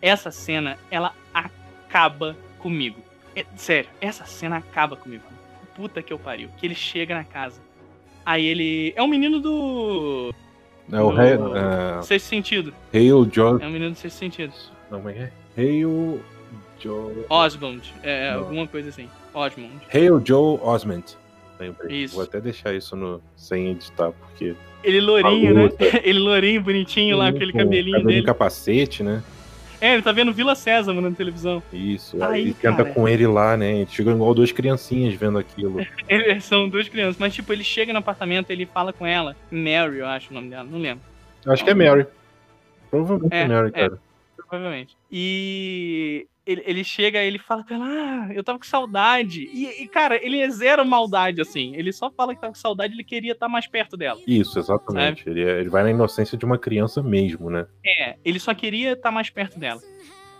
essa 0.00 0.30
cena, 0.30 0.78
ela 0.90 1.12
acaba 1.32 2.36
comigo. 2.58 2.98
É- 3.34 3.44
sério, 3.56 3.90
essa 4.00 4.24
cena 4.24 4.56
acaba 4.58 4.96
comigo. 4.96 5.22
Puta 5.74 6.00
que 6.02 6.12
eu 6.12 6.18
pariu. 6.18 6.48
Que 6.56 6.66
ele 6.66 6.74
chega 6.74 7.14
na 7.16 7.24
casa. 7.24 7.60
Aí 8.24 8.46
ele. 8.46 8.92
É 8.96 9.02
um 9.02 9.08
menino 9.08 9.40
do. 9.40 10.32
É 10.92 11.00
o 11.00 11.10
do 11.10 11.16
Rei. 11.16 11.32
é, 11.32 12.02
Sexto 12.02 12.26
sentido. 12.26 12.72
John. 13.26 13.58
É 13.60 13.66
um 13.66 13.70
menino 13.70 13.90
do 13.90 13.96
sexto 13.96 14.16
sentido. 14.18 14.52
Não, 14.90 14.98
como 15.00 15.10
é 15.10 15.14
é? 15.56 15.60
Hail 15.60 16.20
Joe. 16.80 17.24
Osmond. 17.28 17.92
É, 18.02 18.32
Não. 18.32 18.40
alguma 18.40 18.66
coisa 18.66 18.88
assim. 18.88 19.08
Osmond. 19.32 19.72
Hail 19.92 20.22
Joe 20.24 20.58
Osment. 20.62 21.16
Lembrei. 21.58 22.04
Isso. 22.04 22.14
Vou 22.16 22.24
até 22.24 22.40
deixar 22.40 22.74
isso 22.74 22.96
no, 22.96 23.20
sem 23.36 23.70
editar, 23.70 24.10
porque. 24.12 24.54
Ele 24.82 25.00
lourinho, 25.00 25.54
né? 25.54 25.70
Ele 26.04 26.18
lourinho, 26.18 26.60
bonitinho 26.60 27.16
lá, 27.16 27.30
com 27.30 27.36
aquele 27.36 27.52
cabelinho 27.52 28.04
dele. 28.04 28.22
capacete, 28.22 29.02
né? 29.02 29.22
É, 29.80 29.92
ele 29.94 30.02
tá 30.02 30.12
vendo 30.12 30.32
Vila 30.32 30.54
Sésamo 30.54 31.00
na 31.00 31.10
televisão. 31.10 31.62
Isso. 31.72 32.22
Aí, 32.22 32.32
Aí 32.32 32.40
ele 32.42 32.54
cara. 32.54 32.84
com 32.86 33.06
ele 33.06 33.26
lá, 33.26 33.54
né? 33.54 33.80
Ele 33.80 33.86
chega 33.90 34.12
igual 34.12 34.32
duas 34.32 34.50
criancinhas 34.50 35.14
vendo 35.14 35.36
aquilo. 35.38 35.84
Eles 36.08 36.44
são 36.44 36.68
duas 36.68 36.88
crianças. 36.88 37.16
Mas, 37.18 37.34
tipo, 37.34 37.52
ele 37.52 37.64
chega 37.64 37.92
no 37.92 37.98
apartamento 37.98 38.50
ele 38.50 38.64
fala 38.64 38.92
com 38.94 39.06
ela. 39.06 39.36
Mary, 39.50 39.98
eu 39.98 40.06
acho 40.06 40.30
o 40.30 40.34
nome 40.34 40.48
dela. 40.48 40.64
Não 40.64 40.78
lembro. 40.78 41.04
Acho 41.46 41.62
que 41.64 41.70
é 41.70 41.74
Mary. 41.74 42.06
Provavelmente 42.90 43.34
é, 43.34 43.40
É, 43.42 43.48
Mary, 43.48 43.68
é. 43.68 43.70
cara. 43.72 43.98
Provavelmente. 44.36 44.96
E 45.12 46.26
ele, 46.46 46.62
ele 46.66 46.84
chega 46.84 47.22
e 47.22 47.26
ele 47.26 47.38
fala 47.38 47.64
com 47.64 47.74
ela, 47.74 47.84
ah, 47.86 48.28
eu 48.34 48.42
tava 48.44 48.58
com 48.58 48.64
saudade. 48.64 49.48
E, 49.52 49.82
e, 49.84 49.88
cara, 49.88 50.16
ele 50.24 50.38
é 50.40 50.48
zero 50.50 50.84
maldade, 50.84 51.40
assim. 51.40 51.74
Ele 51.76 51.92
só 51.92 52.10
fala 52.10 52.34
que 52.34 52.40
tava 52.40 52.52
com 52.52 52.58
saudade, 52.58 52.92
ele 52.94 53.04
queria 53.04 53.32
estar 53.32 53.48
mais 53.48 53.66
perto 53.66 53.96
dela. 53.96 54.20
Isso, 54.26 54.58
exatamente. 54.58 55.28
Ele, 55.28 55.42
é- 55.42 55.60
ele 55.60 55.68
vai 55.70 55.82
na 55.82 55.90
inocência 55.90 56.36
de 56.36 56.44
uma 56.44 56.58
criança 56.58 57.02
mesmo, 57.02 57.50
né? 57.50 57.66
É, 57.84 58.16
ele 58.24 58.38
só 58.38 58.52
queria 58.54 58.92
estar 58.92 59.10
mais 59.10 59.30
perto 59.30 59.58
dela. 59.58 59.80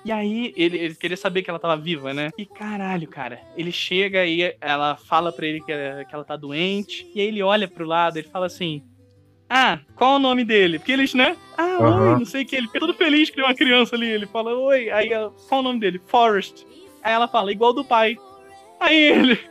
E 0.04 0.12
aí, 0.12 0.52
ele, 0.54 0.76
ele 0.76 0.94
queria 0.94 1.16
saber 1.16 1.42
que 1.42 1.48
ela 1.48 1.58
tava 1.58 1.78
viva, 1.80 2.12
né? 2.12 2.30
E 2.36 2.44
caralho, 2.44 3.08
cara. 3.08 3.40
Ele 3.56 3.72
chega 3.72 4.26
e 4.26 4.54
ela 4.60 4.96
fala 4.96 5.32
pra 5.32 5.46
ele 5.46 5.62
que, 5.62 5.72
ela- 5.72 6.04
que 6.04 6.14
ela 6.14 6.24
tá 6.24 6.36
doente. 6.36 7.10
E 7.14 7.20
aí 7.22 7.28
ele 7.28 7.42
olha 7.42 7.66
pro 7.66 7.86
lado, 7.86 8.18
ele 8.18 8.28
fala 8.28 8.44
assim: 8.44 8.82
Ah, 9.48 9.78
qual 9.94 10.14
é 10.14 10.16
o 10.16 10.20
nome 10.20 10.44
dele? 10.44 10.78
Porque 10.78 10.92
eles, 10.92 11.14
né? 11.14 11.36
Ah, 11.56 11.78
oi, 11.80 12.18
não 12.18 12.24
sei 12.24 12.42
o 12.42 12.46
que. 12.46 12.56
Ele 12.56 12.66
fica 12.66 12.80
todo 12.80 12.94
feliz 12.94 13.28
que 13.30 13.36
tem 13.36 13.44
uma 13.44 13.54
criança 13.54 13.94
ali. 13.94 14.06
Ele 14.08 14.26
fala: 14.26 14.52
Oi. 14.54 14.90
Aí 14.90 15.08
ela, 15.12 15.30
qual 15.48 15.58
é 15.60 15.62
o 15.62 15.64
nome 15.64 15.80
dele? 15.80 16.00
Forrest. 16.06 16.64
Aí 17.02 17.12
ela 17.12 17.28
fala: 17.28 17.52
Igual 17.52 17.72
do 17.72 17.84
pai. 17.84 18.16
Aí 18.80 18.96
ele. 18.96 19.38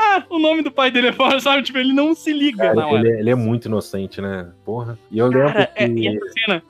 Ah, 0.00 0.22
o 0.30 0.38
nome 0.38 0.62
do 0.62 0.70
pai 0.70 0.92
dele 0.92 1.08
é 1.08 1.12
Forrest, 1.12 1.40
sabe? 1.42 1.60
Tipo, 1.64 1.78
ele 1.78 1.92
não 1.92 2.14
se 2.14 2.32
liga 2.32 2.58
Cara, 2.58 2.74
na 2.76 2.86
hora. 2.86 3.00
ele, 3.00 3.16
é- 3.16 3.18
ele 3.18 3.30
é 3.30 3.34
muito 3.34 3.64
inocente, 3.66 4.20
né? 4.20 4.48
Porra. 4.64 4.96
E 5.10 5.18
eu 5.18 5.26
lembro 5.26 5.52
Cara, 5.52 5.66
que. 5.66 5.82
é, 5.82 5.88
e 5.88 6.06
essa 6.06 6.26
cena. 6.38 6.62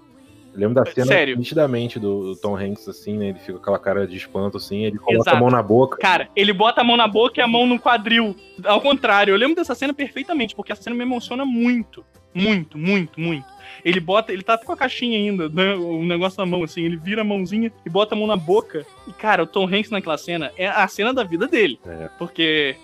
eu 0.54 0.58
lembro 0.58 0.74
da 0.82 0.86
cena 0.90 1.06
Sério. 1.08 1.36
nitidamente 1.36 1.98
do, 2.00 2.32
do 2.32 2.36
Tom 2.40 2.56
Hanks, 2.56 2.88
assim, 2.88 3.18
né? 3.18 3.28
Ele 3.28 3.38
fica 3.38 3.52
com 3.52 3.58
aquela 3.58 3.78
cara 3.78 4.06
de 4.06 4.16
espanto, 4.16 4.56
assim, 4.56 4.82
ele 4.86 4.96
coloca 4.96 5.16
Exato. 5.28 5.36
a 5.36 5.40
mão 5.40 5.50
na 5.50 5.62
boca. 5.62 5.98
Cara, 5.98 6.30
ele 6.34 6.54
bota 6.54 6.80
a 6.80 6.84
mão 6.84 6.96
na 6.96 7.06
boca 7.06 7.38
e 7.38 7.42
a 7.42 7.46
mão 7.46 7.66
no 7.66 7.78
quadril. 7.78 8.34
Ao 8.64 8.80
contrário, 8.80 9.34
eu 9.34 9.36
lembro 9.38 9.56
dessa 9.56 9.74
cena 9.74 9.92
perfeitamente, 9.92 10.56
porque 10.56 10.72
essa 10.72 10.80
cena 10.84 10.96
me 10.96 11.02
emociona 11.02 11.44
muito. 11.44 12.02
Muito, 12.34 12.76
muito, 12.78 13.18
muito. 13.20 13.44
Ele 13.84 14.00
bota, 14.00 14.32
ele 14.32 14.42
tá 14.42 14.56
com 14.58 14.72
a 14.72 14.76
caixinha 14.76 15.18
ainda, 15.18 15.48
né, 15.48 15.74
o 15.74 16.02
negócio 16.04 16.38
na 16.38 16.46
mão, 16.46 16.62
assim, 16.62 16.82
ele 16.82 16.96
vira 16.96 17.22
a 17.22 17.24
mãozinha 17.24 17.72
e 17.84 17.90
bota 17.90 18.14
a 18.14 18.18
mão 18.18 18.26
na 18.26 18.36
boca. 18.36 18.84
E, 19.06 19.12
cara, 19.12 19.42
o 19.42 19.46
Tom 19.46 19.64
Hanks 19.66 19.90
naquela 19.90 20.18
cena 20.18 20.52
é 20.56 20.66
a 20.68 20.86
cena 20.88 21.12
da 21.12 21.24
vida 21.24 21.46
dele. 21.48 21.78
É. 21.86 22.08
Porque, 22.18 22.76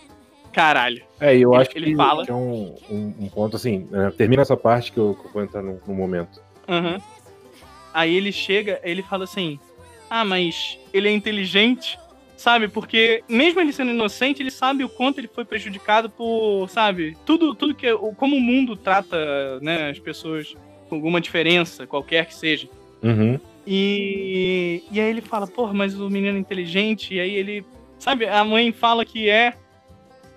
caralho. 0.53 1.03
É, 1.21 1.37
eu 1.37 1.53
Ele- 1.55 1.63
acho 1.63 1.71
ele 1.77 1.87
que, 1.91 1.97
fala. 1.97 2.25
que 2.25 2.31
é 2.31 2.35
um, 2.35 2.75
um, 2.91 3.15
um 3.21 3.29
ponto 3.29 3.57
assim. 3.57 3.87
né, 3.91 4.11
termina 4.17 4.43
essa 4.43 4.57
parte 4.57 4.91
que 4.93 4.99
eu, 4.99 5.15
que 5.21 5.27
eu 5.27 5.33
vou 5.33 5.43
entrar 5.43 5.63
no, 5.63 5.81
no 5.87 5.95
momento. 5.95 6.41
Aham. 6.69 7.01
Aí 7.93 8.15
ele 8.15 8.33
chega, 8.33 8.81
ele 8.83 9.03
fala 9.03 9.25
assim: 9.25 9.59
Ah, 10.11 10.25
mas 10.25 10.79
ele 10.93 11.09
é 11.09 11.13
inteligente, 11.13 11.99
sabe? 12.37 12.69
Porque 12.69 13.23
mesmo 13.29 13.61
ele 13.61 13.73
sendo 13.73 13.91
inocente, 13.91 14.43
ele 14.43 14.51
sabe 14.51 14.85
o 14.85 14.89
quanto 14.89 15.19
ele 15.19 15.29
foi 15.29 15.45
prejudicado 15.45 16.09
por, 16.11 16.69
sabe? 16.69 17.17
Tudo, 17.25 17.55
tudo 17.55 17.75
que 17.75 17.91
o- 17.93 18.13
como 18.15 18.37
o 18.37 18.41
mundo 18.41 18.77
trata, 18.77 19.61
né, 19.61 19.91
as 19.91 19.99
pessoas 19.99 20.55
com 20.89 20.97
alguma 20.97 21.21
diferença, 21.21 21.87
qualquer 21.87 22.27
que 22.27 22.35
seja. 22.35 22.69
Uhum. 23.03 23.39
E, 23.67 24.83
e 24.91 25.01
aí 25.01 25.09
ele 25.09 25.21
fala, 25.21 25.47
porra, 25.47 25.73
mas 25.73 25.99
o 25.99 26.11
menino 26.11 26.37
é 26.37 26.41
inteligente. 26.41 27.15
E 27.15 27.21
aí 27.21 27.35
ele, 27.35 27.65
sabe, 27.99 28.27
a 28.27 28.45
mãe 28.45 28.73
fala 28.73 29.05
que 29.05 29.29
é. 29.29 29.55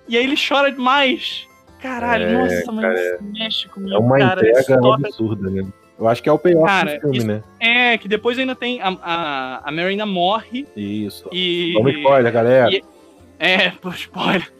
E 0.07 0.17
aí 0.17 0.23
ele 0.23 0.35
chora 0.37 0.71
demais. 0.71 1.45
Caralho, 1.81 2.23
É, 2.23 2.33
nossa, 2.33 2.71
mas 2.71 2.85
cara, 2.85 3.19
mexe 3.21 3.67
comigo, 3.67 3.93
É 3.95 3.99
uma 3.99 4.17
cara. 4.17 4.49
entrega 4.49 4.79
absurda, 4.93 5.49
né? 5.49 5.67
Eu 5.99 6.07
acho 6.07 6.21
que 6.21 6.29
é 6.29 6.31
o 6.31 6.37
payoff 6.37 6.65
Cara, 6.67 6.95
do 6.95 7.01
filme, 7.01 7.17
isso- 7.17 7.27
né? 7.27 7.43
É, 7.59 7.97
que 7.97 8.07
depois 8.07 8.37
ainda 8.37 8.55
tem. 8.55 8.79
A, 8.81 8.89
a, 9.01 9.69
a 9.69 9.71
Mary 9.71 9.89
ainda 9.89 10.05
morre 10.05 10.65
Isso. 10.75 11.27
e. 11.31 11.73
Vamos 11.73 11.93
spoiler, 11.95 12.31
galera. 12.31 12.69
e- 12.71 12.83
É, 13.39 13.69
pô, 13.81 13.89
spoiler. 13.89 14.51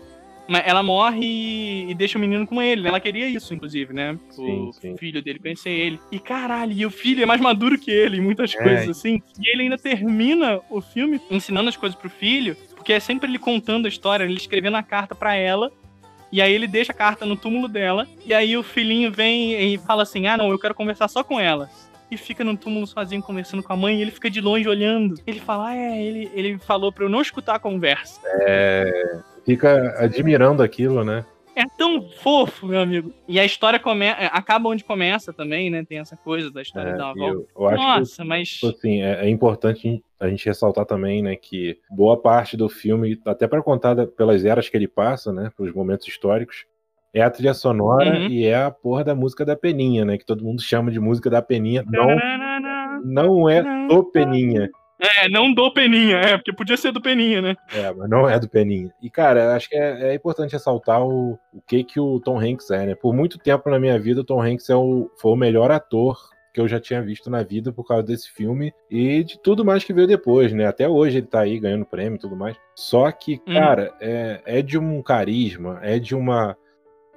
Mas 0.50 0.64
ela 0.66 0.82
morre 0.82 1.20
e, 1.22 1.92
e 1.92 1.94
deixa 1.94 2.18
o 2.18 2.22
menino 2.22 2.48
com 2.48 2.62
ele. 2.62 2.82
né? 2.82 2.88
Ela 2.88 3.02
queria 3.02 3.28
isso, 3.28 3.54
inclusive, 3.54 3.94
né? 3.94 4.18
Sim, 4.30 4.70
O 4.70 4.72
sim. 4.74 4.96
filho 4.96 5.22
dele 5.22 5.40
conhecer 5.40 5.70
ele. 5.72 6.00
E 6.10 6.20
caralho, 6.20 6.72
e 6.72 6.86
o 6.86 6.90
filho 6.90 7.22
é 7.22 7.26
mais 7.26 7.42
maduro 7.42 7.78
que 7.78 7.92
ele 7.92 8.18
em 8.18 8.22
muitas 8.22 8.56
É. 8.56 8.64
coisas, 8.64 8.90
assim. 8.90 9.22
E 9.44 9.52
ele 9.52 9.64
ainda 9.64 9.78
termina 9.78 10.62
o 10.70 10.80
filme 10.80 11.20
ensinando 11.30 11.68
as 11.68 11.76
coisas 11.76 12.00
pro 12.00 12.10
filho, 12.10 12.56
porque 12.78 12.94
é 12.94 13.00
sempre 13.02 13.30
ele 13.30 13.38
contando 13.38 13.88
a 13.88 13.90
história, 13.90 14.24
ele 14.24 14.36
escrevendo 14.36 14.78
a 14.78 14.84
carta 14.84 15.14
pra 15.14 15.36
ela. 15.36 15.70
E 16.32 16.42
aí 16.42 16.54
ele 16.54 16.68
deixa 16.68 16.92
a 16.92 16.96
carta 16.96 17.26
no 17.26 17.36
túmulo 17.36 17.68
dela. 17.68 18.08
E 18.26 18.34
aí 18.34 18.58
o 18.58 18.64
filhinho 18.64 19.12
vem 19.12 19.74
e 19.74 19.78
fala 19.78 20.04
assim: 20.04 20.28
Ah, 20.28 20.38
não, 20.38 20.50
eu 20.50 20.60
quero 20.60 20.76
conversar 20.76 21.08
só 21.08 21.24
com 21.24 21.40
ela. 21.40 21.70
E 22.10 22.16
fica 22.16 22.44
no 22.44 22.56
túmulo 22.56 22.88
sozinho 22.88 23.22
conversando 23.22 23.62
com 23.62 23.74
a 23.74 23.78
mãe, 23.78 23.98
e 23.98 24.02
ele 24.02 24.12
fica 24.12 24.30
de 24.30 24.40
longe 24.40 24.68
olhando. 24.68 25.16
Ele 25.26 25.40
fala: 25.40 25.70
Ah, 25.70 25.76
é, 25.76 26.02
ele, 26.02 26.32
ele 26.34 26.58
falou 26.58 26.92
pra 26.92 27.06
eu 27.06 27.10
não 27.10 27.22
escutar 27.22 27.56
a 27.56 27.60
conversa. 27.60 28.20
É, 28.42 29.20
fica 29.46 29.96
admirando 29.98 30.64
aquilo, 30.64 31.04
né? 31.04 31.26
É 31.58 31.66
tão 31.78 32.08
fofo, 32.22 32.68
meu 32.68 32.80
amigo. 32.80 33.12
E 33.28 33.40
a 33.40 33.44
história 33.46 33.80
come... 33.80 34.06
é, 34.06 34.30
acaba 34.32 34.70
onde 34.70 34.84
começa 34.84 35.34
também, 35.34 35.72
né? 35.72 35.84
Tem 35.84 35.98
essa 35.98 36.16
coisa 36.16 36.52
da 36.52 36.62
história 36.62 36.92
É, 36.92 36.96
da 36.98 37.10
avó. 37.10 37.28
eu, 37.28 37.48
eu 37.58 37.68
acho 37.68 37.78
que 37.78 37.84
Nossa, 37.84 38.24
mas. 38.26 38.50
Tipo 38.50 38.68
assim, 38.68 39.02
é, 39.02 39.26
é 39.26 39.30
importante 39.30 40.04
a 40.20 40.28
gente 40.30 40.46
ressaltar 40.46 40.86
também, 40.86 41.22
né, 41.24 41.36
que 41.36 41.78
boa 41.92 42.16
parte 42.16 42.56
do 42.58 42.68
filme, 42.70 43.20
até 43.26 43.48
para 43.48 43.62
contar 43.62 43.96
pelas 44.08 44.46
eras 44.46 44.68
que 44.70 44.76
ele 44.78 44.88
passa, 44.88 45.32
né, 45.34 45.52
pelos 45.58 45.74
momentos 45.74 46.08
históricos, 46.08 46.66
é 47.14 47.22
a 47.22 47.30
trilha 47.30 47.54
sonora 47.54 48.10
Uhum. 48.16 48.28
e 48.28 48.46
é 48.46 48.56
a 48.56 48.70
porra 48.72 49.04
da 49.04 49.16
música 49.16 49.46
da 49.46 49.56
Peninha, 49.56 50.06
né, 50.06 50.18
que 50.18 50.26
todo 50.26 50.44
mundo 50.44 50.62
chama 50.62 50.92
de 50.92 51.00
música 51.00 51.30
da 51.30 51.42
Peninha. 51.42 51.84
Não, 51.88 52.08
não 53.04 53.50
é 53.50 53.64
do 53.88 54.04
Peninha, 54.04 54.70
É, 55.00 55.30
não 55.30 55.54
do 55.54 55.72
Peninha, 55.72 56.18
é, 56.18 56.38
porque 56.38 56.52
podia 56.52 56.76
ser 56.76 56.92
do 56.92 57.02
Peninha, 57.02 57.42
né? 57.42 57.56
é, 57.72 57.94
mas 57.94 58.10
não 58.10 58.28
é 58.28 58.40
do 58.40 58.50
Peninha. 58.50 58.92
E 59.02 59.10
cara, 59.10 59.56
acho 59.56 59.70
que 59.70 59.76
é, 59.76 60.10
é 60.10 60.14
importante 60.16 60.54
ressaltar 60.54 61.02
o, 61.06 61.38
o 61.54 61.62
que 61.68 61.84
que 61.84 62.00
o 62.00 62.20
Tom 62.20 62.40
Hanks 62.40 62.72
é, 62.72 62.86
né? 62.88 62.96
Por 62.96 63.14
muito 63.14 63.38
tempo 63.38 63.70
na 63.70 63.80
minha 63.80 64.00
vida, 64.00 64.22
o 64.22 64.26
Tom 64.26 64.42
Hanks 64.42 64.70
é 64.70 64.76
o, 64.76 65.10
foi 65.18 65.32
o 65.32 65.36
melhor 65.36 65.70
ator 65.72 66.18
que 66.52 66.60
eu 66.60 66.68
já 66.68 66.80
tinha 66.80 67.00
visto 67.04 67.30
na 67.30 67.44
vida 67.44 67.72
por 67.72 67.84
causa 67.88 68.02
desse 68.02 68.32
filme 68.32 68.74
e 68.90 69.24
de 69.24 69.40
tudo 69.40 69.64
mais 69.64 69.84
que 69.84 69.94
veio 69.94 70.08
depois, 70.08 70.52
né? 70.52 70.66
Até 70.66 70.90
hoje 70.90 71.20
ele 71.20 71.28
tá 71.28 71.42
aí 71.42 71.60
ganhando 71.60 71.86
prêmio 71.86 72.16
e 72.16 72.20
tudo 72.20 72.36
mais. 72.36 72.58
Só 72.76 73.12
que, 73.12 73.40
Uhum. 73.48 73.54
cara, 73.54 73.94
é, 74.02 74.42
é 74.44 74.62
de 74.64 74.80
um 74.80 75.04
carisma, 75.04 75.78
é 75.84 76.00
de 76.00 76.16
uma, 76.16 76.58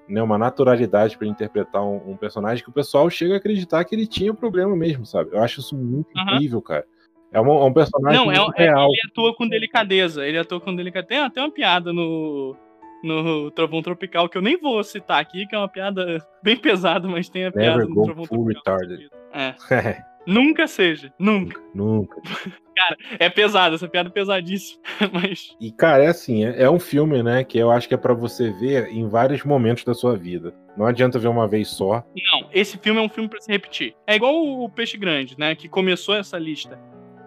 né, 0.06 0.22
uma 0.22 0.36
naturalidade 0.36 1.16
para 1.16 1.26
interpretar 1.26 1.82
um, 1.82 2.10
um 2.10 2.16
personagem 2.18 2.62
que 2.62 2.68
o 2.68 2.74
pessoal 2.74 3.08
chega 3.08 3.32
a 3.32 3.36
acreditar 3.38 3.82
que 3.84 3.94
ele 3.94 4.06
tinha 4.06 4.34
problema 4.34 4.76
mesmo, 4.76 5.06
sabe? 5.06 5.30
Eu 5.32 5.42
acho 5.42 5.60
isso 5.60 5.74
muito 5.74 6.10
Aham. 6.14 6.34
incrível, 6.34 6.60
cara. 6.60 6.84
É, 7.32 7.40
uma- 7.40 7.54
é 7.60 7.64
um 7.64 7.72
personagem 7.72 8.18
Não, 8.18 8.30
é, 8.32 8.36
é- 8.56 8.62
real. 8.64 8.88
ele 8.88 9.00
atua 9.10 9.34
com 9.36 9.48
delicadeza. 9.48 10.26
Ele 10.26 10.38
atua 10.38 10.60
com 10.60 10.74
delicadeza. 10.74 11.08
Tem 11.08 11.18
até 11.18 11.40
uma 11.40 11.50
piada 11.50 11.92
no, 11.92 12.56
no 13.04 13.50
Trovão 13.52 13.82
Tropical 13.82 14.28
que 14.28 14.36
eu 14.36 14.42
nem 14.42 14.58
vou 14.58 14.82
citar 14.82 15.20
aqui, 15.20 15.46
que 15.46 15.54
é 15.54 15.58
uma 15.58 15.68
piada 15.68 16.18
bem 16.42 16.56
pesada, 16.56 17.06
mas 17.08 17.28
tem 17.28 17.46
a 17.46 17.52
piada 17.52 17.78
Never 17.78 17.88
no 17.88 17.94
go 17.94 18.02
Trovão 18.04 18.24
Tropical. 18.26 18.46
retarded. 18.78 19.08
É. 19.32 20.02
Nunca 20.26 20.66
seja. 20.66 21.12
Nunca. 21.18 21.60
Nunca. 21.74 22.20
É 23.18 23.28
pesado, 23.28 23.74
essa 23.74 23.86
piada 23.86 24.08
é 24.08 24.12
pesadíssima. 24.12 24.80
Mas. 25.12 25.54
E, 25.60 25.70
cara, 25.70 26.02
é 26.02 26.06
assim, 26.06 26.46
é, 26.46 26.62
é 26.62 26.70
um 26.70 26.80
filme, 26.80 27.22
né, 27.22 27.44
que 27.44 27.58
eu 27.58 27.70
acho 27.70 27.86
que 27.86 27.92
é 27.92 27.96
pra 27.98 28.14
você 28.14 28.50
ver 28.52 28.86
em 28.88 29.06
vários 29.06 29.44
momentos 29.44 29.84
da 29.84 29.92
sua 29.92 30.16
vida. 30.16 30.54
Não 30.78 30.86
adianta 30.86 31.18
ver 31.18 31.28
uma 31.28 31.46
vez 31.46 31.68
só. 31.68 32.02
Não, 32.32 32.48
esse 32.54 32.78
filme 32.78 32.98
é 32.98 33.02
um 33.02 33.08
filme 33.10 33.28
pra 33.28 33.38
se 33.38 33.52
repetir. 33.52 33.94
É 34.06 34.14
igual 34.16 34.34
o 34.34 34.66
Peixe 34.70 34.96
Grande, 34.96 35.38
né? 35.38 35.54
Que 35.54 35.68
começou 35.68 36.14
essa 36.14 36.38
lista. 36.38 36.78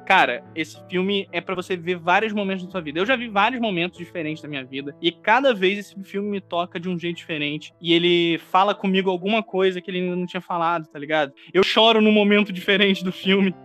Cara, 0.05 0.43
esse 0.53 0.77
filme 0.89 1.27
é 1.31 1.39
pra 1.39 1.55
você 1.55 1.77
ver 1.77 1.95
vários 1.97 2.33
momentos 2.33 2.65
da 2.65 2.71
sua 2.71 2.81
vida. 2.81 2.99
Eu 2.99 3.05
já 3.05 3.15
vi 3.15 3.29
vários 3.29 3.61
momentos 3.61 3.97
diferentes 3.97 4.43
da 4.43 4.49
minha 4.49 4.63
vida. 4.65 4.95
E 5.01 5.11
cada 5.11 5.53
vez 5.53 5.79
esse 5.79 6.03
filme 6.03 6.29
me 6.29 6.41
toca 6.41 6.79
de 6.79 6.89
um 6.89 6.99
jeito 6.99 7.17
diferente. 7.17 7.73
E 7.81 7.93
ele 7.93 8.37
fala 8.37 8.75
comigo 8.75 9.09
alguma 9.09 9.41
coisa 9.41 9.79
que 9.79 9.89
ele 9.89 10.01
ainda 10.01 10.15
não 10.15 10.25
tinha 10.25 10.41
falado, 10.41 10.87
tá 10.87 10.99
ligado? 10.99 11.31
Eu 11.53 11.63
choro 11.63 12.01
num 12.01 12.11
momento 12.11 12.51
diferente 12.51 13.03
do 13.03 13.11
filme, 13.11 13.55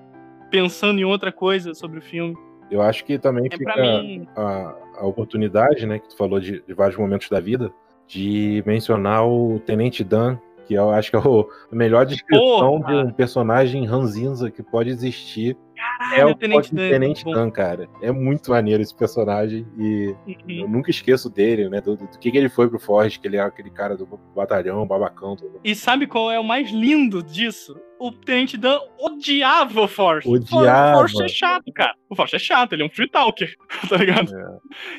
pensando 0.51 1.01
em 1.01 1.05
outra 1.05 1.33
coisa 1.33 1.75
sobre 1.75 1.99
o 1.99 2.03
filme. 2.03 2.37
Eu 2.71 2.83
acho 2.83 3.05
que 3.05 3.19
também 3.19 3.47
É 3.51 3.57
fica 3.57 3.77
mim. 3.77 4.27
a, 4.37 4.75
a 4.99 5.07
oportunidade, 5.07 5.87
né, 5.87 5.99
que 5.99 6.09
tu 6.09 6.17
falou 6.17 6.39
de, 6.39 6.63
de 6.67 6.75
vários 6.75 6.99
momentos 6.99 7.29
da 7.29 7.41
vida, 7.41 7.73
de 8.07 8.63
mencionar 8.67 9.27
o 9.27 9.59
Tenente 9.61 10.05
Dan, 10.05 10.39
que 10.67 10.75
eu 10.75 10.91
acho 10.91 11.11
que 11.11 11.17
é 11.17 11.19
o, 11.19 11.49
a 11.73 11.75
melhor 11.75 12.05
descrição 12.05 12.81
Porra! 12.81 12.87
de 12.87 13.09
um 13.09 13.11
personagem 13.11 13.87
ranzinza 13.87 14.51
que 14.51 14.63
pode 14.63 14.91
existir. 14.91 15.57
Caralho, 15.79 16.21
é 16.21 16.27
o 16.27 16.35
Tenente 16.35 16.75
Dan. 16.75 16.91
Tenente 16.91 17.25
bom. 17.25 17.33
Dan, 17.33 17.51
cara. 17.51 17.89
É 18.03 18.11
muito 18.11 18.51
maneiro 18.51 18.83
esse 18.83 18.95
personagem 18.95 19.65
e 19.79 20.09
Uhum. 20.27 20.37
eu 20.63 20.69
nunca 20.69 20.91
esqueço 20.91 21.31
dele, 21.31 21.69
né, 21.69 21.81
do, 21.81 21.97
do 21.97 22.19
que, 22.19 22.31
que 22.33 22.37
ele 22.37 22.49
foi 22.49 22.69
pro 22.69 22.81
Forrest, 22.81 23.21
que 23.21 23.29
ele 23.29 23.37
é 23.37 23.41
aquele 23.41 23.71
cara 23.71 23.97
do 23.97 24.07
batalhão, 24.35 24.85
babacão. 24.87 25.37
Tudo. 25.37 25.61
E 25.63 25.75
sabe 25.75 26.07
qual 26.07 26.31
é 26.33 26.39
o 26.41 26.45
mais 26.45 26.71
lindo 26.71 27.23
disso? 27.23 27.81
O 28.01 28.11
Tenente 28.11 28.57
Dan 28.57 28.79
odiava 28.99 29.83
o 29.83 29.89
Force. 29.89 30.29
Odiava. 30.29 30.97
O 30.97 31.01
Force 31.01 31.23
é 31.23 31.29
chato, 31.29 31.73
cara. 31.73 31.95
O 32.09 32.17
Force 32.17 32.35
é 32.35 32.39
chato, 32.39 32.73
ele 32.73 32.83
é 32.83 32.87
um 32.87 32.91
free 32.91 33.09
talker, 33.09 33.55
tá 33.89 33.97
ligado? 33.97 34.37
É. 34.37 34.57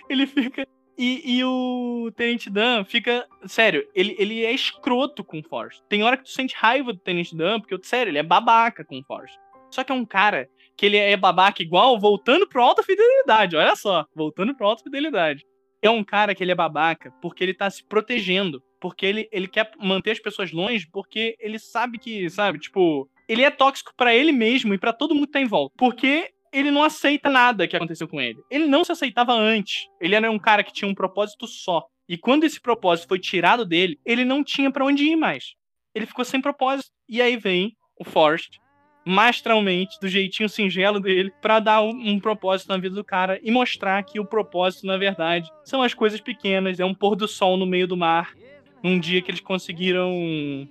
Ele 0.10 0.26
fica. 0.26 0.66
E, 0.98 1.38
e 1.38 1.44
o 1.46 2.12
Tenente 2.16 2.50
Dan 2.50 2.84
fica. 2.84 3.26
Sério, 3.46 3.86
ele, 3.96 4.16
ele 4.20 4.44
é 4.44 4.52
escroto 4.52 5.24
com 5.24 5.40
o 5.40 5.44
Force. 5.44 5.82
Tem 5.88 6.04
hora 6.04 6.18
que 6.18 6.24
tu 6.24 6.30
sente 6.30 6.56
raiva 6.58 6.92
do 6.92 7.00
Tenente 7.00 7.36
Dan, 7.36 7.60
porque, 7.62 7.78
sério, 7.84 8.12
ele 8.12 8.18
é 8.18 8.24
babaca 8.24 8.84
com 8.84 9.00
o 9.00 9.04
Force. 9.04 9.34
Só 9.72 9.84
que 9.84 9.92
é 9.92 9.96
um 9.96 10.04
cara 10.06 10.50
que 10.80 10.86
ele 10.86 10.96
é 10.96 11.18
babaca 11.18 11.62
igual, 11.62 12.00
voltando 12.00 12.48
pro 12.48 12.64
alta 12.64 12.82
fidelidade. 12.82 13.58
Olha 13.58 13.76
só, 13.76 14.06
voltando 14.16 14.56
pro 14.56 14.66
alta 14.66 14.82
fidelidade. 14.82 15.46
É 15.82 15.90
um 15.90 16.06
cara 16.06 16.34
que 16.34 16.42
ele 16.42 16.54
é 16.54 16.56
babaca 16.56 17.12
porque 17.22 17.44
ele 17.44 17.54
tá 17.54 17.70
se 17.70 17.84
protegendo. 17.84 18.64
Porque 18.80 19.06
ele, 19.06 19.28
ele 19.30 19.50
quer 19.50 19.70
manter 19.78 20.12
as 20.12 20.20
pessoas 20.20 20.54
longe, 20.54 20.88
porque 20.90 21.36
ele 21.38 21.60
sabe 21.60 22.00
que, 22.00 22.30
sabe, 22.30 22.60
tipo, 22.60 23.10
ele 23.28 23.44
é 23.44 23.52
tóxico 23.52 23.92
pra 23.98 24.16
ele 24.16 24.32
mesmo 24.32 24.74
e 24.74 24.78
pra 24.78 24.94
todo 24.94 25.14
mundo 25.14 25.28
que 25.28 25.34
tá 25.34 25.42
em 25.42 25.48
volta. 25.48 25.76
Porque 25.78 26.32
ele 26.54 26.72
não 26.72 26.82
aceita 26.82 27.30
nada 27.30 27.68
que 27.68 27.76
aconteceu 27.76 28.08
com 28.08 28.22
ele. 28.22 28.40
Ele 28.50 28.66
não 28.66 28.86
se 28.86 28.94
aceitava 28.94 29.34
antes. 29.34 29.86
Ele 30.00 30.16
era 30.16 30.32
um 30.32 30.40
cara 30.40 30.64
que 30.64 30.72
tinha 30.72 30.90
um 30.90 30.96
propósito 30.96 31.46
só. 31.46 31.86
E 32.08 32.18
quando 32.18 32.46
esse 32.46 32.62
propósito 32.62 33.10
foi 33.10 33.20
tirado 33.20 33.66
dele, 33.66 34.00
ele 34.06 34.24
não 34.24 34.42
tinha 34.42 34.72
pra 34.72 34.86
onde 34.86 35.04
ir 35.04 35.18
mais. 35.18 35.56
Ele 35.94 36.06
ficou 36.06 36.24
sem 36.24 36.40
propósito. 36.40 36.90
E 37.10 37.22
aí 37.22 37.36
vem 37.36 37.76
o 38.00 38.06
Forrest, 38.06 38.60
mastralmente, 39.06 40.00
do 40.00 40.08
jeitinho 40.08 40.47
singelo 40.50 41.00
dele, 41.00 41.32
pra 41.41 41.60
dar 41.60 41.82
um, 41.82 41.89
um 41.89 42.20
propósito 42.20 42.70
na 42.70 42.78
vida 42.78 42.95
do 42.95 43.04
cara 43.04 43.39
e 43.43 43.52
mostrar 43.52 44.02
que 44.04 44.20
o 44.20 44.26
propósito, 44.26 44.86
na 44.86 44.97
verdade, 44.97 45.50
são 45.64 45.82
as 45.82 45.93
coisas 45.93 46.22
pequenas. 46.22 46.80
É 46.80 46.86
um 46.86 46.93
pôr 46.93 47.16
do 47.16 47.28
sol 47.28 47.58
no 47.58 47.66
meio 47.66 47.88
do 47.88 47.97
mar. 47.97 48.34
Num 48.82 48.97
dia 48.97 49.22
que 49.22 49.30
eles 49.30 49.41
conseguiram 49.41 50.10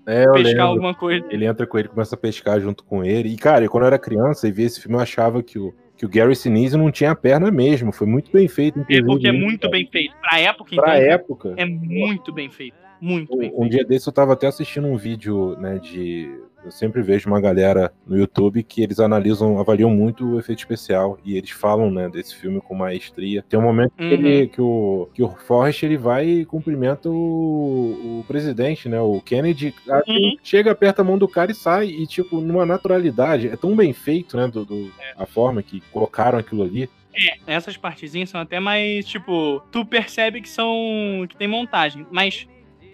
É, 0.07 0.25
pescar 0.33 0.43
lembro. 0.43 0.63
alguma 0.63 0.95
coisa. 0.95 1.27
Ele 1.31 1.45
entra 1.45 1.67
com 1.67 1.79
ele, 1.79 1.89
começa 1.89 2.15
a 2.15 2.19
pescar 2.19 2.59
junto 2.59 2.83
com 2.83 3.05
ele. 3.05 3.29
E, 3.29 3.37
cara, 3.37 3.69
quando 3.69 3.83
eu 3.83 3.89
era 3.89 3.99
criança 3.99 4.49
e 4.49 4.53
vi 4.53 4.63
esse 4.63 4.81
filme, 4.81 4.97
eu 4.97 5.01
achava 5.03 5.43
que 5.43 5.59
o, 5.59 5.75
que 5.95 6.07
o 6.07 6.09
Gary 6.09 6.35
Sinise 6.35 6.75
não 6.75 6.91
tinha 6.91 7.15
perna 7.15 7.51
mesmo. 7.51 7.93
Foi 7.93 8.07
muito 8.07 8.33
bem 8.33 8.49
feito, 8.49 8.81
É 8.89 9.03
porque 9.03 9.29
é 9.29 9.33
muito 9.33 9.61
cara. 9.61 9.73
bem 9.73 9.87
feito. 9.93 10.15
Pra 10.23 10.41
época, 10.41 10.75
Pra 10.77 10.97
então, 10.99 11.13
época. 11.13 11.55
é 11.59 11.67
muito 11.67 12.33
bem 12.33 12.49
feito. 12.49 12.77
Muito 13.01 13.37
bem 13.37 13.51
Um 13.55 13.61
feito. 13.63 13.71
dia 13.71 13.85
desse 13.85 14.09
eu 14.09 14.13
tava 14.13 14.33
até 14.33 14.47
assistindo 14.47 14.87
um 14.87 14.97
vídeo, 14.97 15.57
né, 15.59 15.79
de. 15.79 16.31
Eu 16.65 16.73
sempre 16.73 17.01
vejo 17.03 17.29
uma 17.29 17.41
galera 17.41 17.93
no 18.05 18.19
YouTube 18.19 18.65
que 18.65 18.83
eles 18.83 18.99
analisam, 18.99 19.61
avaliam 19.61 19.89
muito 19.91 20.27
o 20.35 20.39
efeito 20.41 20.59
especial 20.59 21.17
e 21.25 21.37
eles 21.37 21.51
falam, 21.51 21.89
né, 21.89 22.09
desse 22.09 22.35
filme 22.35 22.61
com 22.61 22.75
maestria. 22.75 23.45
Tem 23.49 23.59
um 23.59 23.63
momento 23.63 23.93
que, 23.97 24.03
Uhum. 24.03 24.11
ele, 24.11 24.47
que, 24.49 24.61
o, 24.61 25.09
que 25.15 25.23
o 25.23 25.29
Forrest 25.29 25.85
ele 25.85 25.97
vai 25.97 26.27
e 26.29 26.45
cumprimenta 26.45 27.09
o, 27.09 28.21
o 28.21 28.25
presidente, 28.27 28.89
né, 28.89 29.01
o 29.01 29.21
Kennedy. 29.21 29.73
assim, 29.89 30.13
Uhum. 30.13 30.37
Chega, 30.43 30.73
aperta 30.73 31.01
a 31.01 31.05
mão 31.05 31.17
do 31.17 31.29
cara 31.29 31.53
e 31.53 31.55
sai. 31.55 31.87
E, 31.87 32.07
tipo, 32.09 32.41
numa 32.41 32.67
naturalidade. 32.67 33.49
É 33.49 33.57
tão 33.57 33.77
bem 33.77 33.93
feito, 33.93 34.37
né, 34.37 34.49
do, 34.49 34.65
do- 34.65 34.91
a 35.17 35.25
forma 35.27 35.63
que 35.63 35.81
colocaram 35.93 36.39
aquilo 36.39 36.65
ali. 36.65 36.91
É, 37.15 37.55
essas 37.55 37.77
partezinhas 37.77 38.31
são 38.31 38.41
até 38.41 38.59
mais, 38.59 39.07
tipo, 39.07 39.63
tu 39.71 39.85
percebe 39.87 40.41
que 40.41 40.49
são. 40.49 41.25
que 41.29 41.37
tem 41.37 41.47
montagem. 41.49 42.05
Mas 42.11 42.47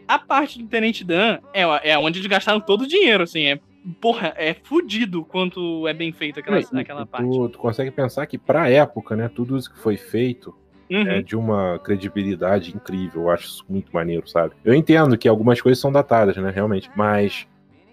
a 0.08 0.18
parte 0.18 0.58
do 0.62 0.68
Tenente 0.68 1.04
Dan 1.04 1.38
é, 1.52 1.62
é 1.90 1.98
onde 1.98 2.18
eles 2.18 2.28
gastaram 2.28 2.60
todo 2.60 2.82
o 2.82 2.86
dinheiro, 2.86 3.22
assim. 3.24 3.44
É, 3.46 3.60
porra, 4.00 4.32
é 4.36 4.54
fudido 4.54 5.20
o 5.20 5.24
quanto 5.24 5.86
é 5.88 5.92
bem 5.92 6.12
feito 6.12 6.40
aquela, 6.40 6.58
E- 6.60 6.66
aquela 6.80 7.04
parte. 7.06 7.28
tu, 7.28 7.48
tu 7.50 7.58
consegue 7.58 7.90
pensar 7.90 8.26
que, 8.26 8.38
pra 8.38 8.68
época, 8.70 9.14
né, 9.16 9.28
tudo 9.34 9.56
isso 9.56 9.70
que 9.72 9.78
foi 9.78 9.96
feito 9.96 10.54
Uhum. 10.90 11.08
é 11.08 11.22
de 11.22 11.34
uma 11.36 11.78
credibilidade 11.78 12.74
incrível. 12.76 13.22
Eu 13.22 13.30
acho 13.30 13.46
isso 13.46 13.64
muito 13.68 13.92
maneiro, 13.92 14.28
sabe? 14.28 14.54
Eu 14.64 14.74
entendo 14.74 15.16
que 15.16 15.28
algumas 15.28 15.60
coisas 15.60 15.80
são 15.80 15.90
datadas, 15.90 16.36
né, 16.36 16.50
realmente. 16.50 16.90
Mas 16.94 17.46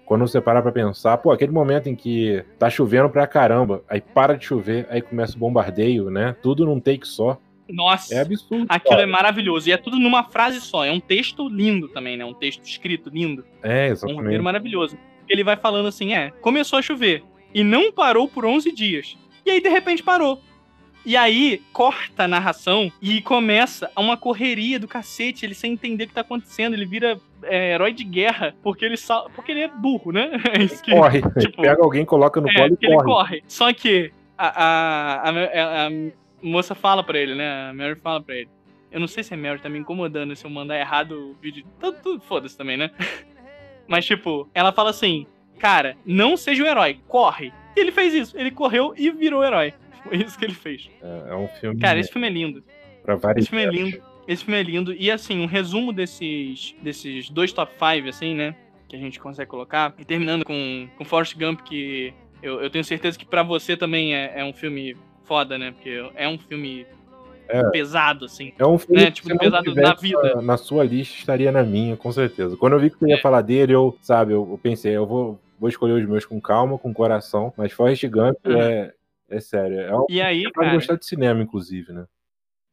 quando 0.06 0.28
você 0.28 0.42
para 0.42 0.62
pra 0.62 0.72
pensar, 0.74 1.18
pô, 1.18 1.32
aquele 1.32 1.54
momento 1.54 1.88
em 1.88 1.96
que 1.96 2.44
tá 2.60 2.70
chovendo 2.70 3.10
pra 3.10 3.26
caramba, 3.26 3.82
aí 3.90 4.02
para 4.02 4.38
de 4.38 4.46
chover, 4.46 4.86
aí 4.90 5.02
começa 5.02 5.36
o 5.38 5.40
bombardeio, 5.40 6.10
né? 6.10 6.36
Tudo 6.42 6.66
num 6.66 6.80
take 6.82 7.08
só. 7.08 7.38
Nossa, 7.74 8.14
É 8.16 8.20
absurdo. 8.22 8.66
aquilo 8.70 8.92
cara. 8.92 9.04
é 9.04 9.06
maravilhoso. 9.06 9.70
E 9.70 9.72
é 9.72 9.78
tudo 9.78 9.98
numa 10.00 10.24
frase 10.24 10.60
só. 10.62 10.84
É 10.86 10.92
um 10.92 11.00
texto 11.00 11.48
lindo 11.48 11.88
também, 11.90 12.18
né? 12.18 12.26
Um 12.26 12.34
texto 12.34 12.64
escrito 12.64 13.10
lindo. 13.10 13.44
É, 13.64 13.88
Um 13.90 13.92
exatamente. 13.92 14.22
roteiro 14.24 14.44
maravilhoso. 14.44 14.98
Ele 15.30 15.44
vai 15.44 15.56
falando 15.56 15.88
assim: 15.88 16.14
é, 16.14 16.32
começou 16.42 16.80
a 16.80 16.82
chover. 16.82 17.24
E 17.54 17.64
não 17.64 17.92
parou 17.92 18.28
por 18.28 18.46
11 18.46 18.72
dias. 18.72 19.18
E 19.46 19.52
aí, 19.52 19.62
de 19.62 19.70
repente, 19.70 20.02
parou. 20.04 20.42
E 21.04 21.18
aí, 21.18 21.62
corta 21.74 22.26
a 22.26 22.28
narração 22.28 22.92
e 23.02 23.22
começa 23.22 23.90
uma 23.98 24.16
correria 24.16 24.80
do 24.80 24.88
cacete, 24.88 25.44
ele 25.46 25.56
sem 25.56 25.74
entender 25.74 26.04
o 26.04 26.08
que 26.08 26.14
tá 26.14 26.22
acontecendo, 26.22 26.76
ele 26.76 26.86
vira 26.86 27.20
é, 27.42 27.74
herói 27.74 27.92
de 27.92 28.04
guerra, 28.04 28.54
porque 28.62 28.86
ele 28.86 28.96
sal... 28.96 29.28
porque 29.36 29.52
ele 29.52 29.62
é 29.62 29.68
burro, 29.68 30.12
né? 30.12 30.30
É 30.54 30.62
isso 30.62 30.82
que... 30.84 30.92
Corre. 30.92 31.22
tipo, 31.42 31.60
Pega 31.64 31.82
alguém, 31.84 32.06
coloca 32.06 32.40
no 32.40 32.48
É, 32.50 32.54
colo 32.54 32.78
e 32.80 32.86
ele 32.86 32.96
corre. 32.98 33.06
corre. 33.08 33.44
Só 33.48 33.74
que 33.74 34.12
a, 34.38 34.48
a, 34.48 35.30
a, 35.30 35.88
a 35.88 35.90
moça 36.42 36.76
fala 36.76 37.04
pra 37.04 37.20
ele, 37.20 37.36
né? 37.36 37.70
A 37.70 37.74
Mary 37.74 37.96
fala 37.96 38.22
pra 38.22 38.36
ele. 38.36 38.50
Eu 38.92 39.00
não 39.00 39.08
sei 39.08 39.24
se 39.24 39.34
a 39.34 39.38
Mary 39.38 39.60
tá 39.60 39.70
me 39.70 39.80
incomodando 39.80 40.36
se 40.36 40.46
eu 40.46 40.50
mandar 40.50 40.78
errado 40.80 41.12
o 41.12 41.34
vídeo. 41.42 41.66
Tudo, 41.80 41.98
tudo 42.02 42.22
foda-se 42.22 42.58
também, 42.58 42.78
né? 42.78 42.92
Mas, 43.88 44.06
tipo, 44.06 44.50
ela 44.54 44.72
fala 44.72 44.90
assim: 44.90 45.26
Cara, 45.60 45.96
não 46.06 46.36
seja 46.36 46.64
um 46.64 46.68
herói, 46.68 47.00
corre. 47.08 47.54
E 47.76 47.80
ele 47.80 47.92
fez 47.92 48.14
isso. 48.14 48.38
Ele 48.38 48.52
correu 48.52 48.94
e 48.98 49.12
virou 49.12 49.44
herói. 49.44 49.74
Foi 50.04 50.18
isso 50.18 50.38
que 50.38 50.46
ele 50.46 50.54
fez. 50.54 50.90
É, 51.02 51.30
é 51.30 51.36
um 51.36 51.48
filme 51.48 51.80
Cara, 51.80 52.00
esse 52.00 52.12
filme 52.12 52.28
é 52.28 52.32
lindo. 52.32 52.64
pra 53.04 53.16
vários 53.16 53.46
Esse 53.46 53.50
filme 53.50 53.66
é 53.66 53.70
lindo. 53.70 54.04
Esse 54.28 54.44
filme 54.44 54.60
é 54.60 54.64
lindo. 54.64 54.94
E 54.94 55.12
assim, 55.12 55.40
um 55.40 55.46
resumo 55.46 55.94
desses, 55.94 56.76
desses 56.82 57.30
dois 57.30 57.54
top 57.54 57.72
5, 57.74 58.10
assim, 58.10 58.34
né? 58.34 58.56
Que 58.90 58.96
a 58.96 59.00
gente 59.00 59.20
consegue 59.20 59.50
colocar. 59.50 59.94
E 60.00 60.04
terminando 60.04 60.44
com, 60.44 60.90
com 60.98 61.06
Forrest 61.06 61.38
Gump, 61.38 61.62
que 61.62 62.14
eu, 62.42 62.62
eu 62.62 62.70
tenho 62.70 62.84
certeza 62.84 63.18
que 63.18 63.26
pra 63.26 63.44
você 63.44 63.78
também 63.78 64.16
é, 64.16 64.40
é 64.40 64.44
um 64.44 64.54
filme 64.54 64.98
foda, 65.32 65.58
né? 65.58 65.72
Porque 65.72 66.04
é 66.16 66.28
um 66.28 66.38
filme 66.38 66.86
É. 67.48 67.64
pesado, 67.70 68.26
assim. 68.26 68.52
É 68.60 68.66
um 68.66 68.78
filme 68.78 69.00
né, 69.02 69.06
que 69.08 69.14
tipo, 69.14 69.30
não 69.30 69.38
pesado 69.38 69.74
na 69.74 69.94
vida. 69.94 70.36
Na, 70.36 70.42
na 70.42 70.58
sua 70.58 70.84
lista, 70.84 71.18
estaria 71.18 71.54
na 71.54 71.64
minha, 71.64 71.96
com 71.96 72.12
certeza. 72.12 72.58
Quando 72.58 72.74
eu 72.74 72.80
vi 72.82 72.90
que 72.90 72.98
você 72.98 73.08
ia 73.08 73.16
É. 73.16 73.22
falar 73.22 73.42
dele, 73.42 73.74
eu, 73.74 73.98
sabe, 74.02 74.34
eu, 74.34 74.46
eu 74.52 74.58
pensei, 74.58 74.94
eu 74.94 75.06
vou, 75.08 75.40
vou 75.58 75.70
escolher 75.70 75.94
os 75.94 76.10
meus 76.10 76.26
com 76.26 76.40
calma, 76.42 76.78
com 76.78 76.94
coração, 76.94 77.54
mas 77.58 77.72
Forrest 77.72 78.06
Gump 78.08 78.36
Uhum. 78.46 78.62
é, 78.62 78.94
é 79.30 79.40
sério. 79.40 79.80
É 79.80 79.96
um 79.98 80.06
E 80.10 80.22
aí, 80.22 80.44
pra 80.52 80.64
cara. 80.66 80.76
gostar 80.76 80.96
de 80.98 81.06
cinema, 81.06 81.42
inclusive, 81.42 81.94
né? 81.94 82.06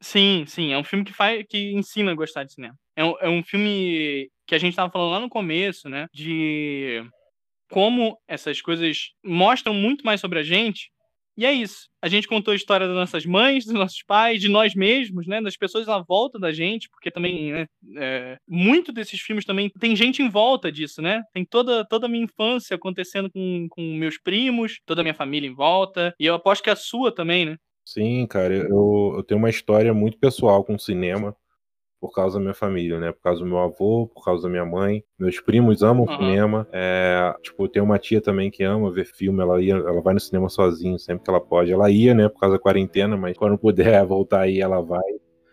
Sim, 0.01 0.43
sim, 0.47 0.73
é 0.73 0.79
um 0.79 0.85
filme 0.85 1.05
que 1.05 1.13
faz, 1.13 1.45
que 1.49 1.73
ensina 1.73 2.11
a 2.11 2.15
gostar 2.17 2.43
de 2.43 2.53
cinema. 2.55 2.75
É 2.97 3.05
um, 3.05 3.15
é 3.21 3.29
um 3.29 3.43
filme 3.45 4.29
que 4.49 4.55
a 4.57 4.59
gente 4.59 4.75
tava 4.77 4.91
falando 4.91 5.11
lá 5.13 5.21
no 5.21 5.29
começo, 5.29 5.89
né? 5.89 6.07
De 6.13 7.05
como 7.71 8.19
essas 8.27 8.61
coisas 8.61 9.11
mostram 9.25 9.73
muito 9.75 10.05
mais 10.05 10.21
sobre 10.21 10.39
a 10.41 10.43
gente. 10.43 10.91
E 11.39 11.47
é 11.47 11.53
isso. 11.53 11.89
A 12.03 12.09
gente 12.09 12.27
contou 12.27 12.51
a 12.51 12.57
história 12.57 12.89
das 12.89 12.97
nossas 12.97 13.25
mães, 13.25 13.65
dos 13.65 13.73
nossos 13.73 14.03
pais, 14.03 14.41
de 14.41 14.49
nós 14.49 14.75
mesmos, 14.75 15.25
né? 15.29 15.41
Das 15.41 15.57
pessoas 15.57 15.89
à 15.89 16.01
volta 16.01 16.37
da 16.37 16.51
gente, 16.51 16.89
porque 16.91 17.13
também, 17.13 17.53
né? 17.53 17.67
É, 17.97 18.37
muito 18.49 18.93
desses 18.93 19.21
filmes 19.21 19.45
também 19.45 19.71
tem 19.79 19.95
gente 19.95 20.21
em 20.21 20.29
volta 20.29 20.73
disso, 20.73 21.01
né? 21.01 21.23
Tem 21.33 21.45
toda, 21.45 21.85
toda 21.85 22.07
a 22.07 22.09
minha 22.09 22.25
infância 22.25 22.75
acontecendo 22.75 23.31
com, 23.31 23.69
com 23.71 23.81
meus 23.81 24.19
primos, 24.19 24.81
toda 24.85 25.01
a 25.01 25.05
minha 25.05 25.15
família 25.15 25.49
em 25.49 25.55
volta. 25.55 26.13
E 26.19 26.27
eu 26.27 26.35
aposto 26.35 26.65
que 26.65 26.71
a 26.71 26.77
sua 26.77 27.15
também, 27.15 27.47
né? 27.47 27.57
Sim, 27.85 28.27
cara, 28.27 28.55
eu, 28.55 29.15
eu 29.19 29.23
tenho 29.23 29.39
uma 29.39 29.49
história 29.49 29.95
muito 29.95 30.19
pessoal 30.19 30.65
com 30.65 30.75
o 30.75 30.81
cinema 30.81 31.37
por 32.01 32.13
causa 32.13 32.39
da 32.39 32.41
minha 32.41 32.55
família, 32.55 32.99
né? 32.99 33.13
Por 33.13 33.21
causa 33.23 33.41
do 33.41 33.47
meu 33.47 33.59
avô, 33.59 34.07
por 34.07 34.25
causa 34.25 34.45
da 34.45 34.49
minha 34.49 34.65
mãe. 34.65 35.03
Meus 35.19 35.41
primos 35.41 35.83
amam 35.83 36.05
Aham. 36.09 36.17
cinema. 36.17 36.69
É, 36.73 37.35
tipo, 37.43 37.65
eu 37.65 37.69
tenho 37.69 37.85
uma 37.85 37.99
tia 37.99 38.21
também 38.21 38.51
que 38.51 38.63
ama 38.63 38.91
ver 38.91 39.05
filme. 39.05 39.41
Ela, 39.41 39.61
ia, 39.61 39.75
ela 39.75 40.01
vai 40.01 40.15
no 40.15 40.21
cinema 40.21 40.49
sozinha 40.49 40.99
sempre 40.99 41.25
que 41.25 41.31
ela 41.31 41.41
pode. 41.41 41.73
Ela 41.73 41.91
ia, 41.91 42.15
né, 42.15 42.29
por 42.29 42.41
causa 42.41 42.57
da 42.57 42.63
quarentena, 42.63 43.17
mas 43.17 43.37
quando 43.37 43.59
puder 43.59 44.05
voltar 44.07 44.43
aí, 44.43 44.61
ela 44.61 44.81
vai. 44.81 45.03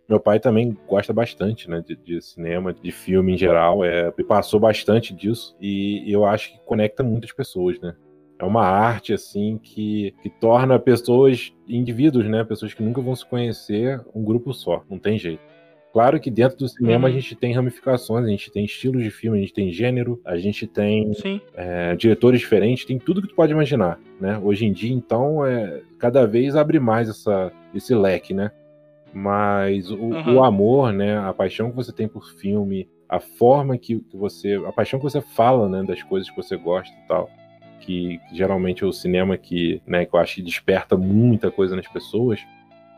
Meu 0.07 0.19
pai 0.19 0.39
também 0.39 0.77
gosta 0.87 1.11
bastante, 1.11 1.67
né, 1.67 1.83
de, 1.85 1.95
de 1.95 2.21
cinema, 2.21 2.71
de 2.71 2.91
filme 2.91 3.33
em 3.33 3.37
geral. 3.37 3.83
É, 3.83 4.11
passou 4.27 4.59
bastante 4.59 5.13
disso 5.15 5.55
e 5.59 6.03
eu 6.11 6.25
acho 6.25 6.51
que 6.51 6.59
conecta 6.65 7.03
muitas 7.03 7.31
pessoas, 7.31 7.79
né? 7.79 7.95
É 8.37 8.43
uma 8.43 8.63
arte, 8.63 9.13
assim, 9.13 9.57
que, 9.57 10.13
que 10.21 10.29
torna 10.29 10.77
pessoas, 10.77 11.53
indivíduos, 11.67 12.27
né? 12.27 12.43
Pessoas 12.43 12.73
que 12.73 12.83
nunca 12.83 13.01
vão 13.01 13.15
se 13.15 13.25
conhecer, 13.25 14.01
um 14.13 14.23
grupo 14.23 14.53
só. 14.53 14.83
Não 14.89 14.99
tem 14.99 15.17
jeito. 15.17 15.54
Claro 15.95 16.19
que 16.19 16.29
dentro 16.29 16.57
do 16.57 16.67
cinema 16.67 17.07
Uhum. 17.07 17.13
a 17.13 17.17
gente 17.17 17.33
tem 17.37 17.53
ramificações, 17.53 18.25
a 18.25 18.29
gente 18.29 18.51
tem 18.51 18.65
estilos 18.65 19.01
de 19.01 19.09
filme, 19.09 19.37
a 19.37 19.39
gente 19.41 19.53
tem 19.53 19.71
gênero, 19.71 20.19
a 20.25 20.35
gente 20.35 20.67
tem 20.67 21.13
é, 21.53 21.95
diretores 21.95 22.41
diferentes, 22.41 22.83
tem 22.83 22.99
tudo 22.99 23.21
que 23.21 23.29
tu 23.29 23.33
pode 23.33 23.53
imaginar, 23.53 23.97
né? 24.19 24.37
Hoje 24.43 24.65
em 24.65 24.73
dia, 24.73 24.93
então, 24.93 25.45
é, 25.45 25.81
cada 25.97 26.27
vez 26.27 26.53
abre 26.57 26.81
mais 26.81 27.07
essa, 27.07 27.49
esse 27.73 27.95
leque, 27.95 28.33
né? 28.33 28.51
Mas 29.13 29.89
o, 29.89 29.95
Uhum. 29.95 30.35
o 30.35 30.43
amor, 30.43 30.91
né? 30.91 31.17
A 31.17 31.33
paixão 31.33 31.69
que 31.69 31.77
você 31.77 31.93
tem 31.93 32.09
por 32.09 32.29
filme, 32.33 32.89
a 33.07 33.21
forma 33.21 33.77
que, 33.77 34.01
que 34.01 34.17
você. 34.17 34.55
A 34.67 34.73
paixão 34.73 34.99
que 34.99 35.05
você 35.05 35.21
fala, 35.21 35.69
né? 35.69 35.81
Das 35.87 36.03
coisas 36.03 36.29
que 36.29 36.35
você 36.35 36.57
gosta 36.57 36.93
e 36.93 37.07
tal. 37.07 37.29
Que, 37.79 38.19
que 38.27 38.35
geralmente 38.35 38.83
é 38.83 38.87
o 38.87 38.91
cinema 38.91 39.37
que, 39.37 39.81
né, 39.87 40.05
que 40.05 40.13
eu 40.13 40.19
acho 40.19 40.35
que 40.35 40.41
desperta 40.41 40.97
muita 40.97 41.49
coisa 41.49 41.73
nas 41.73 41.87
pessoas. 41.87 42.41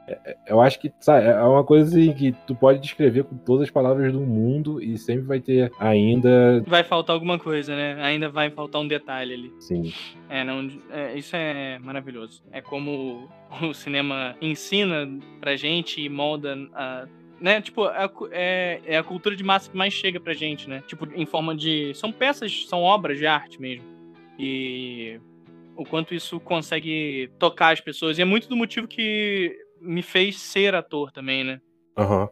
É- 0.07 0.37
eu 0.47 0.61
acho 0.61 0.79
que 0.79 0.91
sabe, 0.99 1.27
é 1.27 1.41
uma 1.43 1.63
coisa 1.63 1.89
assim, 1.89 2.13
que 2.13 2.31
tu 2.47 2.55
pode 2.55 2.79
descrever 2.79 3.25
com 3.25 3.35
todas 3.37 3.63
as 3.63 3.69
palavras 3.71 4.11
do 4.13 4.21
mundo 4.21 4.81
e 4.81 4.97
sempre 4.97 5.23
vai 5.25 5.39
ter 5.39 5.71
ainda. 5.79 6.63
Vai 6.65 6.83
faltar 6.83 7.13
alguma 7.13 7.37
coisa, 7.37 7.75
né? 7.75 8.01
Ainda 8.01 8.29
vai 8.29 8.49
faltar 8.49 8.81
um 8.81 8.87
detalhe 8.87 9.33
ali. 9.33 9.53
Sim, 9.59 9.93
É, 10.29 10.43
não, 10.43 10.67
é, 10.91 11.17
isso 11.17 11.35
é 11.35 11.77
maravilhoso. 11.79 12.41
É 12.51 12.61
como 12.61 13.27
o 13.61 13.73
cinema 13.73 14.35
ensina 14.41 15.07
pra 15.41 15.55
gente 15.55 16.01
e 16.01 16.07
molda 16.09 16.55
a. 16.73 17.07
Né? 17.39 17.61
Tipo, 17.61 17.87
é, 18.31 18.81
é 18.83 18.97
a 18.97 19.03
cultura 19.03 19.35
de 19.35 19.43
massa 19.43 19.69
que 19.69 19.77
mais 19.77 19.93
chega 19.93 20.19
pra 20.19 20.33
gente, 20.33 20.67
né? 20.67 20.81
Tipo, 20.87 21.07
em 21.13 21.25
forma 21.25 21.53
de. 21.55 21.93
São 21.93 22.11
peças, 22.11 22.65
são 22.67 22.81
obras 22.81 23.17
de 23.19 23.27
arte 23.27 23.61
mesmo. 23.61 23.85
E 24.39 25.19
o 25.75 25.83
quanto 25.85 26.15
isso 26.15 26.39
consegue 26.39 27.29
tocar 27.37 27.73
as 27.73 27.81
pessoas. 27.81 28.17
E 28.17 28.21
é 28.21 28.25
muito 28.25 28.49
do 28.49 28.55
motivo 28.55 28.87
que 28.87 29.55
me 29.81 30.01
fez 30.01 30.39
ser 30.39 30.75
ator 30.75 31.11
também, 31.11 31.43
né? 31.43 31.59
aham. 31.97 32.29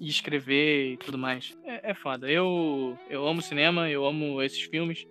e 0.00 0.08
escrever 0.08 0.92
e 0.92 0.96
tudo 0.96 1.16
mais. 1.16 1.56
É, 1.64 1.90
é 1.90 1.94
foda. 1.94 2.28
Eu, 2.28 2.98
eu 3.08 3.26
amo 3.26 3.40
cinema, 3.40 3.88
eu 3.88 4.04
amo 4.04 4.42
esses 4.42 4.62
filmes. 4.62 5.06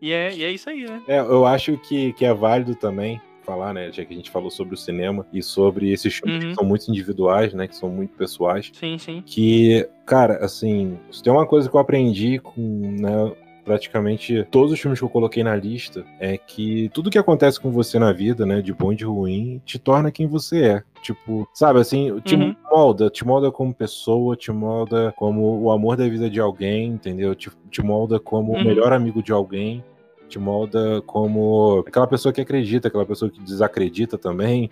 E 0.00 0.12
é, 0.12 0.32
e 0.32 0.44
é 0.44 0.50
isso 0.52 0.70
aí, 0.70 0.84
né? 0.84 1.02
É, 1.08 1.18
eu 1.18 1.44
acho 1.44 1.76
que, 1.78 2.12
que 2.12 2.24
é 2.24 2.32
válido 2.32 2.76
também 2.76 3.20
falar, 3.42 3.72
né? 3.74 3.90
Já 3.90 4.04
que 4.04 4.12
a 4.12 4.16
gente 4.16 4.30
falou 4.30 4.50
sobre 4.50 4.74
o 4.74 4.76
cinema 4.76 5.26
e 5.32 5.42
sobre 5.42 5.90
esses 5.90 6.14
filmes 6.14 6.44
Uhum. 6.44 6.50
que 6.50 6.54
são 6.54 6.64
muito 6.64 6.88
individuais, 6.88 7.52
né? 7.52 7.66
Que 7.66 7.74
são 7.74 7.88
muito 7.88 8.14
pessoais. 8.16 8.70
Sim, 8.72 8.96
sim. 8.98 9.22
Que, 9.26 9.88
cara, 10.06 10.36
assim, 10.44 10.96
se 11.10 11.20
tem 11.22 11.32
uma 11.32 11.46
coisa 11.46 11.68
que 11.68 11.74
eu 11.74 11.80
aprendi 11.80 12.38
com, 12.38 12.60
né? 13.00 13.34
Praticamente 13.68 14.46
todos 14.50 14.72
os 14.72 14.80
filmes 14.80 14.98
que 14.98 15.04
eu 15.04 15.10
coloquei 15.10 15.44
na 15.44 15.54
lista 15.54 16.02
é 16.18 16.38
que 16.38 16.88
tudo 16.94 17.10
que 17.10 17.18
acontece 17.18 17.60
com 17.60 17.70
você 17.70 17.98
na 17.98 18.12
vida, 18.14 18.46
né, 18.46 18.62
de 18.62 18.72
bom 18.72 18.94
e 18.94 18.96
de 18.96 19.04
ruim, 19.04 19.60
te 19.62 19.78
torna 19.78 20.10
quem 20.10 20.26
você 20.26 20.62
é. 20.62 20.82
Tipo, 21.02 21.46
sabe 21.52 21.78
assim, 21.78 22.18
te 22.20 22.34
Uhum. 22.34 22.56
molda, 22.72 23.10
te 23.10 23.26
molda 23.26 23.52
como 23.52 23.74
pessoa, 23.74 24.34
te 24.34 24.50
molda 24.50 25.12
como 25.18 25.60
o 25.60 25.70
amor 25.70 25.98
da 25.98 26.08
vida 26.08 26.30
de 26.30 26.40
alguém, 26.40 26.86
entendeu? 26.92 27.34
Te, 27.34 27.50
te 27.70 27.82
molda 27.82 28.18
como 28.18 28.54
o 28.54 28.56
Uhum. 28.56 28.64
melhor 28.64 28.90
amigo 28.90 29.22
de 29.22 29.32
alguém 29.32 29.84
te 30.30 30.38
molda 30.38 31.02
como 31.02 31.84
aquela 31.86 32.06
pessoa 32.06 32.32
que 32.32 32.40
acredita, 32.40 32.88
aquela 32.88 33.06
pessoa 33.06 33.30
que 33.30 33.40
desacredita 33.40 34.16
também. 34.18 34.70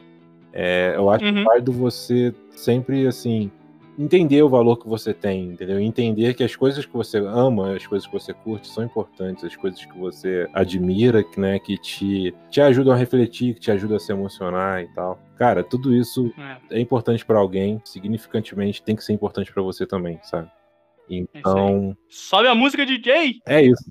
É, 0.52 0.94
eu 0.96 1.10
acho 1.10 1.24
Uhum. 1.24 1.44
válido 1.44 1.70
você 1.70 2.34
sempre, 2.50 3.06
assim, 3.06 3.50
entender 3.98 4.42
o 4.42 4.48
valor 4.48 4.76
que 4.76 4.88
você 4.88 5.12
tem, 5.14 5.44
entendeu? 5.50 5.78
Entender 5.80 6.34
que 6.34 6.44
as 6.44 6.54
coisas 6.54 6.84
que 6.84 6.92
você 6.92 7.18
ama, 7.18 7.74
as 7.74 7.86
coisas 7.86 8.06
que 8.06 8.12
você 8.12 8.32
curte 8.32 8.68
são 8.68 8.84
importantes, 8.84 9.44
as 9.44 9.56
coisas 9.56 9.84
que 9.84 9.98
você 9.98 10.48
admira, 10.52 11.22
que, 11.24 11.40
né, 11.40 11.58
que 11.58 11.78
te, 11.78 12.34
te 12.50 12.60
ajudam 12.60 12.92
a 12.92 12.96
refletir, 12.96 13.54
que 13.54 13.60
te 13.60 13.70
ajudam 13.70 13.96
a 13.96 14.00
se 14.00 14.12
emocionar 14.12 14.82
e 14.82 14.88
tal. 14.94 15.18
Cara, 15.36 15.62
tudo 15.62 15.94
isso 15.94 16.32
É. 16.70 16.78
é 16.78 16.80
importante 16.80 17.24
pra 17.24 17.38
alguém, 17.38 17.80
significantemente 17.84 18.82
tem 18.82 18.94
que 18.96 19.04
ser 19.04 19.12
importante 19.12 19.52
pra 19.52 19.62
você 19.62 19.86
também, 19.86 20.18
sabe? 20.22 20.50
Então, 21.08 21.96
Sobe 22.08 22.48
a 22.48 22.54
música, 22.54 22.84
DJ! 22.84 23.40
é 23.46 23.62
isso. 23.62 23.84